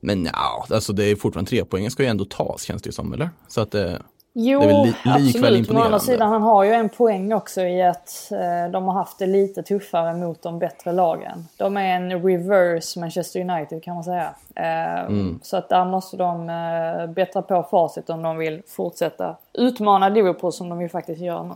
Men 0.00 0.24
ja, 0.24 0.66
alltså 0.70 0.92
det 0.92 1.04
är 1.04 1.16
fortfarande 1.16 1.48
tre 1.48 1.64
poängen 1.64 1.90
ska 1.90 2.02
ju 2.02 2.08
ändå 2.08 2.24
tas 2.24 2.62
känns 2.62 2.82
det 2.82 2.88
ju 2.88 2.92
som, 2.92 3.12
eller? 3.12 3.30
Så 3.48 3.60
att 3.60 3.74
eh, 3.74 3.94
Jo, 4.34 4.60
li- 4.60 4.94
absolut. 5.04 5.68
Men 5.68 5.76
å 5.76 5.80
andra 5.84 5.98
sidan, 5.98 6.28
han 6.32 6.42
har 6.42 6.64
ju 6.64 6.72
en 6.72 6.88
poäng 6.88 7.32
också 7.32 7.60
i 7.60 7.82
att 7.82 8.28
eh, 8.32 8.70
de 8.72 8.84
har 8.84 8.92
haft 8.92 9.18
det 9.18 9.26
lite 9.26 9.62
tuffare 9.62 10.14
mot 10.14 10.42
de 10.42 10.58
bättre 10.58 10.92
lagen. 10.92 11.46
De 11.56 11.76
är 11.76 11.96
en 11.96 12.22
reverse 12.22 13.00
Manchester 13.00 13.40
United 13.40 13.82
kan 13.82 13.94
man 13.94 14.04
säga. 14.04 14.34
Eh, 14.54 15.04
Mm. 15.06 15.38
Så 15.42 15.56
att 15.56 15.68
där 15.68 15.84
måste 15.84 16.16
de 16.16 16.48
eh, 16.50 17.06
bättra 17.14 17.42
på 17.42 17.62
facit 17.70 18.10
om 18.10 18.22
de 18.22 18.36
vill 18.36 18.62
fortsätta 18.68 19.36
utmana 19.52 20.08
Liverpool 20.08 20.52
som 20.52 20.68
de 20.68 20.82
ju 20.82 20.88
faktiskt 20.88 21.20
gör 21.20 21.42
nu. 21.44 21.54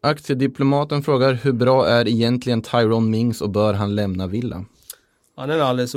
Aktiediplomaten 0.00 1.02
frågar 1.02 1.32
hur 1.32 1.52
bra 1.52 1.86
är 1.86 2.08
egentligen 2.08 2.62
Tyrone 2.62 3.08
Mings 3.10 3.40
och 3.40 3.50
bör 3.50 3.74
han 3.74 3.94
lämna 3.94 4.26
Villa? 4.26 4.64
Han 5.36 5.50
är 5.50 5.58
alldeles 5.60 5.92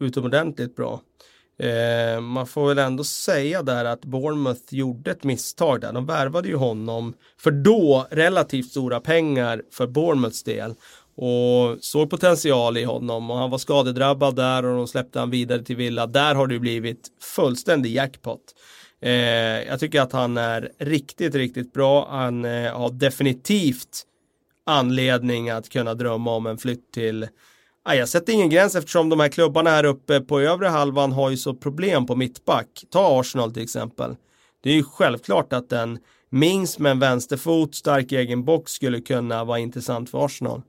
utomordentligt 0.00 0.76
bra. 0.76 1.00
Eh, 1.58 2.20
man 2.20 2.46
får 2.46 2.68
väl 2.68 2.78
ändå 2.78 3.04
säga 3.04 3.62
där 3.62 3.84
att 3.84 4.04
Bournemouth 4.04 4.74
gjorde 4.74 5.10
ett 5.10 5.24
misstag 5.24 5.80
där. 5.80 5.92
De 5.92 6.06
värvade 6.06 6.48
ju 6.48 6.56
honom 6.56 7.14
för 7.38 7.50
då 7.50 8.06
relativt 8.10 8.70
stora 8.70 9.00
pengar 9.00 9.62
för 9.72 9.86
Bournemouths 9.86 10.42
del. 10.42 10.74
Och 11.14 11.84
såg 11.84 12.10
potential 12.10 12.76
i 12.76 12.84
honom 12.84 13.30
och 13.30 13.36
han 13.36 13.50
var 13.50 13.58
skadedrabbad 13.58 14.36
där 14.36 14.64
och 14.64 14.76
de 14.76 14.88
släppte 14.88 15.18
han 15.18 15.30
vidare 15.30 15.62
till 15.62 15.76
Villa. 15.76 16.06
Där 16.06 16.34
har 16.34 16.46
det 16.46 16.54
ju 16.54 16.60
blivit 16.60 17.08
fullständig 17.20 17.94
jackpot. 17.94 18.40
Eh, 19.02 19.12
jag 19.68 19.80
tycker 19.80 20.00
att 20.00 20.12
han 20.12 20.36
är 20.36 20.72
riktigt, 20.78 21.34
riktigt 21.34 21.72
bra. 21.72 22.08
Han 22.10 22.44
eh, 22.44 22.72
har 22.72 22.90
definitivt 22.90 24.06
anledning 24.66 25.50
att 25.50 25.68
kunna 25.68 25.94
drömma 25.94 26.34
om 26.34 26.46
en 26.46 26.58
flytt 26.58 26.92
till 26.92 27.28
jag 27.84 28.08
sätter 28.08 28.32
ingen 28.32 28.50
gräns 28.50 28.74
eftersom 28.74 29.08
de 29.08 29.20
här 29.20 29.28
klubbarna 29.28 29.70
här 29.70 29.84
uppe 29.84 30.20
på 30.20 30.40
övre 30.40 30.68
halvan 30.68 31.12
har 31.12 31.30
ju 31.30 31.36
så 31.36 31.54
problem 31.54 32.06
på 32.06 32.16
mittback. 32.16 32.84
Ta 32.90 33.20
Arsenal 33.20 33.52
till 33.52 33.62
exempel. 33.62 34.16
Det 34.62 34.70
är 34.70 34.74
ju 34.74 34.84
självklart 34.84 35.52
att 35.52 35.72
en 35.72 35.98
Mings 36.34 36.78
med 36.78 36.92
en 36.92 36.98
vänsterfot, 36.98 37.74
stark 37.74 38.12
egen 38.12 38.44
box 38.44 38.72
skulle 38.72 39.00
kunna 39.00 39.44
vara 39.44 39.58
intressant 39.58 40.10
för 40.10 40.24
Arsenal. 40.24 40.62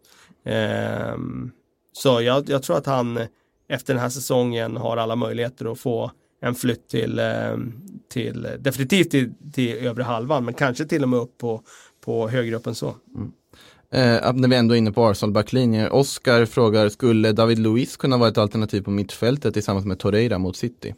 Ehm, 0.45 1.51
så 1.93 2.21
jag, 2.21 2.49
jag 2.49 2.63
tror 2.63 2.77
att 2.77 2.85
han 2.85 3.19
efter 3.67 3.93
den 3.93 4.01
här 4.01 4.09
säsongen 4.09 4.77
har 4.77 4.97
alla 4.97 5.15
möjligheter 5.15 5.71
att 5.71 5.79
få 5.79 6.11
en 6.41 6.55
flytt 6.55 6.89
till, 6.89 7.19
ehm, 7.19 7.73
till 8.09 8.47
definitivt 8.59 9.11
till, 9.11 9.33
till 9.53 9.77
övre 9.77 10.03
halvan, 10.03 10.45
men 10.45 10.53
kanske 10.53 10.85
till 10.85 11.03
och 11.03 11.09
med 11.09 11.19
upp 11.19 11.37
på, 11.37 11.61
på 12.05 12.29
högre 12.29 12.55
upp 12.55 12.67
än 12.67 12.75
så. 12.75 12.95
Mm. 13.15 13.31
Eh, 13.93 14.33
när 14.33 14.47
vi 14.47 14.55
ändå 14.55 14.73
är 14.73 14.77
inne 14.77 14.91
på 14.91 15.05
Arsenal-backlinjer. 15.05 15.93
Oskar 15.93 16.45
frågar, 16.45 16.89
skulle 16.89 17.31
David 17.31 17.59
Luiz 17.59 17.97
kunna 17.97 18.17
vara 18.17 18.29
ett 18.29 18.37
alternativ 18.37 18.81
på 18.81 18.91
mittfältet 18.91 19.53
tillsammans 19.53 19.85
med 19.85 19.99
Torreira 19.99 20.37
mot 20.37 20.55
City? 20.55 20.95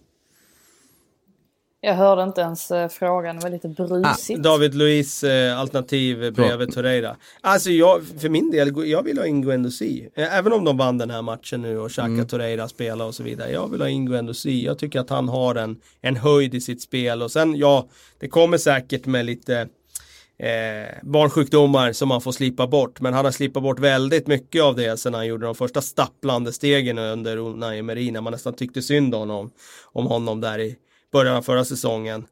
Jag 1.81 1.93
hörde 1.93 2.23
inte 2.23 2.41
ens 2.41 2.71
eh, 2.71 2.87
frågan, 2.87 3.35
det 3.35 3.43
var 3.43 3.49
lite 3.49 3.67
brusigt. 3.67 4.39
Ah, 4.39 4.41
David 4.41 4.75
Luiz 4.75 5.23
eh, 5.23 5.59
alternativ 5.59 6.33
bredvid 6.33 6.73
Torreira. 6.73 7.15
Alltså 7.41 7.69
jag, 7.69 8.03
för 8.19 8.29
min 8.29 8.51
del, 8.51 8.89
jag 8.89 9.03
vill 9.03 9.17
ha 9.17 9.25
in 9.25 9.41
Guendouzi. 9.41 10.09
Eh, 10.15 10.37
även 10.37 10.53
om 10.53 10.63
de 10.63 10.77
vann 10.77 10.97
den 10.97 11.09
här 11.09 11.21
matchen 11.21 11.61
nu 11.61 11.79
och 11.79 11.91
Xhaka 11.91 12.07
mm. 12.07 12.27
Torreira 12.27 12.67
spelar 12.67 13.05
och 13.05 13.15
så 13.15 13.23
vidare. 13.23 13.51
Jag 13.51 13.71
vill 13.71 13.81
ha 13.81 13.89
in 13.89 14.05
Guendouzi. 14.05 14.65
Jag 14.65 14.79
tycker 14.79 14.99
att 14.99 15.09
han 15.09 15.29
har 15.29 15.55
en, 15.55 15.77
en 16.01 16.15
höjd 16.15 16.55
i 16.55 16.61
sitt 16.61 16.81
spel 16.81 17.21
och 17.21 17.31
sen 17.31 17.55
ja, 17.55 17.87
det 18.19 18.27
kommer 18.27 18.57
säkert 18.57 19.05
med 19.05 19.25
lite 19.25 19.67
eh, 20.37 20.97
barnsjukdomar 21.03 21.91
som 21.91 22.09
man 22.09 22.21
får 22.21 22.31
slipa 22.31 22.67
bort. 22.67 23.01
Men 23.01 23.13
han 23.13 23.25
har 23.25 23.31
slipat 23.31 23.63
bort 23.63 23.79
väldigt 23.79 24.27
mycket 24.27 24.63
av 24.63 24.75
det 24.75 24.97
sen 24.97 25.13
han 25.13 25.27
gjorde 25.27 25.45
de 25.45 25.55
första 25.55 25.81
stapplande 25.81 26.51
stegen 26.53 26.97
under 26.97 27.37
Unai 27.37 27.79
Emery 27.79 28.11
när 28.11 28.21
man 28.21 28.31
nästan 28.31 28.53
tyckte 28.53 28.81
synd 28.81 29.15
om, 29.15 29.51
om 29.83 30.05
honom 30.05 30.41
där 30.41 30.59
i 30.59 30.75
början 31.11 31.35
av 31.35 31.41
förra 31.41 31.65
säsongen 31.65 32.25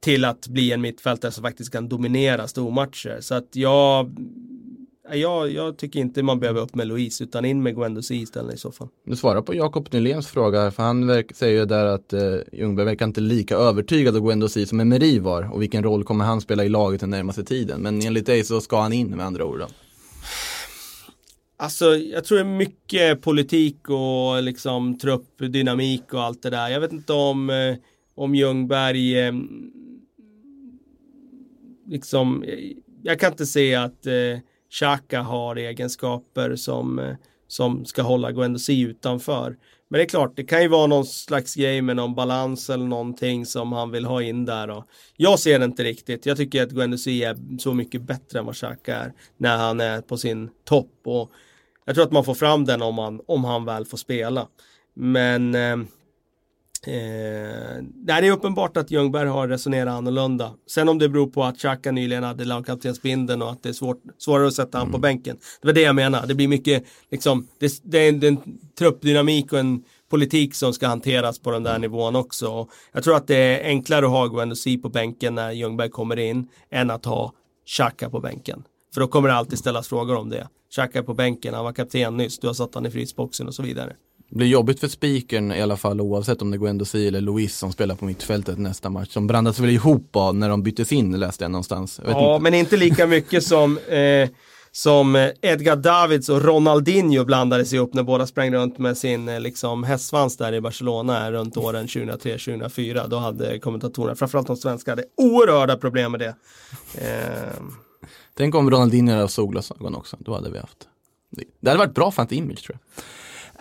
till 0.00 0.24
att 0.24 0.48
bli 0.48 0.72
en 0.72 0.80
mittfältare 0.80 1.32
som 1.32 1.42
faktiskt 1.42 1.72
kan 1.72 1.88
dominera 1.88 2.48
stormatcher. 2.48 3.18
Så 3.20 3.34
att 3.34 3.56
jag, 3.56 4.10
jag, 5.14 5.50
jag 5.52 5.76
tycker 5.76 6.00
inte 6.00 6.22
man 6.22 6.40
behöver 6.40 6.60
upp 6.60 6.74
med 6.74 6.86
Louise 6.86 7.24
utan 7.24 7.44
in 7.44 7.62
med 7.62 7.74
Guendouzi 7.74 8.14
istället 8.14 8.54
i 8.54 8.58
så 8.58 8.72
fall. 8.72 8.88
Du 9.06 9.16
svarar 9.16 9.42
på 9.42 9.54
Jakob 9.54 9.88
Nyléns 9.92 10.26
fråga 10.26 10.70
för 10.70 10.82
han 10.82 11.24
säger 11.34 11.60
ju 11.60 11.66
där 11.66 11.86
att 11.86 12.12
eh, 12.12 12.20
Ljungberg 12.52 12.86
verkar 12.86 13.06
inte 13.06 13.20
lika 13.20 13.56
övertygad 13.56 14.16
av 14.16 14.22
Guendouzi 14.22 14.66
som 14.66 14.80
Emery 14.80 15.18
var 15.18 15.52
och 15.52 15.62
vilken 15.62 15.82
roll 15.82 16.04
kommer 16.04 16.24
han 16.24 16.40
spela 16.40 16.64
i 16.64 16.68
laget 16.68 17.00
den 17.00 17.10
närmaste 17.10 17.44
tiden. 17.44 17.80
Men 17.82 18.00
enligt 18.00 18.26
dig 18.26 18.44
så 18.44 18.60
ska 18.60 18.80
han 18.80 18.92
in 18.92 19.10
med 19.10 19.26
andra 19.26 19.44
ord 19.44 19.58
då. 19.58 19.66
Alltså 21.56 21.96
jag 21.96 22.24
tror 22.24 22.38
det 22.38 22.44
är 22.44 22.56
mycket 22.56 23.22
politik 23.22 23.88
och 23.88 24.42
liksom 24.42 24.98
truppdynamik 24.98 26.14
och 26.14 26.22
allt 26.22 26.42
det 26.42 26.50
där. 26.50 26.68
Jag 26.68 26.80
vet 26.80 26.92
inte 26.92 27.12
om, 27.12 27.50
eh, 27.50 27.76
om 28.14 28.34
Ljungberg 28.34 29.18
eh, 29.18 29.32
liksom, 31.86 32.44
jag 33.02 33.20
kan 33.20 33.32
inte 33.32 33.46
se 33.46 33.74
att 33.74 34.06
eh, 34.06 34.12
Xhaka 34.70 35.20
har 35.20 35.56
egenskaper 35.56 36.56
som, 36.56 36.98
eh, 36.98 37.14
som 37.48 37.84
ska 37.84 38.02
hålla 38.02 38.32
Guendouzi 38.32 38.80
utanför. 38.80 39.56
Men 39.88 39.98
det 39.98 40.04
är 40.04 40.08
klart, 40.08 40.36
det 40.36 40.44
kan 40.44 40.62
ju 40.62 40.68
vara 40.68 40.86
någon 40.86 41.06
slags 41.06 41.54
grej 41.54 41.82
med 41.82 41.96
någon 41.96 42.14
balans 42.14 42.70
eller 42.70 42.84
någonting 42.84 43.46
som 43.46 43.72
han 43.72 43.90
vill 43.90 44.04
ha 44.04 44.22
in 44.22 44.44
där. 44.44 44.70
Och 44.70 44.84
jag 45.16 45.38
ser 45.38 45.58
det 45.58 45.64
inte 45.64 45.84
riktigt. 45.84 46.26
Jag 46.26 46.36
tycker 46.36 46.62
att 46.62 46.70
Guendouzi 46.70 47.24
är 47.24 47.58
så 47.58 47.74
mycket 47.74 48.02
bättre 48.02 48.38
än 48.38 48.46
vad 48.46 48.56
Xhaka 48.56 48.96
är 48.96 49.12
när 49.36 49.56
han 49.56 49.80
är 49.80 50.00
på 50.00 50.16
sin 50.16 50.50
topp. 50.64 50.92
Och 51.04 51.30
jag 51.84 51.94
tror 51.94 52.04
att 52.04 52.12
man 52.12 52.24
får 52.24 52.34
fram 52.34 52.64
den 52.64 52.82
om, 52.82 52.98
han, 52.98 53.20
om 53.26 53.44
han 53.44 53.64
väl 53.64 53.84
får 53.84 53.96
spela. 53.96 54.48
Men 54.94 55.54
eh, 55.54 55.76
Eh, 56.86 57.82
det 57.94 58.12
är 58.12 58.30
uppenbart 58.30 58.76
att 58.76 58.90
Ljungberg 58.90 59.28
har 59.28 59.48
resonerat 59.48 59.92
annorlunda. 59.92 60.52
Sen 60.66 60.88
om 60.88 60.98
det 60.98 61.08
beror 61.08 61.26
på 61.26 61.44
att 61.44 61.58
Xhaka 61.58 61.92
nyligen 61.92 62.24
hade 62.24 62.44
lagkaptensbindeln 62.44 63.42
och 63.42 63.50
att 63.50 63.62
det 63.62 63.68
är 63.68 63.72
svårt, 63.72 64.02
svårare 64.18 64.48
att 64.48 64.54
sätta 64.54 64.78
mm. 64.78 64.86
han 64.86 64.92
på 64.92 64.98
bänken. 64.98 65.36
Det 65.60 65.68
var 65.68 65.74
det 65.74 65.80
jag 65.80 65.94
menar. 65.94 66.26
Det 66.26 66.34
blir 66.34 66.48
mycket, 66.48 66.84
liksom, 67.10 67.48
det, 67.58 67.80
det 67.82 67.98
är 67.98 68.08
en, 68.08 68.22
en 68.24 68.38
truppdynamik 68.78 69.52
och 69.52 69.58
en 69.58 69.84
politik 70.10 70.54
som 70.54 70.72
ska 70.72 70.88
hanteras 70.88 71.38
på 71.38 71.50
den 71.50 71.62
där 71.62 71.78
nivån 71.78 72.16
också. 72.16 72.68
Jag 72.92 73.04
tror 73.04 73.16
att 73.16 73.26
det 73.26 73.36
är 73.36 73.64
enklare 73.64 74.06
att 74.06 74.10
ha 74.10 74.26
Guendouzi 74.26 74.78
på 74.78 74.88
bänken 74.88 75.34
när 75.34 75.52
Ljungberg 75.52 75.90
kommer 75.90 76.18
in 76.18 76.48
än 76.70 76.90
att 76.90 77.04
ha 77.04 77.32
Xhaka 77.66 78.10
på 78.10 78.20
bänken. 78.20 78.62
För 78.94 79.00
då 79.00 79.08
kommer 79.08 79.28
det 79.28 79.34
alltid 79.34 79.58
ställas 79.58 79.88
frågor 79.88 80.16
om 80.16 80.30
det. 80.30 80.48
Xhaka 80.70 81.02
på 81.02 81.14
bänken, 81.14 81.54
han 81.54 81.64
var 81.64 81.72
kapten 81.72 82.16
nyss, 82.16 82.38
du 82.38 82.46
har 82.46 82.54
satt 82.54 82.74
han 82.74 82.86
i 82.86 82.90
frysboxen 82.90 83.48
och 83.48 83.54
så 83.54 83.62
vidare. 83.62 83.96
Det 84.30 84.36
blir 84.36 84.46
jobbigt 84.46 84.80
för 84.80 84.88
spikern 84.88 85.52
i 85.52 85.62
alla 85.62 85.76
fall 85.76 86.00
oavsett 86.00 86.42
om 86.42 86.50
det 86.50 86.58
går 86.58 86.66
Guendouzi 86.66 87.08
eller 87.08 87.20
Luis 87.20 87.58
som 87.58 87.72
spelar 87.72 87.94
på 87.94 88.04
mittfältet 88.04 88.58
nästa 88.58 88.90
match. 88.90 89.14
De 89.14 89.26
brandas 89.26 89.58
väl 89.58 89.70
ihop 89.70 90.16
när 90.34 90.48
de 90.48 90.62
byttes 90.62 90.92
in 90.92 91.20
läste 91.20 91.44
jag 91.44 91.50
någonstans. 91.50 92.00
Jag 92.04 92.12
ja, 92.12 92.34
inte. 92.34 92.42
men 92.42 92.54
inte 92.54 92.76
lika 92.76 93.06
mycket 93.06 93.44
som 93.44 93.78
eh, 93.78 94.28
som 94.72 95.32
Edgar 95.40 95.76
Davids 95.76 96.28
och 96.28 96.42
Ronaldinho 96.42 97.24
blandades 97.24 97.72
ihop 97.72 97.94
när 97.94 98.02
båda 98.02 98.26
sprang 98.26 98.52
runt 98.52 98.78
med 98.78 98.98
sin 98.98 99.28
eh, 99.28 99.40
liksom, 99.40 99.84
hästsvans 99.84 100.36
där 100.36 100.52
i 100.52 100.60
Barcelona 100.60 101.32
runt 101.32 101.56
åren 101.56 101.86
2003-2004. 101.86 103.08
Då 103.08 103.16
hade 103.16 103.58
kommentatorerna, 103.58 104.14
framförallt 104.14 104.46
de 104.46 104.56
svenska, 104.56 104.90
hade 104.90 105.04
oerhörda 105.16 105.76
problem 105.76 106.12
med 106.12 106.20
det. 106.20 106.34
Eh. 106.94 107.62
Tänk 108.34 108.54
om 108.54 108.70
Ronaldinho 108.70 109.14
hade 109.14 109.28
solglasögon 109.28 109.94
också, 109.94 110.16
då 110.20 110.34
hade 110.34 110.50
vi 110.50 110.58
haft. 110.58 110.88
Det 111.60 111.70
hade 111.70 111.78
varit 111.78 111.94
bra 111.94 112.10
för 112.10 112.32
image 112.32 112.64
tror 112.64 112.78
jag. 112.78 113.04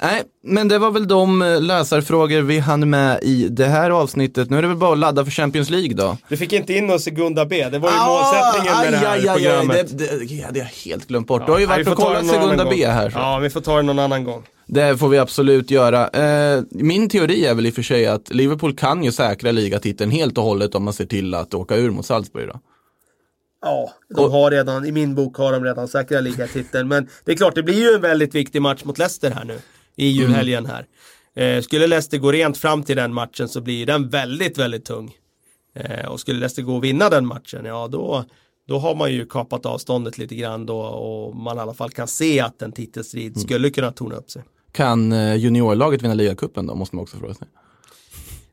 Nej, 0.02 0.24
men 0.44 0.68
det 0.68 0.78
var 0.78 0.92
väl 0.92 1.08
de 1.08 1.42
eh, 1.42 1.62
läsarfrågor 1.62 2.42
vi 2.42 2.60
hann 2.60 2.90
med 2.90 3.20
i 3.24 3.48
det 3.50 3.66
här 3.66 3.90
avsnittet. 3.90 4.50
Nu 4.50 4.58
är 4.58 4.62
det 4.62 4.68
väl 4.68 4.78
bara 4.78 4.92
att 4.92 4.98
ladda 4.98 5.26
för 5.26 5.32
Champions 5.32 5.70
League 5.70 5.94
då. 5.94 6.18
Du 6.30 6.38
fick 6.38 6.54
inte 6.54 6.74
in 6.74 6.90
oss 6.90 7.04
Segunda 7.04 7.46
B, 7.46 7.70
det 7.70 7.80
var 7.80 7.90
ju 7.90 7.96
ah, 7.96 8.08
målsättningen 8.08 8.78
med 8.78 8.86
aj, 8.86 8.92
det 8.92 8.98
här 8.98 9.14
aj, 9.14 9.28
aj, 9.28 9.36
programmet. 9.36 9.98
Det, 9.98 10.06
det, 10.06 10.26
det 10.26 10.42
hade 10.42 10.60
jag 10.60 10.66
helt 10.66 11.08
glömt 11.08 11.28
bort. 11.28 11.42
Ja, 11.42 11.46
du 11.46 11.52
har 11.52 11.60
ju 11.60 11.66
varit 11.66 11.88
och 11.88 11.98
kollat 11.98 12.28
Segunda 12.28 12.66
B 12.66 12.86
här. 12.86 13.10
Så. 13.10 13.18
Ja, 13.18 13.40
vi 13.40 13.50
får 13.50 13.62
ta 13.62 13.76
det 13.76 13.82
någon 13.82 14.00
annan 14.00 14.24
gång. 14.24 14.44
Det 14.68 14.98
får 14.98 15.10
vi 15.10 15.18
absolut 15.18 15.72
göra. 15.72 16.08
Eh, 16.08 16.64
min 16.70 17.10
teori 17.10 17.46
är 17.46 17.56
väl 17.56 17.66
i 17.66 17.70
och 17.70 17.74
för 17.74 17.82
sig 17.82 18.08
att 18.08 18.34
Liverpool 18.34 18.76
kan 18.76 19.04
ju 19.04 19.12
säkra 19.12 19.52
ligatiteln 19.52 20.12
helt 20.12 20.38
och 20.38 20.44
hållet 20.44 20.76
om 20.76 20.84
man 20.84 20.94
ser 20.94 21.06
till 21.06 21.34
att 21.34 21.54
åka 21.54 21.76
ur 21.76 21.90
mot 21.90 22.06
Salzburg 22.06 22.48
då. 22.48 22.60
Ja, 23.62 23.94
de 24.16 24.32
har 24.32 24.52
redan, 24.52 24.86
i 24.86 24.92
min 24.92 25.16
bok 25.16 25.38
har 25.38 25.52
de 25.52 25.64
redan 25.64 25.88
säkrat 25.88 26.24
ligatiteln. 26.24 26.88
Men 26.88 27.08
det 27.26 27.32
är 27.32 27.36
klart, 27.36 27.56
det 27.56 27.64
blir 27.64 27.90
ju 27.90 27.96
en 27.96 28.02
väldigt 28.02 28.36
viktig 28.36 28.62
match 28.62 28.84
mot 28.84 28.98
Leicester 28.98 29.32
här 29.32 29.46
nu 29.46 29.60
i 30.00 30.08
julhelgen 30.08 30.66
här. 30.66 30.86
Eh, 31.36 31.62
skulle 31.62 31.88
Leicester 31.88 32.18
gå 32.18 32.32
rent 32.32 32.58
fram 32.58 32.84
till 32.84 32.96
den 32.96 33.14
matchen 33.14 33.50
så 33.50 33.62
blir 33.62 33.86
den 33.86 34.10
väldigt, 34.10 34.58
väldigt 34.58 34.86
tung. 34.86 35.12
Eh, 35.76 36.06
och 36.06 36.20
skulle 36.20 36.40
Leicester 36.40 36.62
gå 36.62 36.76
och 36.76 36.84
vinna 36.84 37.10
den 37.10 37.26
matchen, 37.26 37.66
ja 37.66 37.88
då, 37.88 38.26
då 38.68 38.78
har 38.80 38.96
man 38.96 39.12
ju 39.12 39.26
kapat 39.26 39.66
avståndet 39.66 40.18
lite 40.18 40.36
grann 40.36 40.66
då 40.66 40.80
och 40.80 41.36
man 41.36 41.58
i 41.58 41.60
alla 41.60 41.74
fall 41.74 41.90
kan 41.90 42.08
se 42.08 42.40
att 42.40 42.62
en 42.62 42.72
titelstrid 42.72 43.32
mm. 43.32 43.40
skulle 43.40 43.70
kunna 43.70 43.92
torna 43.92 44.16
upp 44.16 44.32
sig. 44.32 44.44
Kan 44.72 45.12
eh, 45.12 45.36
juniorlaget 45.36 46.02
vinna 46.02 46.14
ligacupen 46.14 46.68
då, 46.68 46.76
måste 46.76 46.96
man 46.96 47.04
också 47.04 47.18
fråga 47.18 47.34
sig. 47.34 47.48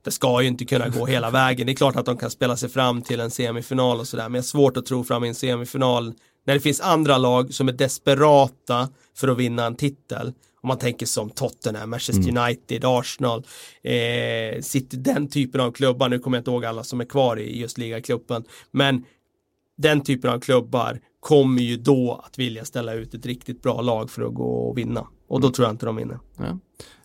Det 0.02 0.10
ska 0.10 0.42
ju 0.42 0.48
inte 0.48 0.64
kunna 0.64 0.88
gå 0.88 1.06
hela 1.06 1.30
vägen. 1.30 1.66
Det 1.66 1.72
är 1.72 1.76
klart 1.76 1.96
att 1.96 2.06
de 2.06 2.16
kan 2.16 2.30
spela 2.30 2.56
sig 2.56 2.68
fram 2.68 3.02
till 3.02 3.20
en 3.20 3.30
semifinal 3.30 4.00
och 4.00 4.08
sådär, 4.08 4.24
men 4.24 4.34
jag 4.34 4.42
har 4.42 4.46
svårt 4.46 4.76
att 4.76 4.86
tro 4.86 5.04
fram 5.04 5.24
i 5.24 5.28
en 5.28 5.34
semifinal 5.34 6.14
när 6.46 6.54
det 6.54 6.60
finns 6.60 6.80
andra 6.80 7.18
lag 7.18 7.54
som 7.54 7.68
är 7.68 7.72
desperata 7.72 8.88
för 9.16 9.28
att 9.28 9.38
vinna 9.38 9.66
en 9.66 9.76
titel 9.76 10.32
om 10.60 10.68
man 10.68 10.78
tänker 10.78 11.06
som 11.06 11.30
Tottenham, 11.30 11.90
Manchester 11.90 12.28
mm. 12.28 12.44
United, 12.44 12.84
Arsenal, 12.84 13.46
eh, 13.82 14.60
City, 14.60 14.96
den 14.96 15.28
typen 15.28 15.60
av 15.60 15.72
klubbar. 15.72 16.08
Nu 16.08 16.18
kommer 16.18 16.36
jag 16.36 16.40
inte 16.40 16.50
ihåg 16.50 16.64
alla 16.64 16.84
som 16.84 17.00
är 17.00 17.04
kvar 17.04 17.38
i 17.40 17.60
just 17.60 17.78
ligaklubben. 17.78 18.44
Men 18.70 19.04
den 19.76 20.00
typen 20.00 20.30
av 20.30 20.40
klubbar 20.40 21.00
kommer 21.20 21.62
ju 21.62 21.76
då 21.76 22.22
att 22.24 22.38
vilja 22.38 22.64
ställa 22.64 22.92
ut 22.92 23.14
ett 23.14 23.26
riktigt 23.26 23.62
bra 23.62 23.80
lag 23.80 24.10
för 24.10 24.22
att 24.22 24.34
gå 24.34 24.68
och 24.68 24.78
vinna. 24.78 25.06
Och 25.28 25.40
då 25.40 25.46
mm. 25.46 25.52
tror 25.52 25.66
jag 25.66 25.72
inte 25.72 25.86
de 25.86 25.96
vinner. 25.96 26.18
Ja. 26.38 26.58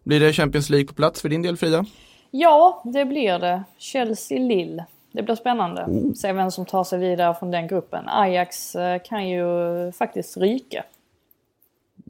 Blir 0.04 0.20
det 0.20 0.34
Champions 0.34 0.70
League 0.70 0.88
på 0.88 0.94
plats 0.94 1.22
för 1.22 1.30
din 1.30 1.42
del 1.42 1.58
Frida? 1.58 1.86
Ja, 2.32 2.84
det 2.86 3.06
blir 3.06 3.40
det. 3.40 3.64
Chelsea-Lill. 3.78 4.84
Det 5.12 5.24
blir 5.24 5.36
spännande. 5.36 5.86
Oh. 5.88 6.14
Se 6.14 6.34
vem 6.34 6.52
som 6.52 6.66
tar 6.66 6.84
sig 6.84 7.00
vidare 7.00 7.36
från 7.36 7.52
den 7.52 7.68
gruppen. 7.68 8.10
Ajax 8.10 8.76
eh, 8.76 9.02
kan 9.06 9.30
ju 9.30 9.46
faktiskt 9.92 10.38
ryka. 10.38 10.84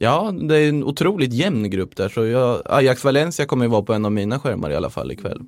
Ja, 0.02 0.34
det 0.48 0.56
är 0.56 0.68
en 0.68 0.84
otroligt 0.84 1.32
jämn 1.32 1.70
grupp 1.70 1.96
där. 1.96 2.08
Så 2.08 2.26
jag, 2.26 2.62
Ajax 2.64 3.04
Valencia 3.04 3.46
kommer 3.46 3.64
ju 3.64 3.70
vara 3.70 3.82
på 3.82 3.92
en 3.92 4.04
av 4.04 4.12
mina 4.12 4.38
skärmar 4.40 4.70
i 4.70 4.76
alla 4.76 4.90
fall 4.90 5.12
ikväll. 5.12 5.40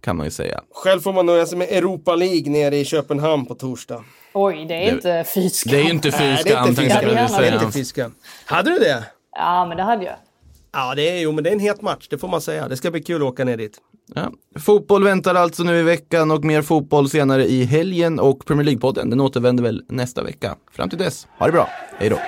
Kan 0.00 0.16
man 0.16 0.26
ju 0.26 0.30
säga. 0.30 0.60
Själv 0.74 1.00
får 1.00 1.12
man 1.12 1.26
nöja 1.26 1.46
sig 1.46 1.58
med 1.58 1.68
Europa 1.68 2.14
League 2.14 2.52
nere 2.52 2.76
i 2.76 2.84
Köpenhamn 2.84 3.46
på 3.46 3.54
torsdag. 3.54 4.04
Oj, 4.34 4.64
det 4.68 4.74
är 4.74 4.86
det, 4.86 4.90
inte 4.90 5.24
fyskam. 5.34 5.72
Det 5.72 5.80
är 5.80 5.84
ju 5.84 5.90
inte 5.90 6.12
fyskam, 6.12 6.64
tänkte 6.64 6.84
jag 6.84 7.30
säga. 7.30 7.40
Det 7.40 7.46
är 7.46 7.62
inte 7.64 7.78
fyskam. 7.78 8.14
Hade 8.44 8.70
du 8.70 8.78
det? 8.78 9.04
Ja, 9.36 9.66
men 9.66 9.76
det 9.76 9.82
hade 9.82 10.04
jag. 10.04 10.16
Ja, 10.72 10.94
det 10.94 11.08
är, 11.10 11.20
jo, 11.20 11.32
men 11.32 11.44
det 11.44 11.50
är 11.50 11.54
en 11.54 11.60
het 11.60 11.82
match, 11.82 12.06
det 12.10 12.18
får 12.18 12.28
man 12.28 12.40
säga. 12.40 12.68
Det 12.68 12.76
ska 12.76 12.90
bli 12.90 13.02
kul 13.02 13.22
att 13.22 13.28
åka 13.28 13.44
ner 13.44 13.56
dit. 13.56 13.78
Ja. 14.14 14.32
Fotboll 14.60 15.04
väntar 15.04 15.34
alltså 15.34 15.62
nu 15.62 15.78
i 15.78 15.82
veckan 15.82 16.30
och 16.30 16.44
mer 16.44 16.62
fotboll 16.62 17.10
senare 17.10 17.46
i 17.46 17.64
helgen 17.64 18.20
och 18.20 18.46
Premier 18.46 18.66
League-podden 18.66 19.10
den 19.10 19.20
återvänder 19.20 19.64
väl 19.64 19.82
nästa 19.88 20.22
vecka. 20.22 20.56
Fram 20.72 20.88
till 20.88 20.98
dess, 20.98 21.26
ha 21.38 21.46
det 21.46 21.52
bra, 21.52 21.68
hej 21.98 22.08
då! 22.08 22.18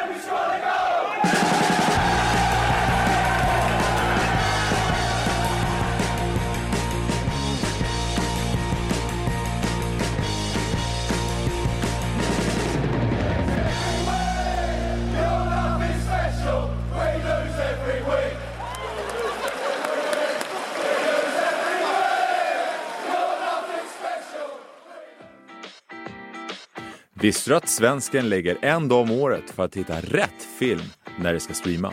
Visste 27.23 27.51
du 27.51 27.57
att 27.57 27.69
svensken 27.69 28.28
lägger 28.28 28.65
en 28.65 28.89
dag 28.89 29.01
om 29.01 29.11
året 29.11 29.51
för 29.51 29.65
att 29.65 29.77
hitta 29.77 30.01
rätt 30.01 30.43
film 30.59 30.82
när 31.19 31.32
det 31.32 31.40
ska 31.40 31.55
streama? 31.55 31.93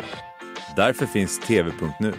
Därför 0.75 1.05
finns 1.05 1.39
TV.nu. 1.39 2.13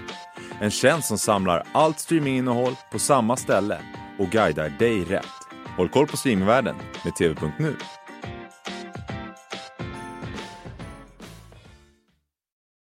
En 0.60 0.70
tjänst 0.70 1.08
som 1.08 1.18
samlar 1.18 1.66
allt 1.72 1.98
streaminginnehåll 1.98 2.76
på 2.92 2.98
samma 2.98 3.36
ställe 3.36 3.78
och 4.18 4.28
guidar 4.28 4.68
dig 4.78 5.04
rätt. 5.04 5.24
Håll 5.76 5.88
koll 5.88 6.06
på 6.06 6.16
streamingvärlden 6.16 6.76
med 7.04 7.16
TV.nu. 7.16 7.76